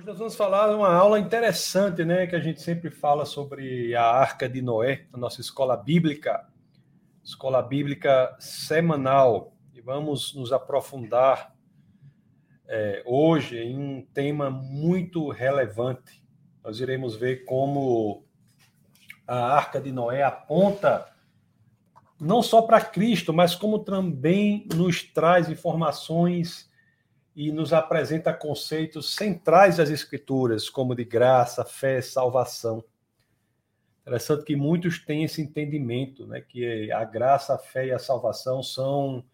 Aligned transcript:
Hoje 0.00 0.06
nós 0.06 0.18
vamos 0.18 0.34
falar 0.34 0.74
uma 0.74 0.94
aula 0.94 1.20
interessante, 1.20 2.06
né, 2.06 2.26
que 2.26 2.34
a 2.34 2.40
gente 2.40 2.62
sempre 2.62 2.90
fala 2.90 3.26
sobre 3.26 3.94
a 3.94 4.02
Arca 4.02 4.48
de 4.48 4.62
Noé, 4.62 5.04
na 5.12 5.18
nossa 5.18 5.42
escola 5.42 5.76
bíblica, 5.76 6.48
escola 7.22 7.60
bíblica 7.60 8.34
semanal, 8.40 9.52
e 9.74 9.80
vamos 9.82 10.34
nos 10.34 10.54
aprofundar 10.54 11.54
é, 12.66 13.02
hoje 13.04 13.58
em 13.58 13.76
um 13.76 14.00
tema 14.14 14.48
muito 14.48 15.28
relevante. 15.28 16.24
Nós 16.64 16.80
iremos 16.80 17.14
ver 17.14 17.44
como 17.44 18.24
a 19.26 19.54
Arca 19.54 19.78
de 19.78 19.92
Noé 19.92 20.22
aponta 20.22 21.14
não 22.18 22.42
só 22.42 22.62
para 22.62 22.80
Cristo, 22.80 23.34
mas 23.34 23.54
como 23.54 23.80
também 23.80 24.66
nos 24.74 25.02
traz 25.02 25.50
informações 25.50 26.69
e 27.40 27.50
nos 27.50 27.72
apresenta 27.72 28.34
conceitos 28.34 29.14
centrais 29.14 29.78
das 29.78 29.88
Escrituras, 29.88 30.68
como 30.68 30.94
de 30.94 31.06
graça, 31.06 31.64
fé, 31.64 32.02
salvação. 32.02 32.84
Interessante 34.02 34.44
que 34.44 34.54
muitos 34.54 34.98
têm 34.98 35.24
esse 35.24 35.40
entendimento, 35.40 36.26
né, 36.26 36.42
que 36.42 36.92
a 36.92 37.02
graça, 37.02 37.54
a 37.54 37.58
fé 37.58 37.86
e 37.86 37.92
a 37.92 37.98
salvação 37.98 38.62
são 38.62 39.24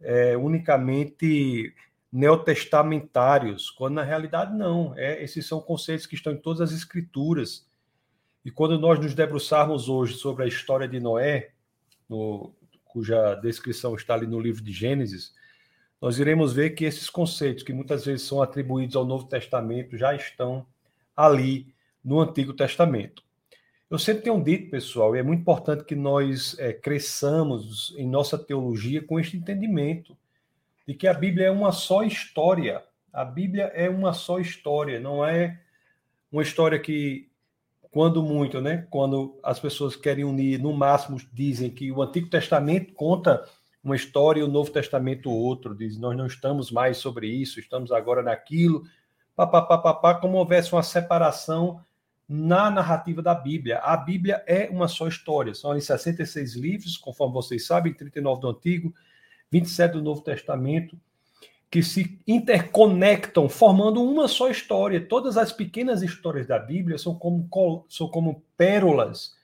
é, 0.00 0.36
unicamente 0.36 1.72
neotestamentários, 2.10 3.70
quando 3.70 3.94
na 3.94 4.02
realidade 4.02 4.52
não. 4.52 4.92
É, 4.96 5.22
esses 5.22 5.46
são 5.46 5.60
conceitos 5.60 6.04
que 6.04 6.16
estão 6.16 6.32
em 6.32 6.38
todas 6.38 6.60
as 6.60 6.76
Escrituras. 6.76 7.64
E 8.44 8.50
quando 8.50 8.76
nós 8.76 8.98
nos 8.98 9.14
debruçarmos 9.14 9.88
hoje 9.88 10.14
sobre 10.14 10.42
a 10.42 10.48
história 10.48 10.88
de 10.88 10.98
Noé, 10.98 11.52
no, 12.08 12.52
cuja 12.86 13.36
descrição 13.36 13.94
está 13.94 14.14
ali 14.14 14.26
no 14.26 14.40
livro 14.40 14.64
de 14.64 14.72
Gênesis, 14.72 15.32
nós 16.00 16.18
iremos 16.18 16.52
ver 16.52 16.70
que 16.70 16.84
esses 16.84 17.08
conceitos, 17.08 17.62
que 17.62 17.72
muitas 17.72 18.04
vezes 18.04 18.26
são 18.26 18.42
atribuídos 18.42 18.96
ao 18.96 19.04
Novo 19.04 19.26
Testamento, 19.26 19.96
já 19.96 20.14
estão 20.14 20.66
ali 21.16 21.74
no 22.04 22.20
Antigo 22.20 22.52
Testamento. 22.52 23.24
Eu 23.88 23.98
sempre 23.98 24.24
tenho 24.24 24.42
dito, 24.42 24.70
pessoal, 24.70 25.14
e 25.14 25.20
é 25.20 25.22
muito 25.22 25.40
importante 25.40 25.84
que 25.84 25.94
nós 25.94 26.58
é, 26.58 26.72
cresçamos 26.72 27.94
em 27.96 28.08
nossa 28.08 28.36
teologia 28.36 29.00
com 29.00 29.18
este 29.18 29.36
entendimento 29.36 30.16
de 30.86 30.94
que 30.94 31.06
a 31.06 31.14
Bíblia 31.14 31.46
é 31.46 31.50
uma 31.50 31.72
só 31.72 32.02
história. 32.02 32.82
A 33.12 33.24
Bíblia 33.24 33.64
é 33.74 33.88
uma 33.88 34.12
só 34.12 34.38
história, 34.38 34.98
não 34.98 35.24
é 35.24 35.60
uma 36.30 36.42
história 36.42 36.78
que, 36.78 37.28
quando 37.90 38.22
muito, 38.22 38.60
né? 38.60 38.86
Quando 38.90 39.38
as 39.42 39.58
pessoas 39.58 39.96
querem 39.96 40.24
unir, 40.24 40.58
no 40.60 40.72
máximo 40.72 41.18
dizem 41.32 41.70
que 41.70 41.90
o 41.90 42.02
Antigo 42.02 42.28
Testamento 42.28 42.92
conta 42.92 43.48
uma 43.86 43.94
história 43.94 44.40
e 44.40 44.42
o 44.42 44.48
Novo 44.48 44.72
Testamento 44.72 45.30
outro, 45.30 45.72
diz, 45.72 45.96
nós 45.96 46.16
não 46.16 46.26
estamos 46.26 46.72
mais 46.72 46.96
sobre 46.96 47.28
isso, 47.28 47.60
estamos 47.60 47.92
agora 47.92 48.20
naquilo, 48.20 48.82
papapá, 49.36 49.78
papá, 49.78 50.14
como 50.16 50.38
houvesse 50.38 50.72
uma 50.72 50.82
separação 50.82 51.80
na 52.28 52.68
narrativa 52.68 53.22
da 53.22 53.32
Bíblia. 53.32 53.78
A 53.78 53.96
Bíblia 53.96 54.42
é 54.44 54.68
uma 54.68 54.88
só 54.88 55.06
história, 55.06 55.54
são 55.54 55.70
ali 55.70 55.80
66 55.80 56.56
livros, 56.56 56.96
conforme 56.96 57.32
vocês 57.34 57.64
sabem, 57.64 57.94
39 57.94 58.40
do 58.40 58.48
Antigo, 58.48 58.92
27 59.52 59.92
do 59.92 60.02
Novo 60.02 60.20
Testamento, 60.20 60.98
que 61.70 61.80
se 61.80 62.18
interconectam, 62.26 63.48
formando 63.48 64.02
uma 64.02 64.26
só 64.26 64.50
história. 64.50 65.00
Todas 65.00 65.36
as 65.36 65.52
pequenas 65.52 66.02
histórias 66.02 66.48
da 66.48 66.58
Bíblia 66.58 66.98
são 66.98 67.14
como, 67.14 67.48
são 67.88 68.08
como 68.08 68.42
pérolas, 68.56 69.36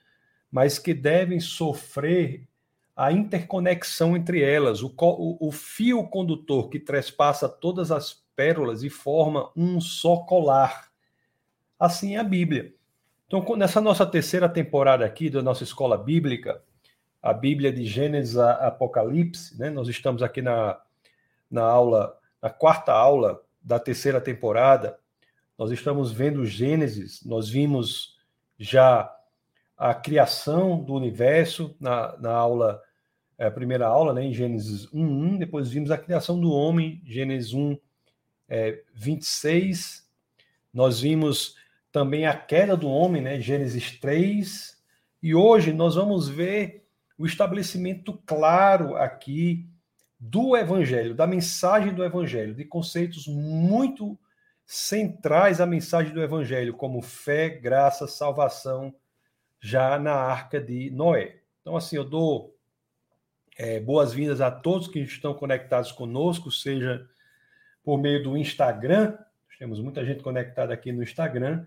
mas 0.51 0.81
que 0.81 0.93
devem 0.93 1.39
sofrer 1.39 2.49
a 2.97 3.11
interconexão 3.11 4.17
entre 4.17 4.43
elas, 4.43 4.83
o, 4.83 4.95
o, 4.99 5.49
o 5.49 5.53
fio 5.53 6.05
condutor 6.09 6.69
que 6.69 6.79
trespassa 6.79 7.49
todas 7.49 7.91
as 7.91 8.23
pérolas 8.37 8.83
e 8.83 8.91
forma 8.91 9.51
um 9.57 9.81
só 9.81 10.19
colar. 10.19 10.91
Assim 11.79 12.17
é 12.17 12.19
a 12.19 12.25
Bíblia. 12.25 12.75
Então, 13.27 13.57
nessa 13.57 13.81
nossa 13.81 14.05
terceira 14.05 14.49
temporada 14.49 15.05
aqui 15.05 15.31
da 15.31 15.43
nossa 15.43 15.65
escola 15.65 15.97
bíblica, 15.97 16.63
a 17.23 17.33
Bíblia 17.33 17.73
de 17.73 17.87
Gênesis 17.87 18.37
a 18.37 18.69
Apocalipse, 18.69 19.59
né? 19.59 19.71
Nós 19.71 19.89
estamos 19.89 20.23
aqui 20.23 20.43
na, 20.43 20.79
na 21.51 21.63
aula, 21.63 22.19
na 22.43 22.51
quarta 22.51 22.93
aula 22.93 23.43
da 23.63 23.79
terceira 23.79 24.21
temporada. 24.21 24.99
Nós 25.57 25.71
estamos 25.71 26.13
vendo 26.13 26.45
Gênesis, 26.45 27.25
nós 27.25 27.49
vimos 27.49 28.19
já 28.59 29.11
a 29.83 29.93
criação 29.93 30.81
do 30.81 30.95
universo 30.95 31.75
na, 31.81 32.17
na 32.19 32.31
aula, 32.31 32.81
é, 33.37 33.51
primeira 33.51 33.89
aula, 33.89 34.15
né, 34.15 34.23
em 34.23 34.33
Gênesis 34.33 34.89
1, 34.95 35.39
depois 35.39 35.71
vimos 35.71 35.91
a 35.91 35.99
criação 35.99 36.41
do 36.41 36.53
homem, 36.53 37.03
Gênesis 37.05 37.53
1, 37.53 37.77
é, 38.49 38.81
26. 38.95 40.09
Nós 40.73 41.01
vimos 41.01 41.57
também 41.91 42.27
a 42.29 42.37
queda 42.37 42.77
do 42.77 42.89
homem, 42.89 43.21
né, 43.21 43.41
Gênesis 43.41 43.99
3. 43.99 44.81
E 45.21 45.35
hoje 45.35 45.73
nós 45.73 45.97
vamos 45.97 46.29
ver 46.29 46.87
o 47.19 47.27
estabelecimento 47.27 48.17
claro 48.25 48.95
aqui 48.95 49.69
do 50.17 50.57
Evangelho, 50.57 51.13
da 51.13 51.27
mensagem 51.27 51.93
do 51.93 52.05
Evangelho, 52.05 52.55
de 52.55 52.65
conceitos 52.65 53.27
muito 53.27 54.17
centrais 54.65 55.61
à 55.61 55.67
mensagem 55.67 56.15
do 56.15 56.23
Evangelho, 56.23 56.73
como 56.73 57.03
fé, 57.03 57.49
graça, 57.49 58.07
salvação 58.07 58.95
já 59.63 59.97
na 59.99 60.13
arca 60.13 60.61
de 60.61 60.91
Noé. 60.91 61.37
Então, 61.61 61.77
assim, 61.77 61.97
eu 61.97 62.05
dou 62.05 62.59
é, 63.57 63.79
boas-vindas 63.79 64.41
a 64.41 64.51
todos 64.51 64.89
que 64.89 64.99
estão 64.99 65.33
conectados 65.33 65.93
conosco, 65.93 66.51
seja 66.51 67.09
por 67.85 67.97
meio 67.97 68.23
do 68.23 68.37
Instagram, 68.37 69.17
temos 69.59 69.79
muita 69.79 70.05
gente 70.05 70.25
conectada 70.25 70.75
aqui 70.75 70.91
no 70.91 71.05
Instagram, 71.05 71.65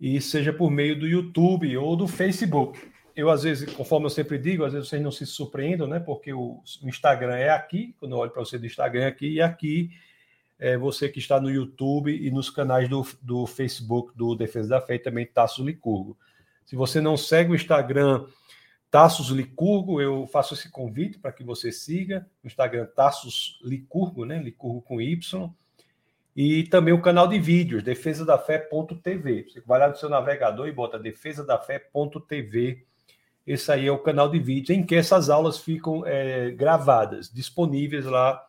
e 0.00 0.18
seja 0.20 0.52
por 0.52 0.70
meio 0.70 0.98
do 0.98 1.06
YouTube 1.06 1.76
ou 1.76 1.94
do 1.94 2.08
Facebook. 2.08 2.80
Eu, 3.14 3.28
às 3.28 3.42
vezes, 3.42 3.70
conforme 3.74 4.06
eu 4.06 4.10
sempre 4.10 4.38
digo, 4.38 4.64
às 4.64 4.72
vezes 4.72 4.88
vocês 4.88 5.02
não 5.02 5.10
se 5.10 5.26
surpreendam, 5.26 5.86
né? 5.86 6.00
Porque 6.00 6.32
o, 6.32 6.62
Instagram 6.82 7.36
é 7.36 7.50
aqui, 7.50 7.94
quando 8.00 8.12
eu 8.12 8.18
olho 8.18 8.30
para 8.30 8.42
você 8.42 8.58
do 8.58 8.64
Instagram 8.64 9.02
é 9.02 9.06
aqui, 9.08 9.34
e 9.34 9.42
aqui 9.42 9.90
é 10.58 10.78
você 10.78 11.08
que 11.08 11.18
está 11.18 11.38
no 11.38 11.50
YouTube 11.50 12.10
e 12.10 12.30
nos 12.30 12.48
canais 12.48 12.88
do, 12.88 13.06
do 13.20 13.46
Facebook 13.46 14.16
do 14.16 14.34
Defesa 14.34 14.70
da 14.70 14.80
Fé 14.80 14.94
e 14.94 14.98
também 14.98 15.26
Tasso 15.26 15.62
Licurgo. 15.62 16.16
Se 16.72 16.76
você 16.76 17.02
não 17.02 17.18
segue 17.18 17.52
o 17.52 17.54
Instagram 17.54 18.24
Tassos 18.90 19.28
Licurgo, 19.28 20.00
eu 20.00 20.26
faço 20.26 20.54
esse 20.54 20.70
convite 20.70 21.18
para 21.18 21.30
que 21.30 21.44
você 21.44 21.70
siga 21.70 22.26
o 22.42 22.46
Instagram 22.46 22.86
Tassos 22.96 23.60
Licurgo, 23.62 24.24
né? 24.24 24.38
Licurgo 24.42 24.80
com 24.80 24.98
Y. 24.98 25.50
E 26.34 26.62
também 26.68 26.94
o 26.94 27.02
canal 27.02 27.28
de 27.28 27.38
vídeos, 27.38 27.82
defesadafé.tv. 27.82 29.50
Você 29.50 29.60
vai 29.60 29.80
lá 29.80 29.88
no 29.88 29.96
seu 29.96 30.08
navegador 30.08 30.66
e 30.66 30.72
bota 30.72 30.98
defesadafé.tv. 30.98 32.86
Esse 33.46 33.70
aí 33.70 33.86
é 33.86 33.92
o 33.92 33.98
canal 33.98 34.30
de 34.30 34.38
vídeos 34.38 34.70
em 34.78 34.82
que 34.82 34.94
essas 34.94 35.28
aulas 35.28 35.58
ficam 35.58 36.06
é, 36.06 36.52
gravadas, 36.52 37.30
disponíveis 37.30 38.06
lá 38.06 38.42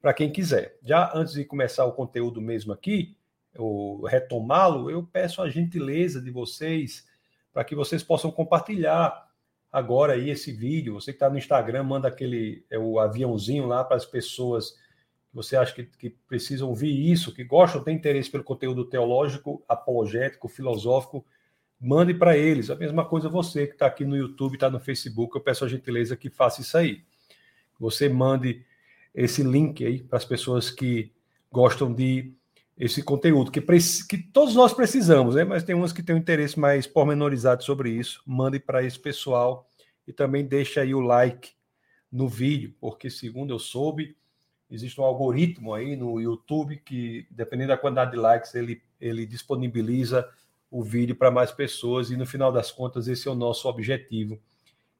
para 0.00 0.14
quem 0.14 0.32
quiser. 0.32 0.78
Já 0.82 1.12
antes 1.14 1.34
de 1.34 1.44
começar 1.44 1.84
o 1.84 1.92
conteúdo 1.92 2.40
mesmo 2.40 2.72
aqui, 2.72 3.14
ou 3.54 4.06
retomá-lo, 4.06 4.90
eu 4.90 5.02
peço 5.02 5.42
a 5.42 5.50
gentileza 5.50 6.18
de 6.18 6.30
vocês 6.30 7.06
para 7.52 7.64
que 7.64 7.74
vocês 7.74 8.02
possam 8.02 8.30
compartilhar 8.30 9.28
agora 9.70 10.14
aí 10.14 10.30
esse 10.30 10.52
vídeo. 10.52 10.94
Você 10.94 11.12
que 11.12 11.16
está 11.16 11.28
no 11.30 11.38
Instagram, 11.38 11.82
manda 11.84 12.08
aquele 12.08 12.64
é, 12.70 12.78
o 12.78 12.98
aviãozinho 12.98 13.66
lá 13.66 13.84
para 13.84 13.96
as 13.96 14.06
pessoas 14.06 14.72
que 14.72 15.34
você 15.34 15.56
acha 15.56 15.74
que, 15.74 15.84
que 15.84 16.10
precisam 16.10 16.68
ouvir 16.68 17.10
isso, 17.10 17.34
que 17.34 17.44
gostam, 17.44 17.84
têm 17.84 17.96
interesse 17.96 18.30
pelo 18.30 18.44
conteúdo 18.44 18.84
teológico, 18.84 19.62
apologético, 19.68 20.48
filosófico, 20.48 21.24
mande 21.80 22.14
para 22.14 22.36
eles. 22.36 22.70
A 22.70 22.76
mesma 22.76 23.04
coisa 23.04 23.28
você 23.28 23.66
que 23.66 23.74
está 23.74 23.86
aqui 23.86 24.04
no 24.04 24.16
YouTube, 24.16 24.54
está 24.54 24.70
no 24.70 24.80
Facebook, 24.80 25.36
eu 25.36 25.42
peço 25.42 25.64
a 25.64 25.68
gentileza 25.68 26.16
que 26.16 26.30
faça 26.30 26.60
isso 26.60 26.76
aí. 26.76 27.04
Você 27.78 28.08
mande 28.08 28.64
esse 29.14 29.42
link 29.42 29.84
aí 29.84 30.02
para 30.02 30.16
as 30.16 30.24
pessoas 30.24 30.70
que 30.70 31.12
gostam 31.50 31.92
de 31.92 32.32
esse 32.78 33.02
conteúdo 33.02 33.50
que, 33.50 33.60
que 33.60 34.18
todos 34.18 34.54
nós 34.54 34.72
precisamos, 34.72 35.34
né? 35.34 35.42
mas 35.42 35.64
tem 35.64 35.74
uns 35.74 35.92
que 35.92 36.02
têm 36.02 36.14
um 36.14 36.18
interesse 36.18 36.58
mais 36.58 36.86
pormenorizado 36.86 37.64
sobre 37.64 37.90
isso. 37.90 38.22
Mande 38.24 38.60
para 38.60 38.84
esse 38.84 38.98
pessoal 38.98 39.68
e 40.06 40.12
também 40.12 40.46
deixe 40.46 40.78
aí 40.78 40.94
o 40.94 41.00
like 41.00 41.50
no 42.10 42.28
vídeo, 42.28 42.74
porque 42.80 43.10
segundo 43.10 43.52
eu 43.52 43.58
soube, 43.58 44.16
existe 44.70 45.00
um 45.00 45.04
algoritmo 45.04 45.74
aí 45.74 45.96
no 45.96 46.20
YouTube 46.20 46.76
que, 46.76 47.26
dependendo 47.30 47.70
da 47.70 47.76
quantidade 47.76 48.12
de 48.12 48.16
likes, 48.16 48.54
ele, 48.54 48.80
ele 49.00 49.26
disponibiliza 49.26 50.28
o 50.70 50.82
vídeo 50.82 51.16
para 51.16 51.30
mais 51.30 51.50
pessoas 51.50 52.10
e 52.10 52.16
no 52.16 52.26
final 52.26 52.52
das 52.52 52.70
contas 52.70 53.08
esse 53.08 53.26
é 53.26 53.30
o 53.30 53.34
nosso 53.34 53.68
objetivo, 53.68 54.38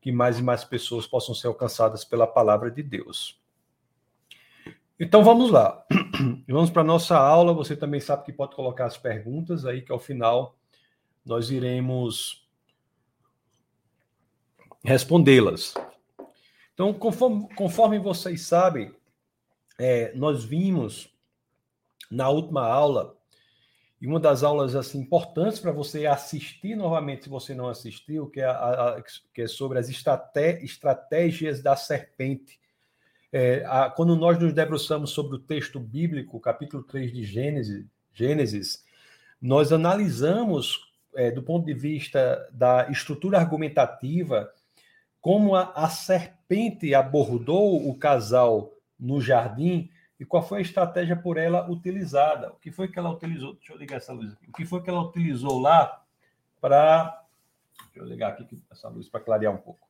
que 0.01 0.11
mais 0.11 0.39
e 0.39 0.43
mais 0.43 0.65
pessoas 0.65 1.07
possam 1.07 1.35
ser 1.35 1.47
alcançadas 1.47 2.05
pela 2.05 2.27
palavra 2.27 2.71
de 2.71 2.83
Deus. 2.83 3.39
Então 4.99 5.23
vamos 5.23 5.51
lá. 5.51 5.87
Vamos 6.49 6.71
para 6.71 6.83
a 6.83 6.85
nossa 6.85 7.17
aula. 7.17 7.55
Você 7.55 7.77
também 7.77 8.01
sabe 8.01 8.25
que 8.25 8.33
pode 8.33 8.57
colocar 8.57 8.87
as 8.87 8.97
perguntas 8.97 9.65
aí, 9.65 9.83
que 9.83 9.93
ao 9.93 9.99
final 10.01 10.57
nós 11.25 11.51
iremos 11.51 12.49
respondê-las. 14.83 15.75
Então, 16.75 16.93
conforme, 16.93 17.49
conforme 17.55 17.99
vocês 17.99 18.43
sabem, 18.43 18.93
é, 19.79 20.13
nós 20.15 20.45
vimos 20.45 21.15
na 22.11 22.29
última 22.29 22.67
aula 22.67 23.17
e 24.01 24.07
uma 24.07 24.21
das 24.21 24.43
aulas 24.43 24.75
assim 24.77 25.01
importantes 25.01 25.59
para 25.59 25.73
você 25.73 26.07
assistir 26.07 26.77
novamente, 26.77 27.25
se 27.25 27.29
você 27.29 27.55
não 27.55 27.69
assistiu, 27.69 28.29
que 28.31 28.41
é, 28.41 28.45
a, 28.45 28.97
a, 28.97 29.03
que 29.35 29.43
é 29.43 29.49
sobre 29.49 29.79
as 29.79 29.89
estratégias 29.89 31.63
da 31.63 31.77
serpente. 31.77 32.61
É, 33.33 33.65
a, 33.67 33.91
quando 33.91 34.17
nós 34.17 34.39
nos 34.39 34.53
debruçamos 34.53 35.11
sobre 35.11 35.37
o 35.37 35.39
texto 35.39 35.79
bíblico, 35.79 36.41
capítulo 36.41 36.83
3 36.83 37.13
de 37.13 37.25
Gênesis, 37.25 37.85
Gênesis 38.13 38.85
nós 39.41 39.73
analisamos, 39.73 40.91
é, 41.15 41.31
do 41.31 41.43
ponto 41.43 41.67
de 41.67 41.75
vista 41.75 42.49
da 42.53 42.89
estrutura 42.91 43.39
argumentativa, 43.39 44.51
como 45.21 45.55
a, 45.55 45.73
a 45.75 45.89
serpente 45.89 46.95
abordou 46.95 47.89
o 47.89 47.97
casal 47.97 48.73
no 48.99 49.21
jardim 49.21 49.91
e 50.19 50.25
qual 50.25 50.43
foi 50.43 50.59
a 50.59 50.63
estratégia 50.63 51.15
por 51.15 51.37
ela 51.37 51.71
utilizada. 51.71 52.51
O 52.51 52.57
que 52.57 52.73
foi 52.73 52.89
que 52.89 52.99
ela 52.99 53.11
utilizou? 53.11 53.55
Deixa 53.55 53.73
eu 53.73 53.77
ligar 53.77 53.97
essa 53.97 54.13
luz 54.13 54.33
aqui. 54.33 54.49
O 54.49 54.53
que 54.53 54.65
foi 54.65 54.83
que 54.83 54.91
ela 54.91 55.03
utilizou 55.03 55.61
lá 55.61 56.03
para. 56.61 57.25
Deixa 57.93 58.01
eu 58.01 58.05
ligar 58.05 58.33
aqui 58.33 58.47
essa 58.71 58.89
luz 58.89 59.09
para 59.09 59.21
clarear 59.21 59.55
um 59.55 59.59
pouco. 59.59 59.87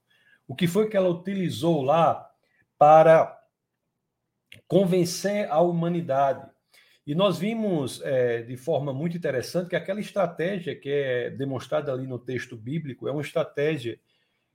O 0.47 0.55
que 0.55 0.67
foi 0.67 0.89
que 0.89 0.97
ela 0.97 1.09
utilizou 1.09 1.83
lá 1.83 2.28
para 2.79 3.37
convencer 4.67 5.51
a 5.51 5.61
humanidade? 5.61 6.49
E 7.07 7.15
nós 7.15 7.39
vimos 7.39 8.03
é, 8.03 8.43
de 8.43 8.57
forma 8.57 8.93
muito 8.93 9.17
interessante 9.17 9.71
que 9.71 9.77
aquela 9.77 9.99
estratégia 9.99 10.77
que 10.77 10.91
é 10.91 11.31
demonstrada 11.31 11.91
ali 11.91 12.07
no 12.07 12.19
texto 12.19 12.55
bíblico 12.55 13.09
é 13.09 13.11
uma 13.11 13.23
estratégia 13.23 13.99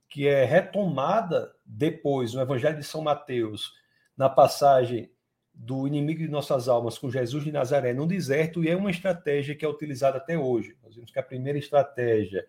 que 0.08 0.28
é 0.28 0.44
retomada 0.44 1.52
depois 1.66 2.32
no 2.32 2.40
Evangelho 2.40 2.78
de 2.78 2.84
São 2.84 3.02
Mateus, 3.02 3.72
na 4.16 4.28
passagem 4.28 5.10
do 5.52 5.86
inimigo 5.86 6.20
de 6.20 6.28
nossas 6.28 6.68
almas 6.68 6.96
com 6.96 7.10
Jesus 7.10 7.42
de 7.42 7.50
Nazaré 7.50 7.92
no 7.92 8.06
deserto, 8.06 8.62
e 8.62 8.68
é 8.68 8.76
uma 8.76 8.90
estratégia 8.90 9.54
que 9.56 9.64
é 9.64 9.68
utilizada 9.68 10.18
até 10.18 10.38
hoje. 10.38 10.76
Nós 10.82 10.94
vimos 10.94 11.10
que 11.10 11.18
a 11.18 11.22
primeira 11.22 11.58
estratégia 11.58 12.46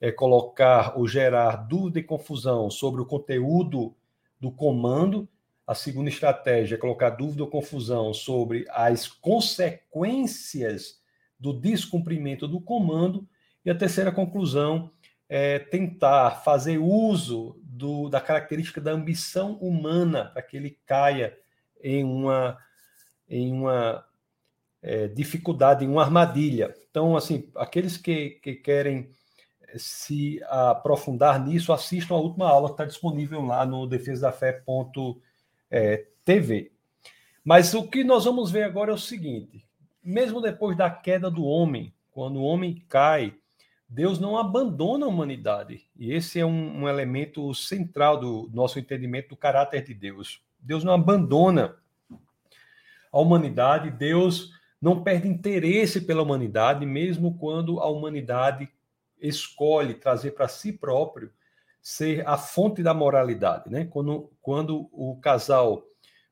é 0.00 0.12
colocar 0.12 0.96
ou 0.96 1.08
gerar 1.08 1.56
dúvida 1.56 1.98
e 1.98 2.04
confusão 2.04 2.70
sobre 2.70 3.00
o 3.00 3.06
conteúdo 3.06 3.96
do 4.40 4.50
comando. 4.50 5.28
A 5.66 5.74
segunda 5.74 6.08
estratégia 6.08 6.76
é 6.76 6.78
colocar 6.78 7.10
dúvida 7.10 7.42
ou 7.42 7.50
confusão 7.50 8.14
sobre 8.14 8.64
as 8.70 9.06
consequências 9.06 11.00
do 11.38 11.52
descumprimento 11.52 12.48
do 12.48 12.60
comando. 12.60 13.28
E 13.64 13.70
a 13.70 13.74
terceira 13.74 14.10
conclusão 14.10 14.90
é 15.28 15.58
tentar 15.58 16.42
fazer 16.42 16.78
uso 16.78 17.60
do, 17.62 18.08
da 18.08 18.20
característica 18.20 18.80
da 18.80 18.92
ambição 18.92 19.54
humana 19.54 20.26
para 20.26 20.42
que 20.42 20.56
ele 20.56 20.78
caia 20.86 21.36
em 21.82 22.02
uma, 22.02 22.58
em 23.28 23.52
uma 23.52 24.04
é, 24.82 25.06
dificuldade, 25.08 25.84
em 25.84 25.88
uma 25.88 26.02
armadilha. 26.02 26.74
Então, 26.90 27.16
assim, 27.16 27.50
aqueles 27.54 27.96
que, 27.96 28.30
que 28.42 28.54
querem 28.54 29.10
se 29.76 30.42
aprofundar 30.44 31.44
nisso, 31.44 31.72
assistam 31.72 32.14
a 32.14 32.20
última 32.20 32.48
aula 32.48 32.68
que 32.68 32.74
está 32.74 32.84
disponível 32.84 33.42
lá 33.42 33.66
no 33.66 33.86
defesadafé.tv. 33.86 35.20
É, 35.70 36.70
Mas 37.44 37.74
o 37.74 37.86
que 37.88 38.02
nós 38.02 38.24
vamos 38.24 38.50
ver 38.50 38.62
agora 38.62 38.90
é 38.90 38.94
o 38.94 38.98
seguinte: 38.98 39.66
mesmo 40.02 40.40
depois 40.40 40.76
da 40.76 40.90
queda 40.90 41.30
do 41.30 41.44
homem, 41.44 41.92
quando 42.10 42.36
o 42.36 42.44
homem 42.44 42.82
cai, 42.88 43.34
Deus 43.88 44.18
não 44.18 44.36
abandona 44.36 45.06
a 45.06 45.08
humanidade. 45.08 45.86
E 45.96 46.12
esse 46.12 46.38
é 46.38 46.44
um, 46.44 46.82
um 46.82 46.88
elemento 46.88 47.54
central 47.54 48.18
do 48.18 48.50
nosso 48.52 48.78
entendimento 48.78 49.30
do 49.30 49.36
caráter 49.36 49.82
de 49.84 49.94
Deus. 49.94 50.42
Deus 50.60 50.84
não 50.84 50.92
abandona 50.92 51.76
a 53.10 53.18
humanidade, 53.18 53.90
Deus 53.90 54.52
não 54.80 55.02
perde 55.02 55.28
interesse 55.28 56.00
pela 56.00 56.22
humanidade, 56.22 56.84
mesmo 56.84 57.36
quando 57.38 57.80
a 57.80 57.86
humanidade 57.88 58.68
escolhe 59.20 59.94
trazer 59.94 60.32
para 60.32 60.48
si 60.48 60.72
próprio 60.72 61.32
ser 61.80 62.26
a 62.26 62.36
fonte 62.36 62.82
da 62.82 62.92
moralidade. 62.92 63.70
Né? 63.70 63.84
Quando, 63.86 64.30
quando 64.40 64.88
o 64.92 65.18
casal 65.20 65.84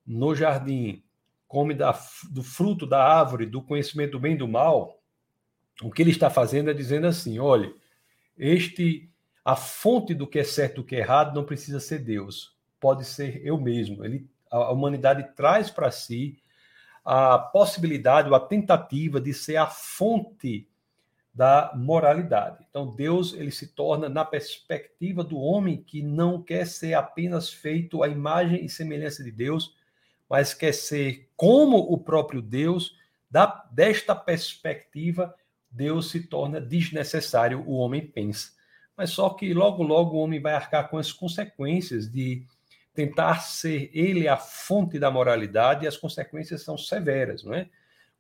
no 0.06 0.34
jardim 0.34 1.02
come 1.48 1.74
da, 1.74 1.98
do 2.30 2.42
fruto 2.42 2.86
da 2.86 3.02
árvore 3.02 3.46
do 3.46 3.62
conhecimento 3.62 4.12
do 4.12 4.20
bem 4.20 4.34
e 4.34 4.38
do 4.38 4.48
mal, 4.48 5.00
o 5.82 5.90
que 5.90 6.02
ele 6.02 6.10
está 6.10 6.28
fazendo 6.28 6.70
é 6.70 6.74
dizendo 6.74 7.06
assim: 7.06 7.38
olha, 7.38 7.72
este 8.36 9.10
a 9.44 9.54
fonte 9.54 10.14
do 10.14 10.26
que 10.26 10.40
é 10.40 10.44
certo 10.44 10.74
e 10.74 10.76
do 10.76 10.84
que 10.84 10.96
é 10.96 10.98
errado 10.98 11.34
não 11.34 11.44
precisa 11.44 11.78
ser 11.78 12.00
Deus 12.00 12.56
pode 12.80 13.04
ser 13.04 13.44
eu 13.44 13.58
mesmo. 13.58 14.04
Ele, 14.04 14.28
a 14.50 14.70
humanidade 14.70 15.34
traz 15.34 15.70
para 15.70 15.90
si 15.90 16.38
a 17.04 17.38
possibilidade, 17.38 18.32
a 18.32 18.40
tentativa 18.40 19.20
de 19.20 19.32
ser 19.32 19.56
a 19.56 19.66
fonte 19.66 20.68
da 21.36 21.70
moralidade. 21.74 22.64
Então 22.70 22.96
Deus 22.96 23.34
ele 23.34 23.50
se 23.50 23.66
torna 23.66 24.08
na 24.08 24.24
perspectiva 24.24 25.22
do 25.22 25.38
homem 25.38 25.76
que 25.76 26.00
não 26.00 26.42
quer 26.42 26.66
ser 26.66 26.94
apenas 26.94 27.52
feito 27.52 28.02
à 28.02 28.08
imagem 28.08 28.64
e 28.64 28.70
semelhança 28.70 29.22
de 29.22 29.30
Deus, 29.30 29.76
mas 30.30 30.54
quer 30.54 30.72
ser 30.72 31.28
como 31.36 31.76
o 31.76 31.98
próprio 31.98 32.40
Deus. 32.40 32.96
Da, 33.30 33.66
desta 33.70 34.16
perspectiva, 34.16 35.34
Deus 35.70 36.10
se 36.10 36.20
torna 36.20 36.58
desnecessário, 36.58 37.62
o 37.66 37.74
homem 37.74 38.06
pensa. 38.06 38.52
Mas 38.96 39.10
só 39.10 39.28
que 39.28 39.52
logo, 39.52 39.82
logo 39.82 40.16
o 40.16 40.20
homem 40.20 40.40
vai 40.40 40.54
arcar 40.54 40.88
com 40.88 40.96
as 40.96 41.12
consequências 41.12 42.10
de 42.10 42.46
tentar 42.94 43.40
ser 43.40 43.90
ele 43.92 44.26
a 44.26 44.38
fonte 44.38 44.98
da 44.98 45.10
moralidade 45.10 45.84
e 45.84 45.88
as 45.88 45.98
consequências 45.98 46.62
são 46.62 46.78
severas, 46.78 47.44
não 47.44 47.52
é? 47.52 47.68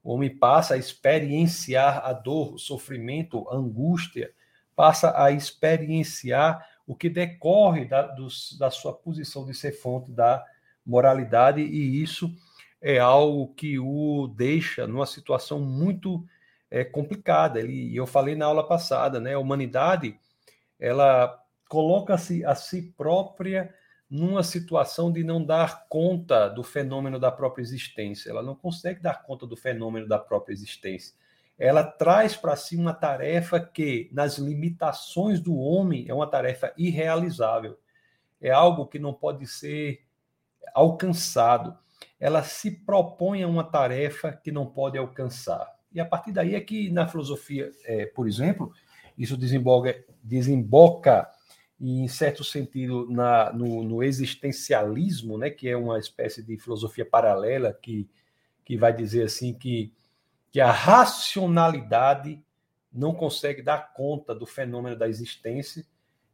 O 0.06 0.14
homem 0.14 0.30
passa 0.30 0.74
a 0.74 0.78
experienciar 0.78 2.00
a 2.06 2.12
dor, 2.12 2.54
o 2.54 2.58
sofrimento, 2.60 3.44
a 3.48 3.56
angústia, 3.56 4.30
passa 4.76 5.20
a 5.20 5.32
experienciar 5.32 6.64
o 6.86 6.94
que 6.94 7.10
decorre 7.10 7.86
da, 7.86 8.14
da 8.56 8.70
sua 8.70 8.92
posição 8.92 9.44
de 9.44 9.52
ser 9.52 9.72
fonte 9.72 10.12
da 10.12 10.44
moralidade, 10.86 11.60
e 11.60 12.00
isso 12.00 12.32
é 12.80 13.00
algo 13.00 13.52
que 13.54 13.80
o 13.80 14.28
deixa 14.28 14.86
numa 14.86 15.06
situação 15.06 15.58
muito 15.58 16.24
é, 16.70 16.84
complicada. 16.84 17.58
Ele, 17.58 17.92
eu 17.96 18.06
falei 18.06 18.36
na 18.36 18.46
aula 18.46 18.64
passada, 18.64 19.18
né? 19.18 19.34
A 19.34 19.40
humanidade 19.40 20.16
ela 20.78 21.36
coloca-se 21.68 22.44
a 22.44 22.54
si 22.54 22.94
própria 22.96 23.74
numa 24.08 24.42
situação 24.42 25.10
de 25.10 25.24
não 25.24 25.44
dar 25.44 25.86
conta 25.88 26.48
do 26.48 26.62
fenômeno 26.62 27.18
da 27.18 27.30
própria 27.30 27.62
existência. 27.62 28.30
Ela 28.30 28.42
não 28.42 28.54
consegue 28.54 29.00
dar 29.00 29.22
conta 29.22 29.46
do 29.46 29.56
fenômeno 29.56 30.06
da 30.06 30.18
própria 30.18 30.52
existência. 30.52 31.14
Ela 31.58 31.82
traz 31.82 32.36
para 32.36 32.54
si 32.54 32.76
uma 32.76 32.92
tarefa 32.92 33.58
que, 33.58 34.10
nas 34.12 34.38
limitações 34.38 35.40
do 35.40 35.56
homem, 35.56 36.04
é 36.08 36.14
uma 36.14 36.26
tarefa 36.26 36.72
irrealizável. 36.76 37.78
É 38.40 38.50
algo 38.50 38.86
que 38.86 38.98
não 38.98 39.12
pode 39.12 39.46
ser 39.46 40.04
alcançado. 40.74 41.76
Ela 42.20 42.42
se 42.42 42.70
propõe 42.70 43.42
a 43.42 43.48
uma 43.48 43.64
tarefa 43.64 44.32
que 44.32 44.52
não 44.52 44.66
pode 44.66 44.98
alcançar. 44.98 45.74
E 45.90 45.98
a 45.98 46.04
partir 46.04 46.30
daí 46.30 46.54
é 46.54 46.60
que, 46.60 46.90
na 46.90 47.08
filosofia, 47.08 47.70
é, 47.84 48.04
por 48.04 48.28
exemplo, 48.28 48.70
isso 49.16 49.36
desemboca, 49.36 50.04
desemboca 50.22 51.26
e, 51.80 52.00
em 52.00 52.08
certo 52.08 52.42
sentido, 52.42 53.06
na, 53.10 53.52
no, 53.52 53.82
no, 53.82 54.02
existencialismo, 54.02 55.36
né, 55.36 55.50
que 55.50 55.68
é 55.68 55.76
uma 55.76 55.98
espécie 55.98 56.42
de 56.42 56.56
filosofia 56.56 57.04
paralela 57.04 57.72
que, 57.72 58.08
que 58.64 58.76
vai 58.76 58.94
dizer 58.94 59.24
assim 59.24 59.52
que, 59.52 59.92
que 60.50 60.60
a 60.60 60.70
racionalidade 60.70 62.42
não 62.92 63.14
consegue 63.14 63.60
dar 63.60 63.92
conta 63.92 64.34
do 64.34 64.46
fenômeno 64.46 64.96
da 64.96 65.08
existência 65.08 65.84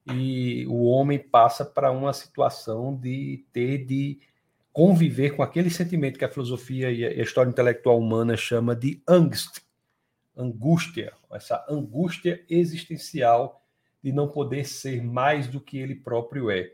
e 0.07 0.65
o 0.67 0.85
homem 0.85 1.19
passa 1.19 1.65
para 1.65 1.91
uma 1.91 2.13
situação 2.13 2.95
de 2.95 3.45
ter 3.53 3.85
de 3.85 4.21
conviver 4.73 5.37
com 5.37 5.43
aquele 5.43 5.71
sentimento 5.71 6.19
que 6.19 6.25
a 6.25 6.31
filosofia 6.31 6.91
e 6.91 7.05
a 7.05 7.23
história 7.23 7.51
intelectual 7.51 7.99
humana 7.99 8.37
chama 8.37 8.75
de 8.75 9.03
angst, 9.07 9.61
angústia, 10.37 11.13
essa 11.31 11.65
angústia 11.69 12.43
existencial 12.49 13.62
de 14.03 14.13
não 14.13 14.29
poder 14.29 14.67
ser 14.67 15.03
mais 15.03 15.47
do 15.47 15.61
que 15.61 15.79
ele 15.79 15.95
próprio 15.95 16.51
é. 16.51 16.71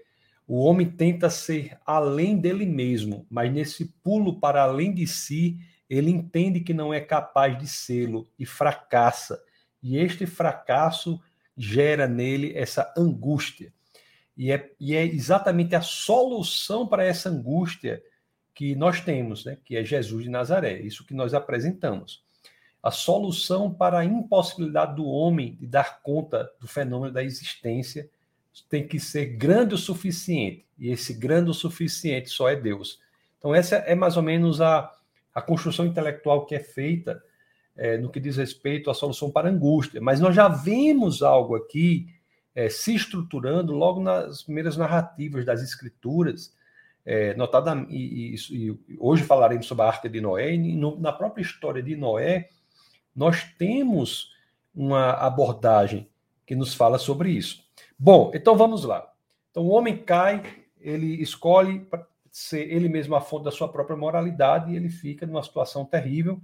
O 0.47 0.61
homem 0.65 0.89
tenta 0.89 1.29
ser 1.29 1.77
além 1.85 2.39
dele 2.39 2.65
mesmo, 2.65 3.27
mas 3.31 3.53
nesse 3.53 3.85
pulo 4.03 4.41
para 4.41 4.63
além 4.63 4.95
de 4.95 5.07
si, 5.07 5.59
ele 5.91 6.11
entende 6.11 6.61
que 6.61 6.73
não 6.73 6.93
é 6.93 7.01
capaz 7.01 7.59
de 7.59 7.67
sê-lo 7.67 8.31
e 8.39 8.47
fracassa. 8.47 9.43
E 9.83 9.99
este 9.99 10.25
fracasso 10.25 11.21
gera 11.57 12.07
nele 12.09 12.57
essa 12.57 12.93
angústia. 12.97 13.73
E 14.37 14.51
é, 14.53 14.73
e 14.81 14.95
é 14.95 15.05
exatamente 15.05 15.75
a 15.75 15.83
solução 15.83 16.87
para 16.87 17.05
essa 17.05 17.29
angústia 17.29 18.03
que 18.55 18.75
nós 18.75 19.01
temos, 19.01 19.45
né? 19.45 19.59
que 19.65 19.77
é 19.77 19.85
Jesus 19.85 20.25
de 20.25 20.31
Nazaré, 20.31 20.81
isso 20.81 21.05
que 21.05 21.15
nós 21.15 21.35
apresentamos 21.35 22.27
a 22.83 22.91
solução 22.91 23.73
para 23.73 23.99
a 23.99 24.05
impossibilidade 24.05 24.97
do 24.97 25.07
homem 25.07 25.57
de 25.57 25.67
dar 25.67 26.01
conta 26.03 26.51
do 26.61 26.69
fenômeno 26.69 27.13
da 27.13 27.23
existência 27.23 28.09
tem 28.69 28.87
que 28.87 28.99
ser 28.99 29.37
grande 29.37 29.75
o 29.75 29.79
suficiente. 29.79 30.65
E 30.79 30.91
esse 30.91 31.13
grande 31.13 31.51
o 31.51 31.55
suficiente 31.55 32.31
só 32.31 32.49
é 32.49 32.57
Deus. 32.57 33.01
Então, 33.39 33.55
essa 33.55 33.77
é 33.77 33.95
mais 33.95 34.17
ou 34.17 34.23
menos 34.23 34.61
a, 34.61 34.91
a 35.35 35.43
construção 35.43 35.87
intelectual 35.87 36.47
que 36.47 36.55
é 36.55 36.61
feita 36.61 37.23
é, 37.77 37.97
no 37.97 38.11
que 38.11 38.19
diz 38.19 38.37
respeito 38.37 38.91
à 38.91 38.95
solução 38.95 39.31
para 39.31 39.49
a 39.49 39.53
angústia. 39.53 40.01
Mas 40.01 40.21
nós 40.21 40.35
já 40.35 40.49
vemos 40.49 41.23
algo 41.23 41.55
aqui 41.55 42.09
é, 42.55 42.69
se 42.69 42.95
estruturando 42.95 43.73
logo 43.73 44.03
nas 44.03 44.43
primeiras 44.43 44.77
narrativas 44.77 45.45
das 45.45 45.63
Escrituras. 45.63 46.57
É, 47.07 47.35
notada, 47.35 47.87
e, 47.89 48.35
e, 48.35 48.37
e, 48.51 48.79
hoje 48.99 49.23
falaremos 49.23 49.67
sobre 49.67 49.85
a 49.85 49.89
Arca 49.89 50.09
de 50.09 50.21
Noé, 50.21 50.53
e 50.53 50.77
no, 50.77 50.99
na 51.01 51.13
própria 51.13 51.43
história 51.43 51.83
de 51.83 51.97
Noé, 51.97 52.51
nós 53.19 53.43
temos 53.59 54.33
uma 54.73 55.11
abordagem 55.11 56.09
que 56.47 56.55
nos 56.55 56.73
fala 56.73 56.99
sobre 56.99 57.31
isso. 57.31 57.65
Bom, 57.99 58.31
então 58.33 58.57
vamos 58.57 58.85
lá. 58.85 59.13
Então 59.51 59.65
o 59.65 59.71
homem 59.71 59.97
cai, 59.97 60.41
ele 60.81 61.21
escolhe 61.21 61.85
ser 62.31 62.73
ele 62.73 62.89
mesmo 62.89 63.17
a 63.17 63.21
fonte 63.21 63.47
da 63.47 63.51
sua 63.51 63.69
própria 63.69 63.97
moralidade 63.97 64.71
e 64.71 64.77
ele 64.77 64.89
fica 64.89 65.27
numa 65.27 65.43
situação 65.43 65.85
terrível, 65.85 66.41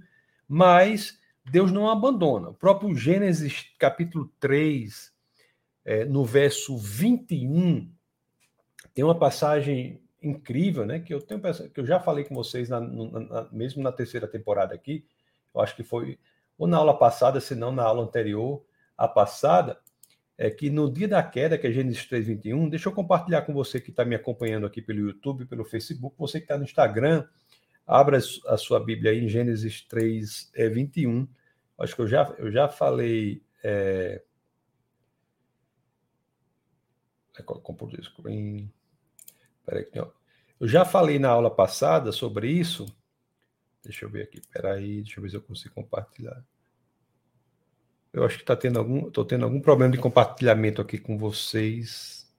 mas 0.49 1.17
Deus 1.49 1.71
não 1.71 1.89
abandona. 1.89 2.49
O 2.49 2.53
próprio 2.53 2.93
Gênesis 2.93 3.73
capítulo 3.79 4.29
3, 4.37 5.13
é, 5.85 6.03
no 6.03 6.25
verso 6.25 6.77
21, 6.77 7.89
tem 8.93 9.05
uma 9.05 9.17
passagem 9.17 10.01
incrível, 10.21 10.85
né? 10.85 10.99
Que 10.99 11.13
eu 11.13 11.21
tenho 11.21 11.39
que 11.73 11.79
eu 11.79 11.85
já 11.85 12.01
falei 12.01 12.25
com 12.25 12.35
vocês 12.35 12.67
na, 12.67 12.81
na, 12.81 13.47
mesmo 13.49 13.81
na 13.81 13.93
terceira 13.93 14.27
temporada 14.27 14.75
aqui. 14.75 15.05
Eu 15.53 15.61
acho 15.61 15.73
que 15.73 15.83
foi 15.83 16.19
ou 16.57 16.67
na 16.67 16.77
aula 16.77 16.97
passada, 16.97 17.39
se 17.39 17.55
não 17.55 17.71
na 17.71 17.83
aula 17.83 18.03
anterior, 18.03 18.63
a 18.97 19.07
passada, 19.07 19.79
é 20.37 20.49
que 20.49 20.69
no 20.69 20.91
dia 20.91 21.07
da 21.07 21.23
queda, 21.23 21.57
que 21.57 21.67
é 21.67 21.71
Gênesis 21.71 22.05
3, 22.05 22.27
21, 22.27 22.69
deixa 22.69 22.89
eu 22.89 22.93
compartilhar 22.93 23.43
com 23.43 23.53
você 23.53 23.79
que 23.79 23.89
está 23.89 24.03
me 24.03 24.15
acompanhando 24.15 24.65
aqui 24.65 24.81
pelo 24.81 24.99
YouTube, 24.99 25.45
pelo 25.45 25.63
Facebook, 25.63 26.15
você 26.17 26.39
que 26.39 26.45
está 26.45 26.57
no 26.57 26.63
Instagram, 26.63 27.25
abra 27.85 28.17
a 28.17 28.57
sua 28.57 28.79
Bíblia 28.79 29.11
aí 29.11 29.23
em 29.23 29.29
Gênesis 29.29 29.81
3, 29.81 30.51
é, 30.55 30.69
21. 30.69 31.27
Acho 31.77 31.95
que 31.95 32.01
eu 32.01 32.07
já, 32.07 32.23
eu 32.37 32.51
já 32.51 32.67
falei. 32.67 33.43
É... 33.63 34.21
Peraí, 39.65 39.87
eu 39.93 40.67
já 40.67 40.85
falei 40.85 41.19
na 41.19 41.29
aula 41.29 41.53
passada 41.53 42.11
sobre 42.11 42.49
isso. 42.49 42.85
Deixa 43.85 44.05
eu 44.05 44.09
ver 44.09 44.23
aqui. 44.23 44.41
Peraí, 44.51 45.01
deixa 45.01 45.19
eu 45.19 45.23
ver 45.23 45.29
se 45.29 45.35
eu 45.35 45.41
consigo 45.41 45.75
compartilhar. 45.75 46.43
Eu 48.11 48.23
acho 48.23 48.37
que 48.37 48.43
está 48.43 48.55
tendo 48.55 48.79
algum, 48.79 49.07
estou 49.07 49.25
tendo 49.25 49.43
algum 49.43 49.59
problema 49.59 49.91
de 49.91 49.99
compartilhamento 49.99 50.81
aqui 50.81 50.97
com 50.97 51.17
vocês. 51.17 52.31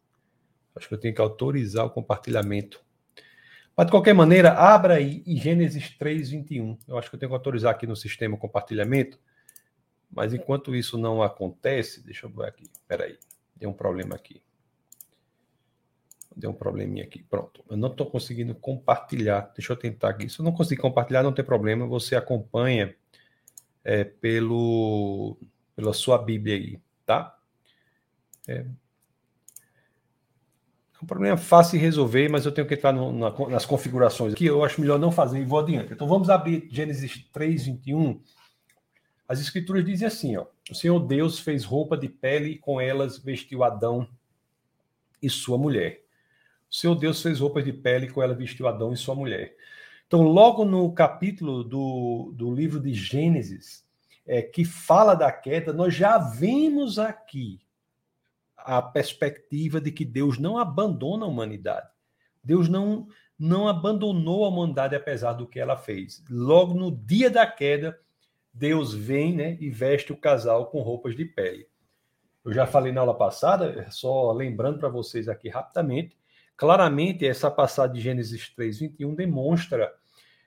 Acho 0.74 0.88
que 0.88 0.94
eu 0.94 0.98
tenho 0.98 1.14
que 1.14 1.20
autorizar 1.20 1.84
o 1.84 1.90
compartilhamento. 1.90 2.84
Mas, 3.76 3.86
de 3.86 3.92
qualquer 3.92 4.14
maneira, 4.14 4.52
abra 4.52 4.94
aí 4.94 5.22
em 5.26 5.36
Gênesis 5.36 5.90
3, 5.98 6.30
21. 6.30 6.78
Eu 6.88 6.96
acho 6.96 7.10
que 7.10 7.16
eu 7.16 7.20
tenho 7.20 7.30
que 7.30 7.36
autorizar 7.36 7.72
aqui 7.72 7.86
no 7.86 7.94
sistema 7.94 8.34
o 8.34 8.38
compartilhamento. 8.38 9.18
Mas 10.10 10.32
enquanto 10.32 10.74
isso 10.74 10.96
não 10.96 11.22
acontece, 11.22 12.02
deixa 12.02 12.26
eu 12.26 12.30
ver 12.30 12.46
aqui. 12.46 12.64
Espera 12.72 13.04
aí. 13.04 13.18
Deu 13.54 13.68
um 13.68 13.74
problema 13.74 14.14
aqui. 14.14 14.42
Deu 16.36 16.50
um 16.50 16.54
probleminha 16.54 17.04
aqui. 17.04 17.22
Pronto. 17.22 17.64
Eu 17.70 17.78
não 17.78 17.88
estou 17.88 18.04
conseguindo 18.10 18.54
compartilhar. 18.54 19.50
Deixa 19.56 19.72
eu 19.72 19.76
tentar 19.76 20.10
aqui. 20.10 20.28
Se 20.28 20.38
eu 20.38 20.44
não 20.44 20.52
conseguir 20.52 20.82
compartilhar, 20.82 21.22
não 21.22 21.32
tem 21.32 21.44
problema. 21.44 21.86
Você 21.86 22.14
acompanha 22.14 22.94
é, 23.82 24.04
pelo, 24.04 25.38
pela 25.74 25.94
sua 25.94 26.18
Bíblia 26.18 26.56
aí, 26.56 26.78
tá? 27.06 27.38
É, 28.46 28.66
é 30.94 31.04
um 31.04 31.06
problema 31.06 31.38
fácil 31.38 31.78
de 31.78 31.84
resolver, 31.84 32.28
mas 32.28 32.44
eu 32.44 32.52
tenho 32.52 32.66
que 32.66 32.74
entrar 32.74 32.92
no, 32.92 33.12
na, 33.12 33.30
nas 33.48 33.64
configurações 33.64 34.34
aqui. 34.34 34.44
Eu 34.44 34.62
acho 34.62 34.80
melhor 34.80 34.98
não 34.98 35.10
fazer 35.10 35.40
e 35.40 35.44
vou 35.44 35.60
adiante. 35.60 35.92
Então 35.92 36.06
vamos 36.06 36.28
abrir 36.28 36.68
Gênesis 36.70 37.24
3, 37.32 37.64
21. 37.64 38.20
As 39.28 39.40
escrituras 39.40 39.84
dizem 39.84 40.06
assim: 40.06 40.36
ó, 40.36 40.46
o 40.70 40.74
Senhor 40.74 40.98
Deus 41.00 41.38
fez 41.38 41.64
roupa 41.64 41.96
de 41.96 42.08
pele 42.08 42.52
e 42.52 42.58
com 42.58 42.80
elas 42.80 43.18
vestiu 43.18 43.64
Adão 43.64 44.08
e 45.22 45.30
sua 45.30 45.56
mulher. 45.56 46.05
Senhor 46.76 46.94
Deus 46.94 47.22
fez 47.22 47.40
roupas 47.40 47.64
de 47.64 47.72
pele 47.72 48.06
com 48.06 48.22
ela 48.22 48.34
vestiu 48.34 48.68
Adão 48.68 48.92
e 48.92 48.98
sua 48.98 49.14
mulher. 49.14 49.56
Então, 50.06 50.20
logo 50.20 50.62
no 50.62 50.92
capítulo 50.92 51.64
do, 51.64 52.34
do 52.36 52.54
livro 52.54 52.78
de 52.78 52.92
Gênesis, 52.92 53.82
é, 54.26 54.42
que 54.42 54.62
fala 54.62 55.14
da 55.14 55.32
queda, 55.32 55.72
nós 55.72 55.94
já 55.94 56.18
vimos 56.18 56.98
aqui 56.98 57.60
a 58.58 58.82
perspectiva 58.82 59.80
de 59.80 59.90
que 59.90 60.04
Deus 60.04 60.38
não 60.38 60.58
abandona 60.58 61.24
a 61.24 61.28
humanidade. 61.28 61.88
Deus 62.44 62.68
não, 62.68 63.08
não 63.38 63.66
abandonou 63.66 64.44
a 64.44 64.48
humanidade 64.48 64.94
apesar 64.94 65.32
do 65.32 65.46
que 65.46 65.58
ela 65.58 65.78
fez. 65.78 66.22
Logo 66.28 66.74
no 66.74 66.90
dia 66.90 67.30
da 67.30 67.46
queda, 67.46 67.98
Deus 68.52 68.92
vem 68.92 69.34
né, 69.34 69.56
e 69.60 69.70
veste 69.70 70.12
o 70.12 70.16
casal 70.16 70.66
com 70.66 70.82
roupas 70.82 71.16
de 71.16 71.24
pele. 71.24 71.66
Eu 72.44 72.52
já 72.52 72.66
falei 72.66 72.92
na 72.92 73.00
aula 73.00 73.16
passada, 73.16 73.90
só 73.90 74.30
lembrando 74.30 74.78
para 74.78 74.90
vocês 74.90 75.26
aqui 75.26 75.48
rapidamente, 75.48 76.14
claramente 76.56 77.26
essa 77.26 77.50
passagem 77.50 77.94
de 77.94 78.00
Gênesis 78.00 78.48
3, 78.54 78.78
21 78.80 79.14
demonstra 79.14 79.92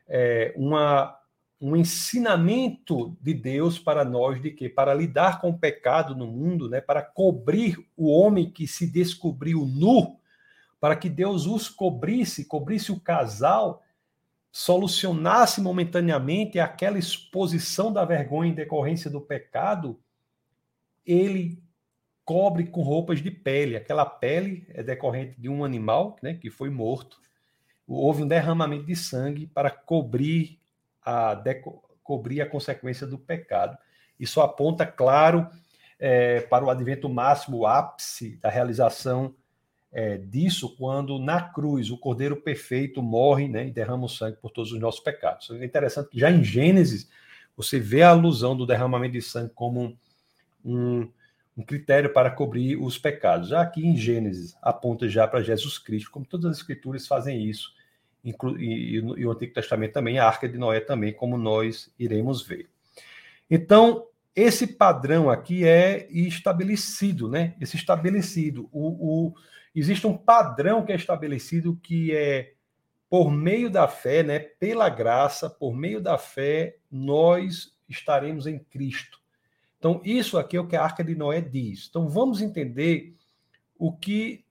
é, 0.08 0.54
uma 0.56 1.16
um 1.62 1.75
ensinamento 1.75 3.18
de 3.22 3.34
Deus 3.34 3.78
para 3.78 4.06
nós 4.06 4.42
de 4.42 4.51
que 4.51 4.70
para 4.70 4.94
lidar 4.94 5.42
com 5.42 5.50
o 5.50 5.58
pecado 5.58 6.16
no 6.16 6.25
mundo, 6.25 6.70
né, 6.70 6.80
para 6.80 7.01
cobrir 7.01 7.78
o 7.98 8.08
homem 8.08 8.50
que 8.50 8.66
se 8.66 8.88
descobriu 8.88 9.66
nu, 9.66 10.18
para 10.80 10.96
que 10.96 11.10
Deus 11.10 11.46
os 11.46 11.68
cobrisse, 11.68 12.46
cobrisse 12.46 12.94
o 12.94 13.00
casal, 13.00 13.84
solucionasse 14.51 15.60
momentaneamente 15.60 16.60
aquela 16.60 16.98
exposição 16.98 17.92
da 17.92 18.06
vergonha 18.06 18.51
em 18.51 18.56
decorrência 18.56 19.12
do 19.12 19.20
pecado, 19.20 20.00
ele 21.06 21.62
cobre 22.30 22.68
com 22.68 22.84
roupas 22.84 23.24
de 23.24 23.32
pele. 23.32 23.76
Aquela 23.76 24.06
pele 24.06 24.64
é 24.70 24.84
decorrente 24.84 25.34
de 25.42 25.50
um 25.50 25.66
animal, 25.66 26.16
né, 26.22 26.36
que 26.36 26.52
foi 26.52 26.70
morto. 26.70 27.20
Houve 27.88 28.22
um 28.22 28.28
derramamento 28.28 28.86
de 28.86 28.96
sangue 28.96 29.48
para 29.48 29.72
cobrir 29.72 30.60
a 31.04 31.36
cobrir 32.04 32.40
a 32.42 32.46
consequência 32.46 33.08
do 33.08 33.18
pecado. 33.18 33.76
Isso 34.20 34.42
aponta, 34.42 34.86
claro, 34.86 35.48
é, 36.00 36.42
para 36.42 36.64
o 36.64 36.70
advento 36.70 37.10
máximo, 37.10 37.58
o 37.58 37.66
ápice 37.66 38.38
da 38.38 38.48
realização 38.48 39.34
é, 39.92 40.20
disso, 40.20 40.76
quando 40.78 41.18
na 41.18 41.42
cruz 41.42 41.90
o 41.90 41.98
Cordeiro 41.98 42.38
Perfeito 42.38 43.02
morre 43.02 43.48
né, 43.48 43.66
e 43.66 43.72
derrama 43.72 44.06
o 44.06 44.10
sangue 44.10 44.38
por 44.38 44.52
todos 44.52 44.72
os 44.72 44.80
nossos 44.80 45.02
pecados. 45.02 45.50
É 45.50 45.66
interessante 45.66 46.10
que 46.10 46.20
já 46.20 46.30
em 46.30 46.44
Gênesis 46.44 47.10
você 47.58 47.80
vê 47.80 48.04
a 48.04 48.12
alusão 48.12 48.56
do 48.56 48.68
derramamento 48.68 49.14
de 49.14 49.22
sangue 49.24 49.52
como 49.56 49.82
um, 49.82 49.98
um 50.64 51.12
critério 51.63 52.13
para 52.13 52.32
cobrir 52.32 52.78
os 52.78 52.98
pecados. 52.98 53.50
Já 53.50 53.62
aqui 53.62 53.86
em 53.86 53.96
Gênesis 53.96 54.56
aponta 54.62 55.08
já 55.08 55.28
para 55.28 55.42
Jesus 55.42 55.78
Cristo, 55.78 56.12
como 56.12 56.25
todas 56.25 56.51
as 56.51 56.58
escrituras 56.58 57.08
fazem 57.08 57.44
isso 57.44 57.74
e, 58.24 58.36
e 58.96 59.25
o 59.25 59.32
Antigo 59.32 59.54
Testamento 59.54 59.94
também, 59.94 60.20
a 60.20 60.28
Arca 60.28 60.48
de 60.48 60.58
Noé 60.58 60.80
também, 60.80 61.13
como 61.13 61.38
nós 61.38 61.94
iremos 61.98 62.46
ver. 62.46 62.70
Então, 63.50 64.06
esse 64.36 64.68
padrão 64.68 65.30
aqui 65.30 65.66
é 65.66 66.08
estabelecido, 66.12 67.30
né? 67.30 67.56
Esse 67.60 67.75
estabelecido. 67.75 68.70
O, 68.72 69.28
o, 69.28 69.34
existe 69.75 70.06
um 70.06 70.16
padrão 70.16 70.86
que 70.86 70.92
é 70.92 70.96
estabelecido 70.96 71.80
que 71.82 72.16
é 72.16 72.54
por 73.10 73.32
meio 73.32 73.70
da 73.70 73.88
fé, 73.88 74.22
né? 74.22 74.39
Pela 74.39 74.89
graça, 74.89 75.50
por 75.50 75.75
meio 75.75 76.00
da 76.00 76.18
fé, 76.18 76.78
nós 76.92 77.74
estaremos 77.88 78.46
em 78.46 78.60
Cristo. 78.60 79.19
Então, 79.80 80.02
isso 80.04 80.38
aqui 80.38 80.58
é 80.58 80.60
o 80.60 80.68
que 80.68 80.76
a 80.76 80.84
Arca 80.84 81.04
de 81.04 81.16
Noé 81.16 81.40
diz. 81.40 81.88
Então, 81.90 82.08
vamos 82.08 82.42
entender 82.42 83.16
o 83.78 83.94
que 83.94 84.46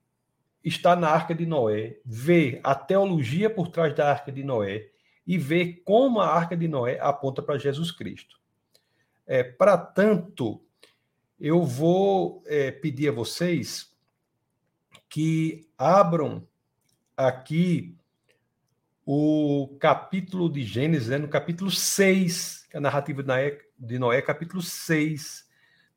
está 0.63 0.95
na 0.95 1.07
Arca 1.07 1.35
de 1.35 1.45
Noé, 1.45 1.99
ver 2.03 2.59
a 2.63 2.73
teologia 2.73 3.47
por 3.49 3.69
trás 3.69 3.95
da 3.95 4.09
Arca 4.09 4.31
de 4.31 4.43
Noé 4.43 4.89
e 5.25 5.37
ver 5.37 5.83
como 5.85 6.19
a 6.19 6.27
Arca 6.27 6.57
de 6.57 6.67
Noé 6.67 6.99
aponta 6.99 7.43
para 7.43 7.59
Jesus 7.59 7.91
Cristo. 7.91 8.39
É, 9.27 9.43
para 9.43 9.77
tanto, 9.77 10.59
eu 11.39 11.63
vou 11.63 12.43
é, 12.47 12.71
pedir 12.71 13.09
a 13.09 13.13
vocês 13.13 13.95
que 15.07 15.69
abram 15.77 16.47
aqui 17.15 17.95
o 19.05 19.75
capítulo 19.79 20.49
de 20.49 20.63
Gênesis, 20.63 21.09
né, 21.09 21.17
no 21.19 21.27
capítulo 21.27 21.69
6, 21.69 22.67
a 22.73 22.79
narrativa 22.79 23.21
de 23.23 23.27
de 23.79 23.97
Noé, 23.97 24.21
capítulo 24.21 24.61
6. 24.61 25.47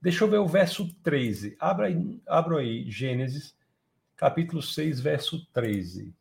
Deixa 0.01 0.25
eu 0.25 0.29
ver 0.29 0.39
o 0.39 0.47
verso 0.47 0.93
13. 1.03 1.57
Abra 1.59 1.87
aí, 1.87 2.23
abra 2.27 2.59
aí 2.59 2.91
Gênesis 2.91 3.55
capítulo 4.23 4.63
6, 4.63 5.01
verso 5.01 5.45
13. 5.47 6.15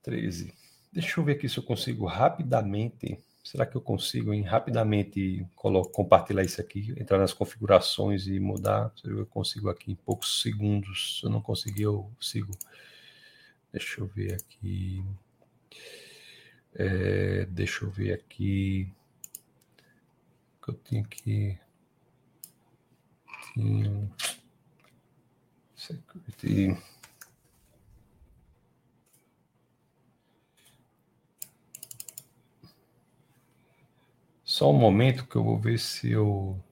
13. 0.00 0.54
Deixa 0.92 1.18
eu 1.18 1.24
ver 1.24 1.32
aqui 1.32 1.48
se 1.48 1.58
eu 1.58 1.64
consigo 1.64 2.06
rapidamente. 2.06 3.18
Será 3.42 3.66
que 3.66 3.74
eu 3.74 3.80
consigo 3.80 4.32
hein, 4.32 4.42
rapidamente 4.42 5.44
compartilhar 5.90 6.44
isso 6.44 6.60
aqui, 6.60 6.94
entrar 6.96 7.18
nas 7.18 7.32
configurações 7.32 8.28
e 8.28 8.38
mudar? 8.38 8.92
Se 8.94 9.08
eu 9.08 9.26
consigo 9.26 9.68
aqui 9.68 9.90
em 9.90 9.96
poucos 9.96 10.42
segundos. 10.42 11.18
Se 11.18 11.26
eu 11.26 11.30
não 11.30 11.40
conseguir, 11.40 11.82
eu 11.82 12.08
sigo. 12.20 12.56
Deixa 13.72 14.00
eu 14.00 14.06
ver 14.06 14.34
aqui. 14.34 15.04
É, 16.74 17.44
deixa 17.46 17.84
eu 17.84 17.90
ver 17.90 18.14
aqui. 18.14 18.92
que 20.62 20.70
eu 20.70 20.74
tenho 20.74 21.04
que. 21.04 21.58
Tinha... 23.54 24.10
Security. 25.76 26.76
Só 34.44 34.70
um 34.70 34.78
momento 34.78 35.26
que 35.26 35.36
eu 35.36 35.42
vou 35.44 35.58
ver 35.58 35.78
se 35.78 36.10
eu. 36.10 36.62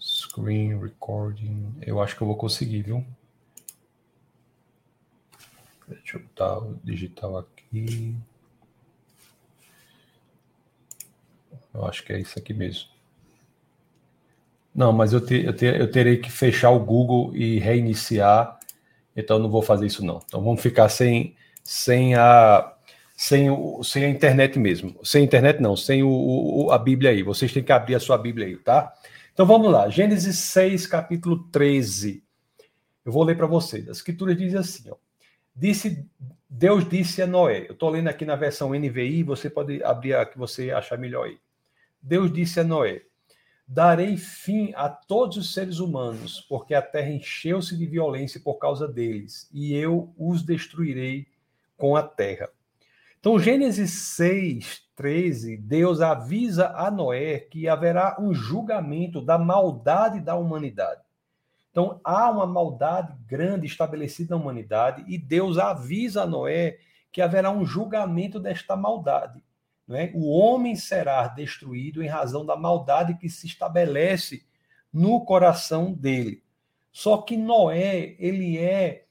Screen 0.00 0.78
recording. 0.80 1.74
Eu 1.82 2.00
acho 2.00 2.16
que 2.16 2.22
eu 2.22 2.26
vou 2.26 2.36
conseguir, 2.36 2.82
viu? 2.82 3.04
Deixa 5.88 6.16
eu 6.16 6.22
botar 6.22 6.58
o 6.58 6.78
digital 6.84 7.38
aqui. 7.38 8.16
Eu 11.74 11.86
acho 11.86 12.04
que 12.04 12.12
é 12.12 12.20
isso 12.20 12.38
aqui 12.38 12.52
mesmo. 12.52 12.88
Não, 14.74 14.92
mas 14.92 15.12
eu, 15.12 15.20
te, 15.20 15.44
eu, 15.44 15.54
te, 15.54 15.66
eu 15.66 15.90
terei 15.90 16.16
que 16.16 16.30
fechar 16.30 16.70
o 16.70 16.80
Google 16.80 17.34
e 17.36 17.58
reiniciar, 17.58 18.58
então 19.14 19.38
não 19.38 19.50
vou 19.50 19.62
fazer 19.62 19.86
isso 19.86 20.04
não. 20.04 20.22
Então 20.24 20.42
vamos 20.42 20.62
ficar 20.62 20.88
sem, 20.88 21.36
sem, 21.62 22.14
a, 22.14 22.74
sem, 23.14 23.50
o, 23.50 23.82
sem 23.84 24.04
a 24.04 24.08
internet 24.08 24.58
mesmo. 24.58 24.98
Sem 25.04 25.24
internet 25.24 25.60
não, 25.60 25.76
sem 25.76 26.02
o, 26.02 26.08
o, 26.08 26.72
a 26.72 26.78
Bíblia 26.78 27.10
aí. 27.10 27.22
Vocês 27.22 27.52
têm 27.52 27.62
que 27.62 27.72
abrir 27.72 27.94
a 27.94 28.00
sua 28.00 28.16
Bíblia 28.16 28.46
aí, 28.46 28.56
tá? 28.56 28.94
Então 29.32 29.46
vamos 29.46 29.70
lá, 29.70 29.88
Gênesis 29.88 30.38
6, 30.38 30.86
capítulo 30.86 31.44
13. 31.50 32.22
Eu 33.04 33.12
vou 33.12 33.24
ler 33.24 33.36
para 33.36 33.46
vocês. 33.46 33.88
A 33.88 33.92
escritura 33.92 34.34
diz 34.34 34.54
assim, 34.54 34.90
ó. 34.90 34.96
Disse, 35.54 36.08
Deus 36.48 36.88
disse 36.88 37.22
a 37.22 37.26
Noé. 37.26 37.66
Eu 37.68 37.72
estou 37.72 37.90
lendo 37.90 38.08
aqui 38.08 38.24
na 38.24 38.36
versão 38.36 38.70
NVI, 38.70 39.22
você 39.22 39.48
pode 39.50 39.82
abrir 39.82 40.14
a 40.14 40.26
que 40.26 40.38
você 40.38 40.70
achar 40.70 40.98
melhor 40.98 41.26
aí. 41.26 41.38
Deus 42.00 42.32
disse 42.32 42.58
a 42.60 42.64
Noé: 42.64 43.02
Darei 43.66 44.16
fim 44.16 44.72
a 44.74 44.88
todos 44.88 45.36
os 45.36 45.54
seres 45.54 45.78
humanos, 45.78 46.40
porque 46.48 46.74
a 46.74 46.82
terra 46.82 47.10
encheu-se 47.10 47.76
de 47.76 47.86
violência 47.86 48.40
por 48.40 48.58
causa 48.58 48.88
deles, 48.88 49.48
e 49.52 49.74
eu 49.74 50.12
os 50.18 50.42
destruirei 50.42 51.26
com 51.76 51.96
a 51.96 52.02
terra. 52.02 52.50
Então, 53.18 53.38
Gênesis 53.38 53.92
6, 53.92 54.82
13, 54.96 55.56
Deus 55.56 56.00
avisa 56.00 56.68
a 56.76 56.90
Noé 56.90 57.38
que 57.38 57.68
haverá 57.68 58.16
um 58.18 58.34
julgamento 58.34 59.20
da 59.20 59.38
maldade 59.38 60.20
da 60.20 60.34
humanidade. 60.34 61.01
Então, 61.72 61.98
há 62.04 62.30
uma 62.30 62.46
maldade 62.46 63.14
grande 63.26 63.66
estabelecida 63.66 64.36
na 64.36 64.40
humanidade 64.40 65.02
e 65.08 65.16
Deus 65.16 65.56
avisa 65.56 66.22
a 66.22 66.26
Noé 66.26 66.78
que 67.10 67.22
haverá 67.22 67.50
um 67.50 67.64
julgamento 67.64 68.38
desta 68.38 68.76
maldade. 68.76 69.42
É? 69.90 70.10
O 70.14 70.30
homem 70.30 70.76
será 70.76 71.26
destruído 71.28 72.02
em 72.02 72.06
razão 72.06 72.46
da 72.46 72.56
maldade 72.56 73.14
que 73.14 73.28
se 73.28 73.46
estabelece 73.46 74.44
no 74.92 75.24
coração 75.24 75.92
dele. 75.92 76.42
Só 76.92 77.18
que 77.18 77.36
Noé, 77.36 78.16
ele 78.18 78.58
é 78.58 79.06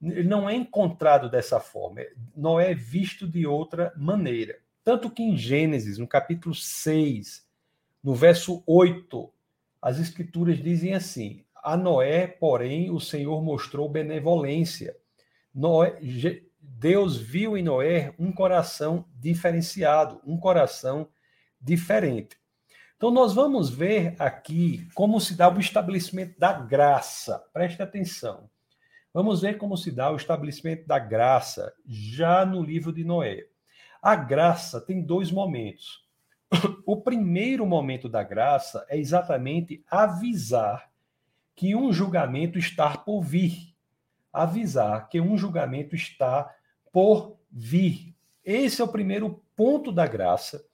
ele 0.00 0.28
não 0.28 0.48
é 0.48 0.54
encontrado 0.54 1.30
dessa 1.30 1.58
forma. 1.58 2.00
Noé 2.36 2.72
é 2.72 2.74
visto 2.74 3.26
de 3.26 3.46
outra 3.46 3.92
maneira. 3.96 4.58
Tanto 4.84 5.10
que 5.10 5.22
em 5.22 5.36
Gênesis, 5.36 5.98
no 5.98 6.06
capítulo 6.06 6.54
6, 6.54 7.46
no 8.02 8.14
verso 8.14 8.62
8, 8.66 9.32
as 9.80 9.98
escrituras 9.98 10.62
dizem 10.62 10.94
assim: 10.94 11.42
A 11.64 11.78
Noé, 11.78 12.26
porém, 12.26 12.90
o 12.90 13.00
Senhor 13.00 13.42
mostrou 13.42 13.88
benevolência. 13.88 14.94
Noé, 15.54 15.98
Deus 16.60 17.16
viu 17.16 17.56
em 17.56 17.62
Noé 17.62 18.14
um 18.18 18.30
coração 18.30 19.06
diferenciado, 19.18 20.20
um 20.26 20.36
coração 20.36 21.08
diferente. 21.58 22.36
Então, 22.98 23.10
nós 23.10 23.32
vamos 23.32 23.70
ver 23.70 24.14
aqui 24.18 24.86
como 24.94 25.18
se 25.18 25.34
dá 25.34 25.48
o 25.48 25.58
estabelecimento 25.58 26.38
da 26.38 26.52
graça. 26.52 27.42
Preste 27.50 27.82
atenção. 27.82 28.50
Vamos 29.10 29.40
ver 29.40 29.56
como 29.56 29.74
se 29.78 29.90
dá 29.90 30.10
o 30.10 30.16
estabelecimento 30.16 30.86
da 30.86 30.98
graça 30.98 31.72
já 31.86 32.44
no 32.44 32.62
livro 32.62 32.92
de 32.92 33.04
Noé. 33.04 33.46
A 34.02 34.14
graça 34.14 34.82
tem 34.82 35.00
dois 35.00 35.30
momentos. 35.30 36.04
O 36.84 37.00
primeiro 37.00 37.64
momento 37.64 38.06
da 38.06 38.22
graça 38.22 38.84
é 38.90 38.98
exatamente 38.98 39.82
avisar 39.90 40.92
que 41.54 41.74
um 41.74 41.92
julgamento 41.92 42.58
está 42.58 42.96
por 42.96 43.22
vir 43.22 43.74
avisar 44.34 45.08
que 45.08 45.20
um 45.20 45.38
julgamento 45.38 45.94
está 45.94 46.52
por 46.92 47.38
vir. 47.48 48.12
Esse 48.44 48.82
é 48.82 48.84
o 48.84 48.88
primeiro 48.88 49.40
ponto 49.54 49.92
da 49.92 50.08
graça, 50.08 50.66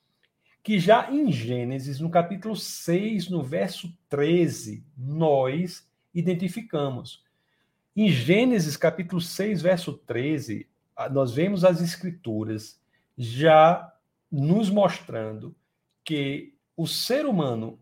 que 0.62 0.79
já 0.79 1.11
em 1.12 1.31
Gênesis, 1.31 2.01
no 2.01 2.11
capítulo 2.11 2.57
6, 2.57 3.29
no 3.29 3.43
verso 3.43 3.95
13, 4.09 4.83
nós 4.97 5.87
identificamos. 6.14 7.23
Em 7.95 8.09
Gênesis, 8.09 8.79
capítulo 8.79 9.21
6, 9.21 9.61
verso 9.61 9.93
13, 9.93 10.66
nós 11.11 11.35
vemos 11.35 11.64
as 11.64 11.83
escrituras 11.83 12.81
já 13.16 13.93
nos 14.33 14.71
mostrando 14.71 15.55
que 16.03 16.55
o 16.77 16.87
ser 16.87 17.27
humano, 17.27 17.79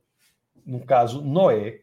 no 0.67 0.85
caso 0.85 1.23
Noé, 1.23 1.83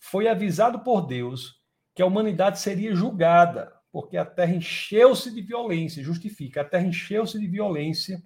foi 0.00 0.26
avisado 0.26 0.80
por 0.80 1.02
Deus 1.02 1.60
que 1.94 2.02
a 2.02 2.06
humanidade 2.06 2.58
seria 2.58 2.94
julgada, 2.94 3.72
porque 3.92 4.16
a 4.16 4.24
terra 4.24 4.54
encheu-se 4.54 5.30
de 5.32 5.42
violência, 5.42 6.02
justifica, 6.02 6.62
a 6.62 6.64
terra 6.64 6.86
encheu-se 6.86 7.38
de 7.38 7.46
violência 7.46 8.22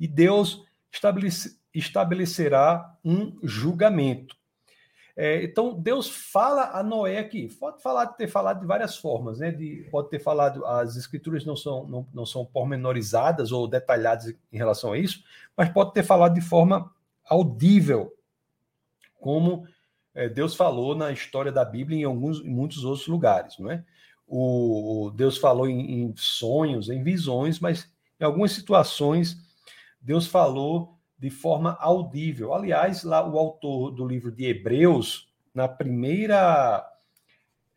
e 0.00 0.08
Deus 0.08 0.64
estabelece, 0.90 1.58
estabelecerá 1.74 2.96
um 3.04 3.38
julgamento. 3.42 4.34
É, 5.14 5.44
então, 5.44 5.74
Deus 5.78 6.08
fala 6.08 6.70
a 6.72 6.82
Noé 6.82 7.18
aqui. 7.18 7.46
Pode 7.60 7.82
falar, 7.82 8.06
ter 8.06 8.28
falado 8.28 8.60
de 8.60 8.66
várias 8.66 8.96
formas, 8.96 9.40
né? 9.40 9.50
De, 9.50 9.86
pode 9.90 10.08
ter 10.08 10.18
falado, 10.18 10.64
as 10.64 10.96
escrituras 10.96 11.44
não 11.44 11.54
são, 11.54 11.86
não, 11.86 12.08
não 12.14 12.24
são 12.24 12.46
pormenorizadas 12.46 13.52
ou 13.52 13.68
detalhadas 13.68 14.34
em 14.50 14.56
relação 14.56 14.92
a 14.92 14.98
isso, 14.98 15.22
mas 15.54 15.68
pode 15.68 15.92
ter 15.92 16.02
falado 16.02 16.32
de 16.32 16.40
forma 16.40 16.90
audível, 17.28 18.10
como 19.20 19.66
é, 20.14 20.28
Deus 20.28 20.54
falou 20.54 20.94
na 20.94 21.10
história 21.10 21.50
da 21.50 21.64
Bíblia 21.64 22.00
em 22.00 22.04
alguns, 22.04 22.40
em 22.40 22.50
muitos 22.50 22.84
outros 22.84 23.06
lugares, 23.06 23.58
não 23.58 23.70
é? 23.70 23.84
O, 24.26 25.06
o 25.06 25.10
Deus 25.10 25.36
falou 25.36 25.68
em, 25.68 26.02
em, 26.02 26.14
sonhos, 26.16 26.88
em 26.88 27.02
visões, 27.02 27.60
mas 27.60 27.90
em 28.18 28.24
algumas 28.24 28.52
situações 28.52 29.36
Deus 30.00 30.26
falou 30.26 30.98
de 31.18 31.30
forma 31.30 31.76
audível. 31.80 32.54
Aliás, 32.54 33.04
lá 33.04 33.26
o 33.26 33.38
autor 33.38 33.90
do 33.90 34.06
livro 34.06 34.30
de 34.30 34.46
Hebreus, 34.46 35.28
na 35.54 35.68
primeira, 35.68 36.86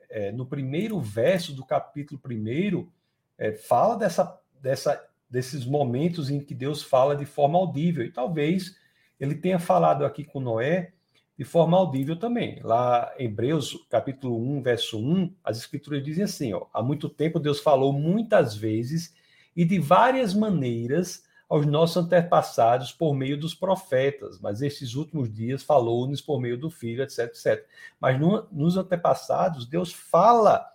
é, 0.10 0.32
no 0.32 0.45
primeiro 0.45 1.00
verso 1.00 1.54
do 1.54 1.65
capítulo 1.65 2.19
primeiro, 2.19 2.91
é, 3.38 3.52
fala 3.52 3.98
dessa, 3.98 4.39
dessa, 4.62 5.06
desses 5.30 5.65
momentos 5.65 6.30
em 6.30 6.39
que 6.39 6.56
Deus 6.56 6.82
fala 6.82 7.15
de 7.15 7.26
forma 7.26 7.58
audível. 7.58 8.04
E 8.06 8.12
talvez 8.12 8.78
ele 9.19 9.36
tenha 9.36 9.60
falado 9.60 10.06
aqui 10.06 10.24
com 10.24 10.39
Noé 10.39 10.93
de 11.38 11.43
forma 11.43 11.78
audível 11.78 12.15
também. 12.15 12.60
Lá 12.63 13.13
em 13.17 13.26
Hebreus, 13.26 13.86
capítulo 13.89 14.38
1, 14.58 14.62
verso 14.62 14.98
1, 14.98 15.34
as 15.43 15.58
escrituras 15.58 16.04
dizem 16.04 16.24
assim, 16.24 16.54
ó, 16.54 16.65
há 16.74 16.82
muito 16.82 17.10
tempo 17.10 17.39
Deus 17.39 17.60
falou 17.60 17.91
muitas 17.91 18.56
vezes 18.56 19.13
e 19.56 19.65
de 19.65 19.80
várias 19.80 20.34
maneiras 20.34 21.24
aos 21.48 21.65
nossos 21.65 21.98
antepassados 21.98 22.91
por 22.91 23.13
meio 23.13 23.38
dos 23.38 23.54
profetas, 23.54 24.39
mas 24.39 24.62
estes 24.62 24.95
últimos 24.95 25.32
dias 25.32 25.62
falou-nos 25.62 26.21
por 26.21 26.39
meio 26.39 26.58
do 26.58 26.69
Filho, 26.69 27.04
etc, 27.04 27.19
etc. 27.19 27.65
Mas 28.00 28.19
no, 28.19 28.48
nos 28.52 28.78
antepassados, 28.78 29.67
Deus 29.67 29.93
fala 29.93 30.67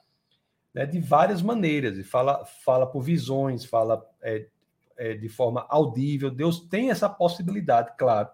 né, 0.72 0.86
de 0.86 1.00
várias 1.00 1.42
maneiras, 1.42 1.98
e 1.98 2.04
fala, 2.04 2.44
fala 2.44 2.86
por 2.86 3.02
visões, 3.02 3.64
fala 3.64 4.06
é, 4.22 4.46
é, 4.96 5.14
de 5.14 5.28
forma 5.28 5.66
audível. 5.68 6.30
Deus 6.30 6.60
tem 6.60 6.90
essa 6.90 7.08
possibilidade, 7.08 7.92
claro, 7.98 8.28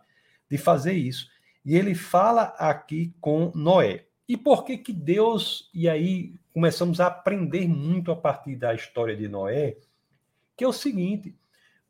de 0.50 0.58
fazer 0.58 0.92
isso. 0.92 1.28
E 1.66 1.76
ele 1.76 1.96
fala 1.96 2.54
aqui 2.58 3.12
com 3.20 3.50
Noé. 3.52 4.06
E 4.28 4.36
por 4.36 4.64
que 4.64 4.78
que 4.78 4.92
Deus, 4.92 5.68
e 5.74 5.88
aí 5.88 6.36
começamos 6.54 7.00
a 7.00 7.08
aprender 7.08 7.66
muito 7.66 8.12
a 8.12 8.16
partir 8.16 8.54
da 8.54 8.72
história 8.72 9.16
de 9.16 9.26
Noé, 9.26 9.76
que 10.56 10.62
é 10.62 10.68
o 10.68 10.72
seguinte, 10.72 11.36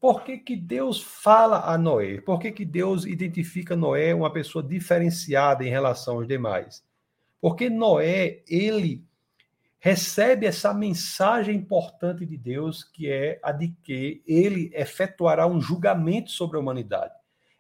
por 0.01 0.25
que, 0.25 0.39
que 0.39 0.57
Deus 0.57 1.03
fala 1.03 1.71
a 1.71 1.77
Noé? 1.77 2.23
Por 2.23 2.39
que, 2.39 2.53
que 2.53 2.65
Deus 2.65 3.05
identifica 3.05 3.77
Noé 3.77 4.15
uma 4.15 4.33
pessoa 4.33 4.63
diferenciada 4.63 5.63
em 5.63 5.69
relação 5.69 6.17
aos 6.17 6.27
demais? 6.27 6.83
Porque 7.39 7.69
Noé, 7.69 8.43
ele 8.49 9.05
recebe 9.79 10.47
essa 10.47 10.73
mensagem 10.73 11.55
importante 11.55 12.25
de 12.25 12.37
Deus, 12.39 12.83
que 12.83 13.11
é 13.11 13.39
a 13.43 13.53
de 13.53 13.69
que 13.83 14.23
ele 14.27 14.71
efetuará 14.75 15.47
um 15.47 15.61
julgamento 15.61 16.31
sobre 16.31 16.57
a 16.57 16.61
humanidade. 16.61 17.15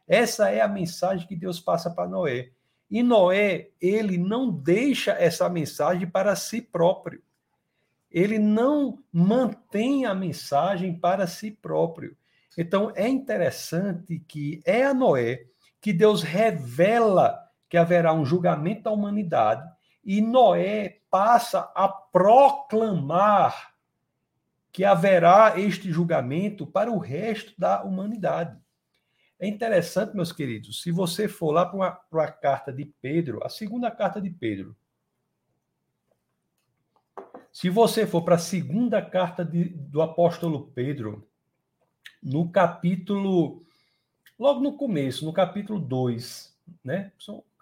Essa 0.06 0.50
é 0.50 0.60
a 0.60 0.68
mensagem 0.68 1.26
que 1.26 1.36
Deus 1.36 1.60
passa 1.60 1.90
para 1.90 2.08
Noé. 2.08 2.50
E 2.90 3.02
Noé, 3.02 3.70
ele 3.80 4.16
não 4.16 4.50
deixa 4.50 5.12
essa 5.12 5.48
mensagem 5.48 6.08
para 6.08 6.36
si 6.36 6.62
próprio. 6.62 7.22
Ele 8.10 8.38
não 8.38 9.02
mantém 9.12 10.06
a 10.06 10.14
mensagem 10.14 10.94
para 10.94 11.26
si 11.26 11.50
próprio. 11.50 12.16
Então 12.56 12.92
é 12.94 13.08
interessante 13.08 14.18
que 14.20 14.62
é 14.64 14.84
a 14.84 14.94
Noé 14.94 15.46
que 15.80 15.92
Deus 15.92 16.22
revela 16.22 17.38
que 17.68 17.76
haverá 17.76 18.12
um 18.12 18.24
julgamento 18.24 18.84
da 18.84 18.90
humanidade 18.90 19.68
e 20.04 20.20
Noé 20.20 21.00
passa 21.10 21.70
a 21.74 21.88
proclamar 21.88 23.74
que 24.72 24.84
haverá 24.84 25.54
este 25.58 25.90
julgamento 25.90 26.66
para 26.66 26.90
o 26.90 26.98
resto 26.98 27.52
da 27.58 27.82
humanidade. 27.82 28.56
É 29.38 29.46
interessante, 29.46 30.16
meus 30.16 30.32
queridos, 30.32 30.80
se 30.80 30.90
você 30.90 31.28
for 31.28 31.52
lá 31.52 31.66
para 31.66 32.24
a 32.24 32.32
carta 32.32 32.72
de 32.72 32.86
Pedro, 33.02 33.44
a 33.44 33.50
segunda 33.50 33.90
carta 33.90 34.20
de 34.20 34.30
Pedro, 34.30 34.74
se 37.52 37.68
você 37.68 38.06
for 38.06 38.22
para 38.22 38.36
a 38.36 38.38
segunda 38.38 39.02
carta 39.02 39.44
de, 39.44 39.64
do 39.64 40.00
apóstolo 40.00 40.70
Pedro, 40.74 41.26
no 42.22 42.50
capítulo, 42.50 43.62
logo 44.38 44.60
no 44.60 44.76
começo, 44.76 45.24
no 45.24 45.32
capítulo 45.32 45.78
2, 45.78 46.56
né? 46.82 47.12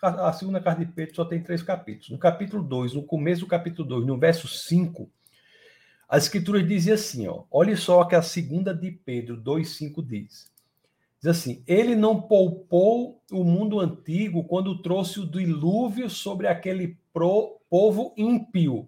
A 0.01 0.33
segunda 0.33 0.61
carta 0.61 0.85
de 0.85 0.93
Pedro 0.93 1.17
só 1.17 1.25
tem 1.25 1.43
três 1.43 1.63
capítulos. 1.63 2.11
No 2.11 2.19
capítulo 2.19 2.63
2, 2.63 2.95
no 2.95 3.03
começo 3.03 3.41
do 3.41 3.47
capítulo 3.47 3.89
2, 3.89 4.07
no 4.07 4.19
verso 4.19 4.47
5, 4.47 5.11
a 6.09 6.19
escritura 6.19 6.63
dizia 6.63 6.95
assim, 6.95 7.27
ó, 7.27 7.45
olha 7.51 7.77
só 7.77 8.01
o 8.01 8.07
que 8.07 8.15
a 8.15 8.23
segunda 8.23 8.75
de 8.75 8.93
Pedro 8.93 9.37
2,5 9.37 10.07
diz. 10.07 10.54
Diz 11.25 11.39
assim: 11.39 11.65
Ele 11.67 11.97
não 11.97 12.21
poupou 12.21 13.23
o 13.33 13.43
mundo 13.43 13.81
antigo 13.81 14.45
quando 14.45 14.83
trouxe 14.83 15.21
o 15.21 15.27
dilúvio 15.27 16.11
sobre 16.11 16.47
aquele 16.47 16.99
pro, 17.15 17.63
povo 17.71 18.13
ímpio, 18.15 18.87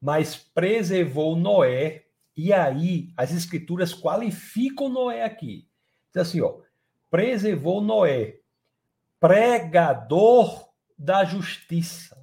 mas 0.00 0.34
preservou 0.34 1.36
Noé. 1.36 2.06
E 2.36 2.52
aí, 2.52 3.12
as 3.16 3.32
escrituras 3.32 3.94
qualificam 3.94 4.88
Noé 4.88 5.22
aqui. 5.22 5.68
Diz 6.12 6.22
assim, 6.22 6.40
ó, 6.40 6.58
preservou 7.08 7.80
Noé, 7.80 8.40
pregador 9.20 10.70
da 10.98 11.24
justiça. 11.24 12.20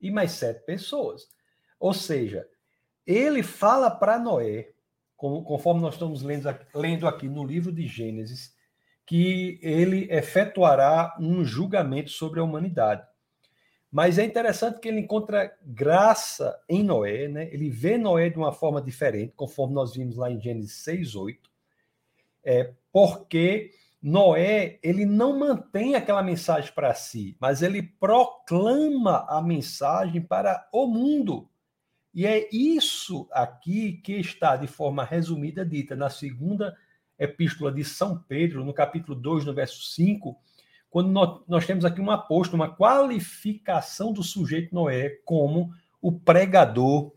E 0.00 0.10
mais 0.10 0.32
sete 0.32 0.64
pessoas. 0.66 1.28
Ou 1.78 1.94
seja, 1.94 2.44
ele 3.06 3.44
fala 3.44 3.88
para 3.88 4.18
Noé, 4.18 4.72
conforme 5.20 5.82
nós 5.82 5.94
estamos 5.94 6.22
lendo 6.22 6.48
aqui, 6.48 6.66
lendo 6.74 7.06
aqui 7.06 7.28
no 7.28 7.44
livro 7.44 7.70
de 7.70 7.86
Gênesis, 7.86 8.54
que 9.04 9.58
ele 9.62 10.08
efetuará 10.10 11.14
um 11.20 11.44
julgamento 11.44 12.10
sobre 12.10 12.40
a 12.40 12.44
humanidade. 12.44 13.06
Mas 13.90 14.18
é 14.18 14.24
interessante 14.24 14.78
que 14.78 14.88
ele 14.88 15.00
encontra 15.00 15.52
graça 15.62 16.58
em 16.68 16.82
Noé, 16.82 17.28
né? 17.28 17.48
Ele 17.52 17.68
vê 17.68 17.98
Noé 17.98 18.30
de 18.30 18.38
uma 18.38 18.52
forma 18.52 18.80
diferente, 18.80 19.34
conforme 19.36 19.74
nós 19.74 19.94
vimos 19.94 20.16
lá 20.16 20.30
em 20.30 20.40
Gênesis 20.40 20.76
6, 20.84 21.16
8. 21.16 21.50
É, 22.44 22.72
porque 22.92 23.72
Noé, 24.00 24.78
ele 24.82 25.04
não 25.04 25.38
mantém 25.38 25.96
aquela 25.96 26.22
mensagem 26.22 26.72
para 26.72 26.94
si, 26.94 27.36
mas 27.38 27.62
ele 27.62 27.82
proclama 27.82 29.26
a 29.28 29.42
mensagem 29.42 30.22
para 30.22 30.66
o 30.72 30.86
mundo. 30.86 31.50
E 32.12 32.26
é 32.26 32.48
isso 32.52 33.28
aqui 33.30 33.92
que 34.04 34.14
está 34.14 34.56
de 34.56 34.66
forma 34.66 35.04
resumida 35.04 35.64
dita 35.64 35.94
na 35.94 36.10
segunda 36.10 36.76
epístola 37.18 37.70
de 37.70 37.84
São 37.84 38.18
Pedro, 38.18 38.64
no 38.64 38.72
capítulo 38.72 39.14
2, 39.14 39.44
no 39.44 39.54
verso 39.54 39.82
5, 39.82 40.36
quando 40.88 41.44
nós, 41.46 41.66
temos 41.66 41.84
aqui 41.84 42.00
uma 42.00 42.14
aposto, 42.14 42.54
uma 42.54 42.74
qualificação 42.74 44.12
do 44.12 44.24
sujeito 44.24 44.74
Noé 44.74 45.20
como 45.24 45.72
o 46.02 46.10
pregador 46.10 47.12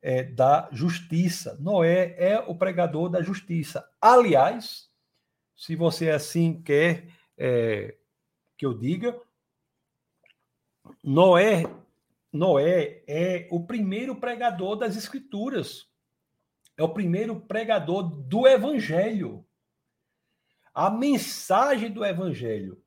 é, 0.00 0.24
da 0.24 0.68
justiça. 0.72 1.56
Noé 1.60 2.16
é 2.18 2.40
o 2.40 2.54
pregador 2.56 3.08
da 3.08 3.22
justiça. 3.22 3.88
Aliás, 4.00 4.90
se 5.56 5.76
você 5.76 6.10
assim 6.10 6.60
quer 6.60 7.06
é, 7.38 7.94
que 8.56 8.66
eu 8.66 8.76
diga, 8.76 9.16
Noé, 11.02 11.64
Noé 12.32 13.02
é 13.06 13.46
o 13.50 13.64
primeiro 13.66 14.16
pregador 14.16 14.76
das 14.76 14.96
Escrituras. 14.96 15.88
É 16.76 16.82
o 16.82 16.88
primeiro 16.88 17.38
pregador 17.40 18.02
do 18.02 18.46
Evangelho. 18.46 19.44
A 20.74 20.88
mensagem 20.88 21.90
do 21.90 22.04
Evangelho 22.04 22.82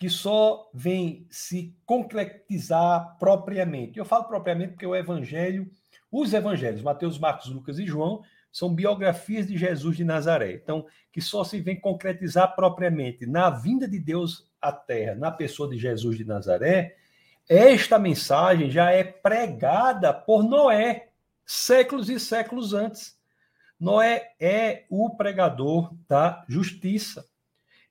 que 0.00 0.08
só 0.08 0.70
vem 0.72 1.26
se 1.28 1.76
concretizar 1.84 3.18
propriamente. 3.18 3.98
Eu 3.98 4.04
falo 4.06 4.24
propriamente 4.24 4.72
porque 4.72 4.86
o 4.86 4.96
Evangelho, 4.96 5.70
os 6.10 6.32
Evangelhos, 6.32 6.80
Mateus, 6.80 7.18
Marcos, 7.18 7.50
Lucas 7.50 7.78
e 7.78 7.84
João, 7.84 8.22
são 8.50 8.74
biografias 8.74 9.46
de 9.46 9.58
Jesus 9.58 9.98
de 9.98 10.02
Nazaré. 10.02 10.54
Então, 10.54 10.86
que 11.12 11.20
só 11.20 11.44
se 11.44 11.60
vem 11.60 11.78
concretizar 11.78 12.56
propriamente 12.56 13.26
na 13.26 13.50
vinda 13.50 13.86
de 13.86 13.98
Deus 13.98 14.50
à 14.58 14.72
Terra, 14.72 15.14
na 15.16 15.30
pessoa 15.30 15.68
de 15.68 15.76
Jesus 15.76 16.16
de 16.16 16.24
Nazaré, 16.24 16.96
esta 17.50 17.98
mensagem 17.98 18.70
já 18.70 18.92
é 18.92 19.02
pregada 19.02 20.14
por 20.14 20.44
Noé, 20.44 21.08
séculos 21.44 22.08
e 22.08 22.20
séculos 22.20 22.72
antes. 22.72 23.18
Noé 23.78 24.34
é 24.38 24.84
o 24.88 25.10
pregador 25.10 25.92
da 26.08 26.44
justiça. 26.48 27.26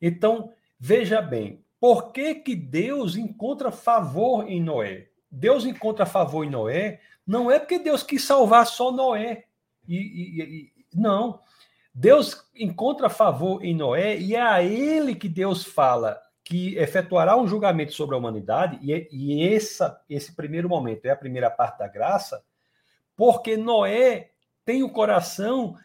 Então, 0.02 0.54
veja 0.80 1.22
bem, 1.22 1.62
por 1.78 2.14
que, 2.14 2.36
que 2.36 2.56
Deus 2.56 3.18
encontra 3.18 3.70
favor 3.70 4.48
em 4.50 4.64
Noé? 4.64 5.10
Deus 5.30 5.66
encontra 5.66 6.06
favor 6.06 6.46
em 6.46 6.50
Noé 6.50 7.02
não 7.28 7.52
é 7.52 7.60
porque 7.60 7.78
Deus 7.78 8.02
quis 8.02 8.24
salvar 8.24 8.66
só 8.66 8.94
Noé. 8.94 9.44
E, 9.86 9.98
e, 9.98 10.42
e, 10.42 10.72
não. 10.96 11.42
Deus 11.94 12.50
encontra 12.56 13.10
favor 13.10 13.64
em 13.64 13.76
Noé 13.76 14.18
e 14.18 14.36
é 14.36 14.42
a 14.42 14.64
ele 14.64 15.14
que 15.14 15.28
Deus 15.28 15.66
fala 15.66 16.20
que 16.50 16.76
efetuará 16.78 17.38
um 17.38 17.48
julgamento 17.48 17.94
sobre 17.94 18.16
a 18.16 18.18
humanidade, 18.18 18.80
e, 18.82 19.08
e 19.12 19.54
essa, 19.54 20.02
esse 20.10 20.36
primeiro 20.36 20.68
momento 20.68 21.06
é 21.06 21.12
a 21.12 21.16
primeira 21.16 21.48
parte 21.48 21.78
da 21.78 21.88
graça, 21.88 22.44
porque 23.16 23.56
Noé 23.56 24.32
tem 24.66 24.82
o 24.82 24.90
coração 24.90 25.78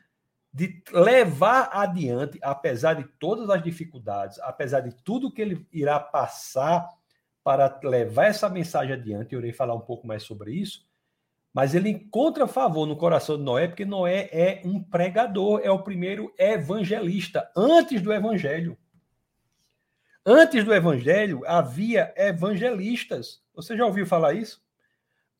de 0.50 0.83
levar 0.90 1.68
adiante, 1.70 2.38
apesar 2.40 2.94
de 2.94 3.05
todas 3.18 3.50
as 3.50 3.62
dificuldades, 3.62 4.38
apesar 4.40 4.81
de 4.81 4.94
tudo 5.05 5.31
que 5.31 5.42
ele 5.42 5.66
irá 5.70 6.00
passar 6.00 6.88
para 7.42 7.79
levar 7.85 8.24
essa 8.24 8.48
mensagem 8.48 8.94
adiante, 8.94 9.35
eu 9.35 9.40
irei 9.40 9.53
falar 9.53 9.74
um 9.74 9.81
pouco 9.81 10.07
mais 10.07 10.22
sobre 10.22 10.55
isso, 10.55 10.88
mas 11.53 11.74
ele 11.74 11.90
encontra 11.90 12.46
favor 12.46 12.87
no 12.87 12.96
coração 12.96 13.37
de 13.37 13.42
Noé, 13.42 13.68
porque 13.68 13.85
Noé 13.85 14.31
é 14.33 14.62
um 14.64 14.83
pregador, 14.83 15.61
é 15.62 15.70
o 15.70 15.83
primeiro 15.83 16.33
evangelista, 16.38 17.50
antes 17.55 18.00
do 18.00 18.14
evangelho. 18.14 18.79
Antes 20.27 20.65
do 20.65 20.73
evangelho 20.73 21.43
havia 21.47 22.15
evangelistas. 22.17 23.43
Você 23.55 23.77
já 23.77 23.85
ouviu 23.85 24.07
falar 24.07 24.33
isso? 24.33 24.65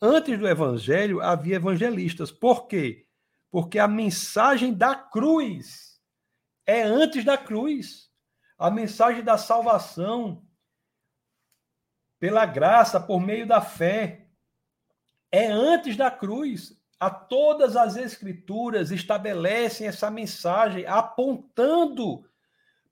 Antes 0.01 0.38
do 0.38 0.47
evangelho 0.47 1.23
havia 1.23 1.57
evangelistas. 1.57 2.31
Por 2.31 2.66
quê? 2.66 3.07
Porque 3.51 3.79
a 3.79 3.88
mensagem 3.88 4.75
da 4.75 4.94
cruz 4.94 5.99
é 6.66 6.83
antes 6.83 7.25
da 7.25 7.38
cruz. 7.38 8.11
A 8.59 8.70
mensagem 8.70 9.25
da 9.25 9.38
salvação 9.38 10.44
pela 12.20 12.44
graça, 12.44 13.01
por 13.01 13.20
meio 13.20 13.47
da 13.47 13.62
fé, 13.62 14.29
é 15.33 15.47
antes 15.47 15.97
da 15.97 16.11
cruz. 16.11 16.79
A 17.01 17.11
todas 17.11 17.75
as 17.75 17.97
escrituras 17.97 18.90
estabelecem 18.90 19.87
essa 19.87 20.11
mensagem 20.11 20.87
apontando 20.87 22.25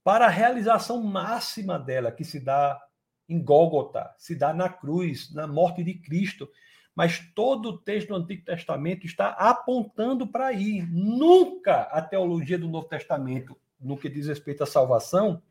para 0.04 0.26
a 0.26 0.30
realização 0.30 1.02
máxima 1.02 1.78
dela, 1.78 2.12
que 2.12 2.24
se 2.24 2.40
dá 2.40 2.80
em 3.28 3.42
Gólgota, 3.42 4.14
se 4.18 4.34
dá 4.34 4.52
na 4.52 4.68
cruz, 4.68 5.32
na 5.32 5.46
morte 5.46 5.82
de 5.82 5.94
Cristo 5.94 6.48
mas 6.94 7.18
todo 7.34 7.70
o 7.70 7.78
texto 7.78 8.08
do 8.08 8.16
Antigo 8.16 8.44
Testamento 8.44 9.06
está 9.06 9.28
apontando 9.30 10.26
para 10.26 10.48
aí. 10.48 10.82
Nunca 10.90 11.82
a 11.82 12.02
teologia 12.02 12.58
do 12.58 12.68
Novo 12.68 12.86
Testamento, 12.86 13.56
no 13.80 13.96
que 13.96 14.08
diz 14.08 14.26
respeito 14.26 14.62
à 14.62 14.66
salvação, 14.66 15.42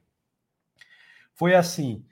foi 1.34 1.56
assim. 1.56 2.06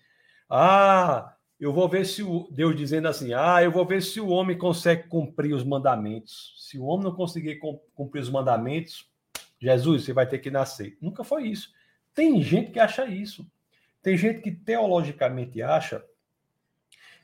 Ah, 0.49 1.35
eu 1.59 1.71
vou 1.71 1.87
ver 1.87 2.05
se 2.05 2.23
o 2.23 2.47
Deus 2.51 2.75
dizendo 2.75 3.07
assim: 3.07 3.33
"Ah, 3.33 3.61
eu 3.61 3.71
vou 3.71 3.85
ver 3.85 4.01
se 4.01 4.19
o 4.19 4.29
homem 4.29 4.57
consegue 4.57 5.07
cumprir 5.07 5.53
os 5.53 5.63
mandamentos. 5.63 6.55
Se 6.57 6.79
o 6.79 6.85
homem 6.85 7.05
não 7.05 7.15
conseguir 7.15 7.59
cumprir 7.93 8.21
os 8.21 8.29
mandamentos, 8.29 9.07
Jesus, 9.59 10.05
você 10.05 10.13
vai 10.13 10.27
ter 10.27 10.39
que 10.39 10.49
nascer". 10.49 10.97
Nunca 10.99 11.23
foi 11.23 11.47
isso. 11.47 11.71
Tem 12.13 12.41
gente 12.41 12.71
que 12.71 12.79
acha 12.79 13.05
isso. 13.05 13.45
Tem 14.01 14.17
gente 14.17 14.41
que 14.41 14.51
teologicamente 14.51 15.61
acha 15.61 16.03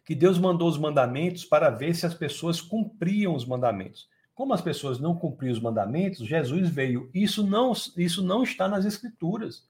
que 0.06 0.14
Deus 0.14 0.38
mandou 0.38 0.68
os 0.68 0.78
mandamentos 0.78 1.44
para 1.44 1.70
ver 1.70 1.96
se 1.96 2.06
as 2.06 2.14
pessoas 2.14 2.62
cumpriam 2.62 3.36
os 3.36 3.46
mandamentos. 3.46 4.08
Como 4.36 4.54
as 4.54 4.62
pessoas 4.62 5.00
não 5.00 5.16
cumpriam 5.16 5.54
os 5.54 5.60
mandamentos, 5.60 6.28
Jesus 6.28 6.70
veio. 6.70 7.10
Isso 7.14 7.46
não, 7.46 7.72
isso 7.98 8.22
não 8.22 8.44
está 8.44 8.68
nas 8.68 8.86
Escrituras. 8.86 9.66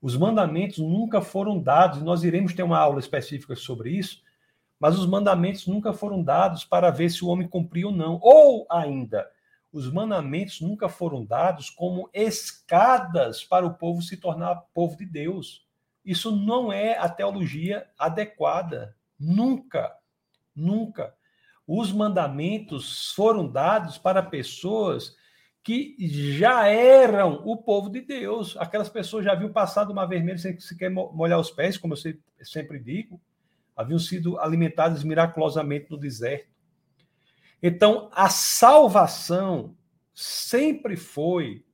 Os 0.00 0.16
mandamentos 0.16 0.78
nunca 0.78 1.20
foram 1.20 1.60
dados, 1.60 2.02
nós 2.02 2.22
iremos 2.22 2.54
ter 2.54 2.62
uma 2.62 2.78
aula 2.78 3.00
específica 3.00 3.54
sobre 3.56 3.90
isso, 3.90 4.22
mas 4.78 4.96
os 4.96 5.06
mandamentos 5.06 5.66
nunca 5.66 5.92
foram 5.92 6.22
dados 6.22 6.64
para 6.64 6.90
ver 6.90 7.10
se 7.10 7.24
o 7.24 7.28
homem 7.28 7.48
cumpriu 7.48 7.88
ou 7.88 7.94
não. 7.94 8.18
Ou 8.22 8.66
ainda, 8.70 9.28
Os 9.72 9.90
mandamentos 9.92 10.60
nunca 10.60 10.88
foram 10.88 11.24
dados 11.24 11.68
como 11.68 12.08
escadas 12.12 13.44
para 13.44 13.66
o 13.66 13.74
povo 13.74 14.00
se 14.00 14.16
tornar 14.16 14.64
povo 14.72 14.96
de 14.96 15.04
Deus. 15.04 15.66
Isso 16.04 16.34
não 16.34 16.72
é 16.72 16.96
a 16.96 17.08
teologia 17.08 17.86
adequada. 17.98 18.96
Nunca, 19.18 19.94
nunca. 20.56 21.14
Os 21.66 21.92
mandamentos 21.92 23.12
foram 23.12 23.46
dados 23.46 23.98
para 23.98 24.22
pessoas 24.22 25.14
que 25.62 25.96
já 26.38 26.66
eram 26.66 27.42
o 27.44 27.54
povo 27.58 27.90
de 27.90 28.00
Deus. 28.00 28.56
Aquelas 28.56 28.88
pessoas 28.88 29.22
já 29.26 29.32
haviam 29.32 29.52
passado 29.52 29.90
uma 29.90 30.06
vermelha 30.06 30.38
sem 30.38 30.58
sequer 30.58 30.90
molhar 30.90 31.38
os 31.38 31.50
pés, 31.50 31.76
como 31.76 31.92
eu 31.92 31.98
sempre 32.42 32.78
digo. 32.78 33.20
Haviam 33.76 33.98
sido 33.98 34.40
alimentadas 34.40 35.04
miraculosamente 35.04 35.90
no 35.90 35.98
deserto. 35.98 36.48
Então, 37.62 38.08
a 38.12 38.28
salvação 38.28 39.76
sempre 40.14 40.96
foi 40.96 41.64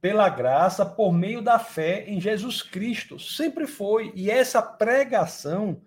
pela 0.00 0.28
graça, 0.28 0.84
por 0.84 1.12
meio 1.12 1.40
da 1.40 1.58
fé 1.58 2.04
em 2.06 2.20
Jesus 2.20 2.62
Cristo. 2.62 3.18
Sempre 3.18 3.66
foi. 3.66 4.12
E 4.14 4.30
essa 4.30 4.60
pregação 4.60 5.80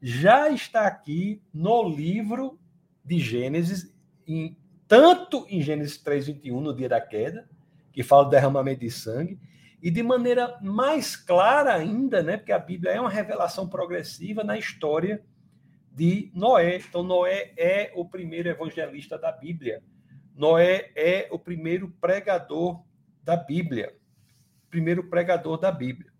já 0.00 0.48
está 0.48 0.86
aqui 0.86 1.42
no 1.52 1.86
livro 1.86 2.58
de 3.04 3.18
Gênesis, 3.18 3.94
em, 4.26 4.56
tanto 4.86 5.46
em 5.48 5.60
Gênesis 5.60 5.98
3:21 5.98 6.60
no 6.60 6.74
dia 6.74 6.88
da 6.88 7.00
queda, 7.00 7.48
que 7.92 8.02
fala 8.02 8.24
do 8.24 8.30
derramamento 8.30 8.80
de 8.80 8.90
sangue, 8.90 9.38
e 9.82 9.90
de 9.90 10.02
maneira 10.02 10.58
mais 10.62 11.14
clara 11.14 11.74
ainda, 11.74 12.22
né, 12.22 12.36
porque 12.36 12.52
a 12.52 12.58
Bíblia 12.58 12.92
é 12.92 13.00
uma 13.00 13.10
revelação 13.10 13.68
progressiva 13.68 14.42
na 14.42 14.58
história 14.58 15.22
de 15.92 16.30
Noé. 16.34 16.76
Então 16.76 17.02
Noé 17.02 17.52
é 17.56 17.92
o 17.94 18.04
primeiro 18.04 18.48
evangelista 18.48 19.18
da 19.18 19.32
Bíblia. 19.32 19.82
Noé 20.34 20.92
é 20.94 21.28
o 21.30 21.38
primeiro 21.38 21.90
pregador 22.00 22.84
da 23.22 23.36
Bíblia. 23.36 23.96
Primeiro 24.70 25.08
pregador 25.08 25.58
da 25.58 25.72
Bíblia. 25.72 26.12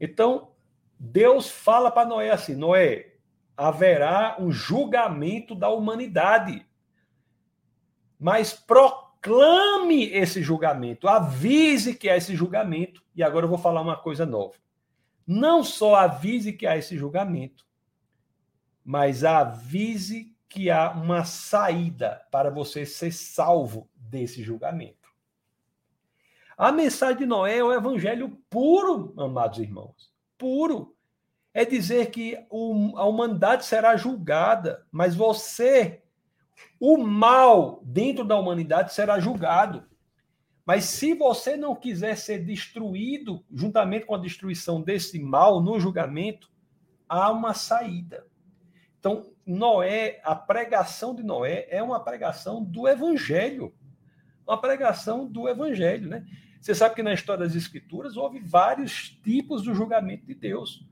Então, 0.00 0.52
Deus 0.98 1.50
fala 1.50 1.90
para 1.90 2.08
Noé 2.08 2.30
assim: 2.30 2.54
Noé, 2.54 3.14
haverá 3.56 4.36
um 4.40 4.50
julgamento 4.50 5.54
da 5.54 5.68
humanidade. 5.68 6.66
Mas 8.18 8.54
proclame 8.54 10.04
esse 10.04 10.42
julgamento, 10.42 11.06
avise 11.06 11.94
que 11.94 12.08
há 12.08 12.16
esse 12.16 12.34
julgamento. 12.34 13.02
E 13.14 13.22
agora 13.22 13.44
eu 13.44 13.50
vou 13.50 13.58
falar 13.58 13.82
uma 13.82 13.96
coisa 13.96 14.24
nova. 14.24 14.54
Não 15.26 15.62
só 15.62 15.94
avise 15.96 16.54
que 16.54 16.66
há 16.66 16.76
esse 16.76 16.96
julgamento, 16.96 17.66
mas 18.90 19.22
avise 19.22 20.36
que 20.48 20.68
há 20.68 20.90
uma 20.90 21.24
saída 21.24 22.26
para 22.28 22.50
você 22.50 22.84
ser 22.84 23.12
salvo 23.12 23.88
desse 23.94 24.42
julgamento. 24.42 25.08
A 26.58 26.72
mensagem 26.72 27.18
de 27.18 27.26
Noé 27.26 27.58
é 27.58 27.62
o 27.62 27.72
evangelho 27.72 28.36
puro, 28.50 29.14
amados 29.16 29.60
irmãos. 29.60 30.12
Puro. 30.36 30.96
É 31.54 31.64
dizer 31.64 32.10
que 32.10 32.36
a 32.96 33.04
humanidade 33.04 33.64
será 33.64 33.96
julgada, 33.96 34.84
mas 34.90 35.14
você, 35.14 36.02
o 36.80 36.98
mal 36.98 37.80
dentro 37.84 38.24
da 38.24 38.36
humanidade 38.36 38.92
será 38.92 39.20
julgado. 39.20 39.84
Mas 40.66 40.86
se 40.86 41.14
você 41.14 41.56
não 41.56 41.76
quiser 41.76 42.16
ser 42.16 42.44
destruído, 42.44 43.44
juntamente 43.52 44.04
com 44.04 44.16
a 44.16 44.20
destruição 44.20 44.82
desse 44.82 45.20
mal 45.20 45.62
no 45.62 45.78
julgamento, 45.78 46.50
há 47.08 47.30
uma 47.30 47.54
saída. 47.54 48.28
Então, 49.00 49.32
Noé, 49.46 50.20
a 50.22 50.36
pregação 50.36 51.14
de 51.14 51.22
Noé 51.22 51.66
é 51.70 51.82
uma 51.82 51.98
pregação 51.98 52.62
do 52.62 52.86
evangelho. 52.86 53.74
Uma 54.46 54.60
pregação 54.60 55.26
do 55.26 55.48
evangelho, 55.48 56.08
né? 56.08 56.26
Você 56.60 56.74
sabe 56.74 56.94
que 56.94 57.02
na 57.02 57.14
história 57.14 57.46
das 57.46 57.56
Escrituras 57.56 58.18
houve 58.18 58.38
vários 58.38 59.08
tipos 59.24 59.62
do 59.62 59.74
julgamento 59.74 60.26
de 60.26 60.34
Deus. 60.34 60.84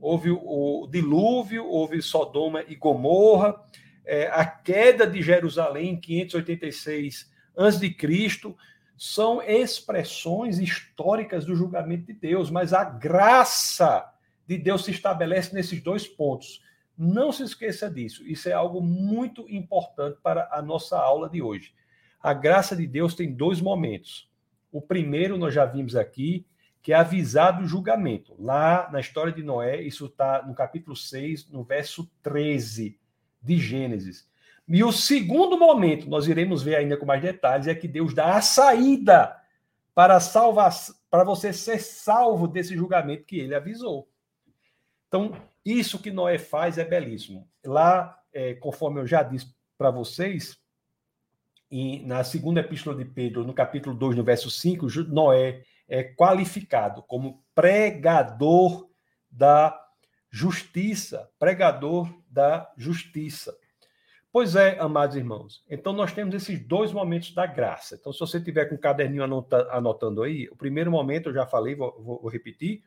Houve 0.00 0.30
o 0.30 0.88
dilúvio, 0.90 1.66
houve 1.66 2.00
Sodoma 2.00 2.64
e 2.66 2.74
Gomorra, 2.74 3.62
é, 4.06 4.28
a 4.28 4.46
queda 4.46 5.06
de 5.06 5.20
Jerusalém 5.20 5.90
em 5.90 6.00
586 6.00 7.30
a.C. 7.54 8.54
São 8.96 9.42
expressões 9.42 10.58
históricas 10.58 11.44
do 11.44 11.54
julgamento 11.54 12.06
de 12.06 12.14
Deus, 12.14 12.50
mas 12.50 12.72
a 12.72 12.84
graça 12.84 14.10
de 14.46 14.56
Deus 14.56 14.84
se 14.84 14.90
estabelece 14.90 15.54
nesses 15.54 15.82
dois 15.82 16.08
pontos. 16.08 16.62
Não 17.02 17.32
se 17.32 17.42
esqueça 17.42 17.88
disso. 17.88 18.22
Isso 18.26 18.46
é 18.46 18.52
algo 18.52 18.82
muito 18.82 19.48
importante 19.48 20.18
para 20.22 20.50
a 20.52 20.60
nossa 20.60 20.98
aula 20.98 21.30
de 21.30 21.40
hoje. 21.40 21.72
A 22.22 22.34
graça 22.34 22.76
de 22.76 22.86
Deus 22.86 23.14
tem 23.14 23.32
dois 23.32 23.58
momentos. 23.58 24.30
O 24.70 24.82
primeiro 24.82 25.38
nós 25.38 25.54
já 25.54 25.64
vimos 25.64 25.96
aqui, 25.96 26.44
que 26.82 26.92
é 26.92 26.96
avisar 26.96 27.58
do 27.58 27.66
julgamento. 27.66 28.34
Lá 28.38 28.90
na 28.92 29.00
história 29.00 29.32
de 29.32 29.42
Noé, 29.42 29.80
isso 29.80 30.04
está 30.04 30.42
no 30.46 30.54
capítulo 30.54 30.94
6, 30.94 31.48
no 31.48 31.64
verso 31.64 32.06
13 32.22 33.00
de 33.40 33.56
Gênesis. 33.56 34.28
E 34.68 34.84
o 34.84 34.92
segundo 34.92 35.58
momento, 35.58 36.06
nós 36.06 36.28
iremos 36.28 36.62
ver 36.62 36.74
ainda 36.74 36.98
com 36.98 37.06
mais 37.06 37.22
detalhes, 37.22 37.66
é 37.66 37.74
que 37.74 37.88
Deus 37.88 38.12
dá 38.12 38.36
a 38.36 38.42
saída 38.42 39.40
para 39.94 40.20
salvar, 40.20 40.70
para 41.10 41.24
você 41.24 41.50
ser 41.50 41.78
salvo 41.78 42.46
desse 42.46 42.76
julgamento 42.76 43.24
que 43.24 43.38
ele 43.38 43.54
avisou. 43.54 44.06
Então, 45.10 45.32
isso 45.64 45.98
que 45.98 46.12
Noé 46.12 46.38
faz 46.38 46.78
é 46.78 46.84
belíssimo. 46.84 47.50
Lá, 47.66 48.16
é, 48.32 48.54
conforme 48.54 49.00
eu 49.00 49.06
já 49.08 49.24
disse 49.24 49.52
para 49.76 49.90
vocês, 49.90 50.56
em, 51.68 52.06
na 52.06 52.22
segunda 52.22 52.60
epístola 52.60 52.96
de 52.96 53.04
Pedro, 53.04 53.44
no 53.44 53.52
capítulo 53.52 53.92
2, 53.96 54.16
no 54.16 54.22
verso 54.22 54.48
5, 54.48 54.86
Noé 55.08 55.64
é 55.88 56.04
qualificado 56.04 57.02
como 57.02 57.44
pregador 57.52 58.88
da 59.28 59.76
justiça, 60.30 61.28
pregador 61.40 62.08
da 62.30 62.72
justiça. 62.76 63.58
Pois 64.32 64.54
é, 64.54 64.78
amados 64.78 65.16
irmãos. 65.16 65.64
Então 65.68 65.92
nós 65.92 66.12
temos 66.12 66.36
esses 66.36 66.64
dois 66.64 66.92
momentos 66.92 67.34
da 67.34 67.46
graça. 67.46 67.96
Então, 67.96 68.12
se 68.12 68.20
você 68.20 68.40
tiver 68.40 68.66
com 68.66 68.76
o 68.76 68.78
caderninho 68.78 69.24
anota, 69.24 69.68
anotando 69.72 70.22
aí, 70.22 70.48
o 70.50 70.56
primeiro 70.56 70.88
momento 70.88 71.30
eu 71.30 71.34
já 71.34 71.48
falei, 71.48 71.74
vou, 71.74 72.00
vou, 72.00 72.22
vou 72.22 72.30
repetir, 72.30 72.84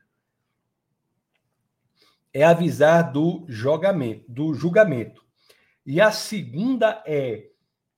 é 2.34 2.44
avisar 2.44 3.12
do 3.12 3.46
julgamento, 3.48 4.26
do 4.28 4.54
julgamento. 4.54 5.24
E 5.86 6.02
a 6.02 6.12
segunda 6.12 7.04
é 7.06 7.52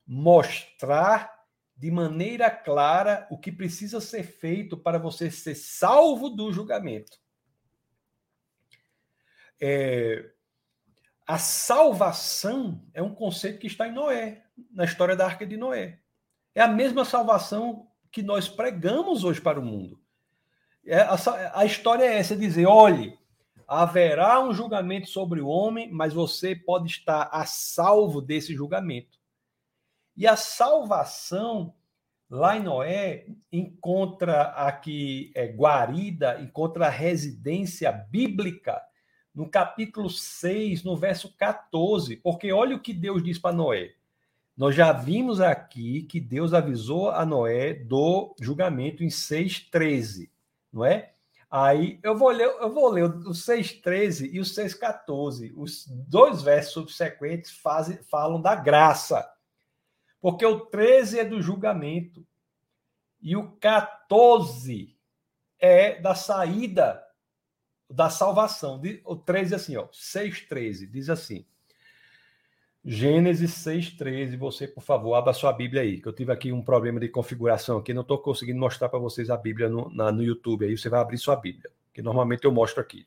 mostrar 0.06 1.34
de 1.76 1.90
maneira 1.90 2.50
clara 2.50 3.26
o 3.30 3.38
que 3.38 3.50
precisa 3.50 4.00
ser 4.00 4.24
feito 4.24 4.76
para 4.76 4.98
você 4.98 5.30
ser 5.30 5.54
salvo 5.54 6.30
do 6.30 6.52
julgamento. 6.52 7.18
É, 9.60 10.32
a 11.26 11.38
salvação 11.38 12.82
é 12.94 13.02
um 13.02 13.14
conceito 13.14 13.58
que 13.58 13.66
está 13.66 13.88
em 13.88 13.92
Noé, 13.92 14.44
na 14.70 14.84
história 14.84 15.16
da 15.16 15.26
arca 15.26 15.46
de 15.46 15.56
Noé. 15.56 16.00
É 16.54 16.62
a 16.62 16.68
mesma 16.68 17.04
salvação 17.04 17.90
que 18.10 18.22
nós 18.22 18.48
pregamos 18.48 19.24
hoje 19.24 19.40
para 19.40 19.60
o 19.60 19.64
mundo. 19.64 20.00
É, 20.84 21.00
a, 21.00 21.16
a 21.54 21.64
história 21.64 22.04
é 22.04 22.18
essa: 22.18 22.34
é 22.34 22.36
dizer, 22.36 22.66
olhe, 22.66 23.18
haverá 23.66 24.40
um 24.40 24.52
julgamento 24.52 25.08
sobre 25.08 25.40
o 25.40 25.48
homem, 25.48 25.90
mas 25.90 26.12
você 26.12 26.54
pode 26.54 26.90
estar 26.90 27.28
a 27.32 27.44
salvo 27.44 28.20
desse 28.20 28.54
julgamento. 28.54 29.18
E 30.16 30.26
a 30.26 30.36
salvação, 30.36 31.74
lá 32.30 32.56
em 32.56 32.62
Noé, 32.62 33.26
encontra 33.50 34.42
aqui 34.52 35.32
é, 35.34 35.46
guarida, 35.46 36.40
encontra 36.40 36.86
a 36.86 36.90
residência 36.90 37.90
bíblica 37.90 38.80
no 39.34 39.48
capítulo 39.48 40.08
6, 40.08 40.84
no 40.84 40.96
verso 40.96 41.36
14. 41.36 42.16
Porque 42.16 42.52
olha 42.52 42.76
o 42.76 42.80
que 42.80 42.94
Deus 42.94 43.22
diz 43.22 43.38
para 43.38 43.54
Noé. 43.54 43.92
Nós 44.56 44.74
já 44.74 44.90
vimos 44.90 45.38
aqui 45.38 46.04
que 46.04 46.18
Deus 46.18 46.54
avisou 46.54 47.10
a 47.10 47.26
Noé 47.26 47.74
do 47.74 48.34
julgamento 48.40 49.04
em 49.04 49.08
6,13, 49.08 50.30
não 50.72 50.82
é? 50.82 51.12
Aí 51.50 52.00
eu 52.02 52.16
vou 52.16 52.30
ler, 52.30 52.46
eu 52.46 52.72
vou 52.72 52.88
ler 52.88 53.04
o 53.04 53.30
6,13 53.30 54.30
e 54.32 54.40
o 54.40 54.42
6,14. 54.42 55.52
Os 55.56 55.86
dois 55.86 56.42
versos 56.42 56.72
subsequentes 56.72 57.52
fazem, 57.52 58.02
falam 58.04 58.40
da 58.40 58.54
graça. 58.54 59.30
Porque 60.20 60.44
o 60.44 60.66
13 60.66 61.20
é 61.20 61.24
do 61.24 61.40
julgamento 61.40 62.26
e 63.20 63.36
o 63.36 63.52
14 63.52 64.96
é 65.58 66.00
da 66.00 66.14
saída 66.14 67.02
da 67.88 68.10
salvação. 68.10 68.80
O 69.04 69.16
13 69.16 69.52
é 69.52 69.56
assim, 69.56 69.76
ó, 69.76 69.86
6:13 69.88 70.90
diz 70.90 71.08
assim: 71.08 71.46
Gênesis 72.88 73.50
6:13, 73.50 74.36
você, 74.36 74.68
por 74.68 74.80
favor, 74.80 75.14
abra 75.14 75.32
sua 75.32 75.52
Bíblia 75.52 75.82
aí, 75.82 76.00
que 76.00 76.06
eu 76.06 76.12
tive 76.12 76.30
aqui 76.30 76.52
um 76.52 76.62
problema 76.62 77.00
de 77.00 77.08
configuração 77.08 77.78
aqui, 77.78 77.92
não 77.92 78.02
estou 78.02 78.16
conseguindo 78.16 78.60
mostrar 78.60 78.88
para 78.88 79.00
vocês 79.00 79.28
a 79.28 79.36
Bíblia 79.36 79.68
no, 79.68 79.90
na, 79.90 80.12
no 80.12 80.22
YouTube, 80.22 80.64
aí 80.64 80.78
você 80.78 80.88
vai 80.88 81.00
abrir 81.00 81.18
sua 81.18 81.34
Bíblia, 81.34 81.68
que 81.92 82.00
normalmente 82.00 82.44
eu 82.44 82.52
mostro 82.52 82.80
aqui. 82.80 83.04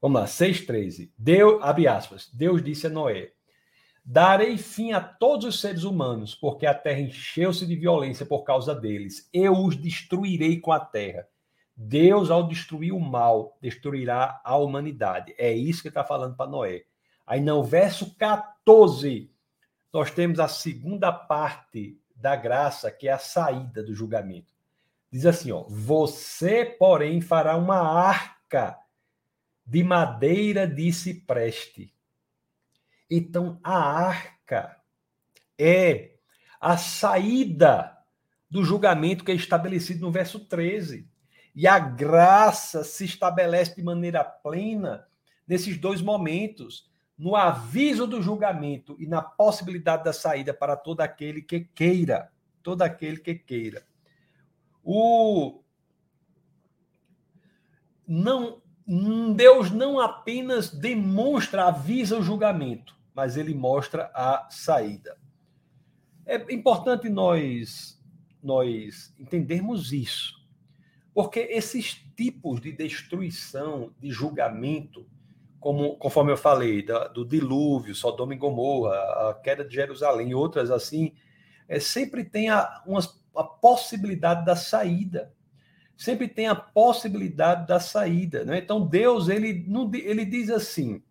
Vamos 0.00 0.20
lá, 0.20 0.26
6:13. 0.28 1.10
Deus, 1.18 1.60
abre 1.60 1.88
aspas. 1.88 2.30
Deus 2.32 2.62
disse 2.62 2.86
a 2.86 2.90
Noé: 2.90 3.32
Darei 4.04 4.56
fim 4.56 4.92
a 4.92 5.00
todos 5.00 5.44
os 5.44 5.60
seres 5.60 5.82
humanos, 5.82 6.36
porque 6.36 6.64
a 6.64 6.72
terra 6.72 7.00
encheu-se 7.00 7.66
de 7.66 7.74
violência 7.74 8.24
por 8.24 8.44
causa 8.44 8.76
deles. 8.76 9.28
Eu 9.32 9.54
os 9.54 9.76
destruirei 9.76 10.60
com 10.60 10.70
a 10.70 10.78
terra. 10.78 11.26
Deus, 11.76 12.30
ao 12.30 12.46
destruir 12.46 12.92
o 12.92 13.00
mal, 13.00 13.58
destruirá 13.60 14.40
a 14.44 14.56
humanidade. 14.56 15.34
É 15.36 15.52
isso 15.52 15.82
que 15.82 15.88
está 15.88 16.04
falando 16.04 16.36
para 16.36 16.48
Noé. 16.48 16.84
Aí 17.30 17.40
no 17.40 17.62
verso 17.62 18.14
14, 18.16 19.30
nós 19.92 20.10
temos 20.10 20.40
a 20.40 20.48
segunda 20.48 21.12
parte 21.12 22.00
da 22.16 22.34
graça, 22.34 22.90
que 22.90 23.08
é 23.08 23.12
a 23.12 23.18
saída 23.18 23.82
do 23.82 23.94
julgamento. 23.94 24.52
Diz 25.10 25.24
assim, 25.24 25.52
ó: 25.52 25.64
"Você, 25.68 26.64
porém, 26.64 27.20
fará 27.20 27.56
uma 27.56 27.78
arca 27.78 28.78
de 29.64 29.84
madeira 29.84 30.66
de 30.66 30.92
cipreste 30.92 31.94
então, 33.10 33.58
a 33.64 33.76
arca 33.76 34.76
é 35.58 36.12
a 36.60 36.76
saída 36.76 37.98
do 38.48 38.64
julgamento 38.64 39.24
que 39.24 39.32
é 39.32 39.34
estabelecido 39.34 40.00
no 40.02 40.12
verso 40.12 40.38
13. 40.38 41.08
E 41.52 41.66
a 41.66 41.78
graça 41.80 42.84
se 42.84 43.04
estabelece 43.04 43.74
de 43.74 43.82
maneira 43.82 44.22
plena 44.22 45.08
nesses 45.46 45.76
dois 45.76 46.00
momentos, 46.00 46.88
no 47.20 47.36
aviso 47.36 48.06
do 48.06 48.22
julgamento 48.22 48.96
e 48.98 49.06
na 49.06 49.20
possibilidade 49.20 50.02
da 50.02 50.12
saída 50.12 50.54
para 50.54 50.74
todo 50.74 51.02
aquele 51.02 51.42
que 51.42 51.60
queira, 51.60 52.32
todo 52.62 52.80
aquele 52.80 53.18
que 53.18 53.34
queira. 53.34 53.84
O 54.82 55.60
não 58.08 58.62
Deus 59.36 59.70
não 59.70 60.00
apenas 60.00 60.70
demonstra, 60.70 61.66
avisa 61.66 62.18
o 62.18 62.22
julgamento, 62.22 62.96
mas 63.14 63.36
ele 63.36 63.54
mostra 63.54 64.10
a 64.14 64.48
saída. 64.50 65.18
É 66.24 66.36
importante 66.50 67.10
nós 67.10 68.00
nós 68.42 69.14
entendermos 69.18 69.92
isso, 69.92 70.42
porque 71.12 71.40
esses 71.40 72.02
tipos 72.16 72.62
de 72.62 72.72
destruição, 72.72 73.92
de 74.00 74.10
julgamento, 74.10 75.06
como 75.60 75.96
conforme 75.96 76.32
eu 76.32 76.36
falei, 76.36 76.82
da, 76.82 77.06
do 77.06 77.24
dilúvio, 77.24 77.94
Sodoma 77.94 78.34
e 78.34 78.38
Gomorra, 78.38 78.94
a 78.94 79.40
queda 79.42 79.64
de 79.64 79.74
Jerusalém 79.74 80.30
e 80.30 80.34
outras 80.34 80.70
assim, 80.70 81.12
é, 81.68 81.78
sempre 81.78 82.24
tem 82.24 82.48
a, 82.48 82.82
uma, 82.86 83.00
a 83.36 83.44
possibilidade 83.44 84.44
da 84.44 84.56
saída 84.56 85.32
sempre 86.00 86.26
tem 86.26 86.48
a 86.48 86.54
possibilidade 86.54 87.66
da 87.66 87.78
saída. 87.78 88.42
Né? 88.42 88.56
Então 88.56 88.86
Deus 88.86 89.28
ele, 89.28 89.66
ele 90.02 90.24
diz 90.24 90.48
assim, 90.48 91.02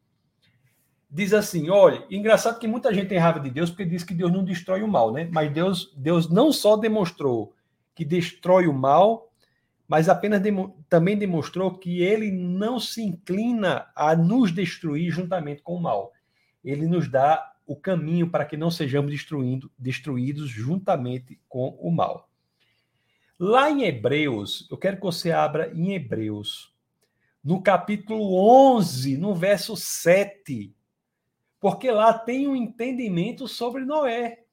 diz 1.10 1.32
assim, 1.32 1.70
olha, 1.70 2.04
engraçado 2.10 2.58
que 2.58 2.68
muita 2.68 2.92
gente 2.92 3.08
tem 3.08 3.20
raiva 3.20 3.40
de 3.40 3.52
Deus 3.52 3.70
porque 3.70 3.86
diz 3.86 4.04
que 4.04 4.16
Deus 4.16 4.32
não 4.32 4.44
destrói 4.44 4.82
o 4.82 4.88
mal, 4.88 5.14
né? 5.14 5.30
Mas 5.32 5.52
Deus, 5.52 5.94
Deus 5.96 6.28
não 6.28 6.52
só 6.52 6.76
demonstrou 6.76 7.54
que 7.94 8.04
destrói 8.04 8.66
o 8.66 8.74
mal, 8.74 9.29
mas 9.90 10.08
apenas 10.08 10.40
demo, 10.40 10.82
também 10.88 11.18
demonstrou 11.18 11.78
que 11.78 12.02
ele 12.02 12.32
não 12.32 12.80
se 12.80 13.02
inclina 13.02 13.92
a 13.94 14.16
nos 14.16 14.54
destruir 14.54 15.12
juntamente 15.12 15.62
com 15.62 15.76
o 15.76 15.82
mal. 15.82 16.14
Ele 16.64 16.88
nos 16.88 17.10
dá 17.10 17.54
o 17.68 17.76
caminho 17.76 18.30
para 18.30 18.46
que 18.46 18.56
não 18.56 18.72
sejamos 18.72 19.12
destruindo, 19.12 19.70
destruídos 19.78 20.50
juntamente 20.50 21.38
com 21.50 21.70
o 21.82 21.92
mal. 21.92 22.30
Lá 23.38 23.70
em 23.70 23.84
Hebreus, 23.84 24.66
eu 24.72 24.78
quero 24.78 24.98
que 24.98 25.04
você 25.04 25.32
abra 25.32 25.72
em 25.74 25.94
Hebreus, 25.94 26.74
no 27.44 27.62
capítulo 27.62 28.36
11, 28.78 29.18
no 29.18 29.36
verso 29.36 29.76
7 29.76 30.74
porque 31.60 31.92
lá 31.92 32.18
tem 32.18 32.48
um 32.48 32.56
entendimento 32.56 33.48
sobre 33.48 33.84
Noé. 33.84 34.46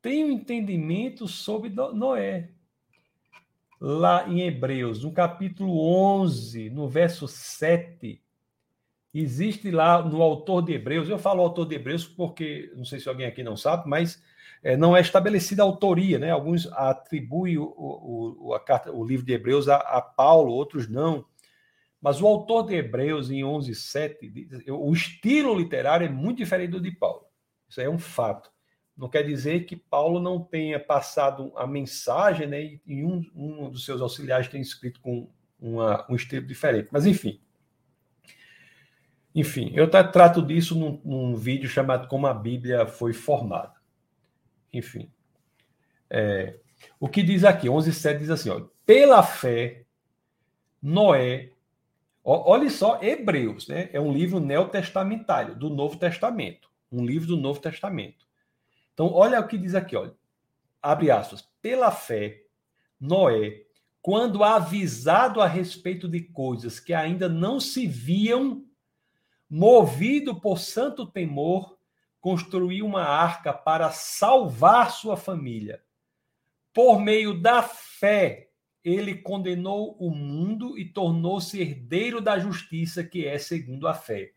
Tem 0.00 0.24
um 0.24 0.30
entendimento 0.30 1.28
sobre 1.28 1.68
Noé. 1.68 2.50
Lá 3.80 4.28
em 4.28 4.40
Hebreus, 4.40 5.02
no 5.02 5.12
capítulo 5.12 5.78
11, 6.22 6.70
no 6.70 6.88
verso 6.88 7.28
7, 7.28 8.22
existe 9.12 9.70
lá 9.70 10.02
no 10.02 10.22
autor 10.22 10.62
de 10.62 10.72
Hebreus, 10.72 11.08
eu 11.08 11.18
falo 11.18 11.42
autor 11.42 11.66
de 11.66 11.74
Hebreus 11.74 12.06
porque, 12.06 12.72
não 12.74 12.84
sei 12.84 13.00
se 13.00 13.08
alguém 13.08 13.26
aqui 13.26 13.42
não 13.42 13.56
sabe, 13.56 13.88
mas 13.88 14.22
é, 14.62 14.76
não 14.76 14.96
é 14.96 15.00
estabelecida 15.00 15.62
a 15.62 15.66
autoria, 15.66 16.18
né? 16.18 16.30
Alguns 16.30 16.66
atribuem 16.72 17.58
o, 17.58 17.74
o, 17.76 18.54
a 18.54 18.60
carta, 18.60 18.90
o 18.90 19.04
livro 19.04 19.24
de 19.24 19.32
Hebreus 19.32 19.68
a, 19.68 19.76
a 19.76 20.00
Paulo, 20.00 20.52
outros 20.52 20.88
não. 20.88 21.24
Mas 22.00 22.20
o 22.20 22.26
autor 22.26 22.66
de 22.66 22.74
Hebreus, 22.74 23.30
em 23.30 23.42
11:7, 23.42 24.70
o 24.70 24.92
estilo 24.92 25.54
literário 25.54 26.06
é 26.06 26.10
muito 26.10 26.38
diferente 26.38 26.70
do 26.70 26.80
de 26.80 26.90
Paulo. 26.90 27.26
Isso 27.68 27.80
é 27.80 27.88
um 27.88 27.98
fato. 27.98 28.50
Não 28.96 29.08
quer 29.08 29.22
dizer 29.22 29.64
que 29.64 29.76
Paulo 29.76 30.20
não 30.20 30.40
tenha 30.40 30.80
passado 30.80 31.52
a 31.56 31.66
mensagem, 31.66 32.46
né, 32.46 32.78
e 32.86 33.04
um, 33.04 33.24
um 33.34 33.70
dos 33.70 33.84
seus 33.84 34.00
auxiliares 34.00 34.48
tenha 34.48 34.62
escrito 34.62 35.00
com 35.00 35.28
uma, 35.60 36.06
um 36.10 36.16
estilo 36.16 36.46
diferente. 36.46 36.88
Mas, 36.90 37.06
enfim. 37.06 37.40
Enfim, 39.34 39.70
eu 39.74 39.90
trato 39.90 40.40
disso 40.40 40.74
num, 40.74 41.00
num 41.04 41.36
vídeo 41.36 41.68
chamado 41.68 42.08
Como 42.08 42.26
a 42.26 42.32
Bíblia 42.32 42.86
Foi 42.86 43.12
Formada. 43.12 43.74
Enfim. 44.72 45.10
É, 46.08 46.58
o 46.98 47.06
que 47.06 47.22
diz 47.22 47.44
aqui, 47.44 47.68
11,7 47.68 48.18
diz 48.18 48.30
assim: 48.30 48.48
ó, 48.48 48.62
pela 48.86 49.22
fé, 49.22 49.84
Noé 50.80 51.50
Olhe 52.28 52.68
só, 52.70 53.00
Hebreus, 53.00 53.68
né? 53.68 53.88
É 53.92 54.00
um 54.00 54.12
livro 54.12 54.40
neotestamentário, 54.40 55.54
do 55.54 55.70
Novo 55.70 55.96
Testamento. 55.96 56.68
Um 56.90 57.06
livro 57.06 57.28
do 57.28 57.36
Novo 57.36 57.60
Testamento. 57.60 58.25
Então, 58.96 59.12
olha 59.12 59.38
o 59.38 59.46
que 59.46 59.58
diz 59.58 59.74
aqui, 59.74 59.94
olha. 59.94 60.14
Abre 60.80 61.10
aspas. 61.10 61.46
Pela 61.60 61.90
fé, 61.90 62.44
Noé, 62.98 63.66
quando 64.00 64.42
avisado 64.42 65.42
a 65.42 65.46
respeito 65.46 66.08
de 66.08 66.22
coisas 66.22 66.80
que 66.80 66.94
ainda 66.94 67.28
não 67.28 67.60
se 67.60 67.86
viam, 67.86 68.64
movido 69.50 70.40
por 70.40 70.58
santo 70.58 71.04
temor, 71.04 71.76
construiu 72.22 72.86
uma 72.86 73.02
arca 73.02 73.52
para 73.52 73.90
salvar 73.90 74.90
sua 74.90 75.14
família. 75.14 75.82
Por 76.72 76.98
meio 76.98 77.38
da 77.38 77.62
fé, 77.62 78.48
ele 78.82 79.14
condenou 79.16 79.94
o 79.98 80.08
mundo 80.08 80.78
e 80.78 80.86
tornou-se 80.86 81.60
herdeiro 81.60 82.22
da 82.22 82.38
justiça 82.38 83.04
que 83.04 83.26
é 83.26 83.36
segundo 83.36 83.86
a 83.86 83.92
fé. 83.92 84.32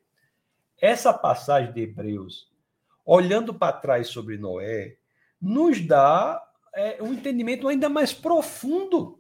Essa 0.77 1.13
passagem 1.13 1.71
de 1.71 1.81
Hebreus, 1.81 2.48
olhando 3.05 3.53
para 3.53 3.73
trás 3.73 4.07
sobre 4.07 4.37
Noé, 4.37 4.97
nos 5.41 5.79
dá 5.85 6.41
é, 6.73 7.01
um 7.01 7.13
entendimento 7.13 7.67
ainda 7.67 7.89
mais 7.89 8.13
profundo. 8.13 9.19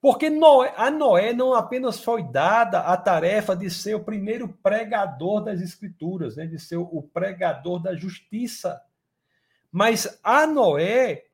Porque 0.00 0.30
Noé, 0.30 0.72
a 0.76 0.90
Noé 0.90 1.32
não 1.32 1.52
apenas 1.52 2.02
foi 2.02 2.22
dada 2.22 2.80
a 2.80 2.96
tarefa 2.96 3.54
de 3.54 3.70
ser 3.70 3.94
o 3.94 4.04
primeiro 4.04 4.48
pregador 4.48 5.44
das 5.44 5.60
Escrituras, 5.60 6.36
né, 6.36 6.46
de 6.46 6.58
ser 6.58 6.78
o 6.78 7.02
pregador 7.02 7.82
da 7.82 7.94
justiça, 7.94 8.82
mas 9.70 10.18
a 10.22 10.46
Noé 10.46 11.26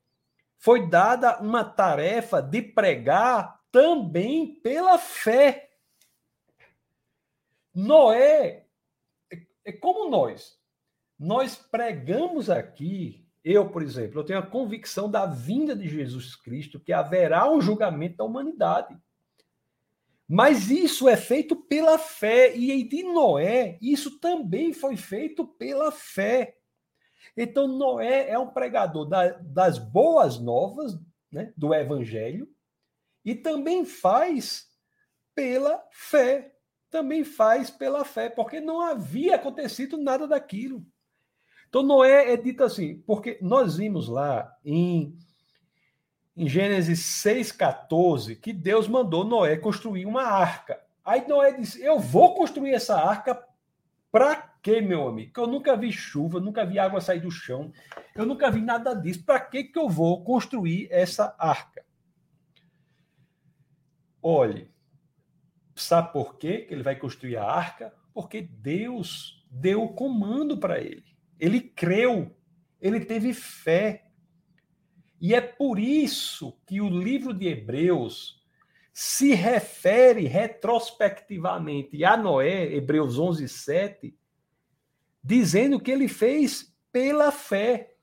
foi 0.58 0.88
dada 0.88 1.38
uma 1.40 1.64
tarefa 1.64 2.42
de 2.42 2.60
pregar 2.60 3.60
também 3.70 4.54
pela 4.60 4.98
fé. 4.98 5.70
Noé, 7.74 8.66
é 9.64 9.72
como 9.72 10.10
nós, 10.10 10.55
nós 11.18 11.56
pregamos 11.56 12.50
aqui, 12.50 13.26
eu, 13.42 13.68
por 13.68 13.82
exemplo, 13.82 14.20
eu 14.20 14.24
tenho 14.24 14.38
a 14.38 14.46
convicção 14.46 15.10
da 15.10 15.24
vinda 15.24 15.74
de 15.74 15.88
Jesus 15.88 16.34
Cristo, 16.36 16.80
que 16.80 16.92
haverá 16.92 17.50
um 17.50 17.60
julgamento 17.60 18.16
da 18.18 18.24
humanidade. 18.24 18.96
Mas 20.28 20.70
isso 20.70 21.08
é 21.08 21.16
feito 21.16 21.54
pela 21.54 21.98
fé, 21.98 22.56
e 22.56 22.82
de 22.82 23.04
Noé, 23.04 23.78
isso 23.80 24.18
também 24.18 24.72
foi 24.72 24.96
feito 24.96 25.46
pela 25.46 25.92
fé. 25.92 26.56
Então, 27.36 27.68
Noé 27.68 28.28
é 28.28 28.38
um 28.38 28.48
pregador 28.48 29.06
da, 29.06 29.28
das 29.38 29.78
boas 29.78 30.40
novas, 30.40 30.98
né, 31.30 31.52
do 31.56 31.72
evangelho, 31.72 32.48
e 33.24 33.34
também 33.34 33.84
faz 33.84 34.68
pela 35.34 35.84
fé. 35.92 36.52
Também 36.90 37.24
faz 37.24 37.70
pela 37.70 38.04
fé, 38.04 38.28
porque 38.30 38.60
não 38.60 38.80
havia 38.80 39.36
acontecido 39.36 39.96
nada 39.96 40.26
daquilo. 40.26 40.84
Então, 41.76 41.86
Noé 41.86 42.32
é 42.32 42.38
dito 42.38 42.64
assim, 42.64 43.02
porque 43.06 43.36
nós 43.42 43.76
vimos 43.76 44.08
lá 44.08 44.50
em, 44.64 45.14
em 46.34 46.48
Gênesis 46.48 47.00
6,14 47.22 48.40
que 48.40 48.50
Deus 48.50 48.88
mandou 48.88 49.26
Noé 49.26 49.58
construir 49.58 50.06
uma 50.06 50.22
arca. 50.22 50.82
Aí 51.04 51.28
Noé 51.28 51.52
disse: 51.52 51.82
Eu 51.82 51.98
vou 51.98 52.34
construir 52.34 52.72
essa 52.72 52.98
arca 52.98 53.46
para 54.10 54.36
quê, 54.62 54.80
meu 54.80 55.06
amigo? 55.06 55.34
Que 55.34 55.38
eu 55.38 55.46
nunca 55.46 55.76
vi 55.76 55.92
chuva, 55.92 56.40
nunca 56.40 56.64
vi 56.64 56.78
água 56.78 56.98
sair 56.98 57.20
do 57.20 57.30
chão, 57.30 57.70
eu 58.14 58.24
nunca 58.24 58.50
vi 58.50 58.62
nada 58.62 58.94
disso. 58.94 59.22
Para 59.22 59.38
que 59.38 59.64
que 59.64 59.78
eu 59.78 59.86
vou 59.86 60.24
construir 60.24 60.88
essa 60.90 61.36
arca? 61.38 61.84
Olhe, 64.22 64.70
sabe 65.74 66.10
por 66.10 66.38
quê 66.38 66.60
que 66.60 66.72
ele 66.72 66.82
vai 66.82 66.96
construir 66.96 67.36
a 67.36 67.44
arca? 67.44 67.92
Porque 68.14 68.40
Deus 68.40 69.46
deu 69.50 69.82
o 69.82 69.92
comando 69.92 70.56
para 70.56 70.80
ele. 70.80 71.15
Ele 71.38 71.60
creu, 71.60 72.34
ele 72.80 73.00
teve 73.00 73.32
fé. 73.32 74.06
E 75.20 75.34
é 75.34 75.40
por 75.40 75.78
isso 75.78 76.58
que 76.66 76.80
o 76.80 76.88
livro 76.88 77.32
de 77.32 77.46
Hebreus 77.46 78.36
se 78.92 79.34
refere 79.34 80.26
retrospectivamente 80.26 82.02
a 82.02 82.16
Noé, 82.16 82.74
Hebreus 82.74 83.18
11, 83.18 83.46
7, 83.46 84.16
dizendo 85.22 85.78
que 85.78 85.90
ele 85.90 86.08
fez 86.08 86.74
pela 86.90 87.30
fé. 87.30 87.94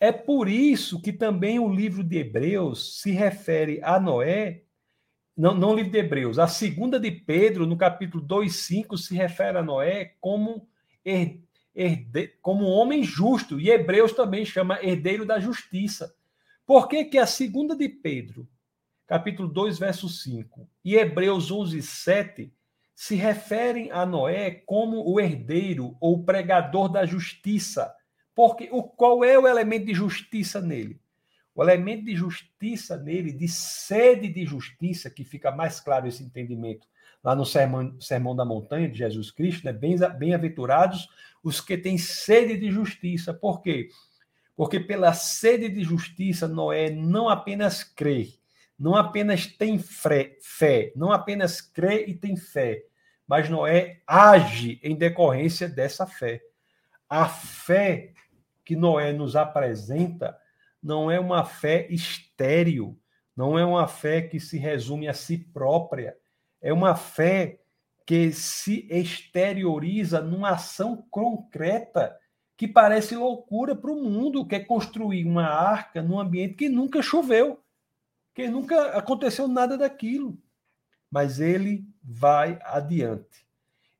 É 0.00 0.10
por 0.10 0.48
isso 0.48 1.00
que 1.00 1.12
também 1.12 1.60
o 1.60 1.72
livro 1.72 2.02
de 2.02 2.18
Hebreus 2.18 3.00
se 3.00 3.12
refere 3.12 3.80
a 3.84 4.00
Noé, 4.00 4.62
não, 5.36 5.54
não 5.54 5.70
o 5.70 5.76
livro 5.76 5.92
de 5.92 5.98
Hebreus, 5.98 6.38
a 6.40 6.48
segunda 6.48 6.98
de 6.98 7.10
Pedro, 7.12 7.64
no 7.64 7.76
capítulo 7.76 8.22
2, 8.22 8.52
5, 8.52 8.98
se 8.98 9.14
refere 9.14 9.58
a 9.58 9.62
Noé 9.62 10.16
como, 10.20 10.68
herde, 11.74 12.28
como 12.42 12.64
homem 12.66 13.02
justo, 13.02 13.60
e 13.60 13.70
Hebreus 13.70 14.12
também 14.12 14.44
chama 14.44 14.82
herdeiro 14.82 15.24
da 15.24 15.38
justiça. 15.38 16.14
Por 16.66 16.88
que, 16.88 17.04
que 17.04 17.18
a 17.18 17.26
segunda 17.26 17.74
de 17.76 17.88
Pedro, 17.88 18.48
capítulo 19.06 19.48
2, 19.48 19.78
verso 19.78 20.08
5, 20.08 20.68
e 20.84 20.94
Hebreus 20.96 21.50
11, 21.50 21.82
7, 21.82 22.52
se 22.94 23.14
referem 23.14 23.90
a 23.90 24.04
Noé 24.04 24.50
como 24.50 25.08
o 25.10 25.18
herdeiro 25.18 25.96
ou 26.00 26.22
pregador 26.22 26.88
da 26.88 27.06
justiça? 27.06 27.94
Porque 28.34 28.68
o, 28.70 28.82
qual 28.82 29.24
é 29.24 29.38
o 29.38 29.48
elemento 29.48 29.86
de 29.86 29.94
justiça 29.94 30.60
nele? 30.60 31.00
O 31.54 31.62
elemento 31.62 32.04
de 32.04 32.14
justiça 32.14 32.96
nele, 32.96 33.32
de 33.32 33.48
sede 33.48 34.28
de 34.28 34.44
justiça, 34.44 35.10
que 35.10 35.24
fica 35.24 35.50
mais 35.50 35.80
claro 35.80 36.06
esse 36.06 36.22
entendimento 36.22 36.86
lá 37.22 37.34
no 37.34 37.44
Sermão, 37.44 38.00
Sermão 38.00 38.34
da 38.34 38.44
Montanha 38.44 38.88
de 38.88 38.98
Jesus 38.98 39.30
Cristo, 39.30 39.66
né? 39.66 39.72
bem-aventurados 39.72 41.08
os 41.42 41.60
que 41.60 41.76
têm 41.76 41.96
sede 41.98 42.56
de 42.56 42.70
justiça. 42.70 43.32
Por 43.32 43.60
quê? 43.60 43.88
Porque 44.56 44.78
pela 44.78 45.12
sede 45.12 45.68
de 45.68 45.82
justiça, 45.82 46.46
Noé 46.46 46.90
não 46.90 47.28
apenas 47.28 47.82
crê, 47.82 48.28
não 48.78 48.94
apenas 48.94 49.46
tem 49.46 49.78
fé, 49.78 50.92
não 50.94 51.12
apenas 51.12 51.60
crê 51.60 52.04
e 52.06 52.14
tem 52.14 52.36
fé, 52.36 52.84
mas 53.26 53.48
Noé 53.48 54.02
age 54.06 54.80
em 54.82 54.96
decorrência 54.96 55.68
dessa 55.68 56.06
fé. 56.06 56.42
A 57.08 57.26
fé 57.28 58.12
que 58.64 58.76
Noé 58.76 59.12
nos 59.12 59.36
apresenta 59.36 60.36
não 60.82 61.10
é 61.10 61.18
uma 61.18 61.44
fé 61.44 61.86
estéril, 61.90 62.98
não 63.36 63.58
é 63.58 63.64
uma 63.64 63.86
fé 63.86 64.22
que 64.22 64.38
se 64.38 64.58
resume 64.58 65.08
a 65.08 65.14
si 65.14 65.38
própria, 65.38 66.16
é 66.60 66.72
uma 66.72 66.94
fé 66.94 67.59
que 68.10 68.32
se 68.32 68.88
exterioriza 68.90 70.20
numa 70.20 70.50
ação 70.50 71.06
concreta 71.12 72.18
que 72.56 72.66
parece 72.66 73.14
loucura 73.14 73.76
para 73.76 73.92
o 73.92 74.02
mundo, 74.02 74.44
que 74.44 74.56
é 74.56 74.58
construir 74.58 75.24
uma 75.24 75.46
arca 75.46 76.02
num 76.02 76.18
ambiente 76.18 76.54
que 76.54 76.68
nunca 76.68 77.00
choveu, 77.02 77.62
que 78.34 78.48
nunca 78.48 78.98
aconteceu 78.98 79.46
nada 79.46 79.78
daquilo. 79.78 80.36
Mas 81.08 81.38
ele 81.38 81.86
vai 82.02 82.58
adiante. 82.64 83.46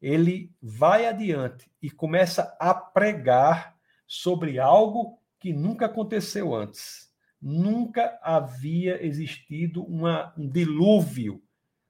Ele 0.02 0.52
vai 0.60 1.06
adiante 1.06 1.70
e 1.80 1.88
começa 1.88 2.56
a 2.58 2.74
pregar 2.74 3.76
sobre 4.08 4.58
algo 4.58 5.20
que 5.38 5.52
nunca 5.52 5.86
aconteceu 5.86 6.52
antes. 6.52 7.14
Nunca 7.40 8.18
havia 8.24 9.06
existido 9.06 9.84
uma, 9.84 10.34
um 10.36 10.48
dilúvio 10.48 11.40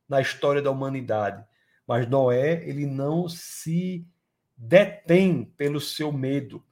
na 0.06 0.20
história 0.20 0.60
da 0.60 0.70
humanidade. 0.70 1.48
Mas 1.91 2.09
Noé, 2.09 2.62
ele 2.68 2.86
não 2.86 3.28
se 3.28 4.07
detém 4.57 5.43
pelo 5.57 5.80
seu 5.80 6.12
medo, 6.12 6.62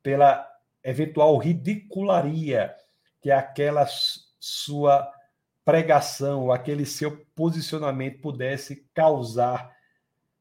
pela 0.00 0.48
eventual 0.84 1.36
ridicularia 1.36 2.72
que 3.20 3.28
aquela 3.28 3.84
sua 4.38 5.12
pregação, 5.64 6.52
aquele 6.52 6.86
seu 6.86 7.26
posicionamento 7.34 8.20
pudesse 8.20 8.88
causar 8.94 9.68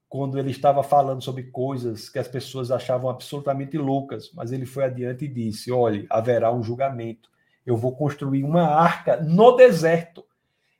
quando 0.07 0.37
ele 0.37 0.51
estava 0.51 0.83
falando 0.83 1.23
sobre 1.23 1.45
coisas 1.45 2.07
que 2.07 2.19
as 2.19 2.27
pessoas 2.27 2.69
achavam 2.69 3.09
absolutamente 3.09 3.75
loucas, 3.75 4.31
mas 4.35 4.51
ele 4.51 4.67
foi 4.67 4.83
adiante 4.83 5.25
e 5.25 5.27
disse: 5.27 5.71
Olhe, 5.71 6.05
haverá 6.11 6.53
um 6.53 6.61
julgamento. 6.61 7.27
Eu 7.65 7.75
vou 7.75 7.95
construir 7.95 8.43
uma 8.43 8.67
arca 8.67 9.19
no 9.19 9.55
deserto. 9.55 10.23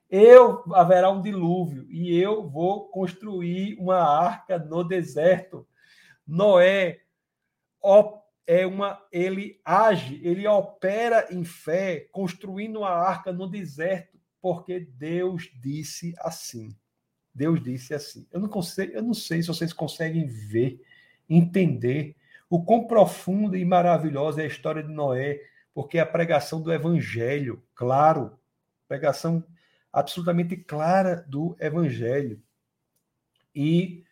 Eu 0.09 0.63
haverá 0.73 1.09
um 1.11 1.21
dilúvio 1.21 1.85
e 1.89 2.17
eu 2.17 2.47
vou 2.47 2.87
construir 2.89 3.77
uma 3.79 3.97
arca 3.97 4.57
no 4.57 4.83
deserto. 4.83 5.67
Noé 6.25 7.01
é 8.45 8.65
uma 8.65 9.01
ele 9.11 9.59
age, 9.65 10.21
ele 10.23 10.47
opera 10.47 11.27
em 11.29 11.43
fé, 11.43 12.07
construindo 12.11 12.79
uma 12.79 12.89
arca 12.89 13.33
no 13.33 13.47
deserto, 13.47 14.17
porque 14.41 14.79
Deus 14.79 15.49
disse 15.61 16.13
assim. 16.19 16.75
Deus 17.33 17.61
disse 17.61 17.93
assim. 17.93 18.25
Eu 18.31 18.39
não, 18.39 18.47
consigo, 18.47 18.93
eu 18.93 19.03
não 19.03 19.13
sei 19.13 19.41
se 19.41 19.49
vocês 19.49 19.73
conseguem 19.73 20.25
ver, 20.25 20.81
entender 21.29 22.15
o 22.49 22.63
quão 22.63 22.87
profunda 22.87 23.57
e 23.57 23.65
maravilhosa 23.65 24.41
é 24.41 24.45
a 24.45 24.47
história 24.47 24.81
de 24.81 24.91
Noé, 24.91 25.41
porque 25.73 25.99
a 25.99 26.05
pregação 26.05 26.61
do 26.61 26.71
evangelho, 26.71 27.61
claro, 27.75 28.39
pregação 28.87 29.43
absolutamente 29.91 30.55
clara 30.57 31.25
do 31.27 31.55
evangelho. 31.59 32.41
E, 33.55 34.03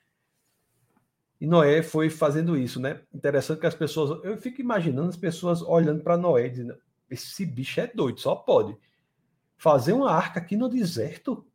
e 1.39 1.45
Noé 1.45 1.84
foi 1.84 2.09
fazendo 2.09 2.57
isso, 2.57 2.80
né? 2.80 3.01
Interessante 3.13 3.59
que 3.59 3.67
as 3.67 3.76
pessoas, 3.76 4.23
eu 4.23 4.38
fico 4.38 4.61
imaginando 4.61 5.09
as 5.09 5.17
pessoas 5.17 5.61
olhando 5.61 6.03
para 6.03 6.17
Noé 6.17 6.49
dizendo: 6.49 6.78
esse 7.09 7.45
bicho 7.45 7.80
é 7.80 7.88
doido, 7.88 8.19
só 8.19 8.36
pode 8.36 8.78
fazer 9.57 9.93
uma 9.93 10.11
arca 10.11 10.39
aqui 10.39 10.55
no 10.55 10.69
deserto. 10.69 11.45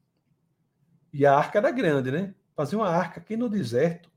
E 1.12 1.26
a 1.26 1.36
arca 1.36 1.58
era 1.58 1.70
grande, 1.70 2.10
né? 2.10 2.34
Fazer 2.54 2.76
uma 2.76 2.88
arca 2.88 3.20
aqui 3.20 3.36
no 3.36 3.48
deserto. 3.48 4.10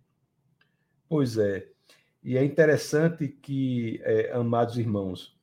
Pois 1.09 1.37
é. 1.37 1.67
E 2.23 2.37
é 2.37 2.43
interessante 2.43 3.27
que, 3.27 3.99
é, 4.03 4.31
amados 4.31 4.77
irmãos, 4.77 5.37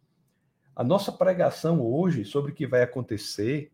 a 0.75 0.83
nossa 0.83 1.13
pregação 1.13 1.81
hoje 1.83 2.25
sobre 2.25 2.53
o 2.53 2.55
que 2.55 2.67
vai 2.67 2.83
acontecer, 2.83 3.71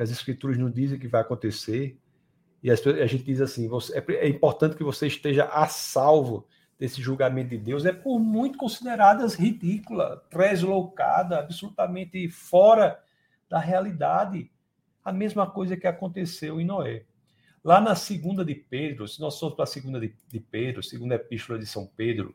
que 0.00 0.04
as 0.04 0.10
escrituras 0.10 0.56
nos 0.56 0.72
dizem 0.72 0.98
que 0.98 1.06
vai 1.06 1.20
acontecer, 1.20 1.98
e 2.62 2.70
a 2.70 3.06
gente 3.06 3.22
diz 3.22 3.38
assim: 3.38 3.68
você, 3.68 3.98
é, 3.98 4.14
é 4.14 4.28
importante 4.28 4.74
que 4.74 4.82
você 4.82 5.06
esteja 5.06 5.44
a 5.44 5.66
salvo 5.66 6.46
desse 6.78 7.02
julgamento 7.02 7.50
de 7.50 7.58
Deus, 7.58 7.84
é 7.84 7.92
por 7.92 8.18
muito 8.18 8.56
consideradas 8.56 9.34
ridícula, 9.34 10.24
tresloucada, 10.30 11.38
absolutamente 11.38 12.30
fora 12.30 12.98
da 13.46 13.58
realidade 13.58 14.50
a 15.04 15.12
mesma 15.12 15.46
coisa 15.46 15.76
que 15.76 15.86
aconteceu 15.86 16.58
em 16.58 16.64
Noé. 16.64 17.04
Lá 17.62 17.78
na 17.78 17.94
segunda 17.94 18.42
de 18.42 18.54
Pedro, 18.54 19.06
se 19.06 19.20
nós 19.20 19.38
formos 19.38 19.54
para 19.54 19.64
a 19.64 19.66
segunda 19.66 20.00
de, 20.00 20.14
de 20.28 20.40
Pedro, 20.40 20.82
segunda 20.82 21.16
epístola 21.16 21.58
de 21.58 21.66
São 21.66 21.86
Pedro, 21.86 22.34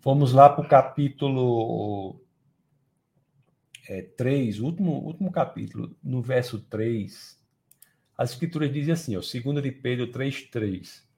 fomos 0.00 0.32
lá 0.32 0.48
para 0.48 0.64
o 0.64 0.68
capítulo 0.68 2.20
é, 3.90 4.02
3, 4.02 4.60
último, 4.60 4.92
último 4.92 5.32
capítulo, 5.32 5.96
no 6.02 6.22
verso 6.22 6.60
3, 6.60 7.38
as 8.16 8.30
escrituras 8.30 8.72
dizem 8.72 8.94
assim, 8.94 9.16
ó, 9.16 9.22
segunda 9.22 9.60
de 9.60 9.72
Pedro 9.72 10.06
3, 10.06 10.44
3. 10.44 11.08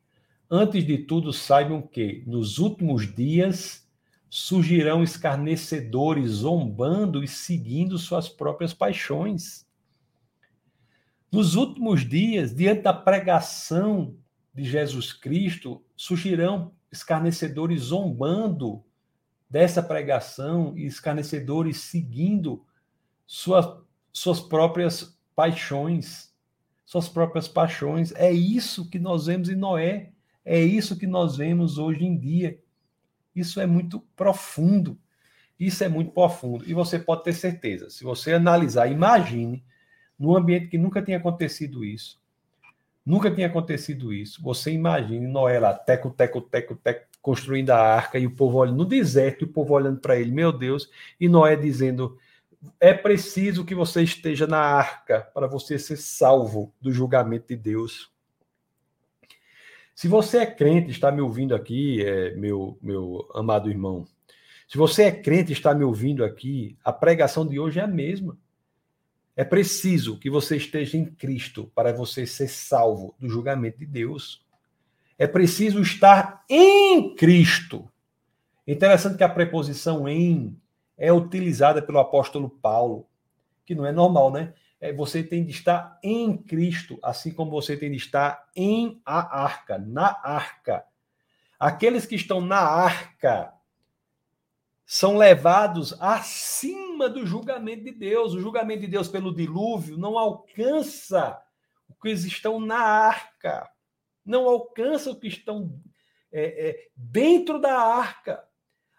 Antes 0.51 0.87
de 0.87 0.99
tudo, 0.99 1.33
saibam 1.33 1.83
que 1.83 2.23
nos 2.27 2.59
últimos 2.59 3.15
dias 3.15 3.87
surgirão 4.31 5.03
escarnecedores 5.03 6.31
zombando 6.31 7.23
e 7.23 7.29
seguindo 7.29 7.99
suas 7.99 8.29
próprias 8.29 8.73
paixões 8.73 9.67
nos 11.33 11.55
últimos 11.55 12.07
dias, 12.07 12.55
diante 12.55 12.83
da 12.83 12.93
pregação 12.93 14.15
de 14.53 14.65
Jesus 14.65 15.15
Cristo, 15.15 15.83
surgirão 15.97 16.75
escarnecedores 16.93 17.85
zombando 17.85 18.85
dessa 19.53 19.83
pregação 19.83 20.73
e 20.79 20.87
escarnecedores 20.87 21.77
seguindo 21.77 22.65
suas, 23.27 23.67
suas 24.11 24.41
próprias 24.41 25.21
paixões. 25.37 26.33
Suas 26.87 27.07
próprias 27.07 27.47
paixões. 27.47 28.13
É 28.13 28.33
isso 28.33 28.89
que 28.89 28.99
nós 28.99 29.27
vemos 29.27 29.51
em 29.51 29.55
Noé. 29.55 30.13
É 30.43 30.59
isso 30.59 30.99
que 30.99 31.07
nós 31.07 31.37
vemos 31.37 31.77
hoje 31.77 32.03
em 32.03 32.19
dia. 32.19 32.59
Isso 33.37 33.61
é 33.61 33.67
muito 33.67 34.01
profundo. 34.17 34.99
Isso 35.61 35.85
é 35.85 35.89
muito 35.89 36.13
profundo. 36.13 36.67
E 36.67 36.73
você 36.73 36.99
pode 36.99 37.23
ter 37.23 37.35
certeza, 37.35 37.91
se 37.91 38.03
você 38.05 38.33
analisar, 38.33 38.91
imagine 38.91 39.63
num 40.19 40.35
ambiente 40.35 40.69
que 40.69 40.79
nunca 40.79 41.03
tinha 41.03 41.19
acontecido 41.19 41.85
isso. 41.85 42.19
Nunca 43.05 43.31
tinha 43.31 43.49
acontecido 43.49 44.15
isso. 44.15 44.43
Você 44.43 44.73
imagine 44.73 45.27
Noé 45.27 45.61
lá, 45.61 45.75
teco, 45.75 46.11
teco, 46.11 46.41
teco, 46.41 46.75
teco, 46.75 47.07
construindo 47.23 47.71
a 47.71 47.79
arca 47.79 48.19
e 48.19 48.27
o 48.27 48.35
povo 48.35 48.59
olhando 48.59 48.79
no 48.79 48.85
deserto, 48.85 49.43
e 49.43 49.45
o 49.45 49.53
povo 49.53 49.73
olhando 49.73 50.01
para 50.01 50.19
ele, 50.19 50.33
meu 50.33 50.53
Deus, 50.53 50.91
e 51.19 51.29
Noé 51.29 51.57
dizendo: 51.57 52.19
é 52.79 52.93
preciso 52.93 53.65
que 53.65 53.75
você 53.75 54.03
esteja 54.03 54.47
na 54.47 54.59
arca 54.59 55.23
para 55.33 55.47
você 55.47 55.79
ser 55.79 55.97
salvo 55.97 56.75
do 56.81 56.93
julgamento 56.93 57.49
de 57.49 57.57
Deus. 57.57 58.11
Se 59.95 60.09
você 60.09 60.39
é 60.39 60.47
crente, 60.47 60.91
está 60.91 61.13
me 61.13 61.21
ouvindo 61.21 61.55
aqui, 61.55 62.05
é, 62.05 62.35
meu, 62.35 62.77
meu 62.83 63.29
amado 63.35 63.71
irmão, 63.71 64.07
se 64.67 64.79
você 64.79 65.05
é 65.05 65.13
crente, 65.13 65.53
está 65.53 65.75
me 65.75 65.85
ouvindo 65.85 66.25
aqui, 66.25 66.77
a 66.83 66.93
pregação 66.93 67.47
de 67.47 67.61
hoje 67.61 67.79
é 67.79 67.83
a 67.83 67.87
mesma. 67.87 68.39
É 69.37 69.45
preciso 69.45 70.19
que 70.19 70.31
você 70.31 70.57
esteja 70.57 70.97
em 70.97 71.05
Cristo 71.05 71.71
para 71.75 71.93
você 71.93 72.27
ser 72.27 72.49
salvo 72.49 73.15
do 73.19 73.29
julgamento 73.29 73.79
de 73.79 73.87
Deus. 73.87 74.43
É 75.23 75.27
preciso 75.29 75.81
estar 75.81 76.45
em 76.51 77.15
Cristo. 77.15 77.89
Interessante 78.67 79.17
que 79.17 79.23
a 79.23 79.29
preposição 79.29 80.09
em 80.09 80.61
é 80.99 81.13
utilizada 81.13 81.81
pelo 81.81 82.01
apóstolo 82.01 82.51
Paulo, 82.51 83.07
que 83.65 83.73
não 83.73 83.87
é 83.87 83.93
normal, 83.93 84.33
né? 84.33 84.53
É, 84.81 84.93
você 84.93 85.23
tem 85.23 85.45
de 85.45 85.53
estar 85.53 85.97
em 86.03 86.37
Cristo, 86.37 86.99
assim 87.05 87.33
como 87.33 87.53
você 87.53 87.77
tem 87.77 87.93
de 87.93 87.99
estar 87.99 88.49
em 88.57 89.01
a 89.07 89.45
arca, 89.45 89.79
na 89.79 90.09
arca. 90.25 90.85
Aqueles 91.57 92.05
que 92.05 92.17
estão 92.17 92.41
na 92.41 92.59
arca 92.59 93.55
são 94.85 95.17
levados 95.17 95.95
acima 96.01 97.09
do 97.09 97.25
julgamento 97.25 97.85
de 97.85 97.93
Deus. 97.93 98.35
O 98.35 98.41
julgamento 98.41 98.81
de 98.81 98.89
Deus 98.89 99.07
pelo 99.07 99.33
dilúvio 99.33 99.97
não 99.97 100.19
alcança 100.19 101.41
os 101.89 101.97
que 102.03 102.11
estão 102.11 102.59
na 102.59 102.81
arca, 102.81 103.71
não 104.25 104.49
alcança 104.49 105.11
os 105.11 105.19
que 105.19 105.29
estão 105.29 105.81
é, 106.33 106.71
é, 106.71 106.89
dentro 106.97 107.61
da 107.61 107.79
arca. 107.79 108.47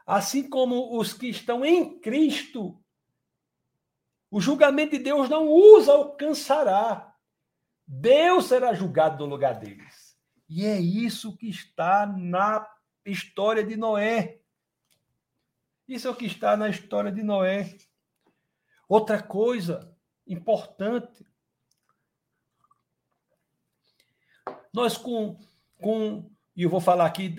Assim 0.05 0.49
como 0.49 0.97
os 0.97 1.13
que 1.13 1.27
estão 1.27 1.63
em 1.63 1.99
Cristo, 1.99 2.83
o 4.29 4.41
julgamento 4.41 4.97
de 4.97 5.03
Deus 5.03 5.29
não 5.29 5.47
os 5.47 5.87
alcançará. 5.87 7.15
Deus 7.85 8.45
será 8.45 8.73
julgado 8.73 9.23
no 9.23 9.29
lugar 9.29 9.59
deles. 9.59 10.17
E 10.49 10.65
é 10.65 10.79
isso 10.79 11.37
que 11.37 11.49
está 11.49 12.05
na 12.05 12.67
história 13.05 13.63
de 13.63 13.75
Noé. 13.75 14.41
Isso 15.87 16.07
é 16.07 16.11
o 16.11 16.15
que 16.15 16.25
está 16.25 16.57
na 16.57 16.69
história 16.69 17.11
de 17.11 17.23
Noé. 17.23 17.77
Outra 18.87 19.21
coisa 19.21 19.95
importante. 20.27 21.25
Nós 24.73 24.97
com, 24.97 25.37
com 25.79 26.29
e 26.55 26.63
eu 26.63 26.69
vou 26.69 26.81
falar 26.81 27.05
aqui, 27.05 27.35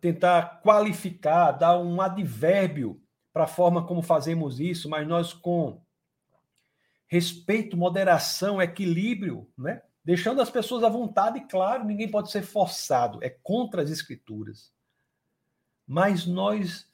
tentar 0.00 0.60
qualificar, 0.62 1.52
dar 1.52 1.78
um 1.78 2.00
advérbio 2.00 3.00
para 3.32 3.44
a 3.44 3.48
forma 3.48 3.86
como 3.86 4.02
fazemos 4.02 4.60
isso, 4.60 4.88
mas 4.88 5.06
nós 5.06 5.32
com 5.32 5.80
respeito, 7.06 7.76
moderação, 7.76 8.60
equilíbrio, 8.60 9.48
né? 9.56 9.82
Deixando 10.04 10.40
as 10.40 10.50
pessoas 10.50 10.84
à 10.84 10.88
vontade, 10.88 11.40
claro, 11.48 11.84
ninguém 11.84 12.10
pode 12.10 12.30
ser 12.30 12.42
forçado, 12.42 13.18
é 13.22 13.28
contra 13.28 13.82
as 13.82 13.90
escrituras. 13.90 14.72
Mas 15.86 16.26
nós 16.26 16.86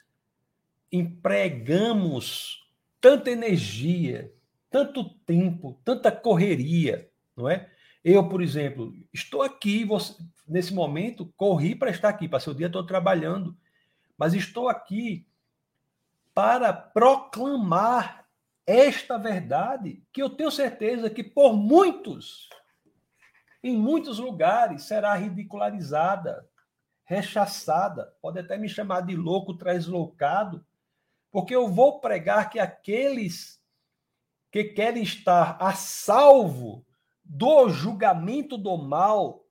empregamos 0.90 2.64
tanta 3.00 3.30
energia, 3.30 4.32
tanto 4.70 5.08
tempo, 5.20 5.80
tanta 5.84 6.10
correria, 6.10 7.10
não 7.36 7.48
é? 7.48 7.70
Eu, 8.04 8.28
por 8.28 8.42
exemplo, 8.42 8.92
estou 9.14 9.42
aqui, 9.42 9.82
você, 9.82 10.14
nesse 10.46 10.74
momento, 10.74 11.32
corri 11.38 11.74
para 11.74 11.90
estar 11.90 12.10
aqui, 12.10 12.28
passei 12.28 12.52
o 12.52 12.56
dia 12.56 12.68
todo 12.68 12.86
trabalhando, 12.86 13.56
mas 14.18 14.34
estou 14.34 14.68
aqui 14.68 15.26
para 16.34 16.70
proclamar 16.70 18.28
esta 18.66 19.16
verdade 19.16 20.02
que 20.12 20.22
eu 20.22 20.28
tenho 20.28 20.50
certeza 20.50 21.08
que 21.08 21.24
por 21.24 21.54
muitos, 21.54 22.50
em 23.62 23.74
muitos 23.74 24.18
lugares, 24.18 24.82
será 24.82 25.14
ridicularizada, 25.14 26.46
rechaçada, 27.04 28.14
pode 28.20 28.38
até 28.38 28.58
me 28.58 28.68
chamar 28.68 29.00
de 29.00 29.16
louco, 29.16 29.54
translocado, 29.54 30.62
porque 31.30 31.54
eu 31.54 31.68
vou 31.68 32.00
pregar 32.00 32.50
que 32.50 32.58
aqueles 32.58 33.62
que 34.50 34.64
querem 34.64 35.02
estar 35.02 35.56
a 35.58 35.72
salvo 35.72 36.84
do 37.24 37.68
julgamento 37.68 38.58
do 38.58 38.76
mal, 38.76 39.46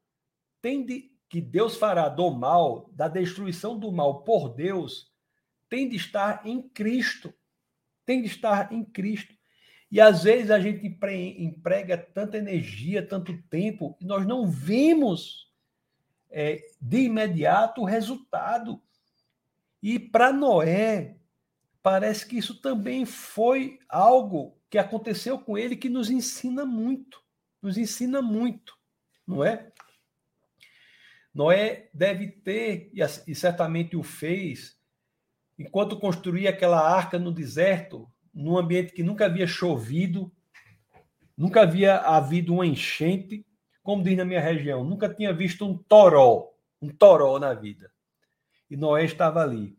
tem 0.62 0.86
de, 0.86 1.12
que 1.28 1.42
Deus 1.42 1.76
fará 1.76 2.08
do 2.08 2.30
mal, 2.32 2.90
da 2.94 3.08
destruição 3.08 3.78
do 3.78 3.92
mal 3.92 4.24
por 4.24 4.50
Deus, 4.50 5.12
tem 5.68 5.90
de 5.90 5.96
estar 5.96 6.46
em 6.46 6.62
Cristo. 6.62 7.34
Tem 8.06 8.22
de 8.22 8.28
estar 8.28 8.72
em 8.72 8.84
Cristo. 8.84 9.34
E 9.90 10.00
às 10.02 10.24
vezes 10.24 10.52
a 10.52 10.60
gente 10.60 10.86
emprega 10.86 11.98
tanta 11.98 12.38
energia, 12.38 13.06
tanto 13.06 13.42
tempo, 13.44 13.98
e 14.02 14.06
nós 14.06 14.26
não 14.26 14.48
vemos 14.48 15.52
é, 16.30 16.64
de 16.82 17.04
imediato 17.04 17.82
o 17.82 17.86
resultado. 17.86 18.82
E 19.82 20.00
para 20.00 20.34
Noé, 20.34 21.18
parece 21.82 22.26
que 22.26 22.38
isso 22.38 22.60
também 22.60 23.06
foi 23.06 23.78
algo 23.88 24.58
que 24.70 24.80
aconteceu 24.80 25.38
com 25.38 25.56
ele 25.58 25.76
que 25.76 25.90
nos 25.90 26.10
ensina 26.10 26.66
muito, 26.66 27.23
nos 27.64 27.78
ensina 27.78 28.22
muito, 28.22 28.78
não 29.26 29.44
é? 29.44 29.72
Noé 31.34 31.90
deve 31.94 32.28
ter, 32.28 32.92
e 33.26 33.34
certamente 33.34 33.96
o 33.96 34.04
fez, 34.04 34.78
enquanto 35.58 35.98
construía 35.98 36.50
aquela 36.50 36.80
arca 36.80 37.18
no 37.18 37.32
deserto, 37.32 38.08
num 38.34 38.58
ambiente 38.58 38.92
que 38.92 39.02
nunca 39.02 39.26
havia 39.26 39.48
chovido, 39.48 40.32
nunca 41.38 41.62
havia 41.62 41.98
havido 42.00 42.54
uma 42.54 42.68
enchente, 42.68 43.46
como 43.82 44.04
diz 44.04 44.18
na 44.18 44.26
minha 44.26 44.42
região, 44.42 44.84
nunca 44.84 45.08
tinha 45.08 45.34
visto 45.34 45.66
um 45.66 45.78
toró, 45.78 46.54
um 46.82 46.90
toró 46.90 47.40
na 47.40 47.54
vida. 47.54 47.92
E 48.70 48.76
Noé 48.76 49.06
estava 49.06 49.42
ali 49.42 49.78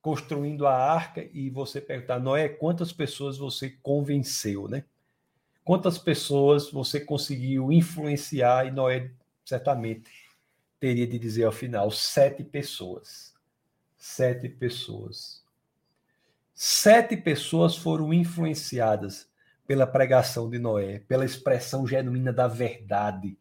construindo 0.00 0.66
a 0.66 0.74
arca 0.74 1.28
e 1.32 1.50
você 1.50 1.80
perguntar, 1.80 2.20
Noé, 2.20 2.48
quantas 2.48 2.92
pessoas 2.92 3.36
você 3.36 3.70
convenceu, 3.82 4.68
né? 4.68 4.84
Quantas 5.66 5.98
pessoas 5.98 6.70
você 6.70 7.00
conseguiu 7.00 7.72
influenciar? 7.72 8.68
E 8.68 8.70
Noé 8.70 9.10
certamente 9.44 10.08
teria 10.78 11.08
de 11.08 11.18
dizer 11.18 11.42
ao 11.42 11.50
final: 11.50 11.90
sete 11.90 12.44
pessoas. 12.44 13.34
Sete 13.98 14.48
pessoas. 14.48 15.44
Sete 16.54 17.16
pessoas 17.16 17.76
foram 17.76 18.14
influenciadas 18.14 19.28
pela 19.66 19.88
pregação 19.88 20.48
de 20.48 20.56
Noé, 20.56 21.00
pela 21.00 21.24
expressão 21.24 21.84
genuína 21.84 22.32
da 22.32 22.46
verdade, 22.46 23.36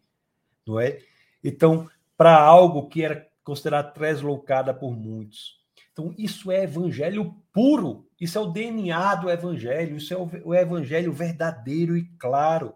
não 0.65 0.79
é? 0.79 0.97
Então, 1.43 1.87
para 2.17 2.35
algo 2.35 2.87
que 2.87 3.03
era 3.03 3.29
considerado 3.43 3.93
tresloucada 3.93 4.73
por 4.73 4.97
muitos, 4.97 5.63
então, 5.93 6.11
isso 6.17 6.51
é 6.51 6.63
evangelho 6.63 7.35
puro, 7.53 8.04
isso 8.19 8.37
é 8.37 8.41
o 8.41 8.51
DNA 8.51 9.15
do 9.15 9.29
evangelho, 9.29 9.97
isso 9.97 10.13
é 10.13 10.17
o 10.43 10.53
evangelho 10.53 11.11
verdadeiro 11.11 11.97
e 11.97 12.05
claro. 12.17 12.73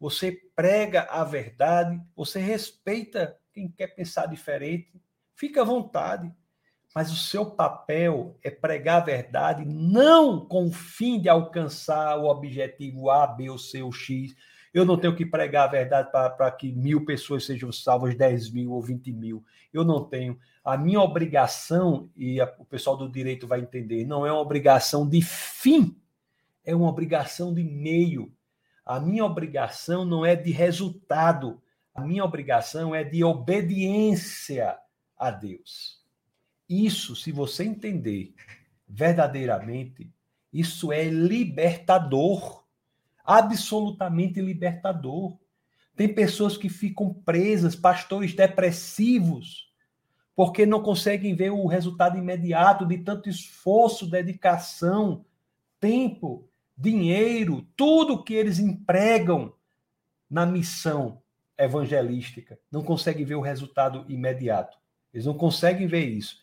Você 0.00 0.32
prega 0.56 1.02
a 1.02 1.22
verdade, 1.22 2.00
você 2.16 2.40
respeita 2.40 3.36
quem 3.52 3.68
quer 3.68 3.88
pensar 3.88 4.26
diferente, 4.26 5.00
fica 5.36 5.62
à 5.62 5.64
vontade. 5.64 6.32
Mas 6.94 7.10
o 7.10 7.16
seu 7.16 7.46
papel 7.46 8.36
é 8.42 8.50
pregar 8.50 9.00
a 9.00 9.04
verdade, 9.04 9.64
não 9.64 10.44
com 10.44 10.66
o 10.66 10.72
fim 10.72 11.18
de 11.18 11.28
alcançar 11.28 12.18
o 12.18 12.26
objetivo 12.26 13.08
A, 13.08 13.26
B 13.26 13.48
ou 13.48 13.58
C 13.58 13.82
ou 13.82 13.90
X. 13.90 14.34
Eu 14.74 14.84
não 14.84 14.98
tenho 14.98 15.16
que 15.16 15.24
pregar 15.24 15.68
a 15.68 15.70
verdade 15.70 16.10
para 16.10 16.50
que 16.50 16.70
mil 16.70 17.04
pessoas 17.04 17.46
sejam 17.46 17.72
salvas, 17.72 18.14
10 18.14 18.50
mil 18.50 18.72
ou 18.72 18.82
20 18.82 19.10
mil. 19.12 19.42
Eu 19.72 19.84
não 19.84 20.04
tenho. 20.04 20.38
A 20.64 20.76
minha 20.76 21.00
obrigação, 21.00 22.08
e 22.16 22.40
a, 22.40 22.54
o 22.58 22.64
pessoal 22.64 22.96
do 22.96 23.10
direito 23.10 23.46
vai 23.46 23.60
entender, 23.60 24.06
não 24.06 24.24
é 24.24 24.32
uma 24.32 24.40
obrigação 24.40 25.08
de 25.08 25.20
fim, 25.20 25.96
é 26.64 26.74
uma 26.74 26.88
obrigação 26.88 27.52
de 27.52 27.64
meio. 27.64 28.32
A 28.84 29.00
minha 29.00 29.24
obrigação 29.24 30.04
não 30.04 30.24
é 30.24 30.36
de 30.36 30.50
resultado, 30.50 31.60
a 31.94 32.00
minha 32.00 32.24
obrigação 32.24 32.94
é 32.94 33.02
de 33.04 33.22
obediência 33.24 34.78
a 35.16 35.30
Deus. 35.30 36.00
Isso, 36.68 37.14
se 37.14 37.30
você 37.30 37.64
entender 37.64 38.34
verdadeiramente, 38.88 40.10
isso 40.52 40.92
é 40.92 41.04
libertador, 41.04 42.64
absolutamente 43.24 44.40
libertador. 44.40 45.38
Tem 45.94 46.12
pessoas 46.12 46.56
que 46.56 46.68
ficam 46.68 47.12
presas, 47.12 47.76
pastores 47.76 48.34
depressivos, 48.34 49.71
porque 50.34 50.64
não 50.64 50.82
conseguem 50.82 51.34
ver 51.34 51.50
o 51.50 51.66
resultado 51.66 52.16
imediato 52.16 52.86
de 52.86 52.98
tanto 52.98 53.28
esforço, 53.28 54.10
dedicação, 54.10 55.24
tempo, 55.78 56.48
dinheiro, 56.76 57.66
tudo 57.76 58.22
que 58.22 58.34
eles 58.34 58.58
empregam 58.58 59.52
na 60.30 60.46
missão 60.46 61.20
evangelística. 61.58 62.58
Não 62.70 62.82
conseguem 62.82 63.24
ver 63.24 63.34
o 63.34 63.40
resultado 63.40 64.04
imediato. 64.08 64.78
Eles 65.12 65.26
não 65.26 65.34
conseguem 65.34 65.86
ver 65.86 66.06
isso. 66.08 66.38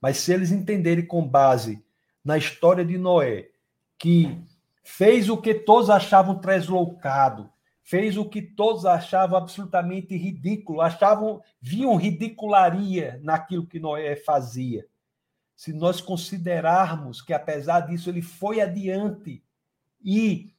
Mas 0.00 0.18
se 0.18 0.32
eles 0.32 0.52
entenderem 0.52 1.04
com 1.04 1.26
base 1.26 1.84
na 2.24 2.38
história 2.38 2.84
de 2.84 2.96
Noé, 2.96 3.48
que 3.98 4.38
fez 4.82 5.28
o 5.28 5.36
que 5.36 5.54
todos 5.54 5.90
achavam 5.90 6.38
tresloucado, 6.38 7.50
fez 7.84 8.16
o 8.16 8.24
que 8.24 8.40
todos 8.40 8.86
achavam 8.86 9.36
absolutamente 9.36 10.16
ridículo, 10.16 10.80
achavam, 10.80 11.42
viam 11.60 11.94
ridicularia 11.96 13.20
naquilo 13.22 13.66
que 13.66 13.78
Noé 13.78 14.16
fazia. 14.16 14.88
Se 15.54 15.72
nós 15.72 16.00
considerarmos 16.00 17.20
que 17.20 17.34
apesar 17.34 17.80
disso 17.80 18.08
ele 18.08 18.22
foi 18.22 18.62
adiante 18.62 19.44
e 20.02 20.52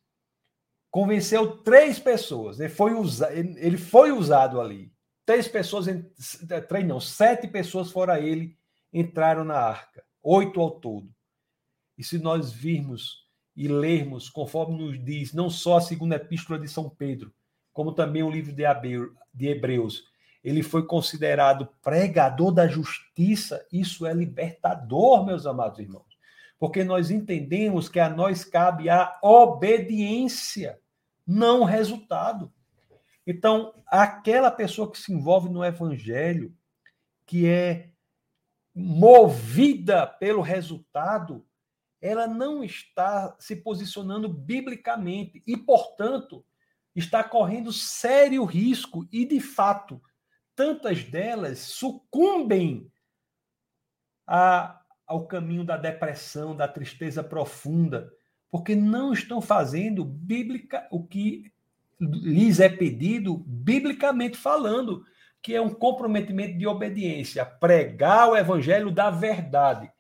convenceu 0.92 1.58
três 1.58 2.00
pessoas, 2.00 2.60
ele 2.60 2.70
foi, 2.70 2.94
usa, 2.94 3.34
ele 3.34 3.78
foi 3.78 4.12
usado 4.12 4.62
ali. 4.62 4.94
Três 5.26 5.48
pessoas, 5.48 5.88
três 6.70 6.86
não, 6.86 7.00
sete 7.00 7.48
pessoas 7.48 7.92
fora 7.92 8.22
ele 8.22 8.56
entraram 8.94 9.44
na 9.44 9.58
arca, 9.58 10.06
oito 10.22 10.62
ao 10.62 10.80
todo. 10.80 11.12
E 11.98 12.04
se 12.04 12.20
nós 12.20 12.54
virmos 12.54 13.25
e 13.56 13.68
lermos, 13.68 14.30
conforme 14.30 14.78
nos 14.78 15.04
diz, 15.04 15.34
não 15.34 15.50
só 15.50 15.78
a 15.78 15.82
segunda 15.82 16.16
epístola 16.16 16.60
de 16.60 16.68
São 16.68 16.90
Pedro, 16.90 17.34
como 17.72 17.94
também 17.94 18.24
o 18.24 18.30
livro 18.30 18.54
de 18.54 19.48
Hebreus, 19.48 20.04
ele 20.44 20.62
foi 20.62 20.86
considerado 20.86 21.68
pregador 21.82 22.52
da 22.52 22.68
justiça, 22.68 23.66
isso 23.72 24.06
é 24.06 24.14
libertador, 24.14 25.26
meus 25.26 25.46
amados 25.46 25.80
irmãos. 25.80 26.16
Porque 26.60 26.84
nós 26.84 27.10
entendemos 27.10 27.90
que 27.90 28.00
a 28.00 28.10
nós 28.10 28.44
cabe 28.44 28.90
a 28.90 29.18
obediência, 29.24 30.80
não 31.26 31.62
o 31.62 31.66
resultado. 31.66 32.54
Então, 33.26 33.74
aquela 33.88 34.52
pessoa 34.52 34.92
que 34.92 35.00
se 35.00 35.12
envolve 35.12 35.50
no 35.50 35.66
evangelho, 35.66 36.54
que 37.26 37.48
é 37.48 37.90
movida 38.74 40.06
pelo 40.06 40.42
resultado, 40.42 41.44
ela 42.06 42.28
não 42.28 42.64
está 42.64 43.36
se 43.40 43.56
posicionando 43.56 44.30
biblicamente 44.30 45.42
e, 45.48 45.58
portanto, 45.58 46.46
está 46.96 47.24
correndo 47.24 47.74
sério 47.74 48.46
risco 48.46 49.08
e, 49.12 49.26
de 49.26 49.40
fato, 49.40 50.00
tantas 50.56 51.04
delas 51.04 51.58
sucumbem 51.60 52.92
a, 54.28 54.80
ao 55.08 55.26
caminho 55.26 55.64
da 55.64 55.78
depressão, 55.78 56.56
da 56.56 56.68
tristeza 56.68 57.24
profunda, 57.24 58.14
porque 58.52 58.76
não 58.76 59.12
estão 59.12 59.42
fazendo 59.42 60.06
bíblica 60.06 60.88
o 60.92 61.04
que 61.04 61.52
lhes 62.00 62.60
é 62.60 62.70
pedido 62.70 63.38
biblicamente 63.48 64.38
falando, 64.38 65.04
que 65.42 65.56
é 65.56 65.62
um 65.62 65.74
comprometimento 65.74 66.56
de 66.56 66.68
obediência, 66.68 67.44
pregar 67.44 68.30
o 68.30 68.38
evangelho 68.38 68.92
da 68.92 69.10
verdade. 69.10 69.92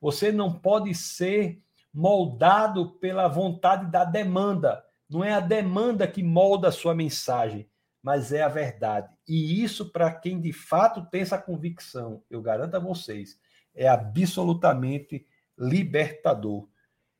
Você 0.00 0.30
não 0.30 0.52
pode 0.52 0.94
ser 0.94 1.60
moldado 1.92 2.90
pela 3.00 3.26
vontade 3.28 3.90
da 3.90 4.04
demanda. 4.04 4.84
Não 5.08 5.24
é 5.24 5.32
a 5.32 5.40
demanda 5.40 6.06
que 6.06 6.22
molda 6.22 6.68
a 6.68 6.72
sua 6.72 6.94
mensagem, 6.94 7.68
mas 8.02 8.32
é 8.32 8.42
a 8.42 8.48
verdade. 8.48 9.08
E 9.26 9.62
isso, 9.62 9.90
para 9.90 10.12
quem 10.12 10.40
de 10.40 10.52
fato 10.52 11.06
tem 11.10 11.22
essa 11.22 11.38
convicção, 11.38 12.22
eu 12.30 12.40
garanto 12.40 12.76
a 12.76 12.80
vocês, 12.80 13.38
é 13.74 13.88
absolutamente 13.88 15.26
libertador. 15.56 16.68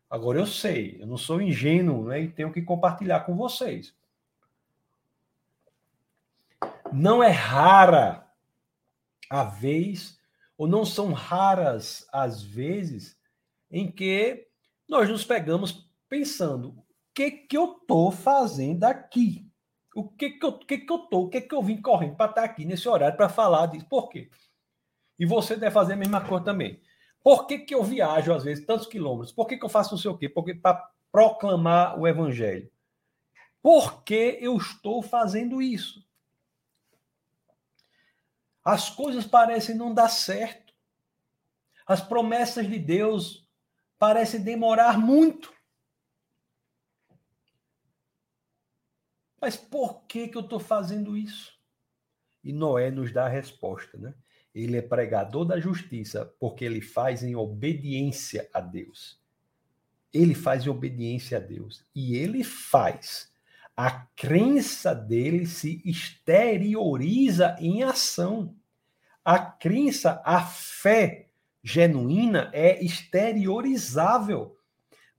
Agora 0.08 0.38
eu 0.38 0.46
sei, 0.46 0.96
eu 1.00 1.06
não 1.06 1.16
sou 1.16 1.42
ingênuo 1.42 2.06
né, 2.06 2.20
e 2.20 2.28
tenho 2.28 2.52
que 2.52 2.62
compartilhar 2.62 3.20
com 3.20 3.36
vocês. 3.36 3.94
Não 6.92 7.22
é 7.22 7.30
rara 7.30 8.26
a 9.28 9.44
vez 9.44 10.17
ou 10.58 10.66
não 10.66 10.84
são 10.84 11.12
raras 11.12 12.06
as 12.12 12.42
vezes 12.42 13.16
em 13.70 13.90
que 13.90 14.46
nós 14.88 15.08
nos 15.08 15.24
pegamos 15.24 15.88
pensando: 16.08 16.70
o 16.70 16.84
que 17.14 17.30
que 17.30 17.56
eu 17.56 17.78
estou 17.80 18.10
fazendo 18.10 18.84
aqui? 18.84 19.46
O 19.94 20.08
que 20.08 20.30
que 20.30 20.44
eu, 20.44 20.52
que 20.58 20.78
que 20.78 20.92
eu 20.92 20.98
tô? 20.98 21.22
O 21.22 21.28
que 21.28 21.40
que 21.40 21.54
eu 21.54 21.62
vim 21.62 21.80
correndo 21.80 22.16
para 22.16 22.30
estar 22.30 22.42
tá 22.42 22.46
aqui 22.46 22.64
nesse 22.64 22.88
horário 22.88 23.16
para 23.16 23.28
falar 23.28 23.66
disso? 23.66 23.86
Por 23.88 24.08
quê? 24.08 24.28
E 25.18 25.24
você 25.24 25.56
deve 25.56 25.72
fazer 25.72 25.94
a 25.94 25.96
mesma 25.96 26.20
coisa 26.20 26.44
também. 26.44 26.80
Por 27.22 27.46
que, 27.46 27.58
que 27.58 27.74
eu 27.74 27.82
viajo, 27.82 28.32
às 28.32 28.44
vezes, 28.44 28.64
tantos 28.64 28.86
quilômetros? 28.86 29.32
Por 29.32 29.46
que, 29.46 29.56
que 29.56 29.64
eu 29.64 29.68
faço 29.68 29.92
não 29.92 29.98
sei 29.98 30.10
o 30.10 30.16
quê? 30.16 30.28
Porque 30.28 30.54
para 30.54 30.88
proclamar 31.10 31.98
o 31.98 32.06
evangelho. 32.06 32.70
Por 33.60 34.04
que 34.04 34.38
eu 34.40 34.56
estou 34.56 35.02
fazendo 35.02 35.60
isso? 35.60 36.07
As 38.68 38.90
coisas 38.90 39.26
parecem 39.26 39.74
não 39.74 39.94
dar 39.94 40.10
certo. 40.10 40.74
As 41.86 42.02
promessas 42.02 42.68
de 42.68 42.78
Deus 42.78 43.48
parecem 43.98 44.42
demorar 44.42 44.98
muito. 44.98 45.50
Mas 49.40 49.56
por 49.56 50.02
que, 50.02 50.28
que 50.28 50.36
eu 50.36 50.42
estou 50.42 50.60
fazendo 50.60 51.16
isso? 51.16 51.58
E 52.44 52.52
Noé 52.52 52.90
nos 52.90 53.10
dá 53.10 53.24
a 53.24 53.30
resposta, 53.30 53.96
né? 53.96 54.14
Ele 54.54 54.76
é 54.76 54.82
pregador 54.82 55.46
da 55.46 55.58
justiça 55.58 56.26
porque 56.38 56.62
ele 56.62 56.82
faz 56.82 57.22
em 57.22 57.34
obediência 57.34 58.50
a 58.52 58.60
Deus. 58.60 59.18
Ele 60.12 60.34
faz 60.34 60.66
em 60.66 60.68
obediência 60.68 61.38
a 61.38 61.40
Deus. 61.40 61.82
E 61.94 62.16
ele 62.16 62.44
faz. 62.44 63.32
A 63.74 63.92
crença 64.14 64.94
dele 64.94 65.46
se 65.46 65.80
exterioriza 65.86 67.56
em 67.58 67.82
ação. 67.82 68.57
A 69.28 69.38
crença, 69.38 70.22
a 70.24 70.40
fé 70.40 71.28
genuína 71.62 72.50
é 72.50 72.82
exteriorizável. 72.82 74.56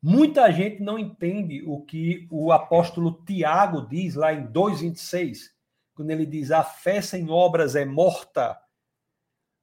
Muita 0.02 0.52
gente 0.52 0.82
não 0.82 0.98
entende 0.98 1.62
o 1.62 1.82
que 1.86 2.28
o 2.32 2.52
apóstolo 2.52 3.24
Tiago 3.24 3.88
diz 3.88 4.16
lá 4.16 4.34
em 4.34 4.48
2,26, 4.48 5.52
quando 5.94 6.10
ele 6.10 6.26
diz: 6.26 6.50
a 6.50 6.64
fé 6.64 7.04
sem 7.04 7.30
obras 7.30 7.76
é 7.76 7.86
morta. 7.86 8.60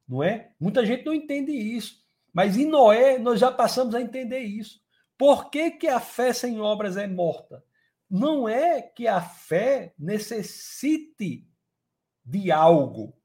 Não 0.07 0.23
é? 0.23 0.51
Muita 0.57 0.85
gente 0.85 1.05
não 1.05 1.13
entende 1.13 1.51
isso. 1.51 2.01
Mas 2.31 2.55
em 2.55 2.67
Noé, 2.67 3.19
nós 3.19 3.41
já 3.41 3.51
passamos 3.51 3.93
a 3.95 4.01
entender 4.01 4.39
isso. 4.39 4.79
Por 5.17 5.49
que, 5.49 5.71
que 5.71 5.89
a 5.89 5.99
fé 5.99 6.31
sem 6.31 6.57
obras 6.61 6.95
é 6.95 7.05
morta? 7.05 7.61
Não 8.09 8.47
é 8.47 8.81
que 8.81 9.09
a 9.09 9.19
fé 9.19 9.93
necessite 9.99 11.45
de 12.23 12.49
algo 12.49 13.16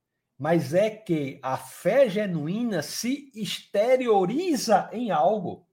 mas 0.43 0.75
é 0.75 0.91
que 0.91 1.39
a 1.41 1.57
fé 1.57 2.09
genuína 2.09 2.83
se 2.83 3.31
exterioriza 3.33 4.91
em 4.93 5.13
algo. 5.13 5.65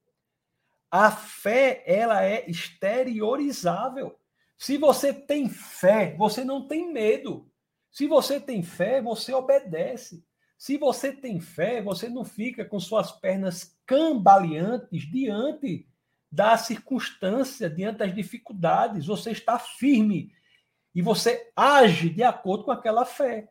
A 0.92 1.10
fé, 1.10 1.82
ela 1.88 2.24
é 2.24 2.48
exteriorizável. 2.48 4.16
Se 4.60 4.78
você 4.78 5.12
tem 5.12 5.50
fé, 5.50 6.14
você 6.16 6.44
não 6.44 6.68
tem 6.68 6.94
medo. 6.94 7.52
Se 7.90 8.06
você 8.06 8.40
tem 8.40 8.62
fé, 8.62 9.02
você 9.02 9.34
obedece. 9.34 10.24
Se 10.56 10.78
você 10.78 11.12
tem 11.12 11.40
fé, 11.40 11.82
você 11.82 12.08
não 12.08 12.24
fica 12.24 12.64
com 12.64 12.80
suas 12.80 13.12
pernas 13.12 13.76
cambaleantes 13.88 15.02
diante 15.10 15.88
da 16.32 16.56
circunstância, 16.60 17.68
diante 17.72 17.98
das 17.98 18.14
dificuldades. 18.14 19.08
Você 19.08 19.32
está 19.32 19.58
firme 19.58 20.32
e 20.94 21.02
você 21.02 21.52
age 21.56 22.12
de 22.12 22.22
acordo 22.22 22.66
com 22.66 22.72
aquela 22.72 23.04
fé. 23.04 23.50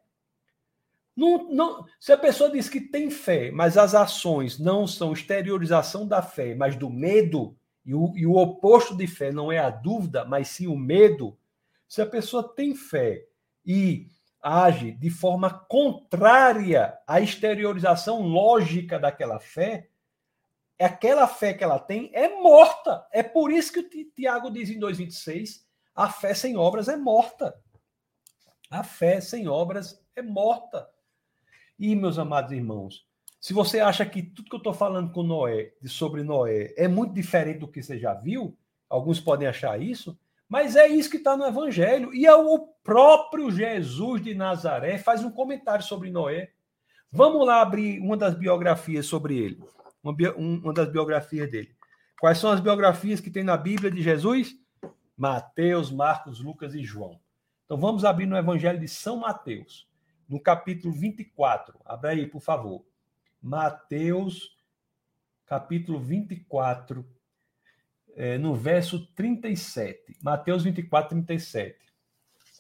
Não, 1.19 1.51
não, 1.51 1.85
se 1.99 2.12
a 2.12 2.16
pessoa 2.16 2.49
diz 2.49 2.69
que 2.69 2.81
tem 2.81 3.11
fé, 3.11 3.51
mas 3.51 3.77
as 3.77 3.93
ações 3.93 4.57
não 4.57 4.87
são 4.87 5.12
exteriorização 5.12 6.07
da 6.07 6.23
fé, 6.23 6.55
mas 6.55 6.77
do 6.77 6.89
medo, 6.89 7.59
e 7.85 7.93
o, 7.93 8.16
e 8.16 8.25
o 8.25 8.37
oposto 8.37 8.97
de 8.97 9.09
fé 9.09 9.33
não 9.33 9.51
é 9.51 9.59
a 9.59 9.69
dúvida, 9.69 10.25
mas 10.25 10.47
sim 10.47 10.69
o 10.69 10.77
medo. 10.77 11.37
Se 11.89 12.01
a 12.01 12.07
pessoa 12.07 12.55
tem 12.55 12.73
fé 12.73 13.27
e 13.66 14.07
age 14.41 14.93
de 14.93 15.11
forma 15.11 15.51
contrária 15.51 16.97
à 17.05 17.21
exteriorização 17.21 18.23
lógica 18.23 18.97
daquela 18.97 19.41
fé, 19.41 19.89
aquela 20.79 21.27
fé 21.27 21.53
que 21.53 21.64
ela 21.64 21.81
tem 21.81 22.12
é 22.14 22.29
morta. 22.41 23.05
É 23.11 23.25
por 23.25 23.51
isso 23.51 23.73
que 23.73 23.81
o 23.81 24.11
Tiago 24.14 24.53
diz 24.53 24.71
em 24.71 24.79
2,26: 24.79 25.64
a 25.97 26.09
fé 26.09 26.33
sem 26.33 26.57
obras 26.57 26.87
é 26.87 26.97
morta. 26.97 27.61
A 28.71 28.85
fé 28.85 29.21
sem 29.21 29.49
obras 29.49 30.01
é 30.14 30.23
morta. 30.23 30.89
E, 31.79 31.95
meus 31.95 32.18
amados 32.18 32.53
irmãos, 32.53 33.07
se 33.41 33.53
você 33.53 33.79
acha 33.79 34.05
que 34.05 34.22
tudo 34.22 34.49
que 34.49 34.57
eu 34.57 34.59
estou 34.59 34.74
falando 34.74 35.12
com 35.12 35.22
Noé, 35.22 35.72
sobre 35.87 36.24
Noé, 36.24 36.74
é 36.76 36.89
muito 36.89 37.14
diferente 37.14 37.61
do 37.61 37.68
que 37.68 37.83
você 37.83 37.99
já 37.99 38.14
viu, 38.14 38.57
alguns 38.91 39.20
podem 39.20 39.47
achar 39.47 39.81
isso, 39.81 40.18
mas 40.49 40.74
é 40.74 40.89
isso 40.89 41.11
que 41.11 41.18
está 41.18 41.37
no 41.37 41.47
Evangelho. 41.47 42.12
E 42.12 42.26
é 42.26 42.35
o 42.35 42.68
próprio 42.83 43.51
Jesus 43.51 44.22
de 44.22 44.35
Nazaré 44.35 44.99
faz 44.99 45.22
um 45.22 45.31
comentário 45.31 45.85
sobre 45.85 46.11
Noé. 46.11 46.51
Vamos 47.12 47.47
lá 47.47 47.61
abrir 47.61 48.01
uma 48.01 48.16
das 48.16 48.35
biografias 48.35 49.07
sobre 49.07 49.39
ele. 49.39 49.62
Uma, 50.03 50.16
uma 50.37 50.72
das 50.72 50.91
biografias 50.91 51.51
dele. 51.51 51.76
Quais 52.18 52.39
são 52.39 52.51
as 52.51 52.61
biografias 52.61 53.20
que 53.20 53.31
tem 53.31 53.45
na 53.45 53.57
Bíblia 53.57 53.91
de 53.91 54.03
Jesus? 54.03 54.57
Mateus, 55.16 55.91
Marcos, 55.91 56.41
Lucas 56.41 56.74
e 56.74 56.83
João. 56.83 57.20
Então 57.64 57.76
vamos 57.76 58.05
abrir 58.05 58.26
no 58.26 58.37
Evangelho 58.37 58.81
de 58.81 58.89
São 58.89 59.18
Mateus 59.18 59.88
no 60.29 60.39
capítulo 60.39 60.93
24. 60.93 61.81
Abra 61.85 62.11
aí, 62.11 62.26
por 62.26 62.41
favor. 62.41 62.85
Mateus, 63.41 64.57
capítulo 65.47 65.99
24, 65.99 67.05
é, 68.14 68.37
no 68.37 68.55
verso 68.55 69.07
37. 69.14 70.18
Mateus 70.22 70.64
24, 70.64 71.11
37. 71.11 71.79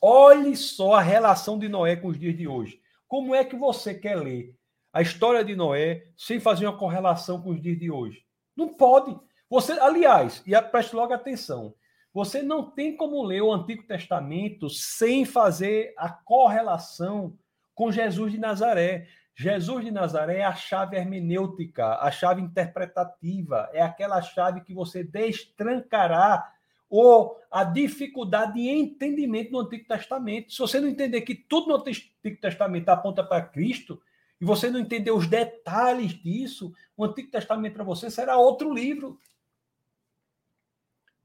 Olhe 0.00 0.56
só 0.56 0.94
a 0.94 1.02
relação 1.02 1.58
de 1.58 1.68
Noé 1.68 1.96
com 1.96 2.08
os 2.08 2.18
dias 2.18 2.36
de 2.36 2.46
hoje. 2.46 2.80
Como 3.06 3.34
é 3.34 3.44
que 3.44 3.56
você 3.56 3.94
quer 3.94 4.16
ler 4.16 4.56
a 4.92 5.02
história 5.02 5.44
de 5.44 5.56
Noé 5.56 6.04
sem 6.16 6.38
fazer 6.38 6.66
uma 6.66 6.78
correlação 6.78 7.42
com 7.42 7.50
os 7.50 7.60
dias 7.60 7.78
de 7.78 7.90
hoje? 7.90 8.24
Não 8.56 8.68
pode. 8.68 9.18
Você, 9.50 9.72
aliás, 9.72 10.42
e 10.46 10.60
preste 10.62 10.94
logo 10.94 11.12
atenção, 11.12 11.74
você 12.12 12.42
não 12.42 12.70
tem 12.70 12.96
como 12.96 13.22
ler 13.22 13.42
o 13.42 13.52
Antigo 13.52 13.82
Testamento 13.82 14.70
sem 14.70 15.24
fazer 15.24 15.94
a 15.96 16.08
correlação 16.08 17.36
com 17.78 17.92
Jesus 17.92 18.32
de 18.32 18.38
Nazaré. 18.38 19.06
Jesus 19.36 19.84
de 19.84 19.92
Nazaré 19.92 20.38
é 20.38 20.44
a 20.44 20.52
chave 20.52 20.96
hermenêutica, 20.96 21.94
a 22.00 22.10
chave 22.10 22.42
interpretativa, 22.42 23.70
é 23.72 23.80
aquela 23.80 24.20
chave 24.20 24.62
que 24.62 24.74
você 24.74 25.04
destrancará 25.04 26.52
ou 26.90 27.40
a 27.48 27.62
dificuldade 27.62 28.54
de 28.54 28.68
entendimento 28.68 29.52
do 29.52 29.60
Antigo 29.60 29.86
Testamento. 29.86 30.52
Se 30.52 30.58
você 30.58 30.80
não 30.80 30.88
entender 30.88 31.20
que 31.20 31.36
tudo 31.36 31.68
no 31.68 31.76
Antigo 31.76 32.40
Testamento 32.40 32.88
aponta 32.88 33.22
para 33.22 33.42
Cristo, 33.42 34.02
e 34.40 34.44
você 34.44 34.70
não 34.70 34.80
entender 34.80 35.12
os 35.12 35.28
detalhes 35.28 36.12
disso, 36.20 36.74
o 36.96 37.04
Antigo 37.04 37.30
Testamento 37.30 37.74
para 37.74 37.84
você 37.84 38.10
será 38.10 38.36
outro 38.36 38.74
livro. 38.74 39.20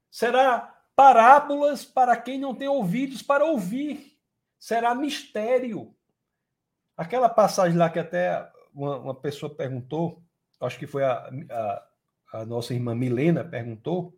Será 0.08 0.72
parábolas 0.94 1.84
para 1.84 2.16
quem 2.16 2.38
não 2.38 2.54
tem 2.54 2.68
ouvidos 2.68 3.22
para 3.22 3.44
ouvir. 3.44 4.16
Será 4.56 4.94
mistério. 4.94 5.92
Aquela 6.96 7.28
passagem 7.28 7.76
lá 7.76 7.90
que 7.90 7.98
até 7.98 8.48
uma, 8.74 8.96
uma 8.98 9.14
pessoa 9.14 9.54
perguntou, 9.54 10.22
acho 10.60 10.78
que 10.78 10.86
foi 10.86 11.04
a, 11.04 11.30
a, 11.50 11.86
a 12.32 12.44
nossa 12.44 12.74
irmã 12.74 12.94
Milena 12.94 13.44
perguntou, 13.44 14.16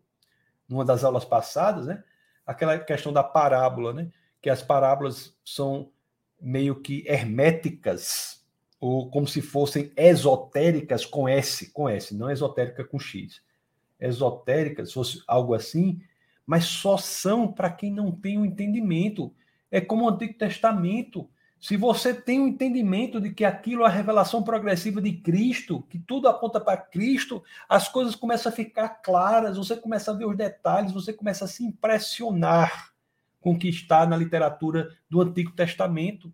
numa 0.69 0.85
das 0.85 1.05
aulas 1.05 1.25
passadas, 1.25 1.87
né? 1.87 2.03
Aquela 2.47 2.79
questão 2.79 3.13
da 3.13 3.23
parábola, 3.23 3.93
né? 3.93 4.11
Que 4.41 4.51
as 4.51 4.63
parábolas 4.63 5.37
são 5.45 5.91
meio 6.41 6.81
que 6.81 7.05
herméticas, 7.07 8.45
ou 8.79 9.11
como 9.11 9.27
se 9.27 9.41
fossem 9.41 9.91
esotéricas 9.97 11.05
com 11.05 11.29
S, 11.29 11.71
com 11.73 11.89
S, 11.89 12.15
não 12.15 12.31
esotérica 12.31 12.85
com 12.85 12.99
X. 12.99 13.43
Esotéricas, 13.99 14.89
se 14.89 14.95
fosse 14.95 15.23
algo 15.27 15.55
assim, 15.55 16.01
mas 16.45 16.65
só 16.65 16.97
são 16.97 17.51
para 17.51 17.71
quem 17.71 17.91
não 17.91 18.13
tem 18.13 18.39
o 18.39 18.43
um 18.43 18.45
entendimento. 18.45 19.35
É 19.71 19.81
como 19.81 20.05
o 20.05 20.09
Antigo 20.09 20.35
Testamento. 20.35 21.29
Se 21.59 21.77
você 21.77 22.13
tem 22.13 22.41
um 22.41 22.49
entendimento 22.49 23.21
de 23.21 23.33
que 23.33 23.45
aquilo 23.45 23.83
é 23.83 23.87
a 23.87 23.91
revelação 23.91 24.43
progressiva 24.43 25.01
de 25.01 25.13
Cristo, 25.13 25.83
que 25.89 25.99
tudo 25.99 26.29
aponta 26.29 26.61
para 26.61 26.77
Cristo, 26.77 27.43
as 27.69 27.89
coisas 27.89 28.15
começam 28.15 28.53
a 28.53 28.55
ficar 28.55 28.89
claras, 28.89 29.57
você 29.57 29.75
começa 29.77 30.11
a 30.11 30.15
ver 30.15 30.27
os 30.27 30.37
detalhes, 30.37 30.93
você 30.93 31.13
começa 31.13 31.45
a 31.45 31.49
se 31.49 31.65
impressionar 31.65 32.93
com 33.41 33.53
o 33.53 33.59
que 33.59 33.69
está 33.69 34.07
na 34.07 34.17
literatura 34.17 34.91
do 35.09 35.21
Antigo 35.21 35.53
Testamento, 35.53 36.33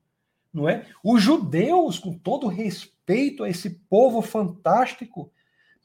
não 0.53 0.69
é? 0.69 0.87
Os 1.05 1.23
judeus, 1.23 1.99
com 1.99 2.13
todo 2.19 2.49
respeito 2.49 3.45
a 3.45 3.49
esse 3.49 3.71
povo 3.71 4.21
fantástico, 4.21 5.33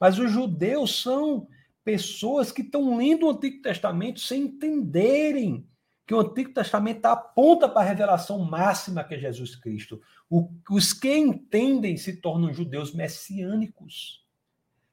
mas 0.00 0.18
os 0.18 0.30
judeus 0.30 1.00
são 1.00 1.48
pessoas 1.84 2.52
que 2.52 2.62
estão 2.62 2.96
lendo 2.96 3.26
o 3.26 3.30
Antigo 3.30 3.62
Testamento 3.62 4.20
sem 4.20 4.42
entenderem 4.42 5.66
que 6.08 6.14
o 6.14 6.20
Antigo 6.20 6.54
Testamento 6.54 7.04
aponta 7.04 7.68
para 7.68 7.82
a 7.82 7.84
revelação 7.84 8.38
máxima 8.38 9.04
que 9.04 9.14
é 9.14 9.18
Jesus 9.18 9.54
Cristo. 9.54 10.00
O, 10.30 10.48
os 10.70 10.94
que 10.94 11.14
entendem 11.14 11.98
se 11.98 12.16
tornam 12.16 12.50
judeus 12.50 12.94
messiânicos, 12.94 14.24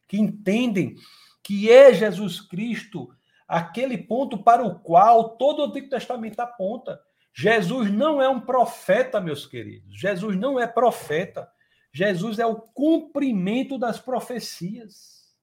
que 0.09 0.18
entendem 0.18 0.97
que 1.41 1.72
é 1.72 1.93
Jesus 1.93 2.41
Cristo 2.41 3.16
aquele 3.47 3.97
ponto 3.97 4.43
para 4.43 4.61
o 4.61 4.78
qual 4.78 5.38
todo 5.38 5.59
o 5.59 5.66
Antigo 5.68 5.88
Testamento 5.88 6.41
aponta. 6.41 6.99
Jesus 7.34 7.89
não 7.89 8.22
é 8.22 8.28
um 8.28 8.41
profeta, 8.41 9.22
meus 9.22 9.45
queridos. 9.45 9.97
Jesus 9.97 10.36
não 10.36 10.59
é 10.59 10.68
profeta. 10.68 11.49
Jesus 11.93 12.39
é 12.39 12.45
o 12.45 12.57
cumprimento 12.57 13.78
das 13.78 14.01
profecias. 14.01 15.34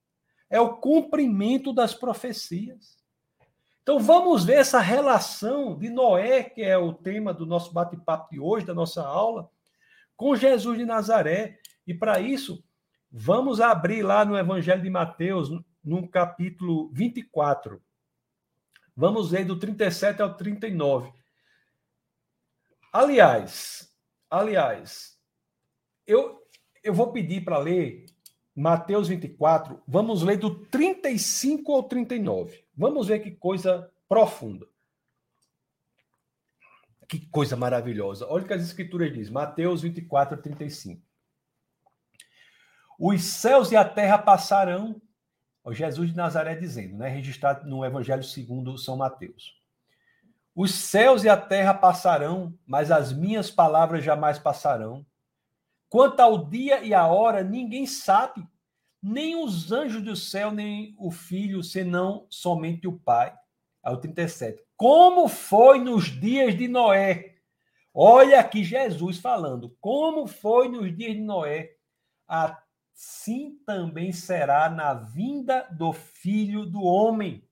É 0.51 0.61
o 0.61 0.77
cumprimento 0.77 1.73
das 1.73 1.95
profecias. 1.95 3.02
Então 3.83 3.99
vamos 3.99 4.45
ver 4.45 4.59
essa 4.59 4.79
relação 4.79 5.77
de 5.77 5.91
Noé, 5.91 6.45
que 6.45 6.63
é 6.63 6.79
o 6.79 6.93
tema 6.93 7.35
do 7.35 7.45
nosso 7.45 7.73
bate-papo 7.73 8.31
de 8.31 8.39
hoje, 8.39 8.65
da 8.65 8.73
nossa 8.73 9.05
aula, 9.05 9.51
com 10.17 10.37
Jesus 10.37 10.79
de 10.79 10.85
Nazaré. 10.85 11.59
E 11.85 11.93
para 11.93 12.21
isso, 12.21 12.65
vamos 13.11 13.61
abrir 13.61 14.03
lá 14.03 14.25
no 14.25 14.39
Evangelho 14.39 14.83
de 14.83 14.89
Mateus, 14.89 15.51
no 15.83 16.09
capítulo 16.09 16.91
24. 16.93 17.83
Vamos 18.95 19.33
ler 19.33 19.45
do 19.45 19.59
37 19.59 20.23
ao 20.23 20.37
39. 20.37 21.13
Aliás, 22.93 23.93
aliás, 24.31 25.19
eu, 26.07 26.41
eu 26.85 26.95
vou 26.95 27.11
pedir 27.11 27.43
para 27.43 27.59
ler 27.59 28.07
Mateus 28.55 29.09
24, 29.09 29.83
vamos 29.89 30.23
ler 30.23 30.37
do 30.37 30.67
35 30.67 31.73
ao 31.73 31.83
39. 31.85 32.62
Vamos 32.77 33.09
ver 33.09 33.21
que 33.21 33.31
coisa 33.31 33.91
profunda. 34.09 34.67
Que 37.09 37.27
coisa 37.27 37.57
maravilhosa. 37.57 38.27
Olha 38.29 38.45
o 38.45 38.47
que 38.47 38.55
as 38.55 38.63
escrituras 38.63 39.13
dizem. 39.13 39.33
Mateus 39.33 39.83
24 39.83 40.39
a 40.39 40.41
35. 40.41 41.03
Os 42.99 43.23
céus 43.23 43.71
e 43.73 43.77
a 43.77 43.85
terra 43.85 44.19
passarão. 44.19 45.01
Jesus 45.71 46.11
de 46.11 46.17
Nazaré 46.17 46.55
dizendo, 46.55 46.97
né? 46.97 47.09
Registrado 47.09 47.69
no 47.69 47.85
Evangelho 47.85 48.25
segundo 48.25 48.79
São 48.79 48.97
Mateus. 48.97 49.61
Os 50.55 50.75
céus 50.75 51.25
e 51.25 51.29
a 51.29 51.37
terra 51.37 51.73
passarão, 51.73 52.57
mas 52.67 52.91
as 52.91 53.13
minhas 53.13 53.51
palavras 53.51 54.05
jamais 54.05 54.39
passarão. 54.39 55.07
Quanto 55.89 56.21
ao 56.21 56.47
dia 56.47 56.83
e 56.83 56.93
a 56.95 57.07
hora, 57.07 57.43
ninguém 57.43 57.87
sabe, 57.87 58.47
nem 59.03 59.35
os 59.35 59.73
anjos 59.73 60.03
do 60.03 60.15
céu, 60.15 60.53
nem 60.53 60.95
o 60.97 61.11
filho, 61.11 61.63
senão 61.63 62.27
somente 62.31 62.87
o 62.87 62.99
Pai. 62.99 63.37
Ao 63.83 63.97
37. 63.97 64.63
Como 64.77 65.27
foi 65.27 65.81
nos 65.81 66.05
dias 66.05 66.57
de 66.57 66.69
Noé? 66.69 67.35
Olha 67.93 68.39
aqui 68.39 68.63
Jesus 68.63 69.19
falando. 69.19 69.77
Como 69.81 70.29
foi 70.29 70.69
nos 70.69 70.97
dias 70.97 71.15
de 71.15 71.21
Noé? 71.21 71.73
Assim 72.29 73.59
também 73.67 74.13
será 74.13 74.71
na 74.71 74.95
vinda 74.95 75.67
do 75.73 75.93
filho 75.93 76.65
do 76.65 76.83
homem. 76.83 77.45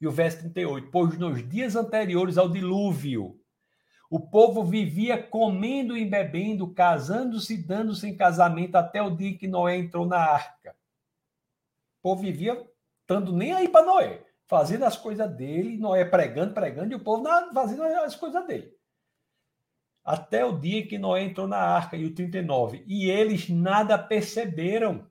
E 0.00 0.06
o 0.06 0.10
verso 0.10 0.38
38. 0.38 0.90
Pois 0.90 1.18
nos 1.18 1.46
dias 1.46 1.76
anteriores 1.76 2.38
ao 2.38 2.48
dilúvio, 2.48 3.38
o 4.12 4.20
povo 4.20 4.62
vivia 4.62 5.22
comendo 5.22 5.96
e 5.96 6.04
bebendo, 6.04 6.70
casando-se 6.74 7.54
e 7.54 7.56
dando-se 7.56 8.06
em 8.06 8.14
casamento 8.14 8.76
até 8.76 9.00
o 9.00 9.08
dia 9.08 9.38
que 9.38 9.48
Noé 9.48 9.78
entrou 9.78 10.04
na 10.04 10.18
arca. 10.18 10.76
O 11.98 12.02
povo 12.02 12.20
vivia 12.20 12.62
estando 13.00 13.32
nem 13.32 13.54
aí 13.54 13.70
para 13.70 13.86
Noé, 13.86 14.22
fazendo 14.46 14.84
as 14.84 14.98
coisas 14.98 15.34
dele, 15.34 15.78
Noé 15.78 16.04
pregando, 16.04 16.52
pregando, 16.52 16.92
e 16.92 16.94
o 16.94 17.00
povo 17.00 17.24
fazendo 17.54 17.84
as 17.84 18.14
coisas 18.14 18.46
dele. 18.46 18.76
Até 20.04 20.44
o 20.44 20.58
dia 20.58 20.86
que 20.86 20.98
Noé 20.98 21.22
entrou 21.22 21.48
na 21.48 21.56
arca, 21.56 21.96
e 21.96 22.04
o 22.04 22.14
39. 22.14 22.84
E 22.86 23.08
eles 23.08 23.48
nada 23.48 23.96
perceberam, 23.96 25.10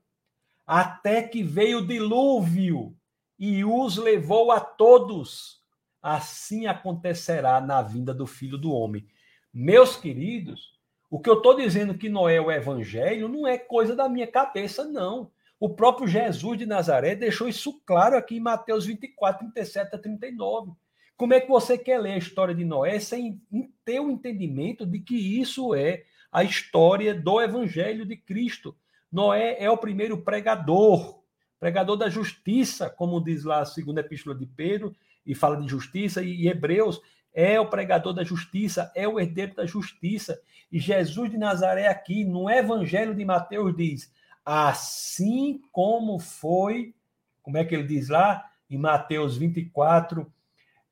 até 0.64 1.22
que 1.22 1.42
veio 1.42 1.78
o 1.78 1.86
dilúvio 1.88 2.96
e 3.36 3.64
os 3.64 3.96
levou 3.96 4.52
a 4.52 4.60
todos 4.60 5.60
assim 6.02 6.66
acontecerá 6.66 7.60
na 7.60 7.80
vinda 7.80 8.12
do 8.12 8.26
filho 8.26 8.58
do 8.58 8.72
homem. 8.72 9.06
Meus 9.54 9.96
queridos, 9.96 10.72
o 11.08 11.20
que 11.20 11.30
eu 11.30 11.34
estou 11.34 11.54
dizendo 11.54 11.94
que 11.96 12.08
Noé 12.08 12.36
é 12.36 12.40
o 12.40 12.50
evangelho 12.50 13.28
não 13.28 13.46
é 13.46 13.56
coisa 13.56 13.94
da 13.94 14.08
minha 14.08 14.26
cabeça, 14.26 14.84
não. 14.84 15.30
O 15.60 15.68
próprio 15.68 16.08
Jesus 16.08 16.58
de 16.58 16.66
Nazaré 16.66 17.14
deixou 17.14 17.48
isso 17.48 17.80
claro 17.86 18.16
aqui 18.16 18.36
em 18.36 18.40
Mateus 18.40 18.84
24, 18.84 19.52
37 19.52 19.94
a 19.94 19.98
39. 19.98 20.72
Como 21.16 21.34
é 21.34 21.40
que 21.40 21.48
você 21.48 21.78
quer 21.78 22.00
ler 22.00 22.14
a 22.14 22.18
história 22.18 22.54
de 22.54 22.64
Noé 22.64 22.98
sem 22.98 23.40
ter 23.84 24.00
o 24.00 24.10
entendimento 24.10 24.84
de 24.84 24.98
que 24.98 25.14
isso 25.14 25.72
é 25.72 26.02
a 26.32 26.42
história 26.42 27.14
do 27.14 27.40
evangelho 27.40 28.04
de 28.04 28.16
Cristo? 28.16 28.74
Noé 29.12 29.56
é 29.60 29.70
o 29.70 29.76
primeiro 29.76 30.18
pregador, 30.22 31.22
pregador 31.60 31.96
da 31.96 32.08
justiça, 32.08 32.90
como 32.90 33.22
diz 33.22 33.44
lá 33.44 33.60
a 33.60 33.66
segunda 33.66 34.00
epístola 34.00 34.34
de 34.34 34.46
Pedro, 34.46 34.96
e 35.24 35.34
fala 35.34 35.56
de 35.56 35.68
justiça, 35.68 36.22
e 36.22 36.48
Hebreus 36.48 37.00
é 37.34 37.58
o 37.58 37.68
pregador 37.68 38.12
da 38.12 38.24
justiça, 38.24 38.92
é 38.94 39.06
o 39.08 39.18
herdeiro 39.18 39.54
da 39.54 39.64
justiça. 39.64 40.40
E 40.70 40.78
Jesus 40.78 41.30
de 41.30 41.38
Nazaré, 41.38 41.88
aqui 41.88 42.24
no 42.24 42.48
Evangelho 42.50 43.14
de 43.14 43.24
Mateus, 43.24 43.76
diz: 43.76 44.12
assim 44.44 45.60
como 45.70 46.18
foi, 46.18 46.94
como 47.42 47.56
é 47.56 47.64
que 47.64 47.74
ele 47.74 47.86
diz 47.86 48.08
lá? 48.08 48.44
Em 48.68 48.78
Mateus 48.78 49.36
24, 49.36 50.30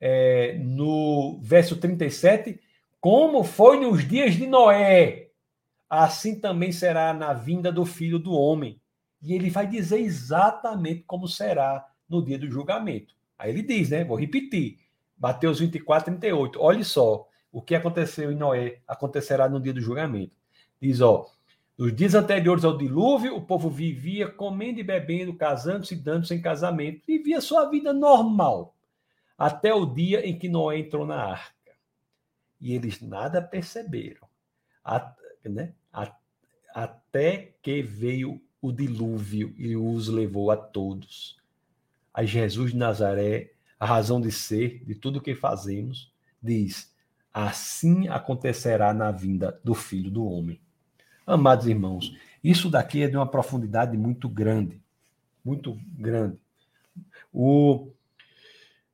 é, 0.01 0.59
no 0.59 1.41
verso 1.43 1.77
37, 1.77 2.61
como 3.01 3.43
foi 3.43 3.81
nos 3.81 4.07
dias 4.07 4.35
de 4.35 4.47
Noé, 4.47 5.29
assim 5.89 6.39
também 6.39 6.73
será 6.73 7.13
na 7.13 7.33
vinda 7.33 7.73
do 7.73 7.85
filho 7.85 8.19
do 8.19 8.33
homem. 8.33 8.81
E 9.23 9.35
ele 9.35 9.51
vai 9.51 9.67
dizer 9.67 10.01
exatamente 10.01 11.03
como 11.07 11.27
será 11.27 11.87
no 12.09 12.25
dia 12.25 12.39
do 12.39 12.51
julgamento. 12.51 13.15
Aí 13.41 13.51
ele 13.51 13.63
diz, 13.63 13.89
né? 13.89 14.05
Vou 14.05 14.19
repetir. 14.19 14.79
Mateus 15.19 15.61
24, 15.61 16.05
38. 16.13 16.61
Olhe 16.61 16.85
só, 16.85 17.27
o 17.51 17.63
que 17.63 17.75
aconteceu 17.75 18.31
em 18.31 18.37
Noé 18.37 18.81
acontecerá 18.87 19.49
no 19.49 19.59
dia 19.59 19.73
do 19.73 19.81
julgamento. 19.81 20.37
Diz, 20.79 21.01
ó, 21.01 21.27
nos 21.77 21.97
dias 21.97 22.15
anteriores 22.15 22.67
ao 22.67 22.77
dilúvio, 22.77 23.35
o 23.35 23.41
povo 23.41 23.71
vivia 23.71 24.29
comendo 24.29 24.79
e 24.79 24.83
bebendo, 24.83 25.33
casando-se 25.33 25.95
e 25.95 25.97
dando-se 25.97 26.35
em 26.35 26.43
casamento. 26.43 27.01
Vivia 27.07 27.41
sua 27.41 27.65
vida 27.71 27.95
normal. 27.95 28.77
Até 29.39 29.73
o 29.73 29.87
dia 29.87 30.27
em 30.27 30.39
que 30.39 30.47
Noé 30.47 30.79
entrou 30.79 31.07
na 31.07 31.17
arca. 31.17 31.73
E 32.61 32.75
eles 32.75 33.01
nada 33.01 33.41
perceberam. 33.41 34.29
A, 34.85 35.15
né? 35.43 35.73
até 36.75 37.55
que 37.63 37.81
veio 37.81 38.39
o 38.61 38.71
dilúvio 38.71 39.55
e 39.57 39.75
os 39.75 40.09
levou 40.09 40.51
a 40.51 40.59
todos. 40.59 41.40
A 42.21 42.25
Jesus 42.27 42.73
de 42.73 42.77
Nazaré, 42.77 43.51
a 43.79 43.87
razão 43.87 44.21
de 44.21 44.31
ser 44.31 44.85
de 44.85 44.95
tudo 44.95 45.21
o 45.21 45.23
que 45.23 45.35
fazemos, 45.35 46.13
diz: 46.43 46.95
assim 47.33 48.09
acontecerá 48.09 48.93
na 48.93 49.11
vinda 49.11 49.59
do 49.65 49.73
Filho 49.73 50.11
do 50.11 50.27
Homem. 50.27 50.61
Amados 51.27 51.67
irmãos, 51.67 52.15
isso 52.45 52.69
daqui 52.69 53.03
é 53.03 53.09
de 53.09 53.17
uma 53.17 53.27
profundidade 53.27 53.97
muito 53.97 54.29
grande, 54.29 54.83
muito 55.43 55.81
grande. 55.95 56.37
O 57.33 57.91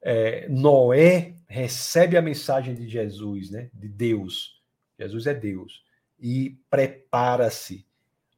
é, 0.00 0.48
Noé 0.48 1.34
recebe 1.48 2.16
a 2.16 2.22
mensagem 2.22 2.76
de 2.76 2.88
Jesus, 2.88 3.50
né? 3.50 3.70
De 3.74 3.88
Deus. 3.88 4.62
Jesus 4.96 5.26
é 5.26 5.34
Deus 5.34 5.84
e 6.16 6.56
prepara-se, 6.70 7.84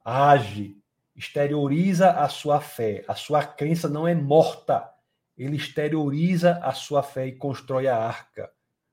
age, 0.02 0.78
exterioriza 1.18 2.12
a 2.12 2.28
sua 2.28 2.60
fé. 2.60 3.04
A 3.08 3.14
sua 3.16 3.44
crença 3.44 3.88
não 3.88 4.06
é 4.06 4.14
morta. 4.14 4.88
Ele 5.36 5.56
exterioriza 5.56 6.60
a 6.62 6.72
sua 6.72 7.02
fé 7.02 7.26
e 7.26 7.32
constrói 7.32 7.88
a 7.88 7.96
arca, 7.96 8.48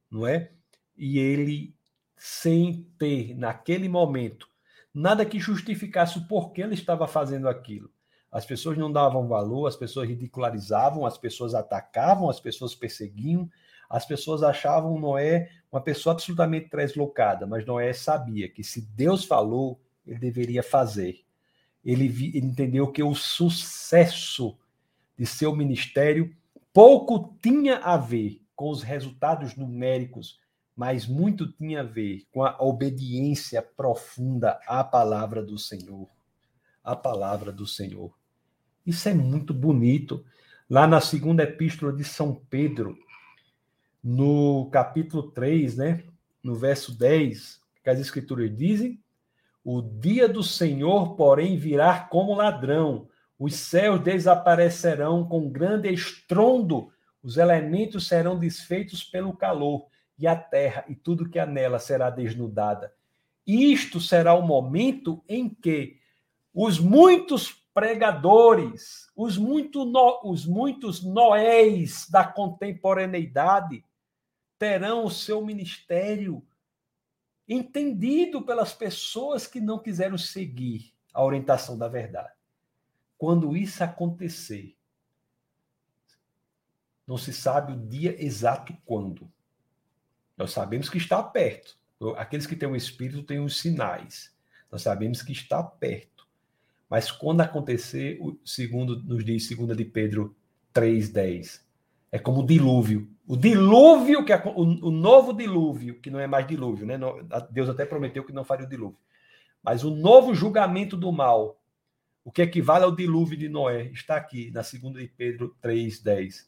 não 0.10 0.26
é? 0.26 0.52
E 0.98 1.20
ele, 1.20 1.76
sem 2.18 2.90
ter, 2.98 3.36
naquele 3.36 3.88
momento, 3.88 4.48
nada 4.92 5.24
que 5.24 5.40
justificasse 5.40 6.18
o 6.18 6.28
porquê 6.28 6.64
ele 6.64 6.74
estava 6.74 7.08
fazendo 7.08 7.48
aquilo. 7.48 7.92
As 8.32 8.46
pessoas 8.46 8.76
não 8.76 8.92
davam 8.92 9.28
valor, 9.28 9.68
as 9.68 9.76
pessoas 9.76 10.08
ridicularizavam, 10.10 11.06
as 11.06 11.18
pessoas 11.18 11.54
atacavam, 11.54 12.28
as 12.28 12.40
pessoas 12.40 12.74
perseguiam, 12.74 13.50
as 13.88 14.06
pessoas 14.06 14.42
achavam 14.42 15.00
Noé 15.00 15.50
uma 15.72 15.80
pessoa 15.80 16.14
absolutamente 16.14 16.70
translocada, 16.70 17.46
mas 17.46 17.66
Noé 17.66 17.94
sabia 17.94 18.50
que 18.50 18.64
se 18.64 18.82
Deus 18.82 19.24
falou, 19.26 19.80
ele 20.06 20.20
deveria 20.20 20.64
fazer. 20.64 21.25
Ele, 21.86 22.06
ele 22.06 22.48
entendeu 22.48 22.92
que 22.92 23.04
o 23.04 23.14
sucesso 23.14 24.58
de 25.18 25.26
seu 25.26 25.56
ministério 25.56 26.36
pouco 26.74 27.38
tinha 27.42 27.78
a 27.78 27.96
ver 27.96 28.42
com 28.56 28.70
os 28.70 28.82
resultados 28.82 29.56
numéricos, 29.56 30.40
mas 30.76 31.06
muito 31.06 31.52
tinha 31.52 31.82
a 31.82 31.84
ver 31.84 32.24
com 32.32 32.44
a 32.44 32.58
obediência 32.62 33.62
profunda 33.62 34.60
à 34.68 34.84
palavra 34.84 35.44
do 35.44 35.58
Senhor. 35.58 36.10
A 36.84 36.96
palavra 36.96 37.52
do 37.52 37.66
Senhor. 37.66 38.14
Isso 38.86 39.08
é 39.08 39.14
muito 39.14 39.54
bonito. 39.54 40.26
Lá 40.70 40.88
na 40.88 41.00
segunda 41.00 41.44
epístola 41.44 41.94
de 41.94 42.04
São 42.04 42.36
Pedro, 42.50 42.98
no 44.04 44.70
capítulo 44.72 45.32
3, 45.32 45.78
né, 45.78 46.04
no 46.44 46.56
verso 46.56 46.96
10, 46.96 47.60
que 47.84 47.90
as 47.90 48.00
escrituras 48.00 48.56
dizem: 48.56 49.00
O 49.66 49.82
dia 49.82 50.30
do 50.30 50.44
Senhor, 50.44 51.16
porém, 51.16 51.58
virá 51.58 52.00
como 52.00 52.36
ladrão, 52.36 53.10
os 53.40 53.56
céus 53.56 54.00
desaparecerão 54.00 55.28
com 55.28 55.50
grande 55.50 55.92
estrondo, 55.92 56.92
os 57.24 57.38
elementos 57.38 58.08
serão 58.08 58.38
desfeitos 58.38 59.04
pelo 59.04 59.36
calor, 59.36 59.88
e 60.20 60.28
a 60.28 60.36
terra 60.36 60.86
e 60.88 60.94
tudo 60.94 61.28
que 61.28 61.40
há 61.40 61.48
nela 61.48 61.80
será 61.80 62.12
desnudada. 62.12 62.94
Isto 63.46 64.00
será 64.00 64.36
o 64.36 64.44
momento 64.44 65.24
em 65.28 65.50
que 65.50 65.98
os 66.54 66.80
muitos 66.80 67.52
pregadores, 67.74 69.10
os, 69.16 69.36
muito 69.36 69.84
no, 69.84 70.22
os 70.24 70.46
muitos 70.46 71.04
noéis 71.04 72.08
da 72.08 72.24
contemporaneidade 72.24 73.84
terão 74.60 75.06
o 75.06 75.10
seu 75.10 75.44
ministério 75.44 76.44
entendido 77.48 78.42
pelas 78.42 78.74
pessoas 78.74 79.46
que 79.46 79.60
não 79.60 79.80
quiseram 79.80 80.18
seguir 80.18 80.94
a 81.14 81.24
orientação 81.24 81.78
da 81.78 81.88
verdade. 81.88 82.34
Quando 83.18 83.56
isso 83.56 83.84
acontecer, 83.84 84.76
não 87.08 87.18
se 87.18 87.32
sabe 87.32 87.74
o 87.74 87.88
dia 87.88 88.22
exato 88.24 88.76
quando. 88.86 89.32
Nós 90.36 90.52
sabemos 90.52 90.90
que 90.90 90.98
está 90.98 91.22
perto. 91.24 91.78
Aqueles 92.18 92.46
que 92.46 92.56
têm 92.56 92.68
o 92.68 92.76
Espírito 92.76 93.24
têm 93.24 93.40
os 93.40 93.60
sinais. 93.60 94.36
Nós 94.72 94.82
sabemos 94.82 95.22
que 95.22 95.32
está 95.32 95.64
perto. 95.64 96.28
Mas 96.90 97.10
quando 97.10 97.42
acontecer, 97.42 98.20
segundo 98.44 99.02
nos 99.02 99.24
diz 99.24 99.48
segunda 99.48 99.76
de 99.76 99.86
Pedro 99.86 100.36
3:10, 100.74 101.65
é 102.12 102.20
como 102.20 102.42
o 102.42 102.46
dilúvio. 102.46 103.10
O 103.28 103.36
dilúvio, 103.36 104.24
que 104.24 104.34
o, 104.34 104.88
o, 104.88 104.92
novo 104.92 105.34
dilúvio, 105.34 106.00
que 106.00 106.12
não 106.12 106.20
é 106.20 106.28
mais 106.28 106.48
dilúvio, 106.48 106.86
né? 106.86 106.98
Deus 107.50 107.70
até 107.70 107.86
prometeu 107.86 108.24
que 108.24 108.34
não 108.34 108.44
faria 108.44 108.66
o 108.66 108.70
dilúvio. 108.70 108.98
Mas 109.64 109.84
o 109.84 109.90
novo 109.90 110.34
julgamento 110.34 110.96
do 110.96 111.12
mal, 111.12 111.60
o 112.24 112.32
que 112.32 112.44
equivale 112.44 112.84
ao 112.84 112.96
dilúvio 112.96 113.38
de 113.38 113.50
Noé, 113.50 113.86
está 113.86 114.16
aqui 114.16 114.52
na 114.52 114.62
segunda 114.62 115.00
de 115.00 115.08
Pedro 115.08 115.56
3:10. 115.62 116.48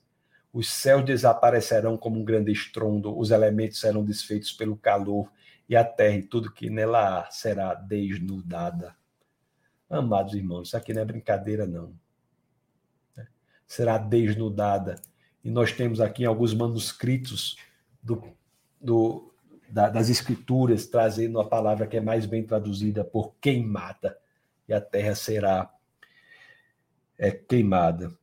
Os 0.54 0.70
céus 0.70 1.04
desaparecerão 1.04 1.98
como 1.98 2.20
um 2.20 2.24
grande 2.24 2.52
estrondo, 2.52 3.18
os 3.18 3.32
elementos 3.32 3.80
serão 3.80 4.06
desfeitos 4.06 4.52
pelo 4.52 4.78
calor, 4.78 5.32
e 5.68 5.76
a 5.76 5.84
terra 5.84 6.16
e 6.16 6.24
tudo 6.24 6.54
que 6.54 6.70
nela 6.70 7.22
há 7.22 7.32
será 7.32 7.74
desnudada. 7.74 8.96
Amados 9.90 10.34
irmãos, 10.34 10.68
isso 10.68 10.78
aqui 10.78 10.94
não 10.94 11.02
é 11.02 11.06
brincadeira, 11.06 11.66
não. 11.66 11.94
Será 13.66 13.98
desnudada 13.98 14.96
e 15.48 15.50
nós 15.50 15.72
temos 15.72 16.02
aqui 16.02 16.26
alguns 16.26 16.54
manuscritos 16.54 17.56
do, 18.04 18.22
do, 18.82 19.34
da, 19.70 19.88
das 19.88 20.10
escrituras 20.10 20.88
trazendo 20.88 21.40
a 21.40 21.48
palavra 21.48 21.88
que 21.88 21.96
é 21.96 22.02
mais 22.02 22.26
bem 22.26 22.46
traduzida 22.46 23.06
por 23.06 23.34
queimada, 23.40 24.20
e 24.68 24.74
a 24.74 24.82
terra 24.82 25.16
será 25.16 25.74
é, 27.18 27.32
queimada. 27.32 28.14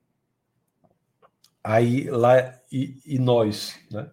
Aí 1.62 2.11
lá 2.11 2.61
e, 2.70 3.01
e 3.07 3.18
nós, 3.18 3.81
né, 3.91 4.11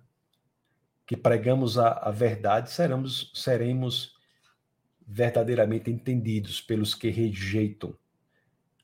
que 1.05 1.17
pregamos 1.17 1.77
a, 1.77 1.91
a 1.91 2.11
verdade, 2.11 2.71
seremos, 2.71 3.29
seremos 3.35 4.15
verdadeiramente 5.05 5.91
entendidos 5.91 6.61
pelos 6.61 6.95
que 6.95 7.09
rejeitam 7.09 7.93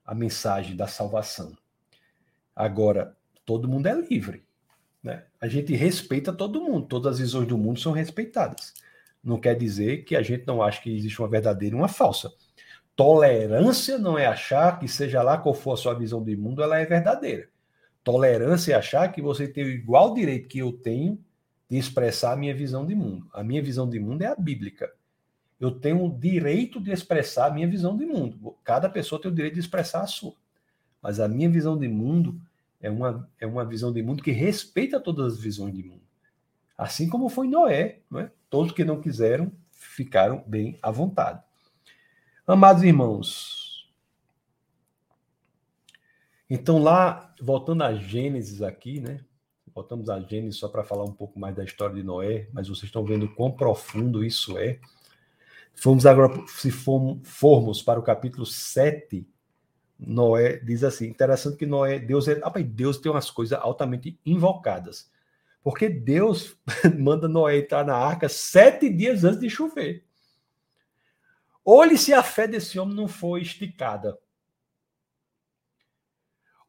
a 0.06 0.14
mensagem 0.14 0.76
da 0.76 0.86
salvação. 0.86 1.58
Agora, 2.54 3.17
todo 3.48 3.68
mundo 3.68 3.88
é 3.88 3.96
livre. 3.96 4.44
Né? 5.02 5.24
A 5.40 5.48
gente 5.48 5.74
respeita 5.74 6.34
todo 6.34 6.62
mundo, 6.62 6.86
todas 6.86 7.14
as 7.14 7.20
visões 7.20 7.48
do 7.48 7.58
mundo 7.58 7.80
são 7.80 7.94
respeitadas. 7.94 8.74
Não 9.24 9.40
quer 9.40 9.56
dizer 9.56 10.04
que 10.04 10.18
a 10.18 10.22
gente 10.22 10.46
não 10.46 10.62
acha 10.62 10.82
que 10.82 10.94
existe 10.94 11.20
uma 11.20 11.30
verdadeira 11.30 11.74
e 11.74 11.80
uma 11.80 11.88
falsa. 11.88 12.32
Tolerância 12.94 13.98
não 13.98 14.18
é 14.18 14.26
achar 14.26 14.78
que, 14.80 14.88
seja 14.88 15.24
lá 15.24 15.38
qual 15.38 15.56
for 15.56 15.74
a 15.74 15.78
sua 15.78 15.94
visão 15.94 16.22
do 16.22 16.38
mundo, 16.38 16.62
ela 16.62 16.78
é 16.78 16.86
verdadeira. 16.86 17.48
Tolerância 18.04 18.74
é 18.74 18.76
achar 18.76 19.12
que 19.12 19.22
você 19.22 19.48
tem 19.48 19.64
o 19.64 19.70
igual 19.70 20.14
direito 20.14 20.50
que 20.50 20.60
eu 20.60 20.74
tenho 20.74 21.18
de 21.70 21.78
expressar 21.78 22.34
a 22.34 22.36
minha 22.36 22.54
visão 22.54 22.86
de 22.86 22.96
mundo. 22.96 23.28
A 23.34 23.44
minha 23.44 23.62
visão 23.62 23.90
de 23.90 24.00
mundo 24.00 24.24
é 24.24 24.28
a 24.28 24.36
bíblica. 24.36 24.92
Eu 25.60 25.72
tenho 25.72 26.04
o 26.04 26.20
direito 26.20 26.82
de 26.82 26.92
expressar 26.92 27.48
a 27.48 27.54
minha 27.54 27.68
visão 27.68 27.96
de 27.96 28.06
mundo. 28.06 28.56
Cada 28.64 28.90
pessoa 28.90 29.22
tem 29.22 29.32
o 29.32 29.34
direito 29.34 29.54
de 29.54 29.62
expressar 29.62 30.02
a 30.02 30.08
sua. 30.08 30.34
Mas 31.02 31.20
a 31.20 31.28
minha 31.28 31.50
visão 31.50 31.78
de 31.78 31.88
mundo 31.88 32.40
é 32.80 32.90
uma, 32.90 33.30
é 33.40 33.48
uma 33.48 33.66
visão 33.66 33.92
de 33.92 34.02
mundo 34.02 34.24
que 34.24 34.32
respeita 34.32 35.00
todas 35.00 35.34
as 35.34 35.40
visões 35.40 35.74
de 35.74 35.84
mundo. 35.84 36.04
Assim 36.78 37.10
como 37.10 37.30
foi 37.30 37.48
Noé, 37.48 38.02
não 38.10 38.20
é? 38.20 38.32
todos 38.50 38.72
que 38.72 38.86
não 38.86 39.02
quiseram 39.02 39.52
ficaram 39.72 40.44
bem 40.46 40.78
à 40.82 40.92
vontade. 40.92 41.42
Amados 42.46 42.84
irmãos, 42.84 43.68
então 46.50 46.82
lá, 46.82 47.34
voltando 47.42 47.84
a 47.84 47.94
Gênesis 47.94 48.62
aqui, 48.62 49.02
né? 49.02 49.20
Voltamos 49.74 50.10
a 50.10 50.20
Gênesis 50.20 50.60
só 50.60 50.70
para 50.70 50.84
falar 50.84 51.04
um 51.04 51.12
pouco 51.12 51.40
mais 51.40 51.56
da 51.56 51.64
história 51.64 51.96
de 51.96 52.04
Noé, 52.04 52.48
mas 52.54 52.70
vocês 52.70 52.86
estão 52.86 53.04
vendo 53.04 53.28
quão 53.36 53.52
profundo 53.52 54.24
isso 54.24 54.58
é. 54.58 54.80
Fomos 55.76 56.06
agora, 56.06 56.34
se 56.48 56.72
formos 56.72 57.82
para 57.84 58.00
o 58.00 58.04
capítulo 58.04 58.46
7, 58.46 59.28
Noé 60.00 60.58
diz 60.58 60.84
assim: 60.84 61.08
interessante 61.08 61.58
que 61.58 61.66
Noé, 61.66 62.00
Deus 62.00 62.28
é. 62.28 62.40
Deus 62.64 62.98
tem 62.98 63.12
umas 63.12 63.32
coisas 63.32 63.58
altamente 63.60 64.20
invocadas. 64.26 65.10
Porque 65.64 65.90
Deus 65.90 66.56
manda 66.98 67.28
Noé 67.28 67.60
entrar 67.60 67.86
na 67.86 67.96
arca 67.96 68.30
sete 68.30 68.90
dias 68.90 69.24
antes 69.24 69.40
de 69.40 69.50
chover. 69.50 70.04
Olhe 71.66 71.98
se 71.98 72.14
a 72.14 72.24
fé 72.24 72.48
desse 72.48 72.80
homem 72.80 72.96
não 72.96 73.08
foi 73.08 73.42
esticada. 73.42 74.18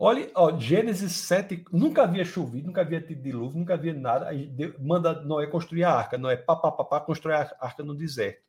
Olha, 0.00 0.30
ó, 0.34 0.56
Gênesis 0.56 1.12
7, 1.12 1.64
nunca 1.72 2.02
havia 2.04 2.24
chovido, 2.24 2.68
nunca 2.68 2.82
havia 2.82 3.00
tido 3.00 3.20
dilúvio, 3.20 3.58
nunca 3.58 3.74
havia 3.74 3.92
nada. 3.92 4.28
Aí 4.28 4.46
Deus 4.46 4.74
manda 4.78 5.24
Noé 5.24 5.46
construir 5.48 5.84
a 5.84 5.92
arca. 5.92 6.16
Noé, 6.16 6.36
papá, 6.36 6.70
papá, 6.70 7.00
constrói 7.00 7.34
a 7.34 7.56
arca 7.60 7.82
no 7.82 7.94
deserto. 7.94 8.42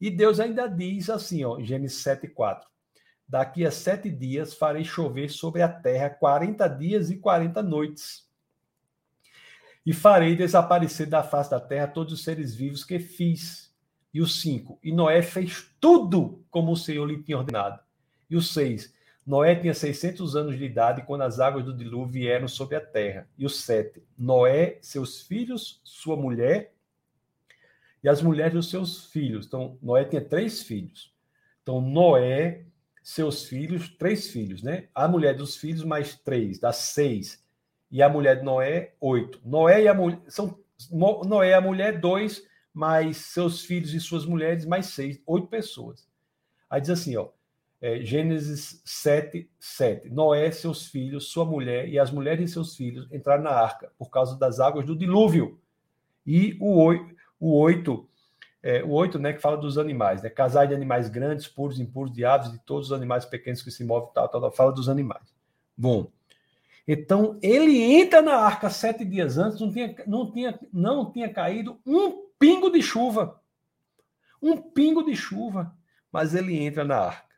E 0.00 0.08
Deus 0.10 0.38
ainda 0.38 0.68
diz 0.68 1.10
assim, 1.10 1.44
ó, 1.44 1.60
Gênesis 1.60 2.00
7, 2.02 2.28
4. 2.28 2.68
Daqui 3.28 3.66
a 3.66 3.70
sete 3.70 4.10
dias 4.10 4.54
farei 4.54 4.84
chover 4.84 5.28
sobre 5.28 5.60
a 5.60 5.68
terra 5.68 6.08
40 6.08 6.66
dias 6.68 7.10
e 7.10 7.16
40 7.16 7.62
noites. 7.62 8.26
E 9.84 9.92
farei 9.92 10.34
desaparecer 10.34 11.06
da 11.06 11.22
face 11.22 11.50
da 11.50 11.60
terra 11.60 11.86
todos 11.86 12.12
os 12.12 12.24
seres 12.24 12.54
vivos 12.54 12.84
que 12.84 12.98
fiz. 12.98 13.68
E 14.14 14.22
o 14.22 14.26
5. 14.26 14.78
E 14.82 14.90
Noé 14.90 15.20
fez 15.20 15.70
tudo 15.78 16.42
como 16.50 16.72
o 16.72 16.76
Senhor 16.76 17.04
lhe 17.04 17.22
tinha 17.22 17.36
ordenado. 17.36 17.78
E 18.30 18.36
o 18.36 18.40
6. 18.40 18.94
Noé 19.26 19.54
tinha 19.54 19.74
600 19.74 20.34
anos 20.34 20.56
de 20.56 20.64
idade 20.64 21.02
quando 21.02 21.20
as 21.20 21.38
águas 21.38 21.62
do 21.62 21.76
dilúvio 21.76 22.22
vieram 22.22 22.48
sobre 22.48 22.76
a 22.76 22.80
terra. 22.80 23.28
E 23.36 23.44
o 23.44 23.50
7. 23.50 24.02
Noé, 24.16 24.78
seus 24.80 25.20
filhos, 25.20 25.82
sua 25.84 26.16
mulher 26.16 26.72
e 28.02 28.08
as 28.08 28.22
mulheres 28.22 28.54
dos 28.54 28.70
seus 28.70 29.04
filhos. 29.06 29.46
Então, 29.46 29.76
Noé 29.82 30.04
tinha 30.04 30.24
três 30.24 30.62
filhos. 30.62 31.12
Então, 31.62 31.80
Noé, 31.80 32.64
seus 33.08 33.44
filhos, 33.44 33.88
três 33.88 34.28
filhos, 34.28 34.62
né? 34.62 34.86
A 34.94 35.08
mulher 35.08 35.34
dos 35.34 35.56
filhos 35.56 35.82
mais 35.82 36.14
três, 36.14 36.58
dá 36.58 36.74
seis. 36.74 37.42
E 37.90 38.02
a 38.02 38.08
mulher 38.08 38.40
de 38.40 38.44
Noé, 38.44 38.92
oito. 39.00 39.40
Noé 39.42 39.84
e 39.84 39.88
a 39.88 39.94
mulher 39.94 40.20
são 40.28 40.58
Noé 40.90 41.54
a 41.54 41.60
mulher 41.60 41.98
dois, 41.98 42.46
mais 42.70 43.16
seus 43.16 43.64
filhos 43.64 43.94
e 43.94 43.98
suas 43.98 44.26
mulheres 44.26 44.66
mais 44.66 44.88
seis, 44.88 45.18
oito 45.26 45.46
pessoas. 45.46 46.06
Aí 46.68 46.82
diz 46.82 46.90
assim, 46.90 47.16
ó, 47.16 47.30
é, 47.80 48.04
Gênesis 48.04 48.82
7, 48.84 49.48
7. 49.58 50.10
Noé, 50.10 50.50
seus 50.50 50.86
filhos, 50.86 51.30
sua 51.30 51.46
mulher 51.46 51.88
e 51.88 51.98
as 51.98 52.10
mulheres 52.10 52.44
de 52.44 52.52
seus 52.52 52.76
filhos 52.76 53.10
entraram 53.10 53.42
na 53.42 53.52
arca 53.52 53.90
por 53.96 54.10
causa 54.10 54.36
das 54.38 54.60
águas 54.60 54.84
do 54.84 54.94
dilúvio. 54.94 55.58
E 56.26 56.58
o 56.60 56.78
oito, 56.78 57.16
o 57.40 57.58
oito 57.58 58.06
é, 58.62 58.82
o 58.82 58.90
8, 58.90 59.18
né, 59.18 59.32
que 59.32 59.40
fala 59.40 59.56
dos 59.56 59.78
animais, 59.78 60.22
né? 60.22 60.28
Casais 60.28 60.68
de 60.68 60.74
animais 60.74 61.08
grandes, 61.08 61.46
puros, 61.46 61.78
impuros, 61.78 62.12
de 62.12 62.24
aves, 62.24 62.50
de 62.50 62.58
todos 62.58 62.88
os 62.88 62.92
animais 62.92 63.24
pequenos 63.24 63.62
que 63.62 63.70
se 63.70 63.84
movem, 63.84 64.10
tal, 64.12 64.28
tal, 64.28 64.40
tal, 64.40 64.52
fala 64.52 64.72
dos 64.72 64.88
animais. 64.88 65.32
Bom, 65.76 66.10
então 66.86 67.38
ele 67.42 67.80
entra 67.80 68.22
na 68.22 68.36
arca 68.36 68.70
sete 68.70 69.04
dias 69.04 69.38
antes, 69.38 69.60
não 69.60 69.70
tinha, 69.70 69.94
não 70.06 70.32
tinha, 70.32 70.58
não 70.72 71.12
tinha 71.12 71.28
caído 71.28 71.78
um 71.86 72.28
pingo 72.38 72.70
de 72.70 72.82
chuva. 72.82 73.40
Um 74.42 74.56
pingo 74.56 75.04
de 75.04 75.14
chuva. 75.14 75.76
Mas 76.10 76.34
ele 76.34 76.58
entra 76.58 76.84
na 76.84 76.96
arca. 76.96 77.28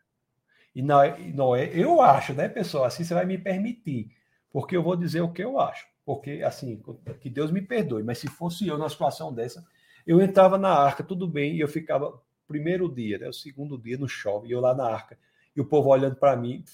E 0.74 0.80
Noé, 0.80 1.70
eu 1.74 2.00
acho, 2.00 2.32
né, 2.32 2.48
pessoal? 2.48 2.84
Assim 2.84 3.02
você 3.02 3.12
vai 3.12 3.26
me 3.26 3.36
permitir, 3.36 4.12
porque 4.52 4.76
eu 4.76 4.82
vou 4.82 4.94
dizer 4.94 5.20
o 5.20 5.32
que 5.32 5.42
eu 5.42 5.58
acho. 5.58 5.84
Porque, 6.04 6.42
assim, 6.44 6.80
que 7.20 7.28
Deus 7.28 7.50
me 7.50 7.60
perdoe, 7.60 8.02
mas 8.02 8.18
se 8.18 8.28
fosse 8.28 8.66
eu 8.66 8.78
numa 8.78 8.88
situação 8.88 9.34
dessa, 9.34 9.66
eu 10.07 10.20
entrava 10.20 10.59
na 10.59 10.70
arca, 10.70 11.03
tudo 11.03 11.26
bem, 11.26 11.57
e 11.57 11.61
eu 11.61 11.68
ficava 11.68 12.20
primeiro 12.46 12.92
dia, 12.92 13.18
né, 13.18 13.28
o 13.28 13.32
segundo 13.32 13.78
dia 13.78 13.96
no 13.96 14.09
chove, 14.09 14.48
e 14.48 14.53
eu 14.53 14.61
lá 14.61 14.74
na 14.74 14.84
arca, 14.84 15.18
e 15.55 15.61
o 15.61 15.64
povo 15.64 15.88
olhando 15.88 16.16
para 16.16 16.36
mim. 16.36 16.64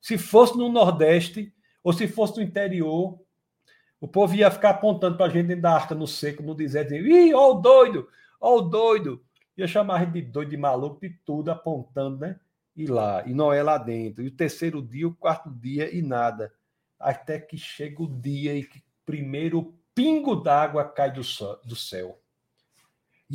Se 0.00 0.18
fosse 0.18 0.56
no 0.56 0.68
Nordeste, 0.68 1.52
ou 1.82 1.92
se 1.92 2.06
fosse 2.06 2.36
no 2.36 2.42
interior, 2.42 3.18
o 4.00 4.06
povo 4.06 4.34
ia 4.34 4.50
ficar 4.50 4.70
apontando 4.70 5.16
para 5.16 5.26
a 5.26 5.28
gente 5.30 5.46
dentro 5.46 5.62
da 5.62 5.72
arca, 5.72 5.94
no 5.94 6.06
seco, 6.06 6.42
no 6.42 6.54
deserto, 6.54 6.90
dizendo: 6.90 7.08
ih, 7.08 7.32
ó 7.32 7.52
o 7.52 7.54
doido, 7.54 8.08
ó 8.40 8.58
o 8.58 8.60
doido. 8.60 9.24
Ia 9.56 9.66
chamar 9.66 10.10
de 10.10 10.20
doido, 10.20 10.50
de 10.50 10.56
maluco, 10.56 11.00
de 11.00 11.10
tudo, 11.24 11.50
apontando, 11.50 12.18
né? 12.18 12.38
E 12.76 12.86
lá, 12.86 13.22
e 13.26 13.32
Noé 13.32 13.62
lá 13.62 13.78
dentro. 13.78 14.22
E 14.22 14.26
o 14.26 14.30
terceiro 14.30 14.82
dia, 14.82 15.06
o 15.06 15.14
quarto 15.14 15.48
dia, 15.48 15.94
e 15.94 16.02
nada. 16.02 16.52
Até 16.98 17.38
que 17.38 17.56
chega 17.56 18.02
o 18.02 18.08
dia 18.08 18.54
e 18.54 18.64
que 18.64 18.82
primeiro 19.06 19.74
pingo 19.94 20.34
d'água 20.34 20.84
cai 20.84 21.12
do 21.12 21.24
céu. 21.24 22.20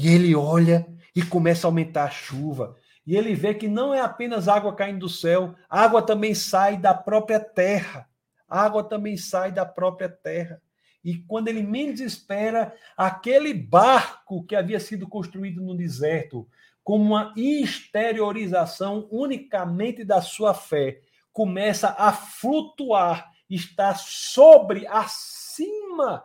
E 0.01 0.07
ele 0.07 0.33
olha 0.33 0.87
e 1.13 1.21
começa 1.21 1.67
a 1.67 1.69
aumentar 1.69 2.05
a 2.05 2.09
chuva. 2.09 2.77
E 3.05 3.17
ele 3.17 3.35
vê 3.35 3.53
que 3.53 3.67
não 3.67 3.93
é 3.93 3.99
apenas 3.99 4.47
água 4.47 4.73
caindo 4.73 4.99
do 4.99 5.09
céu, 5.09 5.53
água 5.69 6.01
também 6.01 6.33
sai 6.33 6.77
da 6.77 6.93
própria 6.93 7.37
terra. 7.37 8.07
água 8.47 8.81
também 8.81 9.17
sai 9.17 9.51
da 9.51 9.65
própria 9.65 10.07
terra. 10.07 10.61
E 11.03 11.17
quando 11.17 11.49
ele 11.49 11.61
menos 11.61 11.99
espera, 11.99 12.73
aquele 12.95 13.53
barco 13.53 14.45
que 14.45 14.55
havia 14.55 14.79
sido 14.79 15.05
construído 15.05 15.61
no 15.61 15.75
deserto, 15.75 16.47
como 16.81 17.03
uma 17.03 17.33
exteriorização 17.35 19.05
unicamente 19.11 20.05
da 20.05 20.21
sua 20.21 20.53
fé, 20.53 21.01
começa 21.33 21.93
a 21.97 22.13
flutuar, 22.13 23.29
está 23.49 23.93
sobre, 23.95 24.87
acima 24.87 26.23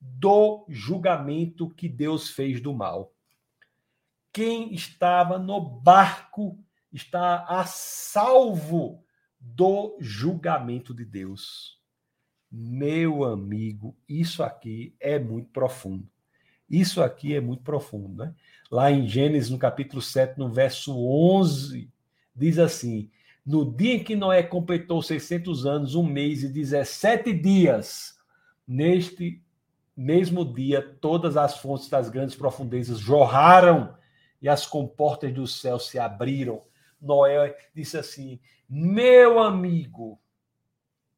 do 0.00 0.64
julgamento 0.68 1.68
que 1.70 1.88
Deus 1.88 2.30
fez 2.30 2.60
do 2.60 2.72
mal. 2.72 3.12
Quem 4.32 4.72
estava 4.72 5.38
no 5.38 5.60
barco 5.60 6.58
está 6.92 7.44
a 7.48 7.64
salvo 7.64 9.04
do 9.40 9.96
julgamento 10.00 10.94
de 10.94 11.04
Deus. 11.04 11.78
Meu 12.50 13.24
amigo, 13.24 13.96
isso 14.08 14.42
aqui 14.42 14.94
é 15.00 15.18
muito 15.18 15.50
profundo. 15.50 16.08
Isso 16.68 17.02
aqui 17.02 17.34
é 17.34 17.40
muito 17.40 17.62
profundo, 17.62 18.24
né? 18.24 18.34
Lá 18.70 18.90
em 18.90 19.08
Gênesis, 19.08 19.50
no 19.50 19.58
capítulo 19.58 20.02
7, 20.02 20.38
no 20.38 20.50
verso 20.50 20.94
11, 20.96 21.90
diz 22.34 22.58
assim: 22.58 23.10
No 23.44 23.74
dia 23.74 23.94
em 23.94 24.04
que 24.04 24.14
Noé 24.14 24.42
completou 24.42 25.02
600 25.02 25.66
anos, 25.66 25.94
um 25.94 26.02
mês 26.02 26.42
e 26.42 26.48
17 26.48 27.32
dias, 27.32 28.18
neste 28.66 29.42
mesmo 29.98 30.44
dia, 30.44 30.80
todas 31.00 31.36
as 31.36 31.58
fontes 31.58 31.88
das 31.88 32.08
grandes 32.08 32.36
profundezas 32.36 33.00
jorraram 33.00 33.98
e 34.40 34.48
as 34.48 34.64
comportas 34.64 35.34
do 35.34 35.44
céu 35.44 35.76
se 35.80 35.98
abriram. 35.98 36.62
Noé 37.00 37.56
disse 37.74 37.98
assim: 37.98 38.38
Meu 38.68 39.40
amigo, 39.40 40.20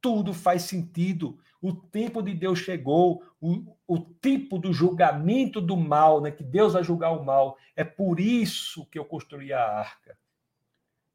tudo 0.01 0.33
faz 0.33 0.63
sentido. 0.63 1.39
O 1.61 1.75
tempo 1.75 2.23
de 2.23 2.33
Deus 2.33 2.61
chegou, 2.61 3.23
o, 3.39 3.77
o 3.87 3.99
tipo 3.99 4.59
do 4.59 4.73
julgamento 4.73 5.61
do 5.61 5.77
mal, 5.77 6.23
né, 6.23 6.31
que 6.31 6.43
Deus 6.43 6.73
vai 6.73 6.83
julgar 6.83 7.11
o 7.11 7.23
mal. 7.23 7.59
É 7.77 7.85
por 7.85 8.19
isso 8.19 8.87
que 8.87 8.99
eu 8.99 9.05
construí 9.05 9.53
a 9.53 9.63
arca. 9.63 10.17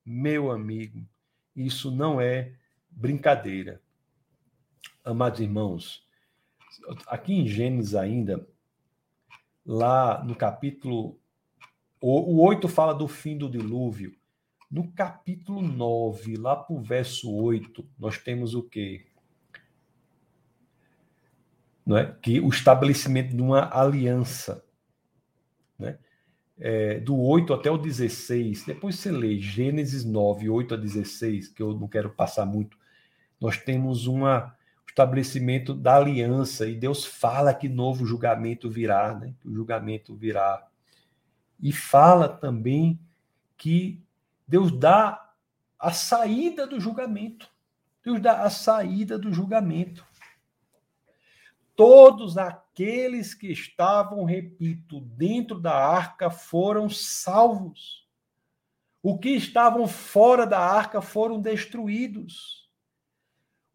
Meu 0.05 0.51
amigo, 0.51 1.03
isso 1.55 1.89
não 1.89 2.22
é 2.22 2.53
brincadeira. 2.91 3.82
Amados 5.03 5.39
irmãos, 5.39 6.05
aqui 7.08 7.34
em 7.34 7.48
Gênesis 7.48 7.96
ainda, 7.96 8.48
lá 9.66 10.24
no 10.24 10.36
capítulo. 10.36 11.20
O, 12.00 12.36
o 12.36 12.42
8 12.44 12.68
fala 12.68 12.94
do 12.94 13.08
fim 13.08 13.38
do 13.38 13.50
dilúvio. 13.50 14.16
No 14.70 14.92
capítulo 14.92 15.62
9, 15.62 16.38
lá 16.38 16.56
para 16.56 16.76
o 16.76 16.82
verso 16.82 17.32
8, 17.34 17.88
nós 17.98 18.18
temos 18.18 18.56
o 18.56 18.64
quê? 18.64 19.06
Não 21.86 21.98
é? 21.98 22.16
Que 22.22 22.40
o 22.40 22.50
estabelecimento 22.50 23.36
de 23.36 23.42
uma 23.42 23.70
aliança. 23.72 24.66
Né? 25.78 26.00
É, 26.58 27.00
do 27.00 27.18
8 27.18 27.54
até 27.54 27.70
o 27.70 27.78
16. 27.78 28.66
Depois 28.66 28.96
você 28.96 29.12
lê 29.12 29.38
Gênesis 29.38 30.04
9, 30.04 30.50
8 30.50 30.74
a 30.74 30.78
16, 30.78 31.50
que 31.50 31.62
eu 31.62 31.74
não 31.74 31.88
quero 31.88 32.10
passar 32.10 32.46
muito. 32.46 32.78
Nós 33.40 33.58
temos 33.58 34.08
uma 34.08 34.55
estabelecimento 34.96 35.74
da 35.74 35.98
aliança, 35.98 36.66
e 36.66 36.74
Deus 36.74 37.04
fala 37.04 37.54
que 37.54 37.68
novo 37.68 38.06
julgamento 38.06 38.70
virá, 38.70 39.14
né? 39.14 39.34
que 39.41 39.50
o 39.50 39.54
julgamento 39.54 40.16
virá. 40.16 40.66
E 41.62 41.74
fala 41.74 42.30
também 42.30 42.98
que 43.58 44.02
Deus 44.48 44.72
dá 44.72 45.34
a 45.78 45.91
saída 45.91 46.66
do 46.66 46.80
julgamento. 46.80 47.50
Deus 48.02 48.22
dá 48.22 48.43
a 48.43 48.50
saída 48.50 49.20
do 49.20 49.34
julgamento. 49.34 50.06
Todos 51.76 52.38
aqueles 52.38 53.34
que 53.34 53.52
estavam, 53.52 54.24
repito, 54.24 55.02
dentro 55.02 55.60
da 55.60 55.76
arca 55.76 56.30
foram 56.30 56.89
salvos. 56.89 58.08
O 59.04 59.18
que 59.18 59.32
estavam 59.32 59.89
fora 59.89 60.48
da 60.48 60.60
arca 60.60 61.02
foram 61.02 61.41
destruídos. 61.41 62.64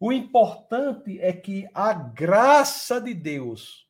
O 0.01 0.11
importante 0.11 1.21
é 1.21 1.31
que 1.31 1.69
a 1.75 1.93
graça 1.93 2.99
de 2.99 3.13
Deus 3.13 3.87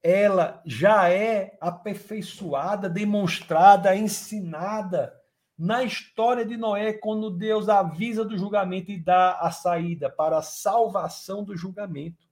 ela 0.00 0.62
já 0.64 1.10
é 1.10 1.58
aperfeiçoada, 1.60 2.88
demonstrada, 2.88 3.96
ensinada 3.96 5.20
na 5.58 5.82
história 5.82 6.46
de 6.46 6.56
Noé, 6.56 6.92
quando 6.92 7.28
Deus 7.28 7.68
avisa 7.68 8.24
do 8.24 8.38
julgamento 8.38 8.92
e 8.92 9.00
dá 9.00 9.32
a 9.40 9.50
saída 9.50 10.08
para 10.08 10.38
a 10.38 10.42
salvação 10.42 11.42
do 11.42 11.56
julgamento. 11.56 12.24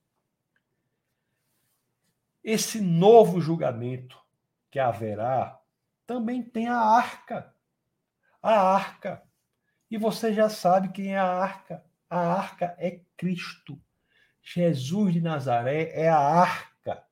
Esse 2.45 2.81
novo 2.81 3.41
julgamento 3.41 4.16
que 4.70 4.79
haverá 4.79 5.61
também 6.07 6.45
tem 6.45 6.68
a 6.68 6.79
arca. 6.79 7.53
A 8.41 8.53
arca. 8.53 9.20
E 9.91 9.99
você 9.99 10.33
já 10.33 10.49
sabe 10.49 10.93
quem 10.93 11.14
é 11.14 11.18
a 11.18 11.26
arca 11.26 11.88
A 12.09 12.18
arca 12.18 12.74
é 12.78 13.00
Cristo. 13.16 13.78
Jesus 14.42 15.12
de 15.12 15.20
Nazaré 15.20 15.90
é 15.92 16.09
a 16.09 16.18
arca. 16.18 17.04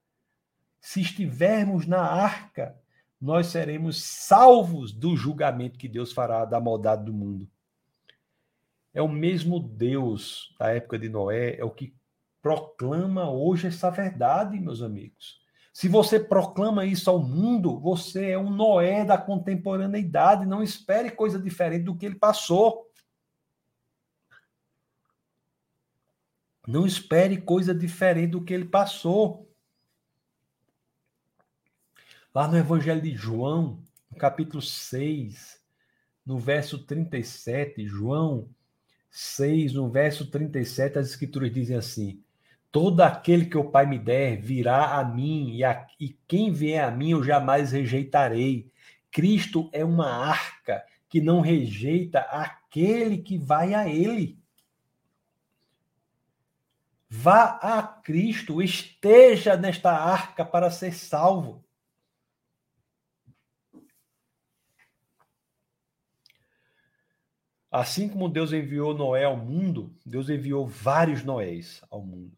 Se 0.80 1.01
estivermos 1.01 1.86
na 1.86 2.01
arca, 2.01 2.78
nós 3.20 3.49
seremos 3.49 4.03
salvos 4.03 4.92
do 4.92 5.16
julgamento 5.16 5.78
que 5.78 5.88
Deus 5.88 6.12
fará 6.12 6.44
da 6.44 6.61
maldade 6.61 7.05
do 7.05 7.12
mundo. 7.12 7.49
É 8.94 9.03
o 9.03 9.09
mesmo 9.09 9.61
Deus 9.61 10.55
da 10.59 10.74
época 10.74 10.99
de 10.99 11.09
Noé, 11.09 11.57
é 11.59 11.64
o 11.64 11.70
que 11.70 11.94
proclama 12.40 13.30
hoje 13.30 13.66
essa 13.66 13.90
verdade, 13.90 14.59
meus 14.59 14.80
amigos. 14.80 15.40
Se 15.72 15.88
você 15.88 16.18
proclama 16.18 16.86
isso 16.86 17.11
ao 17.11 17.22
mundo, 17.22 17.78
você 17.78 18.30
é 18.30 18.38
um 18.38 18.49
Noé 18.49 19.05
da 19.05 19.18
contemporaneidade. 19.18 20.47
Não 20.47 20.62
espere 20.62 21.11
coisa 21.11 21.38
diferente 21.38 21.84
do 21.84 21.94
que 21.94 22.07
ele 22.07 22.14
passou. 22.14 22.86
Não 26.67 26.85
espere 26.85 27.41
coisa 27.41 27.75
diferente 27.75 28.33
do 28.33 28.43
que 28.43 28.53
ele 28.53 28.64
passou. 28.64 29.49
Lá 32.35 32.49
no 32.49 32.57
Evangelho 32.57 33.01
de 33.01 33.14
João, 33.14 33.83
no 34.11 34.19
capítulo 34.19 34.61
6, 34.61 35.61
no 36.25 36.39
verso 36.39 36.85
37, 36.85 37.87
João 37.87 38.49
6, 39.11 39.75
no 39.75 39.89
verso 39.89 40.29
37, 40.29 40.99
as 40.99 41.09
escrituras 41.09 41.53
dizem 41.53 41.77
assim: 41.77 42.21
Todo 42.73 43.01
aquele 43.01 43.47
que 43.47 43.57
o 43.57 43.71
Pai 43.71 43.87
me 43.87 43.99
der 43.99 44.41
virá 44.41 44.99
a 44.99 45.05
mim, 45.05 45.55
e, 45.55 45.64
a, 45.64 45.87
e 46.01 46.19
quem 46.27 46.53
vier 46.53 46.85
a 46.85 46.91
mim 46.91 47.12
eu 47.12 47.23
jamais 47.23 47.71
rejeitarei. 47.71 48.71
Cristo 49.11 49.71
é 49.73 49.85
uma 49.85 50.11
arca 50.11 50.85
que 51.09 51.21
não 51.21 51.41
rejeita 51.41 52.19
aquele 52.21 53.19
que 53.19 53.39
vai 53.39 53.73
a 53.73 53.89
ele. 53.89 54.37
Vá 57.19 57.59
a 57.62 57.83
Cristo, 57.83 58.62
esteja 58.62 59.57
nesta 59.57 59.91
arca 59.91 60.45
para 60.45 60.71
ser 60.71 60.93
salvo. 60.93 61.64
Assim 67.71 68.07
como 68.07 68.29
Deus 68.29 68.53
enviou 68.53 68.93
Noé 68.93 69.25
ao 69.25 69.37
mundo, 69.37 69.99
Deus 70.05 70.29
enviou 70.29 70.69
vários 70.69 71.25
Noés 71.25 71.83
ao 71.91 72.03
mundo. 72.03 72.37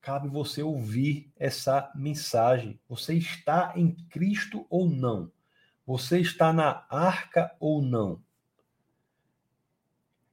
Cabe 0.00 0.28
você 0.28 0.60
ouvir 0.60 1.32
essa 1.36 1.90
mensagem. 1.94 2.80
Você 2.88 3.14
está 3.14 3.72
em 3.76 3.94
Cristo 4.08 4.66
ou 4.68 4.90
não? 4.90 5.30
Você 5.86 6.18
está 6.18 6.52
na 6.52 6.84
arca 6.90 7.56
ou 7.60 7.80
não? 7.80 8.20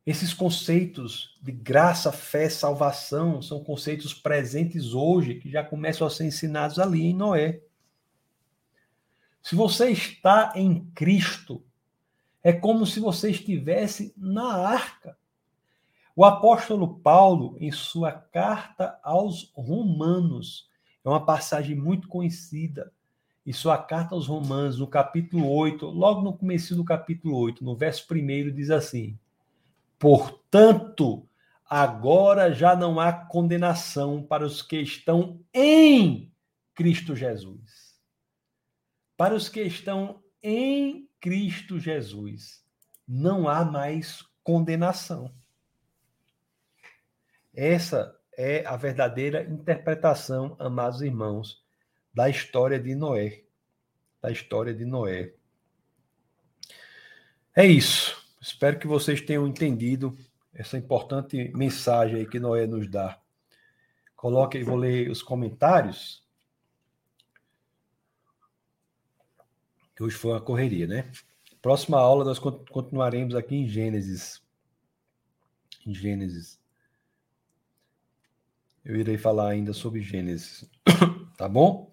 Esses 0.05 0.35
conceitos 0.35 1.35
de 1.41 1.51
graça, 1.51 2.11
fé, 2.11 2.47
salvação 2.47 3.41
são 3.41 3.63
conceitos 3.63 4.13
presentes 4.13 4.93
hoje 4.93 5.35
que 5.35 5.49
já 5.49 5.63
começam 5.63 6.05
a 6.05 6.09
ser 6.11 6.25
ensinados 6.25 6.77
ali 6.77 7.07
em 7.07 7.13
Noé. 7.13 7.61
Se 9.41 9.55
você 9.55 9.89
está 9.89 10.53
em 10.55 10.85
Cristo, 10.93 11.63
é 12.43 12.53
como 12.53 12.85
se 12.85 12.99
você 12.99 13.31
estivesse 13.31 14.13
na 14.15 14.55
arca. 14.67 15.17
O 16.15 16.23
apóstolo 16.23 16.99
Paulo, 16.99 17.57
em 17.59 17.71
sua 17.71 18.11
carta 18.11 18.99
aos 19.03 19.51
Romanos, 19.55 20.69
é 21.03 21.09
uma 21.09 21.25
passagem 21.25 21.75
muito 21.75 22.07
conhecida. 22.07 22.93
Em 23.43 23.51
sua 23.51 23.77
carta 23.77 24.13
aos 24.13 24.27
Romanos, 24.27 24.77
no 24.77 24.87
capítulo 24.87 25.49
8, 25.51 25.87
logo 25.87 26.21
no 26.21 26.33
começo 26.33 26.75
do 26.75 26.85
capítulo 26.85 27.35
8, 27.37 27.63
no 27.63 27.75
verso 27.75 28.05
1, 28.11 28.53
diz 28.53 28.69
assim: 28.69 29.17
Portanto, 29.97 31.27
agora 31.65 32.53
já 32.53 32.75
não 32.75 32.99
há 32.99 33.11
condenação 33.11 34.23
para 34.23 34.45
os 34.45 34.61
que 34.61 34.77
estão 34.77 35.43
em 35.53 36.31
Cristo 36.73 37.15
Jesus. 37.15 37.95
Para 39.17 39.33
os 39.33 39.47
que 39.47 39.61
estão 39.61 40.23
em 40.43 41.09
Cristo 41.19 41.79
Jesus, 41.79 42.63
não 43.07 43.47
há 43.47 43.63
mais 43.63 44.21
condenação. 44.43 45.33
Essa 47.53 48.19
é 48.37 48.65
a 48.65 48.75
verdadeira 48.75 49.43
interpretação, 49.43 50.55
amados 50.59 51.01
irmãos, 51.01 51.63
da 52.13 52.29
história 52.29 52.79
de 52.79 52.93
Noé. 52.93 53.43
Da 54.21 54.29
história 54.31 54.73
de 54.73 54.85
Noé. 54.85 55.33
É 57.55 57.65
isso. 57.65 58.24
Espero 58.45 58.77
que 58.77 58.85
vocês 58.85 59.21
tenham 59.21 59.47
entendido 59.47 60.15
essa 60.53 60.77
importante 60.77 61.51
mensagem 61.55 62.17
aí 62.17 62.27
que 62.27 62.39
Noé 62.39 62.67
nos 62.67 62.87
dá. 62.87 63.19
Coloque 64.15 64.63
vou 64.63 64.75
ler 64.75 65.09
os 65.09 65.23
comentários. 65.23 66.23
que 69.95 70.03
hoje 70.03 70.15
foi 70.15 70.31
uma 70.31 70.41
correria, 70.41 70.85
né? 70.85 71.09
Próxima 71.59 71.97
aula 71.97 72.23
nós 72.23 72.37
continuaremos 72.37 73.33
aqui 73.33 73.55
em 73.55 73.67
Gênesis. 73.67 74.43
Em 75.83 75.95
Gênesis. 75.95 76.59
Eu 78.83 78.95
irei 78.95 79.17
falar 79.17 79.49
ainda 79.49 79.73
sobre 79.73 80.01
Gênesis. 80.01 80.69
tá 81.35 81.49
bom? 81.49 81.91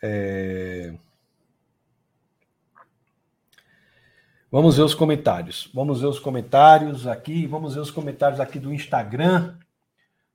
É... 0.00 0.96
Vamos 4.50 4.78
ver 4.78 4.82
os 4.82 4.94
comentários. 4.94 5.70
Vamos 5.74 6.00
ver 6.00 6.06
os 6.06 6.18
comentários 6.18 7.06
aqui. 7.06 7.46
Vamos 7.46 7.74
ver 7.74 7.80
os 7.80 7.90
comentários 7.90 8.40
aqui 8.40 8.58
do 8.58 8.72
Instagram. 8.72 9.58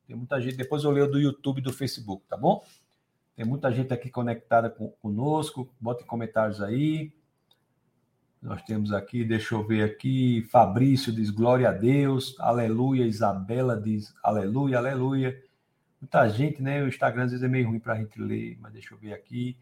Tem 0.05 0.15
muita 0.15 0.39
gente. 0.39 0.55
Depois 0.55 0.83
eu 0.83 0.91
leio 0.91 1.09
do 1.09 1.19
YouTube 1.19 1.57
e 1.57 1.63
do 1.63 1.73
Facebook, 1.73 2.23
tá 2.27 2.37
bom? 2.37 2.63
Tem 3.35 3.43
muita 3.43 3.71
gente 3.71 3.91
aqui 3.91 4.11
conectada 4.11 4.69
com, 4.69 4.89
conosco. 5.01 5.67
Botem 5.79 6.05
comentários 6.05 6.61
aí. 6.61 7.11
Nós 8.39 8.61
temos 8.61 8.91
aqui, 8.91 9.23
deixa 9.23 9.55
eu 9.55 9.65
ver 9.65 9.83
aqui, 9.83 10.45
Fabrício 10.51 11.13
diz 11.13 11.29
glória 11.29 11.69
a 11.69 11.71
Deus, 11.71 12.35
aleluia, 12.39 13.05
Isabela 13.05 13.79
diz 13.79 14.13
aleluia, 14.21 14.79
aleluia. 14.79 15.41
Muita 16.01 16.27
gente, 16.27 16.61
né? 16.61 16.83
O 16.83 16.89
Instagram 16.89 17.23
às 17.23 17.31
vezes 17.31 17.45
é 17.45 17.47
meio 17.47 17.69
ruim 17.69 17.79
para 17.79 17.93
a 17.93 17.97
gente 17.97 18.21
ler, 18.21 18.57
mas 18.59 18.73
deixa 18.73 18.93
eu 18.93 18.97
ver 18.97 19.13
aqui. 19.13 19.55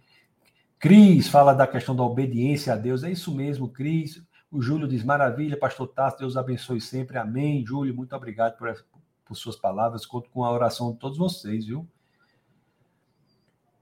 Cris 0.80 1.28
fala 1.28 1.54
da 1.54 1.68
questão 1.68 1.96
da 1.96 2.02
obediência 2.02 2.74
a 2.74 2.76
Deus, 2.76 3.04
é 3.04 3.12
isso 3.12 3.32
mesmo, 3.32 3.70
Cris. 3.70 4.20
O 4.52 4.62
Júlio 4.62 4.88
diz 4.88 5.02
maravilha, 5.04 5.58
pastor 5.58 5.88
Tasso, 5.88 6.18
Deus 6.20 6.36
abençoe 6.36 6.82
sempre, 6.82 7.18
amém. 7.18 7.66
Júlio, 7.66 7.96
muito 7.96 8.14
obrigado 8.14 8.58
por, 8.58 8.86
por 9.26 9.36
suas 9.36 9.56
palavras, 9.56 10.06
conto 10.06 10.30
com 10.30 10.44
a 10.44 10.52
oração 10.52 10.92
de 10.92 11.00
todos 11.00 11.18
vocês, 11.18 11.66
viu? 11.66 11.88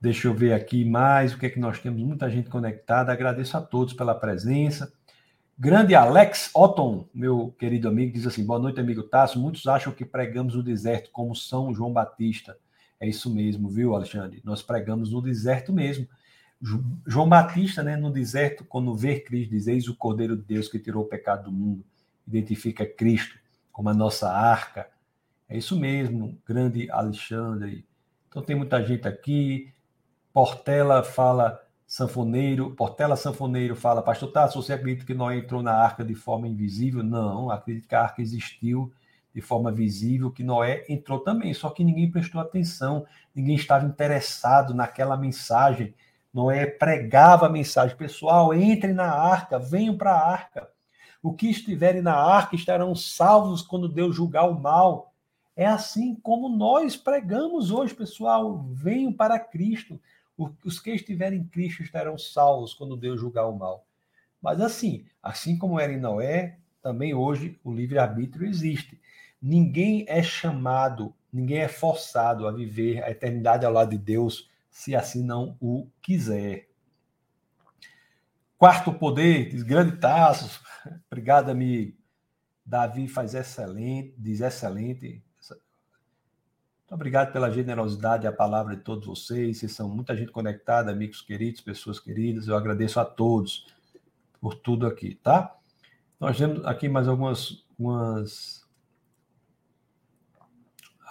Deixa 0.00 0.28
eu 0.28 0.34
ver 0.34 0.52
aqui 0.52 0.84
mais 0.84 1.34
o 1.34 1.38
que 1.38 1.46
é 1.46 1.50
que 1.50 1.58
nós 1.58 1.78
temos. 1.80 2.00
Muita 2.00 2.30
gente 2.30 2.48
conectada. 2.48 3.12
Agradeço 3.12 3.56
a 3.56 3.60
todos 3.60 3.92
pela 3.92 4.14
presença. 4.14 4.90
Grande 5.58 5.94
Alex 5.94 6.50
Otton, 6.54 7.06
meu 7.12 7.54
querido 7.58 7.86
amigo, 7.86 8.14
diz 8.14 8.26
assim: 8.26 8.46
Boa 8.46 8.58
noite, 8.58 8.80
amigo 8.80 9.02
Tasso. 9.02 9.38
Muitos 9.38 9.66
acham 9.66 9.92
que 9.92 10.06
pregamos 10.06 10.54
no 10.54 10.62
deserto 10.62 11.10
como 11.10 11.36
São 11.36 11.74
João 11.74 11.92
Batista. 11.92 12.56
É 12.98 13.06
isso 13.06 13.28
mesmo, 13.28 13.68
viu, 13.68 13.94
Alexandre? 13.94 14.40
Nós 14.42 14.62
pregamos 14.62 15.10
no 15.12 15.20
deserto 15.20 15.70
mesmo. 15.70 16.06
João 17.06 17.28
Batista, 17.28 17.82
né, 17.82 17.96
no 17.96 18.10
deserto, 18.10 18.64
quando 18.64 18.94
vê 18.94 19.20
Cristo, 19.20 19.50
diz: 19.50 19.66
Eis 19.66 19.88
o 19.88 19.96
Cordeiro 19.96 20.36
de 20.36 20.42
Deus 20.42 20.68
que 20.68 20.78
tirou 20.78 21.04
o 21.04 21.08
pecado 21.08 21.44
do 21.44 21.52
mundo. 21.52 21.84
Identifica 22.26 22.86
Cristo 22.86 23.38
como 23.72 23.88
a 23.88 23.94
nossa 23.94 24.30
arca. 24.30 24.88
É 25.48 25.56
isso 25.56 25.78
mesmo, 25.78 26.38
grande 26.46 26.90
Alexandre. 26.90 27.86
Então 28.28 28.42
tem 28.42 28.54
muita 28.54 28.84
gente 28.84 29.08
aqui. 29.08 29.72
Portela 30.32 31.02
fala 31.02 31.60
sanfoneiro, 31.86 32.70
Portela 32.76 33.16
sanfoneiro 33.16 33.74
fala, 33.74 34.02
pastor 34.02 34.30
Tasso, 34.30 34.62
você 34.62 34.74
acredita 34.74 35.04
que 35.04 35.14
Noé 35.14 35.38
entrou 35.38 35.62
na 35.62 35.72
arca 35.72 36.04
de 36.04 36.14
forma 36.14 36.46
invisível? 36.46 37.02
Não, 37.02 37.50
acredito 37.50 37.88
que 37.88 37.94
a 37.94 38.02
arca 38.02 38.22
existiu 38.22 38.92
de 39.34 39.40
forma 39.40 39.72
visível, 39.72 40.30
que 40.30 40.44
Noé 40.44 40.84
entrou 40.88 41.20
também, 41.20 41.54
só 41.54 41.70
que 41.70 41.82
ninguém 41.82 42.10
prestou 42.10 42.40
atenção, 42.40 43.06
ninguém 43.34 43.56
estava 43.56 43.86
interessado 43.86 44.74
naquela 44.74 45.16
mensagem. 45.16 45.94
Noé 46.32 46.66
pregava 46.66 47.46
a 47.46 47.50
mensagem, 47.50 47.96
pessoal, 47.96 48.54
entrem 48.54 48.94
na 48.94 49.10
arca, 49.10 49.58
venham 49.58 49.96
para 49.96 50.12
a 50.12 50.30
arca. 50.30 50.68
O 51.22 51.34
que 51.34 51.50
estiverem 51.50 52.00
na 52.00 52.14
arca 52.14 52.56
estarão 52.56 52.94
salvos 52.94 53.62
quando 53.62 53.88
Deus 53.88 54.14
julgar 54.14 54.48
o 54.48 54.58
mal. 54.58 55.12
É 55.54 55.66
assim 55.66 56.14
como 56.14 56.48
nós 56.48 56.96
pregamos 56.96 57.70
hoje, 57.70 57.94
pessoal. 57.94 58.64
Venham 58.72 59.12
para 59.12 59.38
Cristo. 59.38 60.00
Os 60.64 60.80
que 60.80 60.92
estiverem 60.92 61.40
em 61.40 61.44
Cristo 61.44 61.82
estarão 61.82 62.16
salvos 62.16 62.72
quando 62.72 62.96
Deus 62.96 63.20
julgar 63.20 63.46
o 63.46 63.58
mal. 63.58 63.84
Mas 64.40 64.60
assim, 64.60 65.04
assim 65.22 65.58
como 65.58 65.78
era 65.78 65.92
em 65.92 66.00
Noé, 66.00 66.56
também 66.80 67.12
hoje 67.12 67.58
o 67.62 67.70
livre-arbítrio 67.70 68.46
existe. 68.46 68.98
Ninguém 69.42 70.06
é 70.08 70.22
chamado, 70.22 71.12
ninguém 71.30 71.58
é 71.58 71.68
forçado 71.68 72.48
a 72.48 72.52
viver 72.52 73.02
a 73.04 73.10
eternidade 73.10 73.66
ao 73.66 73.72
lado 73.72 73.90
de 73.90 73.98
Deus 73.98 74.48
se 74.70 74.94
assim 74.94 75.24
não 75.24 75.56
o 75.60 75.88
quiser. 76.00 76.68
Quarto 78.56 78.92
poder, 78.92 79.48
diz 79.48 79.62
grande 79.62 79.96
taço. 79.96 80.60
Obrigado, 81.10 81.50
amigo. 81.50 81.96
Davi 82.64 83.08
faz 83.08 83.34
excelente, 83.34 84.14
diz 84.18 84.40
excelente. 84.40 85.22
Muito 86.90 86.98
obrigado 86.98 87.32
pela 87.32 87.48
generosidade 87.50 88.24
e 88.24 88.26
a 88.26 88.32
palavra 88.32 88.74
de 88.74 88.82
todos 88.82 89.06
vocês. 89.06 89.58
Vocês 89.58 89.70
são 89.70 89.88
muita 89.88 90.16
gente 90.16 90.32
conectada, 90.32 90.90
amigos 90.90 91.22
queridos, 91.22 91.60
pessoas 91.60 92.00
queridas. 92.00 92.48
Eu 92.48 92.56
agradeço 92.56 92.98
a 92.98 93.04
todos 93.04 93.64
por 94.40 94.56
tudo 94.56 94.88
aqui, 94.88 95.14
tá? 95.14 95.56
Nós 96.18 96.36
temos 96.36 96.66
aqui 96.66 96.88
mais 96.88 97.06
algumas, 97.06 97.64
algumas, 97.70 98.68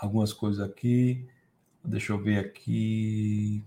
algumas 0.02 0.34
coisas 0.34 0.60
aqui. 0.60 1.26
Deixa 1.84 2.14
eu 2.14 2.18
ver 2.18 2.40
aqui. 2.40 3.64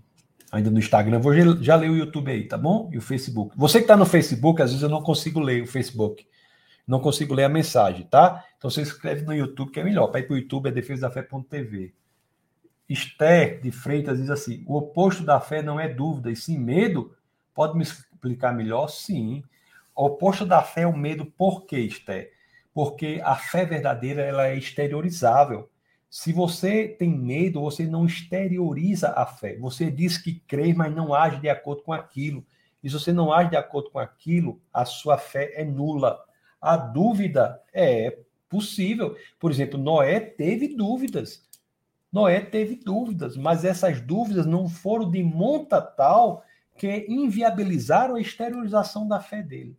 Ainda 0.51 0.69
no 0.69 0.79
Instagram. 0.79 1.19
Vou 1.19 1.33
já 1.61 1.75
ler 1.75 1.89
o 1.89 1.95
YouTube 1.95 2.31
aí, 2.31 2.47
tá 2.47 2.57
bom? 2.57 2.89
E 2.93 2.97
o 2.97 3.01
Facebook. 3.01 3.57
Você 3.57 3.79
que 3.79 3.85
está 3.85 3.97
no 3.97 4.05
Facebook, 4.05 4.61
às 4.61 4.69
vezes 4.69 4.83
eu 4.83 4.89
não 4.89 5.01
consigo 5.01 5.39
ler 5.39 5.63
o 5.63 5.67
Facebook. 5.67 6.27
Não 6.85 6.99
consigo 6.99 7.33
ler 7.33 7.45
a 7.45 7.49
mensagem, 7.49 8.05
tá? 8.05 8.43
Então 8.57 8.69
você 8.69 8.81
escreve 8.81 9.25
no 9.25 9.33
YouTube, 9.33 9.71
que 9.71 9.79
é 9.79 9.83
melhor. 9.83 10.07
Para 10.07 10.19
ir 10.19 10.23
para 10.23 10.33
o 10.33 10.37
YouTube 10.37 10.67
é 10.67 10.71
defesadafé.tv. 10.71 11.93
Esther 12.87 13.61
de 13.61 13.71
Freitas 13.71 14.19
diz 14.19 14.29
assim: 14.29 14.63
o 14.67 14.77
oposto 14.77 15.23
da 15.23 15.39
fé 15.39 15.61
não 15.61 15.79
é 15.79 15.87
dúvida, 15.87 16.29
e 16.29 16.35
sim 16.35 16.57
medo. 16.57 17.15
Pode 17.53 17.77
me 17.77 17.83
explicar 17.83 18.53
melhor? 18.53 18.87
Sim. 18.89 19.43
O 19.95 20.05
oposto 20.05 20.45
da 20.45 20.61
fé 20.61 20.81
é 20.81 20.87
o 20.87 20.95
medo. 20.95 21.25
Por 21.25 21.65
quê, 21.65 21.79
Esther? 21.79 22.31
Porque 22.73 23.21
a 23.23 23.35
fé 23.35 23.65
verdadeira 23.65 24.21
ela 24.21 24.47
é 24.47 24.57
exteriorizável. 24.57 25.69
Se 26.15 26.31
você 26.31 26.87
tem 26.87 27.09
medo, 27.09 27.59
você 27.59 27.87
não 27.87 28.05
exterioriza 28.05 29.13
a 29.17 29.25
fé. 29.25 29.57
Você 29.57 29.89
diz 29.89 30.15
que 30.15 30.35
crê, 30.41 30.71
mas 30.71 30.93
não 30.93 31.11
age 31.11 31.41
de 31.41 31.49
acordo 31.49 31.81
com 31.81 31.91
aquilo. 31.91 32.45
E 32.83 32.87
se 32.87 32.93
você 32.93 33.11
não 33.11 33.33
age 33.33 33.49
de 33.49 33.55
acordo 33.55 33.89
com 33.89 33.97
aquilo, 33.97 34.61
a 34.71 34.85
sua 34.85 35.17
fé 35.17 35.51
é 35.55 35.65
nula. 35.65 36.23
A 36.61 36.77
dúvida 36.77 37.59
é 37.73 38.19
possível. 38.47 39.17
Por 39.39 39.49
exemplo, 39.49 39.79
Noé 39.79 40.19
teve 40.19 40.75
dúvidas. 40.75 41.43
Noé 42.11 42.41
teve 42.41 42.75
dúvidas, 42.75 43.35
mas 43.35 43.65
essas 43.65 43.99
dúvidas 43.99 44.45
não 44.45 44.69
foram 44.69 45.09
de 45.09 45.23
monta 45.23 45.81
tal 45.81 46.43
que 46.77 47.07
inviabilizaram 47.09 48.17
a 48.17 48.21
exteriorização 48.21 49.07
da 49.07 49.19
fé 49.19 49.41
dele. 49.41 49.75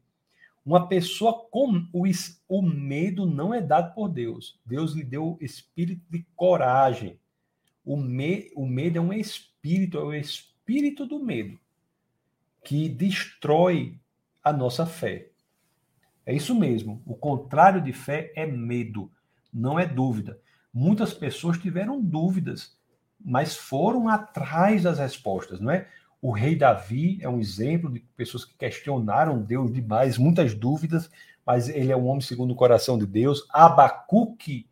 Uma 0.64 0.88
pessoa 0.88 1.46
com 1.50 1.86
o, 1.92 2.04
o 2.48 2.62
medo 2.62 3.26
não 3.26 3.52
é 3.52 3.60
dado 3.60 3.94
por 3.94 4.08
Deus. 4.08 4.58
Deus 4.64 4.92
lhe 4.92 5.04
deu 5.04 5.36
espírito 5.40 6.02
de 6.08 6.24
coragem. 6.34 7.18
O, 7.84 7.96
me, 7.96 8.50
o 8.56 8.66
medo 8.66 8.96
é 8.96 9.00
um 9.00 9.12
espírito, 9.12 9.98
é 9.98 10.02
o 10.02 10.14
espírito 10.14 11.04
do 11.04 11.18
medo 11.18 11.58
que 12.64 12.88
destrói 12.88 14.00
a 14.42 14.52
nossa 14.52 14.86
fé. 14.86 15.28
É 16.24 16.34
isso 16.34 16.54
mesmo. 16.54 17.02
O 17.04 17.14
contrário 17.14 17.82
de 17.82 17.92
fé 17.92 18.32
é 18.34 18.46
medo, 18.46 19.12
não 19.52 19.78
é 19.78 19.86
dúvida. 19.86 20.40
Muitas 20.72 21.12
pessoas 21.12 21.58
tiveram 21.58 22.00
dúvidas, 22.00 22.76
mas 23.22 23.54
foram 23.54 24.08
atrás 24.08 24.82
das 24.82 24.98
respostas, 24.98 25.60
não 25.60 25.70
é? 25.70 25.88
O 26.24 26.30
rei 26.30 26.56
Davi 26.56 27.18
é 27.20 27.28
um 27.28 27.38
exemplo 27.38 27.92
de 27.92 28.00
pessoas 28.00 28.46
que 28.46 28.54
questionaram 28.54 29.42
Deus 29.42 29.70
demais, 29.70 30.16
muitas 30.16 30.54
dúvidas, 30.54 31.10
mas 31.44 31.68
ele 31.68 31.92
é 31.92 31.96
um 31.96 32.06
homem 32.06 32.22
segundo 32.22 32.52
o 32.52 32.56
coração 32.56 32.96
de 32.96 33.04
Deus. 33.04 33.46
Abacuque 33.50 34.66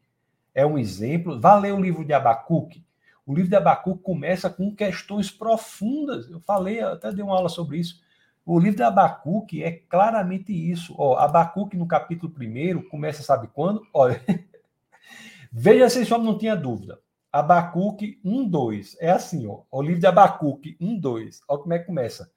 é 0.54 0.64
um 0.64 0.78
exemplo. 0.78 1.38
Vá 1.38 1.54
ler 1.58 1.74
o 1.74 1.78
livro 1.78 2.06
de 2.06 2.14
Abacuque. 2.14 2.82
O 3.26 3.34
livro 3.34 3.50
de 3.50 3.56
Abacuque 3.56 4.02
começa 4.02 4.48
com 4.48 4.74
questões 4.74 5.30
profundas. 5.30 6.26
Eu 6.30 6.40
falei, 6.40 6.80
até 6.80 7.12
dei 7.12 7.22
uma 7.22 7.36
aula 7.36 7.50
sobre 7.50 7.76
isso. 7.76 8.00
O 8.46 8.58
livro 8.58 8.78
de 8.78 8.82
Abacuque 8.82 9.62
é 9.62 9.72
claramente 9.72 10.54
isso. 10.54 10.94
Ó, 10.96 11.18
Abacuque, 11.18 11.76
no 11.76 11.86
capítulo 11.86 12.32
1, 12.34 12.88
começa, 12.88 13.22
sabe 13.22 13.46
quando? 13.52 13.86
Olha, 13.92 14.22
Veja 15.52 15.90
se 15.90 16.00
esse 16.00 16.14
homem 16.14 16.26
não 16.26 16.38
tinha 16.38 16.56
dúvida. 16.56 16.98
Abacuque 17.32 18.20
1, 18.22 18.46
2. 18.48 18.96
É 19.00 19.10
assim, 19.10 19.46
ó. 19.46 19.62
O 19.70 19.80
livro 19.80 20.00
de 20.00 20.06
Abacuque 20.06 20.76
1, 20.78 21.00
2. 21.00 21.40
Olha 21.48 21.60
como 21.60 21.72
é 21.72 21.78
que 21.78 21.86
começa. 21.86 22.30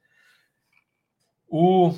O, 1.46 1.92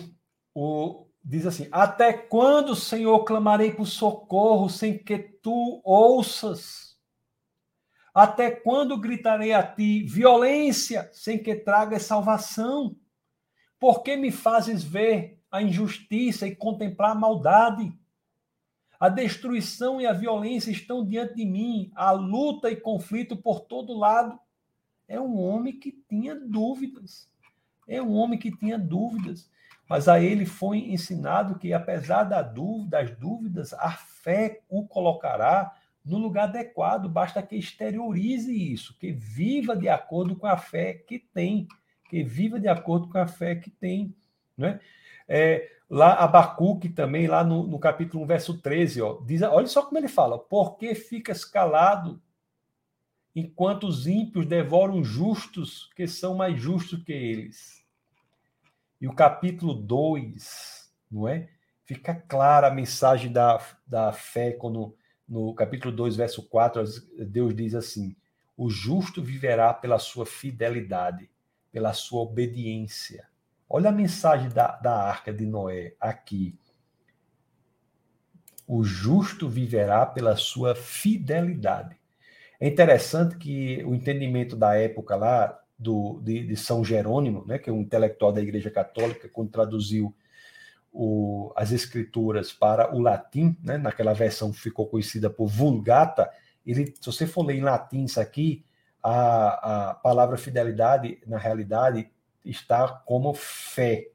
o, 0.53 1.07
diz 1.25 1.47
assim: 1.47 1.69
Até 1.71 2.13
quando, 2.13 2.75
Senhor, 2.75 3.25
clamarei 3.25 3.73
por 3.73 3.87
socorro 3.87 4.69
sem 4.69 4.99
que 4.99 5.19
tu 5.19 5.81
ouças? 5.85 6.99
Até 8.13 8.51
quando 8.51 8.99
gritarei 8.99 9.53
a 9.53 9.63
ti 9.63 10.03
violência 10.03 11.09
sem 11.13 11.41
que 11.41 11.55
tragas 11.55 12.03
salvação? 12.03 12.97
Por 13.79 14.03
que 14.03 14.17
me 14.17 14.33
fazes 14.33 14.83
ver 14.83 15.41
a 15.53 15.63
injustiça 15.63 16.47
e 16.47 16.57
contemplar 16.57 17.13
a 17.13 17.15
maldade? 17.15 17.97
A 18.99 19.09
destruição 19.09 20.01
e 20.01 20.07
a 20.07 20.13
violência 20.13 20.71
estão 20.71 21.07
diante 21.07 21.37
de 21.37 21.47
mim, 21.47 21.93
a 21.95 22.11
luta 22.11 22.71
e 22.71 22.77
conflito 22.77 23.37
por 23.37 23.61
todo 23.61 23.97
lado. 23.97 24.39
É 25.07 25.21
um 25.21 25.39
homem 25.39 25.79
que 25.79 25.93
tinha 26.09 26.35
dúvidas. 26.35 27.31
É 27.87 28.03
um 28.03 28.15
homem 28.15 28.39
que 28.39 28.51
tinha 28.51 28.79
dúvidas. 28.79 29.49
Mas 29.89 30.07
a 30.07 30.21
ele 30.21 30.45
foi 30.45 30.79
ensinado 30.91 31.59
que, 31.59 31.73
apesar 31.73 32.25
da 32.25 32.43
dúvida, 32.43 32.99
das 32.99 33.17
dúvidas, 33.17 33.73
a 33.73 33.93
fé 33.93 34.61
o 34.69 34.87
colocará 34.87 35.75
no 36.05 36.19
lugar 36.19 36.45
adequado. 36.45 37.09
Basta 37.09 37.43
que 37.43 37.57
exteriorize 37.57 38.53
isso, 38.53 38.97
que 38.99 39.13
viva 39.13 39.75
de 39.75 39.89
acordo 39.89 40.37
com 40.37 40.47
a 40.47 40.59
fé 40.59 40.93
que 40.93 41.19
tem, 41.19 41.67
que 42.11 42.23
viva 42.23 42.61
de 42.61 42.69
acordo 42.69 43.09
com 43.09 43.19
a 43.19 43.27
fé 43.27 43.55
que 43.55 43.71
tem. 43.71 44.15
Né? 44.57 44.79
É, 45.27 45.71
Lá, 45.91 46.15
Abacuque 46.15 46.89
também, 46.89 47.27
lá 47.27 47.43
no, 47.43 47.67
no 47.67 47.79
capítulo 47.79 48.25
1, 48.25 48.27
verso 48.27 48.59
13, 48.59 49.01
ó, 49.01 49.21
diz, 49.25 49.41
olha 49.43 49.67
só 49.67 49.83
como 49.83 49.97
ele 49.97 50.09
fala: 50.09 50.39
Por 50.39 50.77
que 50.77 50.95
ficas 50.95 51.45
calado 51.45 52.21
enquanto 53.35 53.87
os 53.87 54.07
ímpios 54.07 54.45
devoram 54.45 55.03
justos 55.03 55.91
que 55.97 56.07
são 56.07 56.35
mais 56.35 56.61
justos 56.61 57.03
que 57.03 57.13
eles? 57.13 57.83
E 59.01 59.09
o 59.09 59.15
capítulo 59.15 59.73
2, 59.73 60.93
não 61.11 61.27
é? 61.27 61.49
Fica 61.85 62.15
clara 62.15 62.67
a 62.69 62.75
mensagem 62.75 63.33
da, 63.33 63.59
da 63.87 64.13
fé 64.13 64.53
quando 64.53 64.95
no 65.29 65.55
capítulo 65.55 65.95
2, 65.95 66.17
verso 66.17 66.43
4, 66.49 66.83
Deus 67.27 67.55
diz 67.55 67.75
assim: 67.75 68.17
O 68.57 68.69
justo 68.69 69.23
viverá 69.23 69.73
pela 69.73 69.99
sua 69.99 70.27
fidelidade, 70.27 71.31
pela 71.71 71.93
sua 71.93 72.23
obediência. 72.23 73.29
Olha 73.69 73.91
a 73.91 73.93
mensagem 73.93 74.49
da, 74.49 74.77
da 74.77 74.95
arca 74.95 75.33
de 75.33 75.45
Noé 75.45 75.95
aqui. 76.01 76.59
O 78.67 78.83
justo 78.83 79.49
viverá 79.49 80.07
pela 80.07 80.37
sua 80.37 80.75
fidelidade. 80.75 81.97
É 82.61 82.67
interessante 82.67 83.37
que 83.37 83.85
o 83.85 83.95
entendimento 83.95 84.57
da 84.57 84.75
época 84.75 85.17
lá 85.17 85.59
do, 85.79 86.21
de, 86.23 86.47
de 86.47 86.57
São 86.57 86.85
Jerônimo, 86.85 87.45
né, 87.47 87.59
que 87.59 87.71
é 87.71 87.73
um 87.73 87.81
intelectual 87.81 88.33
da 88.33 88.41
Igreja 88.41 88.71
Católica, 88.71 89.29
quando 89.29 89.51
traduziu 89.51 90.15
o, 90.93 91.53
as 91.55 91.71
escrituras 91.71 92.53
para 92.53 92.95
o 92.95 93.01
latim, 93.01 93.57
né, 93.63 93.79
naquela 93.79 94.13
versão 94.13 94.51
que 94.51 94.59
ficou 94.59 94.89
conhecida 94.89 95.31
por 95.31 95.47
Vulgata, 95.47 96.29
ele, 96.67 96.87
se 97.01 97.07
você 97.07 97.27
for 97.27 97.47
ler 97.47 97.57
em 97.57 97.63
latim 97.63 98.05
isso 98.05 98.21
aqui, 98.21 98.65
a, 99.03 99.91
a 99.91 99.95
palavra 99.95 100.37
fidelidade, 100.37 101.21
na 101.27 101.39
realidade, 101.39 102.11
está 102.49 102.89
como 102.89 103.35
fé. 103.35 104.09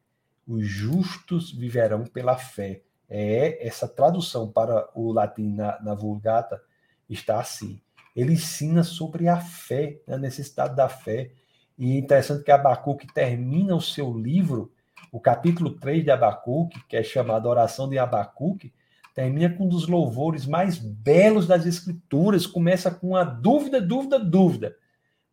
Os 0.48 0.66
justos 0.66 1.52
viverão 1.52 2.04
pela 2.04 2.36
fé. 2.38 2.82
É 3.10 3.66
essa 3.66 3.88
tradução 3.88 4.52
para 4.52 4.90
o 4.96 5.12
latim 5.12 5.54
na, 5.54 5.80
na 5.82 5.94
Vulgata 5.94 6.60
está 7.08 7.40
assim. 7.40 7.80
Ele 8.16 8.34
ensina 8.34 8.84
sobre 8.84 9.28
a 9.28 9.40
fé, 9.40 10.02
a 10.08 10.18
necessidade 10.18 10.76
da 10.76 10.90
fé. 10.90 11.32
E 11.78 11.96
é 11.96 11.98
interessante 12.00 12.44
que 12.44 12.52
Abacuque 12.52 13.08
termina 13.14 13.76
o 13.76 13.82
seu 13.82 14.16
livro, 14.18 14.72
o 15.12 15.20
capítulo 15.20 15.72
3 15.72 16.04
de 16.04 16.12
Abacuque, 16.12 16.84
que 16.88 16.96
é 16.96 17.04
chamado 17.04 17.48
Oração 17.48 17.88
de 17.88 17.98
Abacuque, 17.98 18.74
termina 19.14 19.50
com 19.56 19.66
um 19.66 19.70
dos 19.70 19.88
louvores 19.88 20.46
mais 20.46 20.78
belos 20.78 21.46
das 21.46 21.66
Escrituras. 21.66 22.48
Começa 22.48 22.90
com 22.90 23.16
a 23.16 23.24
dúvida, 23.24 23.80
dúvida, 23.80 24.20
dúvida. 24.20 24.76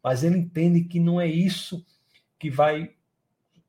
Mas 0.03 0.23
ele 0.23 0.39
entende 0.39 0.85
que 0.85 1.01
não 1.01 1.21
é 1.21 1.27
isso 1.27 1.85
que 2.41 2.51
vai 2.51 2.95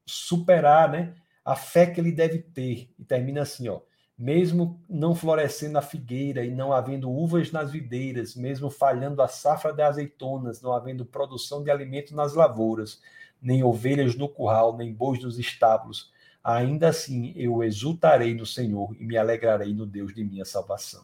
superar, 0.06 0.90
né, 0.90 1.14
a 1.44 1.56
fé 1.56 1.86
que 1.86 2.00
ele 2.00 2.12
deve 2.12 2.40
ter. 2.40 2.90
E 2.98 3.04
termina 3.04 3.42
assim, 3.42 3.68
ó: 3.68 3.82
mesmo 4.18 4.82
não 4.90 5.14
florescendo 5.14 5.78
a 5.78 5.82
figueira 5.82 6.46
e 6.46 6.52
não 6.52 6.72
havendo 6.72 7.12
uvas 7.12 7.52
nas 7.52 7.70
videiras, 7.70 8.34
mesmo 8.34 8.70
falhando 8.70 9.22
a 9.22 9.28
safra 9.28 9.74
de 9.74 9.82
azeitonas, 9.82 10.62
não 10.62 10.74
havendo 10.74 11.06
produção 11.06 11.64
de 11.64 11.70
alimento 11.70 12.16
nas 12.16 12.34
lavouras, 12.34 13.02
nem 13.42 13.64
ovelhas 13.64 14.16
no 14.16 14.30
curral, 14.30 14.78
nem 14.78 14.94
bois 14.94 15.22
nos 15.22 15.38
estábulos, 15.38 16.12
ainda 16.44 16.90
assim 16.90 17.34
eu 17.36 17.64
exultarei 17.64 18.34
no 18.34 18.46
Senhor 18.46 18.96
e 19.00 19.06
me 19.06 19.18
alegrarei 19.18 19.74
no 19.74 19.86
Deus 19.86 20.14
de 20.14 20.24
minha 20.24 20.46
salvação. 20.46 21.04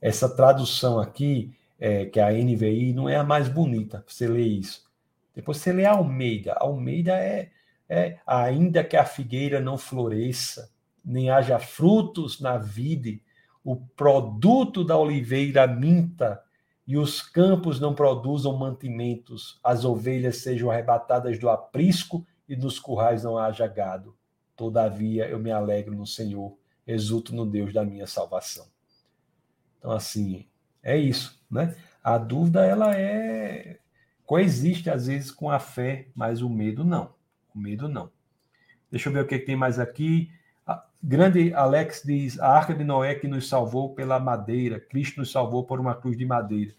Essa 0.00 0.28
tradução 0.28 0.98
aqui, 0.98 1.54
é, 1.78 2.06
que 2.06 2.18
é 2.18 2.22
a 2.22 2.32
NVI, 2.32 2.92
não 2.92 3.08
é 3.08 3.16
a 3.16 3.24
mais 3.24 3.48
bonita, 3.48 4.04
você 4.06 4.26
lê 4.26 4.42
isso. 4.42 4.87
Depois 5.38 5.58
você 5.58 5.72
lê 5.72 5.84
Almeida. 5.84 6.54
Almeida 6.54 7.12
é, 7.16 7.52
é 7.88 8.18
ainda 8.26 8.82
que 8.82 8.96
a 8.96 9.04
figueira 9.04 9.60
não 9.60 9.78
floresça, 9.78 10.68
nem 11.04 11.30
haja 11.30 11.60
frutos 11.60 12.40
na 12.40 12.58
vide, 12.58 13.22
o 13.62 13.76
produto 13.76 14.82
da 14.82 14.98
oliveira 14.98 15.64
minta, 15.64 16.42
e 16.84 16.98
os 16.98 17.22
campos 17.22 17.78
não 17.78 17.94
produzam 17.94 18.56
mantimentos, 18.56 19.60
as 19.62 19.84
ovelhas 19.84 20.38
sejam 20.38 20.72
arrebatadas 20.72 21.38
do 21.38 21.48
aprisco 21.48 22.26
e 22.48 22.56
nos 22.56 22.80
currais 22.80 23.22
não 23.22 23.38
haja 23.38 23.68
gado. 23.68 24.16
Todavia 24.56 25.28
eu 25.28 25.38
me 25.38 25.52
alegro 25.52 25.94
no 25.94 26.04
Senhor, 26.04 26.58
exulto 26.84 27.32
no 27.32 27.46
Deus 27.46 27.72
da 27.72 27.84
minha 27.84 28.08
salvação. 28.08 28.66
Então, 29.78 29.92
assim, 29.92 30.48
é 30.82 30.96
isso, 30.96 31.40
né? 31.48 31.76
A 32.02 32.18
dúvida, 32.18 32.66
ela 32.66 32.92
é. 32.96 33.78
Coexiste 34.28 34.90
às 34.90 35.06
vezes 35.06 35.30
com 35.30 35.50
a 35.50 35.58
fé, 35.58 36.08
mas 36.14 36.42
o 36.42 36.50
medo 36.50 36.84
não. 36.84 37.14
O 37.54 37.58
medo 37.58 37.88
não. 37.88 38.10
Deixa 38.90 39.08
eu 39.08 39.12
ver 39.14 39.24
o 39.24 39.26
que 39.26 39.38
tem 39.38 39.56
mais 39.56 39.78
aqui. 39.78 40.30
Grande 41.02 41.54
Alex 41.54 42.02
diz: 42.04 42.38
a 42.38 42.46
arca 42.46 42.74
de 42.74 42.84
Noé 42.84 43.14
que 43.14 43.26
nos 43.26 43.48
salvou 43.48 43.94
pela 43.94 44.20
madeira, 44.20 44.78
Cristo 44.78 45.20
nos 45.20 45.32
salvou 45.32 45.64
por 45.64 45.80
uma 45.80 45.94
cruz 45.94 46.14
de 46.14 46.26
madeira. 46.26 46.74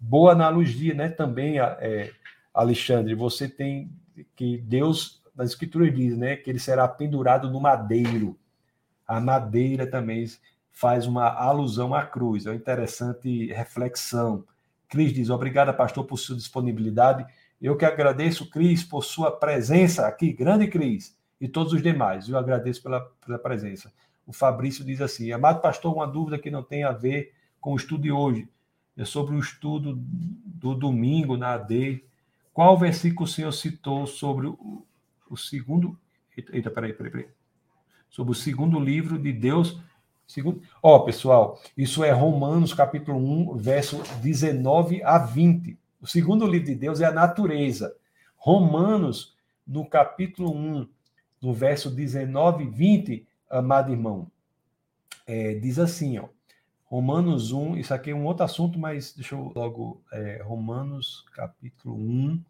Boa 0.00 0.32
analogia, 0.32 0.94
né? 0.94 1.10
Também, 1.10 1.60
é, 1.60 2.10
Alexandre, 2.54 3.14
você 3.14 3.50
tem 3.50 3.90
que 4.34 4.56
Deus, 4.56 5.22
nas 5.36 5.50
Escrituras 5.50 5.94
diz, 5.94 6.16
né? 6.16 6.36
Que 6.36 6.48
ele 6.48 6.58
será 6.58 6.88
pendurado 6.88 7.50
no 7.50 7.60
madeiro. 7.60 8.38
A 9.06 9.20
madeira 9.20 9.86
também 9.86 10.24
faz 10.72 11.06
uma 11.06 11.28
alusão 11.28 11.94
à 11.94 12.02
cruz. 12.06 12.46
É 12.46 12.50
uma 12.50 12.56
interessante 12.56 13.52
reflexão. 13.52 14.46
Cris 14.88 15.12
diz: 15.12 15.30
obrigada, 15.30 15.72
pastor, 15.72 16.04
por 16.04 16.18
sua 16.18 16.36
disponibilidade. 16.36 17.26
Eu 17.60 17.76
que 17.76 17.84
agradeço, 17.84 18.50
Cris, 18.50 18.82
por 18.82 19.02
sua 19.02 19.30
presença 19.30 20.06
aqui. 20.06 20.32
Grande 20.32 20.66
Cris 20.66 21.16
e 21.40 21.48
todos 21.48 21.72
os 21.72 21.82
demais. 21.82 22.28
Eu 22.28 22.38
agradeço 22.38 22.82
pela, 22.82 23.00
pela 23.24 23.38
presença. 23.38 23.92
O 24.26 24.32
Fabrício 24.32 24.84
diz 24.84 25.00
assim: 25.00 25.32
Amado 25.32 25.60
pastor, 25.60 25.94
uma 25.94 26.06
dúvida 26.06 26.38
que 26.38 26.50
não 26.50 26.62
tem 26.62 26.84
a 26.84 26.92
ver 26.92 27.32
com 27.60 27.72
o 27.72 27.76
estudo 27.76 28.02
de 28.02 28.12
hoje. 28.12 28.48
É 28.96 29.04
sobre 29.04 29.34
o 29.34 29.40
estudo 29.40 29.94
do 29.96 30.74
domingo 30.74 31.36
na 31.36 31.54
AD. 31.54 32.04
Qual 32.52 32.78
versículo 32.78 33.24
o 33.24 33.28
senhor 33.28 33.52
citou 33.52 34.06
sobre 34.06 34.46
o, 34.46 34.86
o 35.28 35.36
segundo. 35.36 35.98
Eita, 36.36 36.70
peraí, 36.70 36.92
peraí, 36.92 37.10
peraí. 37.10 37.28
Sobre 38.08 38.32
o 38.32 38.34
segundo 38.34 38.78
livro 38.78 39.18
de 39.18 39.32
Deus. 39.32 39.80
Segundo... 40.26 40.62
Ó, 40.82 41.00
pessoal, 41.00 41.60
isso 41.76 42.02
é 42.02 42.10
Romanos 42.10 42.72
capítulo 42.72 43.18
1, 43.18 43.56
verso 43.56 44.02
19 44.22 45.02
a 45.02 45.18
20. 45.18 45.78
O 46.00 46.06
segundo 46.06 46.46
livro 46.46 46.66
de 46.66 46.74
Deus 46.74 47.00
é 47.00 47.06
a 47.06 47.12
natureza. 47.12 47.94
Romanos, 48.36 49.34
no 49.66 49.86
capítulo 49.86 50.54
1, 50.54 50.88
no 51.40 51.52
verso 51.52 51.90
19 51.90 52.64
e 52.64 52.68
20, 52.68 53.26
amado 53.50 53.92
irmão, 53.92 54.30
é, 55.26 55.54
diz 55.54 55.78
assim, 55.78 56.18
ó, 56.18 56.28
Romanos 56.84 57.52
1, 57.52 57.76
isso 57.78 57.92
aqui 57.92 58.10
é 58.10 58.14
um 58.14 58.24
outro 58.24 58.44
assunto, 58.44 58.78
mas 58.78 59.14
deixa 59.14 59.34
eu 59.34 59.52
logo, 59.54 60.00
é, 60.12 60.42
Romanos 60.44 61.24
capítulo 61.34 61.96
1, 61.96 62.40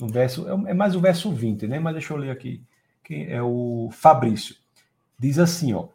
no 0.00 0.08
verso, 0.08 0.46
é, 0.48 0.70
é 0.70 0.74
mais 0.74 0.94
o 0.94 1.00
verso 1.00 1.30
20, 1.32 1.66
né? 1.66 1.78
Mas 1.78 1.94
deixa 1.94 2.12
eu 2.12 2.16
ler 2.16 2.30
aqui, 2.30 2.62
que 3.02 3.24
é 3.24 3.42
o 3.42 3.88
Fabrício. 3.92 4.56
Diz 5.18 5.38
assim, 5.38 5.72
ó, 5.72 5.88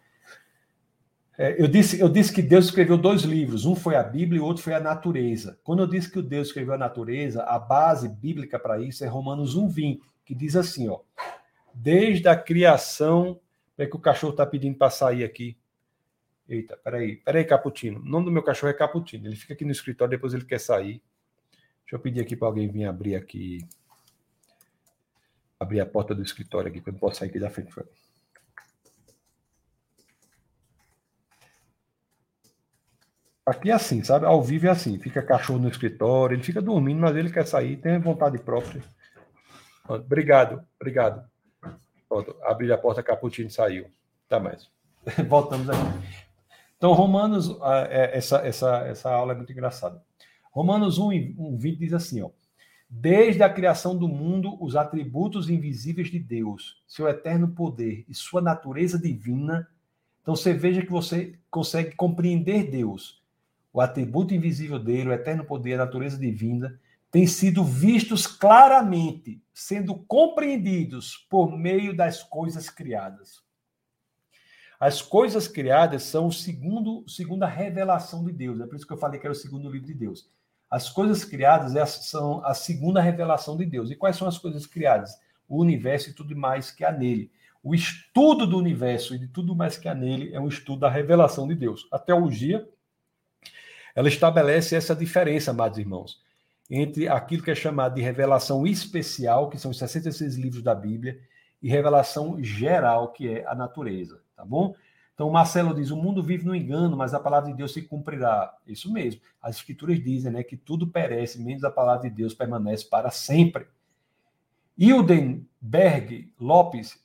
é, 1.38 1.62
eu, 1.62 1.68
disse, 1.68 2.00
eu 2.00 2.10
disse 2.10 2.34
que 2.34 2.42
Deus 2.42 2.66
escreveu 2.66 2.98
dois 2.98 3.22
livros, 3.22 3.66
um 3.66 3.76
foi 3.76 3.96
a 3.96 4.04
Bíblia 4.04 4.40
e 4.40 4.42
o 4.42 4.46
outro 4.46 4.64
foi 4.64 4.74
a 4.74 4.80
natureza. 4.80 5.60
Quando 5.64 5.84
eu 5.84 5.88
disse 5.88 6.12
que 6.12 6.20
o 6.20 6.24
Deus 6.24 6.48
escreveu 6.48 6.74
a 6.74 6.78
natureza, 6.78 7.44
a 7.44 7.60
base 7.60 8.10
bíblica 8.10 8.58
para 8.58 8.80
isso 8.80 9.04
é 9.04 9.08
Romanos 9.08 9.56
1, 9.56 9.70
20, 9.70 10.02
que 10.26 10.34
diz 10.34 10.56
assim, 10.56 10.90
ó, 10.90 11.00
desde 11.78 12.28
a 12.28 12.36
criação. 12.36 13.40
É 13.80 13.86
que 13.86 13.96
o 13.96 14.00
cachorro 14.00 14.32
está 14.32 14.44
pedindo 14.44 14.76
para 14.76 14.90
sair 14.90 15.24
aqui. 15.24 15.56
Eita, 16.50 16.76
peraí, 16.78 17.18
peraí, 17.18 17.46
Caputino. 17.46 18.00
O 18.00 18.06
nome 18.06 18.26
do 18.26 18.32
meu 18.32 18.42
cachorro 18.42 18.72
é 18.72 18.74
Caputino. 18.74 19.28
Ele 19.28 19.36
fica 19.36 19.54
aqui 19.54 19.64
no 19.64 19.72
escritório, 19.72 20.10
depois 20.10 20.34
ele 20.34 20.46
quer 20.46 20.60
sair. 20.60 21.00
Deixa 21.82 21.94
eu 21.94 22.00
pedir 22.00 22.22
aqui 22.22 22.36
para 22.36 22.48
alguém 22.48 22.68
vir 22.68 22.86
abrir 22.86 23.16
aqui. 23.16 23.60
Abrir 25.60 25.80
a 25.80 25.86
porta 25.86 26.16
do 26.16 26.24
escritório 26.24 26.70
aqui, 26.72 26.82
para 26.82 26.90
eu 26.90 26.94
não 26.94 27.00
posso 27.00 27.20
sair 27.20 27.30
aqui 27.30 27.40
da 27.40 27.52
frente. 27.52 27.72
Aqui 33.48 33.72
é 33.72 33.74
assim, 33.74 34.04
sabe? 34.04 34.26
Ao 34.26 34.44
vivo 34.44 34.68
é 34.68 34.70
assim. 34.70 35.00
Fica 35.00 35.22
cachorro 35.22 35.60
no 35.60 35.70
escritório, 35.70 36.36
ele 36.36 36.44
fica 36.44 36.62
dormindo, 36.62 37.00
mas 37.00 37.16
ele 37.16 37.32
quer 37.32 37.48
sair, 37.48 37.78
tem 37.78 37.98
vontade 37.98 38.38
própria. 38.38 38.84
Obrigado, 39.88 40.62
obrigado. 40.78 41.26
Pronto, 42.10 42.36
abri 42.44 42.70
a 42.74 42.78
porta, 42.78 43.02
Caputino 43.02 43.50
saiu. 43.50 43.86
Tá 44.28 44.38
mais. 44.38 44.70
Voltamos 45.30 45.70
aqui. 45.70 45.82
Então, 46.76 46.92
Romanos, 46.92 47.58
é, 47.90 48.18
essa, 48.18 48.46
essa, 48.46 48.80
essa 48.80 49.10
aula 49.10 49.32
é 49.32 49.36
muito 49.38 49.54
engraçada. 49.54 50.04
Romanos 50.52 50.98
1, 50.98 51.36
1, 51.38 51.58
20 51.58 51.80
diz 51.80 51.94
assim, 51.94 52.22
ó. 52.22 52.30
Desde 52.90 53.44
a 53.44 53.50
criação 53.50 53.98
do 53.98 54.10
mundo, 54.10 54.62
os 54.62 54.76
atributos 54.76 55.50
invisíveis 55.50 56.10
de 56.10 56.20
Deus, 56.20 56.84
seu 56.86 57.08
eterno 57.08 57.48
poder 57.48 58.04
e 58.10 58.14
sua 58.14 58.42
natureza 58.42 59.00
divina. 59.00 59.70
Então, 60.22 60.36
você 60.36 60.54
veja 60.54 60.82
que 60.82 60.92
você 60.92 61.40
consegue 61.50 61.96
compreender 61.96 62.70
Deus, 62.70 63.22
o 63.78 63.82
atributo 63.82 64.34
invisível 64.34 64.80
dele, 64.80 65.10
o 65.10 65.14
eterno 65.14 65.46
poder, 65.46 65.76
a 65.76 65.86
natureza 65.86 66.18
divina, 66.18 66.80
têm 67.12 67.28
sido 67.28 67.64
vistos 67.64 68.26
claramente, 68.26 69.40
sendo 69.54 69.94
compreendidos 69.94 71.16
por 71.30 71.56
meio 71.56 71.96
das 71.96 72.24
coisas 72.24 72.72
criadas. 72.72 73.40
As 74.80 75.00
coisas 75.00 75.48
criadas 75.48 76.02
são 76.02 76.26
o 76.26 76.32
segundo, 76.32 77.08
segunda 77.08 77.46
revelação 77.46 78.26
de 78.26 78.32
Deus. 78.32 78.60
É 78.60 78.66
por 78.66 78.76
isso 78.76 78.88
que 78.88 78.94
eu 78.94 78.98
falei 78.98 79.20
que 79.20 79.28
era 79.28 79.32
o 79.32 79.36
segundo 79.36 79.70
livro 79.70 79.86
de 79.86 79.94
Deus. 79.94 80.28
As 80.72 80.90
coisas 80.90 81.24
criadas 81.24 81.76
é 81.76 81.86
são 81.86 82.44
a 82.44 82.56
segunda 82.56 83.00
revelação 83.00 83.56
de 83.56 83.66
Deus. 83.68 83.92
E 83.92 83.96
quais 83.96 84.16
são 84.16 84.28
as 84.28 84.40
coisas 84.40 84.66
criadas? 84.66 85.12
O 85.48 85.62
universo 85.62 86.10
e 86.10 86.14
tudo 86.14 86.36
mais 86.36 86.72
que 86.72 86.84
há 86.84 86.92
nele. 86.92 87.32
O 87.62 87.76
estudo 87.76 88.48
do 88.48 88.58
universo 88.58 89.14
e 89.14 89.20
de 89.20 89.28
tudo 89.28 89.56
mais 89.56 89.78
que 89.78 89.88
há 89.88 89.94
nele 89.94 90.34
é 90.34 90.40
um 90.40 90.48
estudo 90.48 90.80
da 90.80 90.90
revelação 90.90 91.48
de 91.48 91.54
Deus. 91.54 91.88
A 91.92 92.00
teologia, 92.00 92.68
ela 93.98 94.08
estabelece 94.08 94.76
essa 94.76 94.96
diferença, 94.96 95.52
amados 95.52 95.78
irmãos 95.78 96.26
entre 96.70 97.08
aquilo 97.08 97.44
que 97.44 97.52
é 97.52 97.56
chamado 97.56 97.96
de 97.96 98.02
revelação 98.02 98.68
especial, 98.68 99.50
que 99.50 99.58
são 99.58 99.72
os 99.72 99.78
66 99.78 100.36
livros 100.36 100.62
da 100.62 100.76
Bíblia, 100.76 101.20
e 101.62 101.70
revelação 101.70 102.42
geral, 102.44 103.12
que 103.12 103.28
é 103.30 103.48
a 103.48 103.56
natureza, 103.56 104.22
tá 104.36 104.46
bom? 104.46 104.76
Então, 105.14 105.30
Marcelo 105.32 105.74
diz: 105.74 105.90
o 105.90 105.98
mundo 105.98 106.22
vive 106.22 106.46
no 106.46 106.56
engano, 106.56 106.96
mas 106.96 107.14
a 107.14 107.20
palavra 107.20 107.50
de 107.50 107.58
Deus 107.58 107.74
se 107.74 107.82
cumprirá. 107.82 108.54
Isso 108.68 108.92
mesmo. 108.92 109.22
As 109.42 109.56
escrituras 109.56 110.00
dizem 110.04 110.32
né, 110.32 110.44
que 110.44 110.56
tudo 110.56 110.88
perece, 110.88 111.42
menos 111.42 111.64
a 111.64 111.72
palavra 111.72 112.08
de 112.08 112.16
Deus 112.16 112.36
permanece 112.36 112.86
para 112.86 113.10
sempre. 113.10 113.66
Hildenberg 114.78 116.32
Lopes, 116.40 117.04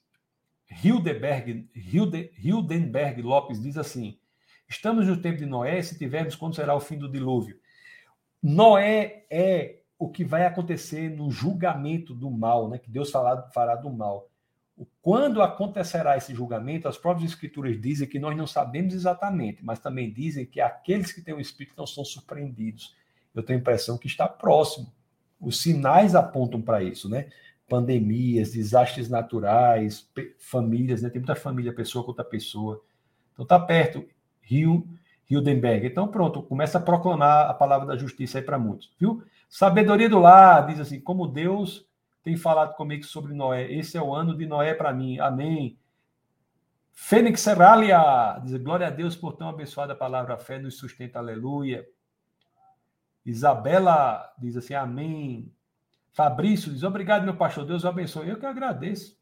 Hildenberg, 0.85 1.71
Hilde, 1.75 2.31
Hildenberg 2.37 3.23
Lopes 3.23 3.63
diz 3.63 3.79
assim: 3.79 4.19
Estamos 4.73 5.07
no 5.07 5.19
tempo 5.19 5.37
de 5.37 5.45
Noé, 5.45 5.83
se 5.83 5.99
tivermos, 5.99 6.35
quando 6.35 6.57
será 6.57 6.75
o 6.75 6.81
fim 6.81 6.97
do 6.97 7.07
dilúvio? 7.07 7.61
Noé 8.43 9.27
é 9.31 9.81
o 9.99 10.09
que 10.09 10.25
vai 10.25 10.47
acontecer 10.47 11.11
no 11.11 11.31
julgamento 11.31 12.15
do 12.15 12.31
mal, 12.31 12.71
né? 12.71 12.79
Que 12.79 12.91
Deus 12.91 13.11
fará, 13.11 13.77
do 13.77 13.93
mal. 13.93 14.31
Quando 15.03 15.43
acontecerá 15.43 16.17
esse 16.17 16.35
julgamento, 16.35 16.89
as 16.89 16.97
próprias 16.97 17.31
escrituras 17.31 17.79
dizem 17.79 18.09
que 18.09 18.19
nós 18.19 18.35
não 18.35 18.47
sabemos 18.47 18.95
exatamente, 18.95 19.63
mas 19.63 19.79
também 19.79 20.11
dizem 20.11 20.47
que 20.47 20.59
aqueles 20.59 21.13
que 21.13 21.21
têm 21.21 21.35
o 21.35 21.41
Espírito 21.41 21.75
não 21.77 21.87
são 21.87 22.03
surpreendidos. 22.03 22.97
Eu 23.35 23.43
tenho 23.43 23.59
a 23.59 23.61
impressão 23.61 23.99
que 23.99 24.07
está 24.07 24.27
próximo. 24.27 24.91
Os 25.39 25.61
sinais 25.61 26.15
apontam 26.15 26.63
para 26.63 26.83
isso, 26.83 27.11
né? 27.11 27.29
Pandemias, 27.69 28.53
desastres 28.53 29.11
naturais, 29.11 30.11
famílias, 30.39 31.03
né? 31.03 31.11
Tem 31.11 31.21
muita 31.21 31.37
família, 31.37 31.75
pessoa 31.75 32.05
contra 32.05 32.25
pessoa. 32.25 32.83
Então 33.35 33.43
está 33.43 33.61
perto. 33.61 34.09
Rio, 34.43 34.87
Hildenberg. 35.31 35.87
Então, 35.87 36.09
pronto, 36.09 36.43
começa 36.43 36.79
a 36.79 36.83
proclamar 36.83 37.49
a 37.49 37.55
palavra 37.55 37.87
da 37.87 37.97
justiça 37.97 38.39
aí 38.39 38.45
para 38.45 38.59
muitos, 38.59 38.93
viu? 38.99 39.23
Sabedoria 39.49 40.09
do 40.09 40.19
lar, 40.19 40.67
diz 40.67 40.81
assim, 40.81 41.01
como 41.01 41.27
Deus 41.27 41.87
tem 42.23 42.37
falado 42.37 42.75
comigo 42.75 43.05
sobre 43.05 43.35
Noé. 43.35 43.71
Esse 43.73 43.97
é 43.97 44.03
o 44.03 44.15
ano 44.15 44.37
de 44.37 44.47
Noé 44.47 44.75
para 44.75 44.93
mim. 44.93 45.19
Amém. 45.19 45.79
Fênix 46.93 47.41
Seralia, 47.41 48.39
diz 48.45 48.55
glória 48.63 48.87
a 48.87 48.91
Deus 48.91 49.17
por 49.17 49.33
tão 49.33 49.49
abençoada 49.49 49.95
palavra. 49.95 50.35
A 50.35 50.39
fé 50.39 50.59
nos 50.59 50.77
sustenta, 50.77 51.19
aleluia. 51.19 51.87
Isabela 53.25 54.33
diz 54.39 54.57
assim, 54.57 54.75
amém. 54.75 55.53
Fabrício 56.13 56.73
diz, 56.73 56.83
obrigado, 56.83 57.25
meu 57.25 57.37
pastor, 57.37 57.65
Deus 57.65 57.85
o 57.85 57.89
abençoe. 57.89 58.29
Eu 58.29 58.39
que 58.39 58.47
agradeço. 58.47 59.17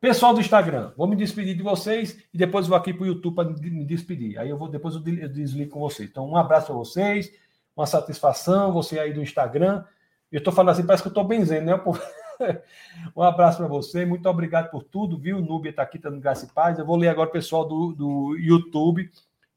Pessoal 0.00 0.34
do 0.34 0.40
Instagram, 0.40 0.92
vou 0.96 1.06
me 1.06 1.16
despedir 1.16 1.56
de 1.56 1.62
vocês 1.62 2.22
e 2.32 2.36
depois 2.36 2.66
vou 2.66 2.76
aqui 2.76 2.92
para 2.92 3.04
o 3.04 3.06
YouTube 3.06 3.34
para 3.34 3.48
me 3.48 3.84
despedir. 3.84 4.38
Aí 4.38 4.50
eu 4.50 4.58
vou 4.58 4.68
depois 4.68 4.94
eu 4.94 5.00
desligo 5.00 5.70
com 5.70 5.80
vocês. 5.80 6.08
Então, 6.10 6.28
um 6.28 6.36
abraço 6.36 6.66
para 6.66 6.74
vocês, 6.74 7.32
uma 7.74 7.86
satisfação, 7.86 8.72
você 8.72 8.98
aí 8.98 9.12
do 9.12 9.22
Instagram. 9.22 9.84
Eu 10.30 10.38
estou 10.38 10.52
falando 10.52 10.72
assim, 10.72 10.86
parece 10.86 11.02
que 11.02 11.08
eu 11.08 11.10
estou 11.10 11.24
benzendo, 11.24 11.66
né? 11.66 11.74
um 13.16 13.22
abraço 13.22 13.58
para 13.58 13.66
você, 13.66 14.04
muito 14.04 14.28
obrigado 14.28 14.70
por 14.70 14.82
tudo, 14.82 15.18
viu? 15.18 15.40
Núbia 15.40 15.70
está 15.70 15.82
aqui, 15.82 15.98
dando 15.98 16.20
graça 16.20 16.44
e 16.44 16.48
paz. 16.48 16.78
Eu 16.78 16.84
vou 16.84 16.96
ler 16.96 17.08
agora 17.08 17.28
o 17.28 17.32
pessoal 17.32 17.66
do, 17.66 17.92
do 17.92 18.36
YouTube 18.36 19.10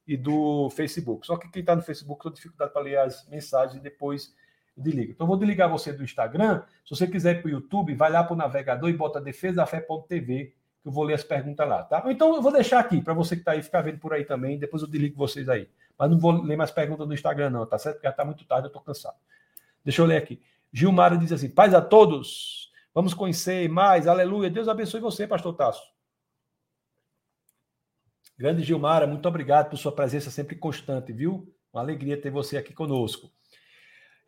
e 0.07 0.15
do 0.15 0.69
Facebook. 0.69 1.27
Só 1.27 1.35
que 1.35 1.49
quem 1.49 1.59
está 1.59 1.75
no 1.75 1.81
Facebook 1.81 2.23
tem 2.23 2.33
dificuldade 2.33 2.71
para 2.71 2.81
ler 2.81 2.97
as 2.97 3.27
mensagens 3.27 3.77
e 3.77 3.83
depois 3.83 4.33
desliga. 4.81 5.11
Então, 5.11 5.25
eu 5.25 5.27
vou 5.27 5.37
desligar 5.37 5.69
você 5.69 5.93
do 5.93 6.03
Instagram. 6.03 6.63
Se 6.85 6.95
você 6.95 7.07
quiser 7.07 7.37
ir 7.37 7.41
para 7.41 7.49
o 7.49 7.51
YouTube, 7.51 7.93
vai 7.93 8.11
lá 8.11 8.23
para 8.23 8.33
o 8.33 8.37
navegador 8.37 8.89
e 8.89 8.93
bota 8.93 9.19
defesafé.tv, 9.19 10.53
que 10.81 10.87
eu 10.87 10.91
vou 10.91 11.03
ler 11.03 11.15
as 11.15 11.23
perguntas 11.23 11.67
lá, 11.67 11.83
tá? 11.83 12.03
Então, 12.07 12.35
eu 12.35 12.41
vou 12.41 12.51
deixar 12.51 12.79
aqui 12.79 13.01
para 13.01 13.13
você 13.13 13.35
que 13.35 13.41
está 13.41 13.51
aí 13.51 13.61
ficar 13.61 13.81
vendo 13.81 13.99
por 13.99 14.13
aí 14.13 14.25
também. 14.25 14.57
Depois 14.57 14.81
eu 14.81 14.87
desligo 14.87 15.17
vocês 15.17 15.49
aí. 15.49 15.69
Mas 15.97 16.09
não 16.09 16.17
vou 16.17 16.31
ler 16.31 16.55
mais 16.55 16.71
perguntas 16.71 17.07
no 17.07 17.13
Instagram, 17.13 17.49
não, 17.49 17.65
tá 17.65 17.77
certo? 17.77 17.95
Porque 17.95 18.07
já 18.07 18.11
está 18.11 18.23
muito 18.23 18.45
tarde, 18.45 18.65
eu 18.65 18.69
estou 18.69 18.81
cansado. 18.81 19.17
Deixa 19.83 20.01
eu 20.01 20.05
ler 20.05 20.17
aqui. 20.17 20.41
Gilmar 20.71 21.17
diz 21.17 21.31
assim: 21.31 21.49
paz 21.49 21.73
a 21.73 21.81
todos. 21.81 22.71
Vamos 22.93 23.13
conhecer 23.13 23.67
mais. 23.69 24.07
Aleluia. 24.07 24.49
Deus 24.49 24.67
abençoe 24.67 25.01
você, 25.01 25.27
pastor 25.27 25.53
Tasso. 25.55 25.83
Grande 28.37 28.63
Gilmara, 28.63 29.05
muito 29.05 29.27
obrigado 29.27 29.69
por 29.69 29.77
sua 29.77 29.91
presença 29.91 30.31
sempre 30.31 30.55
constante, 30.55 31.11
viu? 31.11 31.53
Uma 31.73 31.81
alegria 31.81 32.19
ter 32.19 32.29
você 32.29 32.55
aqui 32.55 32.73
conosco. 32.73 33.29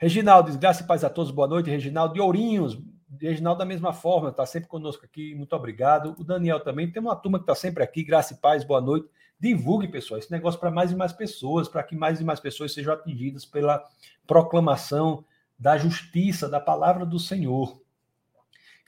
Reginaldo 0.02 0.50
diz, 0.50 0.58
graça 0.58 0.82
e 0.82 0.88
paz 0.88 1.04
a 1.04 1.12
todos, 1.12 1.30
boa 1.30 1.48
noite. 1.48 1.70
Reginaldo 1.70 2.16
de 2.16 2.20
Ourinhos, 2.20 2.76
Reginaldo 3.20 3.60
da 3.60 3.66
mesma 3.66 3.94
forma, 3.94 4.30
está 4.30 4.48
sempre 4.48 4.68
conosco 4.68 5.06
aqui, 5.06 5.36
muito 5.36 5.56
obrigado. 5.56 6.16
O 6.18 6.24
Daniel 6.24 6.60
também, 6.60 6.92
tem 6.92 7.00
uma 7.00 7.16
turma 7.16 7.38
que 7.38 7.44
está 7.44 7.54
sempre 7.54 7.84
aqui, 7.84 8.04
graça 8.04 8.34
e 8.34 8.38
paz, 8.38 8.64
boa 8.64 8.82
noite. 8.82 9.08
Divulgue, 9.40 9.88
pessoal, 9.88 10.18
esse 10.18 10.32
negócio 10.32 10.60
para 10.60 10.72
mais 10.72 10.92
e 10.92 10.96
mais 10.96 11.14
pessoas, 11.14 11.70
para 11.70 11.84
que 11.84 11.96
mais 11.96 12.20
e 12.20 12.24
mais 12.24 12.40
pessoas 12.40 12.74
sejam 12.74 12.96
atingidas 12.96 13.46
pela 13.46 13.86
proclamação 14.26 15.24
da 15.58 15.78
justiça, 15.78 16.50
da 16.50 16.60
palavra 16.60 17.06
do 17.06 17.20
Senhor. 17.20 17.80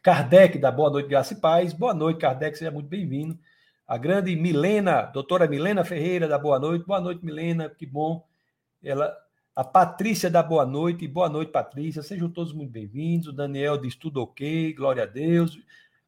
Kardec, 0.02 0.57
da 0.57 0.72
Boa 0.72 0.90
Noite, 0.90 1.10
Graça 1.10 1.34
e 1.35 1.40
Paz. 1.40 1.73
Boa 1.73 1.94
noite, 1.94 2.22
Kardec, 2.22 2.57
seja 2.57 2.72
muito 2.72 2.90
bem-vindo. 2.90 3.38
A 3.88 3.99
grande 3.99 4.35
Milena, 4.35 5.03
doutora 5.03 5.48
Milena 5.48 5.85
Ferreira, 5.85 6.27
da 6.27 6.40
Boa 6.40 6.60
Noite. 6.60 6.88
Boa 6.88 6.99
noite, 6.99 7.23
Milena, 7.23 7.69
que 7.69 7.85
bom. 7.85 8.26
Ela, 8.84 9.15
a 9.56 9.64
Patrícia 9.64 10.30
da 10.30 10.42
Boa 10.42 10.66
Noite. 10.66 11.08
Boa 11.08 11.30
noite, 11.30 11.52
Patrícia. 11.52 12.02
Sejam 12.02 12.30
todos 12.30 12.54
muito 12.54 12.72
bem-vindos. 12.72 13.28
O 13.28 13.34
Daniel 13.34 13.78
diz 13.78 13.96
tudo 13.96 14.22
ok, 14.22 14.74
glória 14.74 15.04
a 15.04 15.06
Deus. 15.06 15.60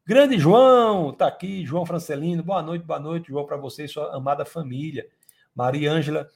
Grande 0.06 0.40
João, 0.40 1.12
está 1.12 1.28
aqui, 1.28 1.66
João 1.66 1.86
Francelino. 1.86 2.42
Boa 2.42 2.62
noite, 2.62 2.84
boa 2.84 3.00
noite, 3.00 3.28
João, 3.30 3.46
para 3.46 3.58
você 3.58 3.86
e 3.86 3.88
sua 3.88 4.16
amada 4.16 4.46
família. 4.46 5.08
Maria 5.54 5.92
Ângela 5.92 6.28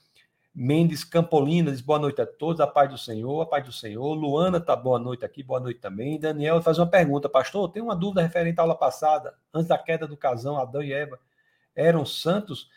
Mendes 0.53 1.03
Campolina 1.03 1.72
diz 1.72 1.81
boa 1.81 1.99
noite 1.99 2.22
a 2.22 2.26
todos, 2.26 2.60
a 2.60 2.68
paz 2.68 2.90
do 2.90 2.98
Senhor, 2.98 3.41
a 3.41 3.45
paz 3.45 3.65
do 3.65 3.72
Senhor. 3.72 4.14
Luana 4.14 4.60
tá 4.60 4.76
boa 4.76 4.99
noite 4.99 5.26
aqui, 5.26 5.41
boa 5.41 5.60
noite 5.60 5.80
também. 5.80 6.19
Daniel 6.19 6.61
faz 6.61 6.77
uma 6.77 6.88
pergunta, 6.88 7.27
pastor, 7.27 7.72
tem 7.72 7.81
uma 7.81 7.95
dúvida 7.95 8.22
referente 8.22 8.60
à 8.60 8.64
aula 8.64 8.76
passada, 8.76 9.34
antes 9.53 9.68
da 9.68 9.77
queda 9.77 10.07
do 10.07 10.18
casão, 10.18 10.57
Adão 10.57 10.84
e 10.84 10.94
Eva 10.94 11.19
eram 11.76 12.06
santos? 12.06 12.69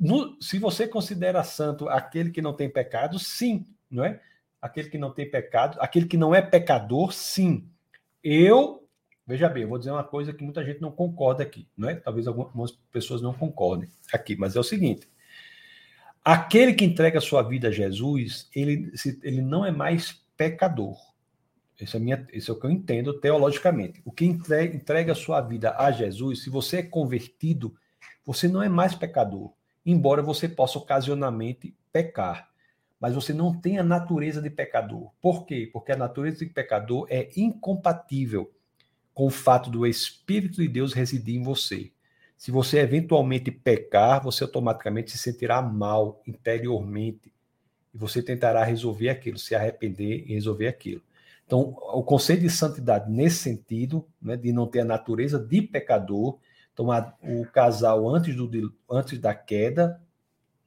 No, 0.00 0.40
se 0.40 0.58
você 0.58 0.88
considera 0.88 1.44
santo 1.44 1.88
aquele 1.88 2.30
que 2.30 2.40
não 2.40 2.54
tem 2.54 2.70
pecado, 2.70 3.18
sim, 3.18 3.66
não 3.90 4.02
é? 4.02 4.20
Aquele 4.60 4.88
que 4.88 4.98
não 4.98 5.12
tem 5.12 5.30
pecado, 5.30 5.78
aquele 5.80 6.06
que 6.06 6.16
não 6.16 6.34
é 6.34 6.40
pecador, 6.40 7.12
sim. 7.12 7.68
Eu, 8.24 8.88
veja 9.26 9.48
bem, 9.48 9.64
eu 9.64 9.68
vou 9.68 9.78
dizer 9.78 9.90
uma 9.90 10.04
coisa 10.04 10.32
que 10.32 10.42
muita 10.42 10.64
gente 10.64 10.80
não 10.80 10.90
concorda 10.90 11.42
aqui, 11.42 11.68
não 11.76 11.88
é? 11.88 11.94
Talvez 11.96 12.26
algumas 12.26 12.72
pessoas 12.90 13.20
não 13.20 13.34
concordem 13.34 13.90
aqui, 14.12 14.36
mas 14.36 14.56
é 14.56 14.60
o 14.60 14.64
seguinte: 14.64 15.06
Aquele 16.24 16.74
que 16.74 16.84
entrega 16.84 17.20
sua 17.20 17.42
vida 17.42 17.68
a 17.68 17.72
Jesus, 17.72 18.48
ele, 18.54 18.92
ele 19.22 19.40
não 19.40 19.64
é 19.64 19.70
mais 19.70 20.22
pecador. 20.36 20.96
Isso 21.80 21.96
é, 21.96 22.00
minha, 22.00 22.26
isso 22.30 22.50
é 22.50 22.54
o 22.54 22.60
que 22.60 22.66
eu 22.66 22.70
entendo 22.70 23.18
teologicamente. 23.18 24.02
O 24.04 24.12
que 24.12 24.26
entrega, 24.26 24.76
entrega 24.76 25.14
sua 25.14 25.40
vida 25.40 25.74
a 25.78 25.90
Jesus, 25.90 26.42
se 26.42 26.50
você 26.50 26.78
é 26.78 26.82
convertido, 26.82 27.74
você 28.24 28.48
não 28.48 28.62
é 28.62 28.68
mais 28.68 28.94
pecador. 28.94 29.50
Embora 29.84 30.22
você 30.22 30.48
possa 30.48 30.78
ocasionalmente 30.78 31.74
pecar. 31.92 32.50
Mas 32.98 33.14
você 33.14 33.32
não 33.32 33.58
tem 33.58 33.78
a 33.78 33.82
natureza 33.82 34.42
de 34.42 34.50
pecador. 34.50 35.10
Por 35.20 35.46
quê? 35.46 35.68
Porque 35.72 35.92
a 35.92 35.96
natureza 35.96 36.44
de 36.44 36.46
pecador 36.46 37.06
é 37.08 37.30
incompatível 37.34 38.52
com 39.14 39.26
o 39.26 39.30
fato 39.30 39.70
do 39.70 39.86
Espírito 39.86 40.60
de 40.60 40.68
Deus 40.68 40.92
residir 40.92 41.36
em 41.36 41.42
você. 41.42 41.90
Se 42.36 42.50
você 42.50 42.78
eventualmente 42.78 43.50
pecar, 43.50 44.22
você 44.22 44.44
automaticamente 44.44 45.10
se 45.10 45.18
sentirá 45.18 45.60
mal 45.60 46.22
interiormente 46.26 47.32
e 47.92 47.98
você 47.98 48.22
tentará 48.22 48.64
resolver 48.64 49.08
aquilo, 49.08 49.38
se 49.38 49.54
arrepender 49.54 50.24
e 50.26 50.34
resolver 50.34 50.68
aquilo. 50.68 51.02
Então, 51.44 51.76
o 51.92 52.02
conceito 52.02 52.42
de 52.42 52.48
santidade 52.50 53.10
nesse 53.10 53.38
sentido, 53.38 54.06
né, 54.22 54.36
de 54.36 54.52
não 54.52 54.66
ter 54.66 54.80
a 54.80 54.84
natureza 54.84 55.38
de 55.38 55.60
pecador, 55.60 56.38
então 56.80 56.92
a, 56.92 57.14
o 57.22 57.44
casal 57.46 58.08
antes, 58.08 58.34
do, 58.34 58.74
antes 58.90 59.18
da 59.18 59.34
queda 59.34 60.00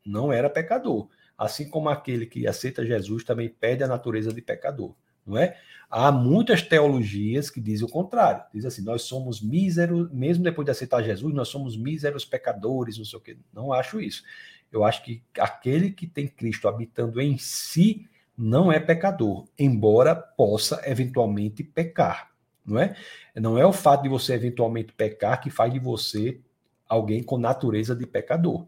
não 0.06 0.32
era 0.32 0.50
pecador, 0.50 1.08
assim 1.38 1.70
como 1.70 1.90
aquele 1.90 2.26
que 2.26 2.46
aceita 2.46 2.86
Jesus 2.86 3.24
também 3.24 3.50
perde 3.50 3.84
a 3.84 3.88
natureza 3.88 4.34
de 4.34 4.42
pecador 4.42 4.94
não 5.26 5.38
é? 5.38 5.58
Há 5.90 6.12
muitas 6.12 6.62
teologias 6.62 7.50
que 7.50 7.62
dizem 7.62 7.86
o 7.86 7.90
contrário. 7.92 8.44
Diz 8.54 8.66
assim, 8.66 8.82
nós 8.84 9.04
somos 9.04 9.42
míseros, 9.42 10.12
mesmo 10.12 10.44
depois 10.44 10.66
de 10.66 10.72
aceitar 10.72 11.04
Jesus, 11.04 11.34
nós 11.34 11.48
somos 11.48 11.78
míseros 11.78 12.26
pecadores, 12.26 12.98
não 12.98 13.06
sei 13.06 13.20
o 13.20 13.22
quê. 13.22 13.38
Não 13.54 13.72
acho 13.72 14.02
isso. 14.02 14.24
Eu 14.72 14.84
acho 14.84 15.04
que 15.04 15.22
aquele 15.38 15.92
que 15.92 16.08
tem 16.08 16.28
Cristo 16.28 16.68
habitando 16.68 17.22
em 17.22 17.38
si 17.38 18.08
não 18.36 18.72
é 18.72 18.80
pecador, 18.80 19.46
embora 19.58 20.16
possa 20.16 20.82
eventualmente 20.86 21.64
pecar, 21.64 22.32
não 22.66 22.80
é? 22.80 22.96
Não 23.36 23.58
é 23.58 23.66
o 23.66 23.74
fato 23.74 24.04
de 24.04 24.10
você 24.10 24.34
eventualmente 24.34 24.94
pecar 24.94 25.42
que 25.42 25.50
faz 25.50 25.72
de 25.72 25.80
você 25.80 26.40
alguém 26.88 27.24
com 27.24 27.38
natureza 27.38 27.96
de 27.96 28.06
pecador. 28.06 28.66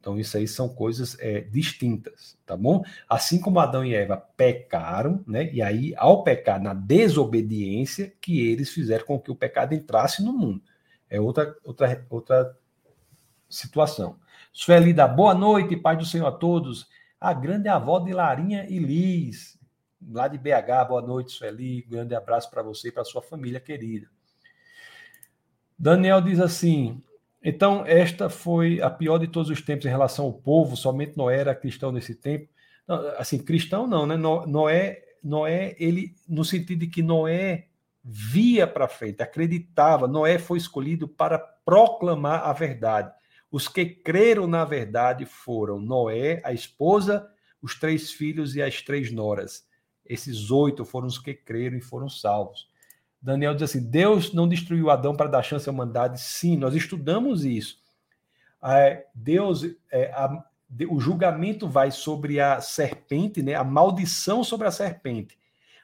Então, 0.00 0.18
isso 0.18 0.36
aí 0.38 0.48
são 0.48 0.66
coisas 0.66 1.14
é, 1.20 1.42
distintas, 1.42 2.38
tá 2.46 2.56
bom? 2.56 2.82
Assim 3.06 3.38
como 3.38 3.60
Adão 3.60 3.84
e 3.84 3.94
Eva 3.94 4.16
pecaram, 4.16 5.22
né? 5.26 5.52
E 5.52 5.60
aí, 5.60 5.92
ao 5.96 6.24
pecar 6.24 6.60
na 6.60 6.72
desobediência, 6.72 8.12
que 8.18 8.48
eles 8.48 8.70
fizeram 8.70 9.04
com 9.04 9.20
que 9.20 9.30
o 9.30 9.36
pecado 9.36 9.74
entrasse 9.74 10.22
no 10.24 10.32
mundo. 10.32 10.62
É 11.08 11.20
outra, 11.20 11.54
outra, 11.62 12.06
outra 12.08 12.56
situação. 13.46 14.16
Sueli 14.52 14.94
da 14.94 15.06
boa 15.06 15.34
noite, 15.34 15.76
Pai 15.76 15.98
do 15.98 16.06
Senhor 16.06 16.26
a 16.26 16.32
todos. 16.32 16.88
A 17.20 17.34
grande 17.34 17.68
avó 17.68 17.98
de 17.98 18.14
Larinha 18.14 18.66
e 18.70 18.78
Liz, 18.78 19.59
lá 20.08 20.28
de 20.28 20.38
BH. 20.38 20.88
Boa 20.88 21.02
noite, 21.02 21.32
Sueli. 21.32 21.82
Grande 21.82 22.14
abraço 22.14 22.50
para 22.50 22.62
você 22.62 22.88
e 22.88 22.92
para 22.92 23.04
sua 23.04 23.22
família 23.22 23.60
querida. 23.60 24.08
Daniel 25.78 26.20
diz 26.20 26.40
assim: 26.40 27.02
então, 27.42 27.84
esta 27.86 28.28
foi 28.28 28.82
a 28.82 28.90
pior 28.90 29.18
de 29.18 29.26
todos 29.26 29.50
os 29.50 29.62
tempos 29.62 29.86
em 29.86 29.90
relação 29.90 30.26
ao 30.26 30.32
povo, 30.32 30.76
somente 30.76 31.16
Noé 31.16 31.38
era 31.38 31.54
cristão 31.54 31.90
nesse 31.90 32.14
tempo. 32.14 32.48
Assim, 33.16 33.38
cristão 33.38 33.86
não, 33.86 34.06
né? 34.06 34.16
Noé, 34.16 35.02
Noé, 35.22 35.74
ele, 35.78 36.14
no 36.28 36.44
sentido 36.44 36.80
de 36.80 36.86
que 36.86 37.02
Noé 37.02 37.68
via 38.02 38.66
para 38.66 38.88
frente, 38.88 39.22
acreditava, 39.22 40.06
Noé 40.06 40.38
foi 40.38 40.58
escolhido 40.58 41.08
para 41.08 41.38
proclamar 41.38 42.42
a 42.46 42.52
verdade. 42.52 43.12
Os 43.50 43.68
que 43.68 43.86
creram 43.86 44.46
na 44.46 44.64
verdade 44.64 45.24
foram 45.24 45.80
Noé, 45.80 46.40
a 46.44 46.52
esposa, 46.52 47.26
os 47.62 47.78
três 47.78 48.10
filhos 48.12 48.54
e 48.54 48.62
as 48.62 48.82
três 48.82 49.10
noras. 49.10 49.64
Esses 50.10 50.50
oito 50.50 50.84
foram 50.84 51.06
os 51.06 51.18
que 51.18 51.32
creram 51.32 51.76
e 51.76 51.80
foram 51.80 52.08
salvos. 52.08 52.68
Daniel 53.22 53.54
diz 53.54 53.62
assim: 53.62 53.88
Deus 53.88 54.32
não 54.32 54.48
destruiu 54.48 54.90
Adão 54.90 55.14
para 55.14 55.30
dar 55.30 55.42
chance 55.44 55.68
à 55.68 55.72
humanidade. 55.72 56.20
Sim, 56.20 56.56
nós 56.56 56.74
estudamos 56.74 57.44
isso. 57.44 57.78
É, 58.60 59.06
Deus, 59.14 59.64
é, 59.92 60.12
o 60.88 60.98
julgamento 60.98 61.68
vai 61.68 61.92
sobre 61.92 62.40
a 62.40 62.60
serpente, 62.60 63.40
né? 63.40 63.54
A 63.54 63.62
maldição 63.62 64.42
sobre 64.42 64.66
a 64.66 64.72
serpente. 64.72 65.38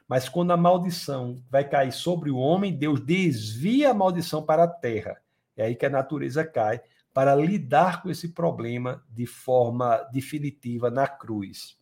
Mas 0.05 0.27
quando 0.27 0.51
a 0.51 0.57
maldição 0.57 1.41
vai 1.49 1.63
cair 1.67 1.93
sobre 1.93 2.29
o 2.29 2.37
homem, 2.37 2.75
Deus 2.75 2.99
desvia 2.99 3.91
a 3.91 3.93
maldição 3.93 4.43
para 4.43 4.63
a 4.63 4.67
terra. 4.67 5.21
É 5.55 5.65
aí 5.65 5.75
que 5.75 5.85
a 5.85 5.89
natureza 5.89 6.43
cai 6.43 6.81
para 7.13 7.33
lidar 7.33 8.01
com 8.01 8.09
esse 8.09 8.29
problema 8.33 9.01
de 9.09 9.25
forma 9.25 9.97
definitiva 10.11 10.91
na 10.91 11.07
cruz. 11.07 11.76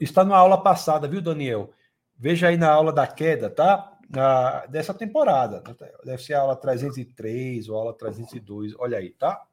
Está 0.00 0.24
na 0.24 0.36
aula 0.36 0.62
passada, 0.62 1.08
viu, 1.08 1.20
Daniel? 1.20 1.72
Veja 2.16 2.48
aí 2.48 2.56
na 2.56 2.70
aula 2.70 2.92
da 2.92 3.06
queda, 3.06 3.50
tá? 3.50 3.98
Na, 4.08 4.66
dessa 4.66 4.94
temporada. 4.94 5.62
Deve 6.04 6.22
ser 6.22 6.34
a 6.34 6.40
aula 6.40 6.56
303 6.56 7.68
ou 7.68 7.76
aula 7.76 7.92
302. 7.92 8.74
Olha 8.78 8.98
aí, 8.98 9.10
tá? 9.10 9.46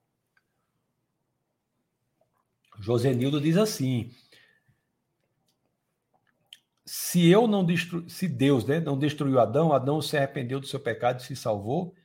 Josenildo 2.80 3.40
diz 3.42 3.58
assim: 3.58 4.12
se 6.86 7.28
eu 7.30 7.48
não 7.48 7.64
destru... 7.64 8.10
se 8.10 8.28
Deus 8.28 8.66
né, 8.66 8.80
não 8.80 8.98
destruiu 8.98 9.40
Adão, 9.40 9.72
Adão 9.72 10.02
se 10.02 10.18
arrependeu 10.18 10.60
do 10.60 10.68
seu 10.68 10.80
pecado 10.80 11.20
e 11.20 11.24
se 11.24 11.36
salvou. 11.36 11.96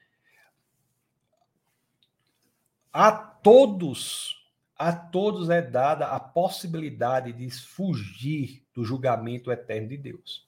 A 2.92 3.10
todos 3.12 4.35
a 4.78 4.92
todos 4.92 5.48
é 5.48 5.62
dada 5.62 6.06
a 6.06 6.20
possibilidade 6.20 7.32
de 7.32 7.50
fugir 7.50 8.62
do 8.74 8.84
julgamento 8.84 9.50
eterno 9.50 9.88
de 9.88 9.96
Deus. 9.96 10.46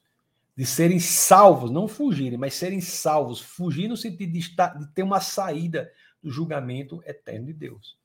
de 0.55 0.65
serem 0.65 0.99
salvos, 0.99 1.71
não 1.71 1.87
fugirem, 1.87 2.37
mas 2.37 2.53
serem 2.53 2.81
salvos, 2.81 3.39
fugir 3.39 3.87
no 3.87 3.95
sentido 3.95 4.33
de, 4.33 4.39
estar, 4.39 4.77
de 4.77 4.87
ter 4.87 5.03
uma 5.03 5.21
saída 5.21 5.89
do 6.21 6.29
julgamento 6.29 7.01
eterno 7.05 7.45
de 7.45 7.53
Deus. 7.53 7.97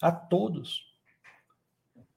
A 0.00 0.12
todos. 0.12 0.94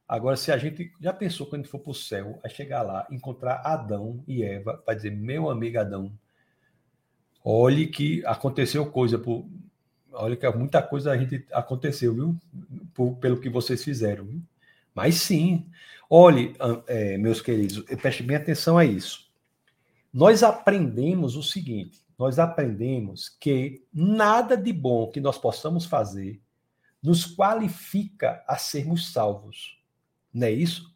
Agora, 0.07 0.37
se 0.37 0.51
a 0.51 0.57
gente 0.59 0.93
já 1.01 1.11
pensou 1.11 1.47
quando 1.47 1.67
for 1.67 1.79
para 1.79 1.89
o 1.89 1.95
céu, 1.95 2.39
a 2.43 2.47
chegar 2.47 2.83
lá, 2.83 3.07
encontrar 3.09 3.61
Adão 3.65 4.23
e 4.27 4.43
Eva, 4.43 4.81
vai 4.85 4.95
dizer, 4.95 5.09
meu 5.09 5.49
amigo 5.49 5.79
Adão, 5.79 6.11
olhe 7.43 7.87
que 7.87 8.23
aconteceu 8.27 8.85
coisa 8.91 9.17
por. 9.17 9.43
Olha 10.11 10.35
que 10.35 10.49
muita 10.51 10.83
coisa 10.83 11.11
a 11.11 11.17
gente 11.17 11.45
aconteceu, 11.51 12.13
viu? 12.13 12.37
Por, 12.97 13.15
pelo 13.15 13.39
que 13.39 13.49
vocês 13.49 13.81
fizeram. 13.81 14.25
Viu? 14.25 14.41
Mas 14.93 15.15
sim. 15.15 15.65
Olhe, 16.09 16.53
é, 16.87 17.17
meus 17.17 17.39
queridos, 17.39 17.79
preste 18.01 18.23
bem 18.23 18.35
atenção 18.35 18.77
a 18.77 18.83
isso 18.83 19.27
nós 20.17 20.41
aprendemos 20.41 21.35
o 21.35 21.43
seguinte: 21.43 22.01
nós 22.17 22.39
aprendemos 22.39 23.29
que 23.29 23.85
nada 23.93 24.57
de 24.57 24.73
bom 24.73 25.11
que 25.11 25.21
nós 25.21 25.37
possamos 25.37 25.85
fazer 25.85 26.41
nos 27.03 27.23
qualifica 27.23 28.43
a 28.47 28.57
sermos 28.57 29.11
salvos. 29.11 29.79
Não 30.33 30.47
é 30.47 30.51
isso? 30.51 30.91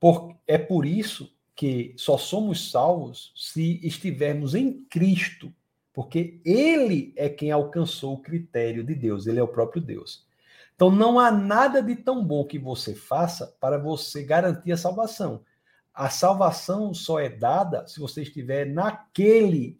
Por, 0.00 0.34
é 0.46 0.56
por 0.56 0.86
isso 0.86 1.30
que 1.54 1.92
só 1.98 2.16
somos 2.16 2.70
salvos 2.70 3.30
se 3.36 3.78
estivermos 3.86 4.54
em 4.54 4.82
Cristo, 4.84 5.52
porque 5.92 6.40
Ele 6.42 7.12
é 7.16 7.28
quem 7.28 7.50
alcançou 7.50 8.14
o 8.14 8.22
critério 8.22 8.82
de 8.82 8.94
Deus, 8.94 9.26
Ele 9.26 9.38
é 9.38 9.42
o 9.42 9.48
próprio 9.48 9.82
Deus. 9.82 10.26
Então 10.80 10.90
não 10.90 11.20
há 11.20 11.30
nada 11.30 11.82
de 11.82 11.94
tão 11.94 12.24
bom 12.24 12.42
que 12.42 12.58
você 12.58 12.94
faça 12.94 13.54
para 13.60 13.76
você 13.76 14.24
garantir 14.24 14.72
a 14.72 14.78
salvação. 14.78 15.44
A 15.92 16.08
salvação 16.08 16.94
só 16.94 17.20
é 17.20 17.28
dada 17.28 17.86
se 17.86 18.00
você 18.00 18.22
estiver 18.22 18.64
naquele 18.64 19.78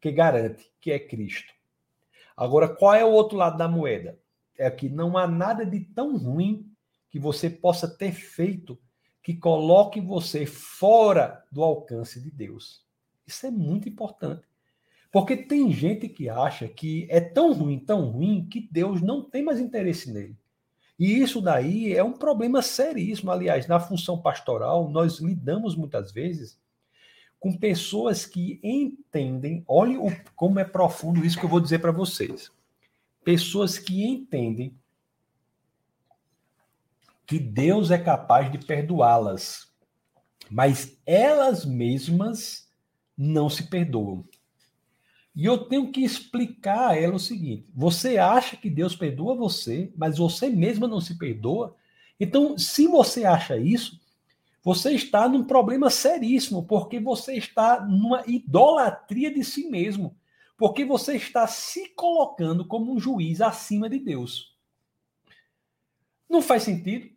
que 0.00 0.12
garante, 0.12 0.72
que 0.80 0.92
é 0.92 0.98
Cristo. 1.00 1.52
Agora, 2.36 2.68
qual 2.68 2.94
é 2.94 3.04
o 3.04 3.10
outro 3.10 3.36
lado 3.36 3.58
da 3.58 3.66
moeda? 3.66 4.16
É 4.56 4.70
que 4.70 4.88
não 4.88 5.18
há 5.18 5.26
nada 5.26 5.66
de 5.66 5.80
tão 5.80 6.16
ruim 6.16 6.72
que 7.10 7.18
você 7.18 7.50
possa 7.50 7.88
ter 7.88 8.12
feito 8.12 8.78
que 9.24 9.34
coloque 9.34 10.00
você 10.00 10.46
fora 10.46 11.42
do 11.50 11.64
alcance 11.64 12.20
de 12.20 12.30
Deus. 12.30 12.86
Isso 13.26 13.44
é 13.44 13.50
muito 13.50 13.88
importante. 13.88 14.46
Porque 15.12 15.36
tem 15.36 15.70
gente 15.70 16.08
que 16.08 16.30
acha 16.30 16.66
que 16.66 17.06
é 17.10 17.20
tão 17.20 17.52
ruim, 17.52 17.78
tão 17.78 18.08
ruim, 18.08 18.48
que 18.50 18.66
Deus 18.72 19.02
não 19.02 19.22
tem 19.22 19.44
mais 19.44 19.60
interesse 19.60 20.10
nele. 20.10 20.34
E 20.98 21.20
isso 21.20 21.42
daí 21.42 21.92
é 21.92 22.02
um 22.02 22.14
problema 22.14 22.62
seríssimo. 22.62 23.30
Aliás, 23.30 23.68
na 23.68 23.78
função 23.78 24.20
pastoral, 24.20 24.88
nós 24.88 25.18
lidamos 25.18 25.76
muitas 25.76 26.10
vezes 26.10 26.58
com 27.38 27.58
pessoas 27.58 28.24
que 28.24 28.60
entendem, 28.62 29.64
olhe 29.66 29.98
o, 29.98 30.06
como 30.34 30.60
é 30.60 30.64
profundo 30.64 31.26
isso 31.26 31.38
que 31.38 31.44
eu 31.44 31.50
vou 31.50 31.60
dizer 31.60 31.80
para 31.80 31.90
vocês. 31.90 32.50
Pessoas 33.22 33.78
que 33.78 34.04
entendem 34.04 34.74
que 37.26 37.38
Deus 37.38 37.90
é 37.90 37.98
capaz 37.98 38.50
de 38.50 38.58
perdoá-las, 38.58 39.72
mas 40.48 40.96
elas 41.04 41.64
mesmas 41.64 42.70
não 43.18 43.50
se 43.50 43.68
perdoam. 43.68 44.24
E 45.34 45.46
eu 45.46 45.58
tenho 45.58 45.90
que 45.90 46.04
explicar 46.04 46.90
a 46.90 46.96
ela 46.96 47.16
o 47.16 47.20
seguinte: 47.20 47.66
você 47.74 48.18
acha 48.18 48.56
que 48.56 48.68
Deus 48.68 48.94
perdoa 48.94 49.34
você, 49.34 49.92
mas 49.96 50.18
você 50.18 50.48
mesma 50.48 50.86
não 50.86 51.00
se 51.00 51.16
perdoa? 51.16 51.74
Então, 52.20 52.56
se 52.58 52.86
você 52.86 53.24
acha 53.24 53.56
isso, 53.56 54.00
você 54.62 54.92
está 54.92 55.28
num 55.28 55.42
problema 55.42 55.90
seríssimo, 55.90 56.64
porque 56.64 57.00
você 57.00 57.34
está 57.34 57.80
numa 57.80 58.22
idolatria 58.26 59.32
de 59.32 59.42
si 59.42 59.68
mesmo, 59.68 60.16
porque 60.56 60.84
você 60.84 61.16
está 61.16 61.46
se 61.48 61.88
colocando 61.96 62.64
como 62.64 62.92
um 62.92 63.00
juiz 63.00 63.40
acima 63.40 63.90
de 63.90 63.98
Deus. 63.98 64.56
Não 66.28 66.40
faz 66.40 66.62
sentido? 66.62 67.10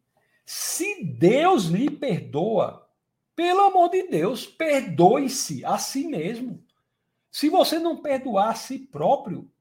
Se 0.46 1.04
Deus 1.04 1.66
lhe 1.66 1.90
perdoa, 1.90 2.90
pelo 3.36 3.62
amor 3.62 3.90
de 3.90 4.08
Deus, 4.08 4.48
perdoe-se 4.48 5.64
a 5.66 5.78
si 5.78 6.08
mesmo. 6.08 6.65
Se 7.36 7.50
você 7.50 7.80
não 7.80 7.98
perdoar 7.98 8.52
a 8.52 8.56
si 8.56 8.80
próprio, 8.80 9.52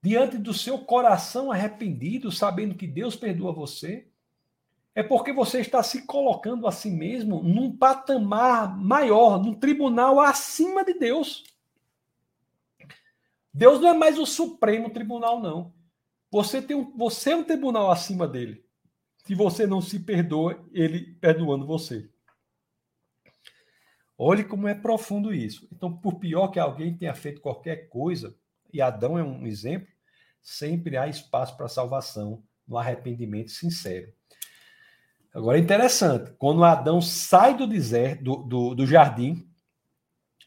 diante 0.00 0.38
do 0.38 0.54
seu 0.54 0.78
coração 0.78 1.52
arrependido, 1.52 2.32
sabendo 2.32 2.74
que 2.74 2.86
Deus 2.86 3.14
perdoa 3.14 3.52
você, 3.52 4.08
é 4.94 5.02
porque 5.02 5.30
você 5.30 5.60
está 5.60 5.82
se 5.82 6.06
colocando 6.06 6.66
a 6.66 6.72
si 6.72 6.90
mesmo 6.90 7.42
num 7.42 7.76
patamar 7.76 8.74
maior, 8.74 9.38
num 9.38 9.52
tribunal 9.52 10.18
acima 10.18 10.82
de 10.82 10.94
Deus. 10.94 11.44
Deus 13.52 13.82
não 13.82 13.90
é 13.90 13.92
mais 13.92 14.18
o 14.18 14.24
supremo 14.24 14.88
tribunal, 14.88 15.42
não. 15.42 15.74
Você, 16.30 16.62
tem 16.62 16.74
um, 16.74 16.90
você 16.96 17.32
é 17.32 17.36
um 17.36 17.44
tribunal 17.44 17.90
acima 17.90 18.26
dele. 18.26 18.64
Se 19.26 19.34
você 19.34 19.66
não 19.66 19.82
se 19.82 20.00
perdoa, 20.00 20.58
ele 20.72 21.18
perdoando 21.20 21.66
você. 21.66 22.08
Olhe 24.20 24.42
como 24.42 24.66
é 24.66 24.74
profundo 24.74 25.32
isso. 25.32 25.68
Então, 25.72 25.96
por 25.96 26.16
pior 26.16 26.48
que 26.48 26.58
alguém 26.58 26.96
tenha 26.96 27.14
feito 27.14 27.40
qualquer 27.40 27.88
coisa, 27.88 28.34
e 28.72 28.82
Adão 28.82 29.16
é 29.16 29.22
um 29.22 29.46
exemplo, 29.46 29.88
sempre 30.42 30.96
há 30.96 31.06
espaço 31.06 31.56
para 31.56 31.68
salvação 31.68 32.42
no 32.66 32.76
arrependimento 32.76 33.52
sincero. 33.52 34.12
Agora 35.32 35.56
é 35.56 35.60
interessante, 35.60 36.32
quando 36.32 36.64
Adão 36.64 37.00
sai 37.00 37.56
do 37.56 37.66
deserto, 37.66 38.24
do, 38.24 38.36
do, 38.36 38.74
do 38.74 38.86
jardim, 38.86 39.48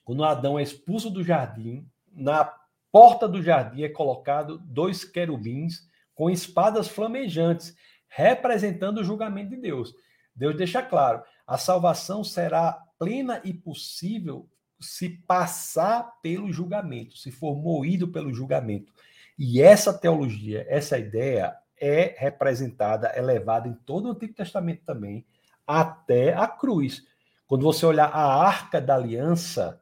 quando 0.03 0.25
Adão 0.25 0.59
é 0.59 0.63
expulso 0.63 1.09
do 1.09 1.23
jardim, 1.23 1.87
na 2.11 2.43
porta 2.91 3.27
do 3.27 3.41
jardim 3.41 3.83
é 3.83 3.89
colocado 3.89 4.57
dois 4.57 5.05
querubins 5.05 5.87
com 6.13 6.29
espadas 6.29 6.89
flamejantes, 6.89 7.73
representando 8.09 8.97
o 8.97 9.03
julgamento 9.03 9.51
de 9.51 9.57
Deus. 9.57 9.93
Deus 10.35 10.57
deixa 10.57 10.81
claro: 10.81 11.23
a 11.47 11.57
salvação 11.57 12.23
será 12.23 12.83
plena 13.01 13.41
e 13.43 13.51
possível 13.51 14.47
se 14.79 15.09
passar 15.09 16.19
pelo 16.21 16.53
julgamento, 16.53 17.17
se 17.17 17.31
for 17.31 17.55
moído 17.55 18.07
pelo 18.07 18.31
julgamento. 18.31 18.93
E 19.39 19.59
essa 19.59 19.91
teologia, 19.91 20.67
essa 20.69 20.99
ideia 20.99 21.57
é 21.79 22.13
representada, 22.15 23.07
é 23.07 23.19
levada 23.19 23.67
em 23.67 23.73
todo 23.73 24.07
o 24.07 24.11
Antigo 24.11 24.35
Testamento 24.35 24.83
também, 24.85 25.25
até 25.65 26.35
a 26.35 26.45
cruz. 26.45 27.03
Quando 27.47 27.63
você 27.63 27.87
olhar 27.87 28.05
a 28.05 28.23
arca 28.23 28.79
da 28.79 28.93
aliança, 28.93 29.81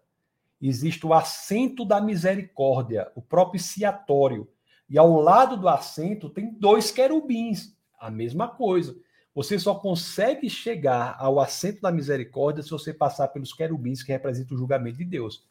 existe 0.62 1.06
o 1.06 1.14
assento 1.14 1.84
da 1.84 2.00
misericórdia, 2.00 3.12
o 3.16 3.22
propiciatório. 3.22 4.50
E 4.90 4.98
ao 4.98 5.20
lado 5.20 5.58
do 5.58 5.68
assento 5.68 6.30
tem 6.30 6.54
dois 6.54 6.90
querubins, 6.90 7.76
a 8.00 8.10
mesma 8.10 8.48
coisa. 8.48 8.96
Você 9.34 9.60
só 9.60 9.76
consegue 9.76 10.50
chegar 10.50 11.16
ao 11.20 11.40
assento 11.40 11.82
da 11.82 11.92
misericórdia 11.92 12.64
se 12.64 12.72
você 12.72 12.94
passar 12.94 13.28
pelos 13.30 13.54
querubins 13.54 14.04
que 14.04 14.12
representam 14.12 14.56
o 14.56 14.60
julgamento 14.60 14.98
de 14.98 15.06
Deus. 15.06 15.48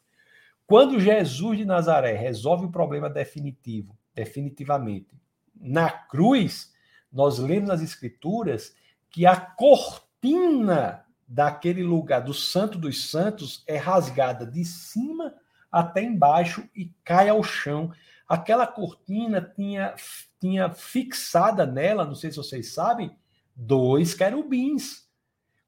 Quando 0.67 0.99
Jesus 0.99 1.57
de 1.57 1.65
Nazaré 1.65 2.13
resolve 2.13 2.65
o 2.65 2.71
problema 2.71 3.09
definitivo, 3.09 3.97
definitivamente, 4.13 5.19
na 5.59 5.89
cruz, 5.89 6.73
nós 7.11 7.39
lemos 7.39 7.69
nas 7.69 7.81
escrituras 7.81 8.75
que 9.09 9.25
a 9.25 9.35
cortina 9.35 11.03
daquele 11.27 11.83
lugar 11.83 12.21
do 12.21 12.33
Santo 12.33 12.77
dos 12.77 13.09
Santos 13.09 13.63
é 13.67 13.77
rasgada 13.77 14.45
de 14.45 14.63
cima 14.65 15.33
até 15.71 16.01
embaixo 16.03 16.67
e 16.75 16.91
cai 17.03 17.29
ao 17.29 17.43
chão. 17.43 17.91
Aquela 18.27 18.67
cortina 18.67 19.41
tinha, 19.41 19.95
tinha 20.39 20.69
fixada 20.71 21.65
nela, 21.65 22.05
não 22.05 22.15
sei 22.15 22.31
se 22.31 22.37
vocês 22.37 22.73
sabem, 22.73 23.15
dois 23.59 24.13
querubins. 24.13 25.03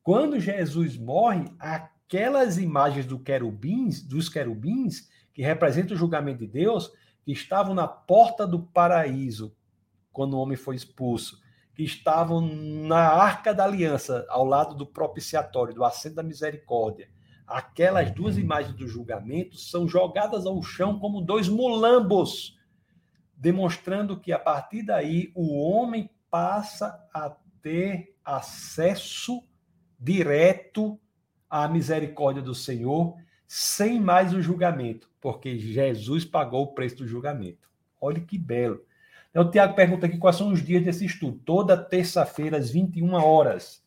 Quando 0.01 0.39
Jesus 0.39 0.97
morre, 0.97 1.45
aquelas 1.59 2.57
imagens 2.57 3.05
do 3.05 3.19
querubins, 3.19 4.01
dos 4.01 4.30
querubins, 4.30 5.09
que 5.34 5.41
representam 5.41 5.95
o 5.95 5.99
julgamento 5.99 6.39
de 6.39 6.47
Deus, 6.47 6.91
que 7.23 7.31
estavam 7.31 7.73
na 7.76 7.88
porta 7.88 8.47
do 8.47 8.59
paraíso, 8.59 9.55
quando 10.11 10.34
o 10.34 10.39
homem 10.39 10.57
foi 10.57 10.76
expulso, 10.76 11.39
que 11.76 11.84
estavam 11.84 12.41
na 12.41 13.09
arca 13.09 13.53
da 13.53 13.65
aliança, 13.65 14.26
ao 14.30 14.45
lado 14.45 14.73
do 14.73 14.85
propiciatório, 14.85 15.73
do 15.73 15.84
assento 15.84 16.15
da 16.15 16.23
misericórdia, 16.23 17.09
aquelas 17.45 18.09
duas 18.11 18.38
imagens 18.38 18.76
do 18.76 18.88
julgamento 18.88 19.57
são 19.57 19.88
jogadas 19.88 20.45
ao 20.45 20.61
chão 20.63 20.97
como 20.97 21.22
dois 21.22 21.49
mulambos, 21.49 22.57
demonstrando 23.35 24.19
que 24.19 24.31
a 24.31 24.39
partir 24.39 24.84
daí 24.84 25.31
o 25.35 25.57
homem 25.59 26.09
passa 26.30 26.97
a 27.13 27.30
ter 27.62 28.16
acesso 28.24 29.44
direto 30.00 31.00
à 31.50 31.68
misericórdia 31.68 32.42
do 32.42 32.56
Senhor, 32.56 33.16
sem 33.48 34.00
mais 34.00 34.34
o 34.34 34.42
julgamento, 34.42 35.10
porque 35.20 35.58
Jesus 35.60 36.24
pagou 36.24 36.64
o 36.64 36.74
preço 36.74 36.98
do 36.98 37.08
julgamento. 37.08 37.70
Olha 38.00 38.20
que 38.20 38.38
belo. 38.38 38.84
Então, 39.30 39.44
o 39.44 39.52
Tiago 39.52 39.76
pergunta 39.76 40.06
aqui 40.06 40.18
quais 40.18 40.36
são 40.36 40.52
os 40.52 40.64
dias 40.64 40.84
desse 40.84 41.06
estudo. 41.06 41.40
Toda 41.46 41.78
terça-feira, 41.78 42.58
às 42.58 42.70
21 42.70 43.14
horas. 43.14 43.82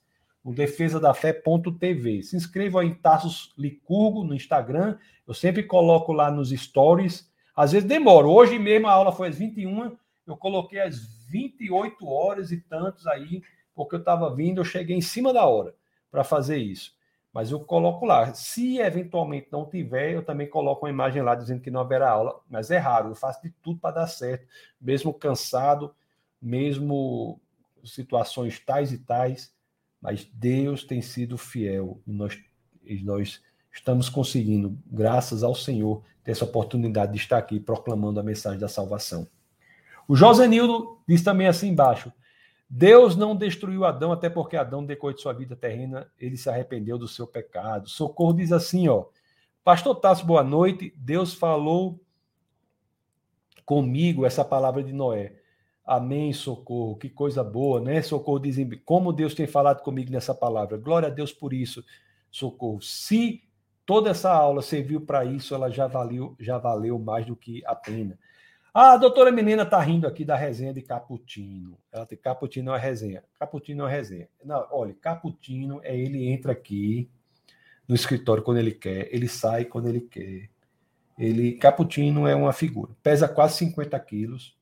no 0.45 0.53
defesadafé.tv. 0.55 2.23
Se 2.23 2.37
inscreva 2.37 2.85
em 2.85 2.93
Tassos 2.93 3.55
Licurgo 3.57 4.25
no 4.25 4.35
Instagram. 4.35 4.99
Eu 5.27 5.33
sempre 5.33 5.63
coloco 5.63 6.13
lá 6.13 6.31
nos 6.31 6.51
stories. 6.51 7.31
Às 7.57 7.73
vezes 7.73 7.89
demora. 7.89 8.27
Hoje 8.27 8.59
mesmo 8.59 8.87
a 8.87 8.93
aula 8.93 9.11
foi 9.11 9.29
às 9.29 9.39
21, 9.39 9.97
eu 10.27 10.37
coloquei 10.37 10.81
às 10.81 11.27
28 11.29 12.07
horas 12.07 12.51
e 12.51 12.59
tantos 12.59 13.07
aí, 13.07 13.43
porque 13.75 13.97
eu 13.97 14.01
estava 14.01 14.35
vindo, 14.35 14.61
eu 14.61 14.65
cheguei 14.65 14.97
em 14.97 15.01
cima 15.01 15.33
da 15.33 15.45
hora 15.47 15.75
para 16.11 16.25
fazer 16.25 16.59
isso. 16.59 16.95
Mas 17.33 17.51
eu 17.51 17.59
coloco 17.59 18.07
lá. 18.07 18.33
Se 18.33 18.79
eventualmente 18.79 19.49
não 19.51 19.69
tiver, 19.69 20.13
eu 20.13 20.25
também 20.25 20.49
coloco 20.49 20.87
uma 20.87 20.91
imagem 20.91 21.21
lá 21.21 21.35
dizendo 21.35 21.61
que 21.61 21.71
não 21.71 21.81
haverá 21.81 22.11
aula. 22.11 22.41
Mas 22.49 22.71
é 22.71 22.79
raro, 22.79 23.11
eu 23.11 23.15
faço 23.17 23.43
de 23.43 23.51
tudo 23.61 23.81
para 23.81 23.97
dar 23.97 24.07
certo, 24.07 24.47
mesmo 24.81 25.13
cansado, 25.13 25.93
mesmo 26.41 27.41
situações 27.85 28.61
tais 28.61 28.93
e 28.93 28.99
tais. 28.99 29.53
Mas 30.01 30.25
Deus 30.33 30.85
tem 30.85 31.03
sido 31.03 31.37
fiel 31.37 32.01
e 32.07 32.13
nós, 32.13 32.39
e 32.85 33.03
nós 33.03 33.43
estamos 33.73 34.09
conseguindo, 34.09 34.79
graças 34.87 35.43
ao 35.43 35.55
Senhor, 35.55 36.05
ter 36.23 36.31
essa 36.31 36.45
oportunidade 36.45 37.13
de 37.13 37.19
estar 37.19 37.39
aqui 37.39 37.59
proclamando 37.59 38.21
a 38.21 38.23
mensagem 38.23 38.61
da 38.61 38.69
salvação. 38.69 39.27
O 40.07 40.15
Josenildo 40.15 41.01
diz 41.09 41.23
também 41.23 41.49
assim 41.49 41.69
embaixo: 41.69 42.13
Deus 42.69 43.15
não 43.15 43.37
destruiu 43.37 43.85
Adão, 43.85 44.13
até 44.13 44.29
porque 44.29 44.57
Adão, 44.57 44.85
decorrer 44.85 45.15
de 45.17 45.23
sua 45.23 45.33
vida 45.33 45.55
terrena, 45.55 46.11
ele 46.19 46.37
se 46.37 46.49
arrependeu 46.49 46.99
do 46.99 47.07
seu 47.07 47.27
pecado. 47.27 47.89
Socorro 47.89 48.33
diz 48.33 48.53
assim, 48.53 48.89
ó. 48.89 49.07
Pastor 49.63 49.95
Tasso, 49.97 50.27
boa 50.27 50.43
noite. 50.43 50.93
Deus 50.97 51.33
falou 51.35 52.01
comigo 53.65 54.27
essa 54.27 54.45
palavra 54.45 54.83
de 54.83 54.93
Noé. 54.93 55.37
Amém, 55.85 56.33
socorro. 56.33 56.97
Que 56.97 57.09
coisa 57.09 57.45
boa, 57.45 57.81
né? 57.81 58.01
Socorro 58.03 58.39
diz 58.39 58.57
como 58.85 59.13
Deus 59.13 59.35
tem 59.35 59.47
falado 59.47 59.83
comigo 59.83 60.11
nessa 60.11 60.35
palavra. 60.35 60.79
Glória 60.79 61.09
a 61.09 61.11
Deus 61.11 61.33
por 61.33 61.53
isso, 61.53 61.85
socorro. 62.31 62.81
Se 62.81 63.43
toda 63.85 64.11
essa 64.11 64.33
aula 64.33 64.63
serviu 64.63 65.01
para 65.01 65.25
isso, 65.25 65.55
ela 65.55 65.71
já 65.71 65.87
valeu, 65.87 66.35
já 66.41 66.59
valeu 66.59 66.99
mais 66.99 67.27
do 67.27 67.37
que 67.37 67.63
a 67.67 67.75
pena. 67.75 68.19
Ah, 68.77 68.95
a 68.95 68.97
doutora 68.97 69.31
menina 69.31 69.65
tá 69.65 69.79
rindo 69.81 70.05
aqui 70.05 70.25
da 70.25 70.35
resenha 70.35 70.75
de 70.75 70.83
Caputino. 70.83 71.79
Ela 71.93 72.05
tem 72.05 72.19
Caputino 72.19 72.75
é 72.75 72.79
resenha. 72.79 73.23
Caputino 73.39 73.87
é 73.87 73.91
resenha. 73.91 74.29
Não, 74.45 74.67
olha, 74.73 74.93
Caputino 74.95 75.81
é 75.85 75.97
ele 75.97 76.27
entra 76.27 76.51
aqui 76.51 77.09
no 77.87 77.95
escritório 77.95 78.43
quando 78.43 78.59
ele 78.59 78.73
quer, 78.73 79.15
ele 79.15 79.29
sai 79.29 79.65
quando 79.65 79.89
ele 79.89 80.01
quer. 80.01 80.51
Ele 81.17 81.53
Caputino 81.53 82.27
é 82.27 82.35
uma 82.35 82.53
figura. 82.53 82.91
Pesa 83.01 83.29
quase 83.29 83.59
50 83.59 83.97
quilos. 84.01 84.59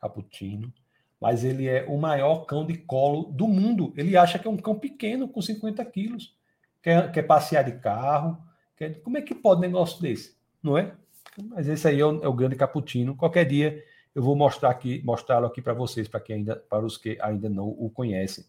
Caputino. 0.00 0.72
Mas 1.20 1.42
ele 1.42 1.66
é 1.66 1.84
o 1.88 1.98
maior 1.98 2.44
cão 2.44 2.64
de 2.64 2.76
colo 2.78 3.32
do 3.32 3.48
mundo. 3.48 3.92
Ele 3.96 4.16
acha 4.16 4.38
que 4.38 4.46
é 4.46 4.50
um 4.50 4.56
cão 4.56 4.78
pequeno 4.78 5.26
com 5.26 5.42
50 5.42 5.84
quilos. 5.86 6.36
Quer, 6.80 7.10
quer 7.10 7.22
passear 7.24 7.64
de 7.64 7.80
carro. 7.80 8.40
Quer... 8.76 9.02
Como 9.02 9.18
é 9.18 9.22
que 9.22 9.34
pode 9.34 9.58
um 9.58 9.62
negócio 9.62 10.00
desse? 10.00 10.36
Não 10.62 10.78
é? 10.78 10.94
Mas 11.42 11.68
esse 11.68 11.88
aí 11.88 12.00
é 12.00 12.06
o, 12.06 12.22
é 12.22 12.28
o 12.28 12.32
grande 12.32 12.56
cappuccino. 12.56 13.16
Qualquer 13.16 13.44
dia 13.44 13.84
eu 14.14 14.22
vou 14.22 14.36
mostrar 14.36 14.70
aqui, 14.70 15.02
mostrá-lo 15.04 15.46
aqui 15.46 15.60
para 15.60 15.74
vocês, 15.74 16.06
para 16.06 16.20
quem 16.20 16.36
ainda, 16.36 16.56
para 16.56 16.84
os 16.84 16.96
que 16.96 17.18
ainda 17.20 17.48
não 17.48 17.68
o 17.68 17.90
conhecem. 17.90 18.44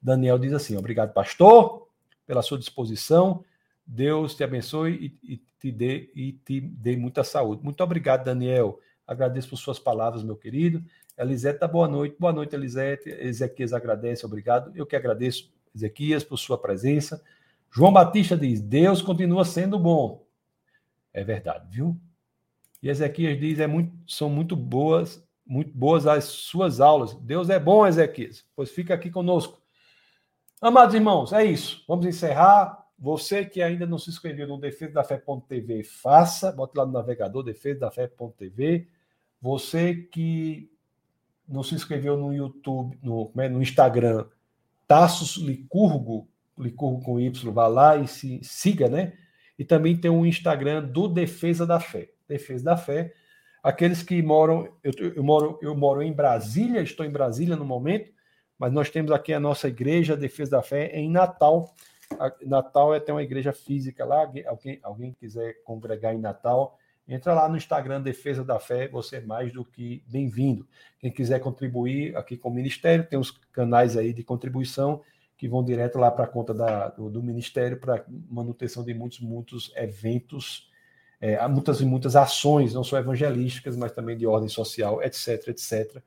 Daniel 0.00 0.38
diz 0.38 0.52
assim: 0.52 0.76
obrigado, 0.76 1.12
pastor, 1.12 1.88
pela 2.26 2.42
sua 2.42 2.58
disposição. 2.58 3.44
Deus 3.86 4.34
te 4.34 4.44
abençoe 4.44 5.18
e, 5.22 5.34
e 5.34 5.42
te 5.58 5.70
dê 5.70 6.10
e 6.14 6.32
te 6.32 6.60
dê 6.60 6.96
muita 6.96 7.22
saúde. 7.24 7.62
Muito 7.62 7.82
obrigado, 7.82 8.24
Daniel. 8.24 8.80
Agradeço 9.06 9.50
por 9.50 9.56
suas 9.56 9.78
palavras, 9.78 10.22
meu 10.22 10.36
querido. 10.36 10.82
Elisete, 11.18 11.66
boa 11.66 11.88
noite. 11.88 12.16
Boa 12.18 12.32
noite, 12.32 12.54
Elisete. 12.54 13.10
Ezequias 13.10 13.72
agradece, 13.72 14.24
obrigado. 14.24 14.72
Eu 14.74 14.86
que 14.86 14.96
agradeço, 14.96 15.52
Ezequias, 15.74 16.24
por 16.24 16.38
sua 16.38 16.56
presença. 16.56 17.22
João 17.70 17.92
Batista 17.92 18.36
diz: 18.36 18.60
Deus 18.60 19.02
continua 19.02 19.44
sendo 19.44 19.78
bom. 19.78 20.24
É 21.12 21.22
verdade, 21.24 21.66
viu? 21.68 22.00
E 22.82 22.88
Ezequias 22.88 23.38
diz: 23.38 23.58
é 23.58 23.66
muito, 23.66 23.92
são 24.06 24.30
muito 24.30 24.56
boas, 24.56 25.22
muito 25.46 25.76
boas 25.76 26.06
as 26.06 26.24
suas 26.24 26.80
aulas. 26.80 27.14
Deus 27.14 27.50
é 27.50 27.58
bom, 27.58 27.86
Ezequias. 27.86 28.44
Pois 28.54 28.70
fica 28.70 28.94
aqui 28.94 29.10
conosco. 29.10 29.60
Amados 30.60 30.94
irmãos, 30.94 31.32
é 31.32 31.44
isso. 31.44 31.84
Vamos 31.86 32.06
encerrar. 32.06 32.78
Você 32.98 33.46
que 33.46 33.62
ainda 33.62 33.86
não 33.86 33.96
se 33.96 34.10
inscreveu 34.10 34.46
no 34.46 34.60
Defesa 34.60 34.92
da 34.92 35.04
Fé.tv, 35.04 35.84
faça. 35.84 36.52
Bote 36.52 36.76
lá 36.76 36.84
no 36.84 36.92
navegador, 36.92 37.42
Defesa 37.42 37.80
da 37.80 37.90
Fé.tv. 37.90 38.88
Você 39.40 39.94
que 39.94 40.70
não 41.48 41.62
se 41.62 41.74
inscreveu 41.74 42.16
no 42.16 42.32
YouTube, 42.32 42.98
no, 43.02 43.32
é, 43.38 43.48
no 43.48 43.62
Instagram, 43.62 44.26
Tassos 44.86 45.42
Licurgo, 45.42 46.28
Licurgo 46.58 47.02
com 47.02 47.18
Y, 47.18 47.50
vá 47.50 47.66
lá 47.66 47.96
e 47.96 48.06
se 48.06 48.38
siga, 48.42 48.88
né? 48.88 49.14
E 49.58 49.64
também 49.64 49.96
tem 49.96 50.10
um 50.10 50.26
Instagram 50.26 50.84
do 50.84 51.08
Defesa 51.08 51.66
da 51.66 51.80
Fé 51.80 52.10
defesa 52.30 52.64
da 52.64 52.76
fé. 52.76 53.12
Aqueles 53.62 54.02
que 54.02 54.22
moram, 54.22 54.74
eu, 54.82 54.92
eu, 55.14 55.22
moro, 55.22 55.58
eu 55.60 55.76
moro 55.76 56.02
em 56.02 56.12
Brasília, 56.12 56.80
estou 56.80 57.04
em 57.04 57.10
Brasília 57.10 57.56
no 57.56 57.64
momento, 57.64 58.10
mas 58.58 58.72
nós 58.72 58.88
temos 58.88 59.10
aqui 59.10 59.34
a 59.34 59.40
nossa 59.40 59.68
igreja 59.68 60.16
Defesa 60.16 60.52
da 60.52 60.62
Fé 60.62 60.90
em 60.94 61.10
Natal. 61.10 61.74
A, 62.18 62.32
Natal 62.46 62.94
é 62.94 63.00
ter 63.00 63.12
uma 63.12 63.22
igreja 63.22 63.52
física 63.52 64.04
lá. 64.04 64.30
Alguém, 64.46 64.78
alguém 64.82 65.12
quiser 65.12 65.62
congregar 65.62 66.14
em 66.14 66.18
Natal, 66.18 66.78
entra 67.06 67.34
lá 67.34 67.48
no 67.48 67.56
Instagram 67.56 68.00
Defesa 68.00 68.42
da 68.42 68.58
Fé, 68.58 68.88
você 68.88 69.16
é 69.16 69.20
mais 69.20 69.52
do 69.52 69.64
que 69.64 70.02
bem-vindo. 70.06 70.66
Quem 70.98 71.10
quiser 71.10 71.40
contribuir 71.40 72.16
aqui 72.16 72.36
com 72.36 72.48
o 72.48 72.54
ministério, 72.54 73.06
tem 73.06 73.18
os 73.18 73.30
canais 73.52 73.96
aí 73.96 74.12
de 74.12 74.22
contribuição 74.22 75.02
que 75.36 75.48
vão 75.48 75.64
direto 75.64 75.98
lá 75.98 76.10
para 76.10 76.24
a 76.24 76.28
conta 76.28 76.52
da, 76.52 76.88
do, 76.88 77.10
do 77.10 77.22
ministério 77.22 77.78
para 77.78 78.04
manutenção 78.30 78.84
de 78.84 78.92
muitos, 78.94 79.20
muitos 79.20 79.72
eventos 79.74 80.69
é, 81.20 81.36
há 81.36 81.48
muitas 81.48 81.80
e 81.80 81.84
muitas 81.84 82.16
ações, 82.16 82.72
não 82.72 82.82
só 82.82 82.98
evangelísticas, 82.98 83.76
mas 83.76 83.92
também 83.92 84.16
de 84.16 84.26
ordem 84.26 84.48
social, 84.48 85.02
etc, 85.02 85.48
etc. 85.48 86.02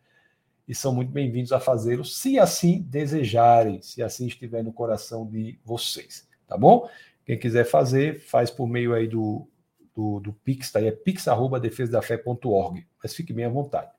E 0.67 0.73
são 0.73 0.93
muito 0.93 1.11
bem-vindos 1.11 1.51
a 1.51 1.59
fazê-lo, 1.59 2.03
se 2.03 2.39
assim 2.39 2.81
desejarem, 2.81 3.81
se 3.81 4.01
assim 4.01 4.25
estiver 4.25 4.63
no 4.63 4.73
coração 4.73 5.27
de 5.27 5.59
vocês, 5.63 6.27
tá 6.47 6.57
bom? 6.57 6.89
Quem 7.25 7.37
quiser 7.37 7.65
fazer, 7.65 8.21
faz 8.21 8.49
por 8.49 8.67
meio 8.67 8.93
aí 8.93 9.07
do, 9.07 9.47
do, 9.95 10.19
do 10.19 10.33
Pix, 10.33 10.71
tá 10.71 10.79
aí, 10.79 10.87
é 10.87 10.91
pix.defesadafé.org, 10.91 12.87
mas 13.01 13.13
fique 13.13 13.31
bem 13.31 13.45
à 13.45 13.49
vontade. 13.49 13.91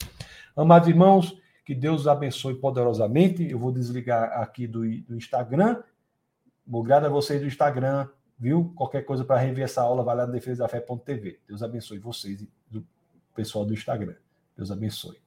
Amados 0.56 0.88
irmãos, 0.88 1.38
que 1.64 1.74
Deus 1.74 2.02
os 2.02 2.08
abençoe 2.08 2.54
poderosamente. 2.54 3.48
Eu 3.48 3.58
vou 3.58 3.72
desligar 3.72 4.40
aqui 4.40 4.66
do, 4.66 4.80
do 5.02 5.16
Instagram. 5.16 5.82
Obrigado 6.66 7.06
a 7.06 7.08
vocês 7.08 7.40
do 7.40 7.46
Instagram 7.46 8.08
viu? 8.38 8.72
Qualquer 8.74 9.02
coisa 9.02 9.24
para 9.24 9.40
rever 9.40 9.64
essa 9.64 9.82
aula, 9.82 10.02
vai 10.02 10.16
lá 10.16 10.26
no 10.26 10.32
defesadafé.tv. 10.32 11.40
Deus 11.46 11.62
abençoe 11.62 11.98
vocês 11.98 12.42
e 12.42 12.50
do 12.70 12.86
pessoal 13.34 13.64
do 13.64 13.72
Instagram. 13.72 14.14
Deus 14.56 14.70
abençoe. 14.70 15.18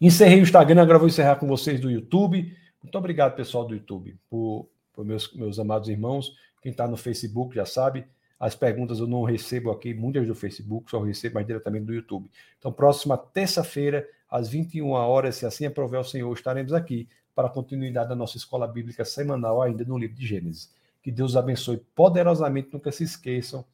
Encerrei 0.00 0.40
o 0.40 0.42
Instagram, 0.42 0.82
agora 0.82 0.98
vou 0.98 1.08
encerrar 1.08 1.36
com 1.36 1.46
vocês 1.46 1.80
do 1.80 1.90
YouTube. 1.90 2.56
Muito 2.82 2.98
obrigado, 2.98 3.36
pessoal 3.36 3.64
do 3.64 3.74
YouTube, 3.74 4.18
por, 4.28 4.68
por 4.92 5.04
meus, 5.04 5.32
meus 5.34 5.58
amados 5.58 5.88
irmãos. 5.88 6.36
Quem 6.60 6.72
está 6.72 6.86
no 6.86 6.96
Facebook 6.96 7.54
já 7.54 7.64
sabe. 7.64 8.06
As 8.38 8.54
perguntas 8.54 8.98
eu 8.98 9.06
não 9.06 9.22
recebo 9.22 9.70
aqui, 9.70 9.94
muitas 9.94 10.26
do 10.26 10.34
Facebook, 10.34 10.90
só 10.90 11.00
recebo 11.00 11.36
mais 11.36 11.46
diretamente 11.46 11.86
do 11.86 11.94
YouTube. 11.94 12.30
Então, 12.58 12.72
próxima 12.72 13.16
terça-feira, 13.16 14.06
às 14.28 14.48
21 14.48 14.90
horas, 14.90 15.36
se 15.36 15.46
assim 15.46 15.64
aprover 15.64 16.00
o 16.00 16.04
Senhor, 16.04 16.32
estaremos 16.34 16.72
aqui 16.72 17.08
para 17.34 17.48
a 17.48 17.50
continuidade 17.50 18.08
da 18.08 18.14
nossa 18.14 18.36
escola 18.36 18.66
bíblica 18.66 19.04
semanal 19.04 19.60
ainda 19.60 19.84
no 19.84 19.98
livro 19.98 20.16
de 20.16 20.26
Gênesis. 20.26 20.72
Que 21.02 21.10
Deus 21.10 21.36
abençoe 21.36 21.78
poderosamente, 21.94 22.70
nunca 22.72 22.90
se 22.90 23.04
esqueçam 23.04 23.64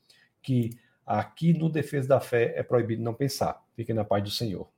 que 0.42 0.78
aqui 1.06 1.52
no 1.52 1.68
Defesa 1.68 2.08
da 2.08 2.20
Fé 2.20 2.54
é 2.56 2.62
proibido 2.62 3.02
não 3.02 3.14
pensar. 3.14 3.62
Fiquem 3.76 3.94
na 3.94 4.04
paz 4.04 4.24
do 4.24 4.30
Senhor. 4.30 4.68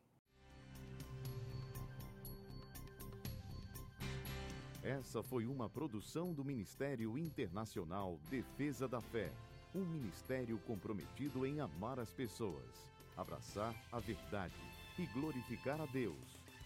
Essa 4.83 5.23
foi 5.23 5.47
uma 5.47 5.69
produção 5.69 6.33
do 6.33 6.45
Ministério 6.45 7.17
Internacional 7.17 8.19
Defesa 8.29 8.89
da 8.89 9.01
Fé, 9.01 9.31
um 9.75 9.85
ministério 9.85 10.59
comprometido 10.67 11.47
em 11.47 11.61
amar 11.61 11.99
as 11.99 12.13
pessoas, 12.13 12.87
abraçar 13.17 13.75
a 13.91 14.01
verdade 14.01 14.55
e 14.99 15.07
glorificar 15.07 15.81
a 15.81 15.87
Deus. 15.87 16.42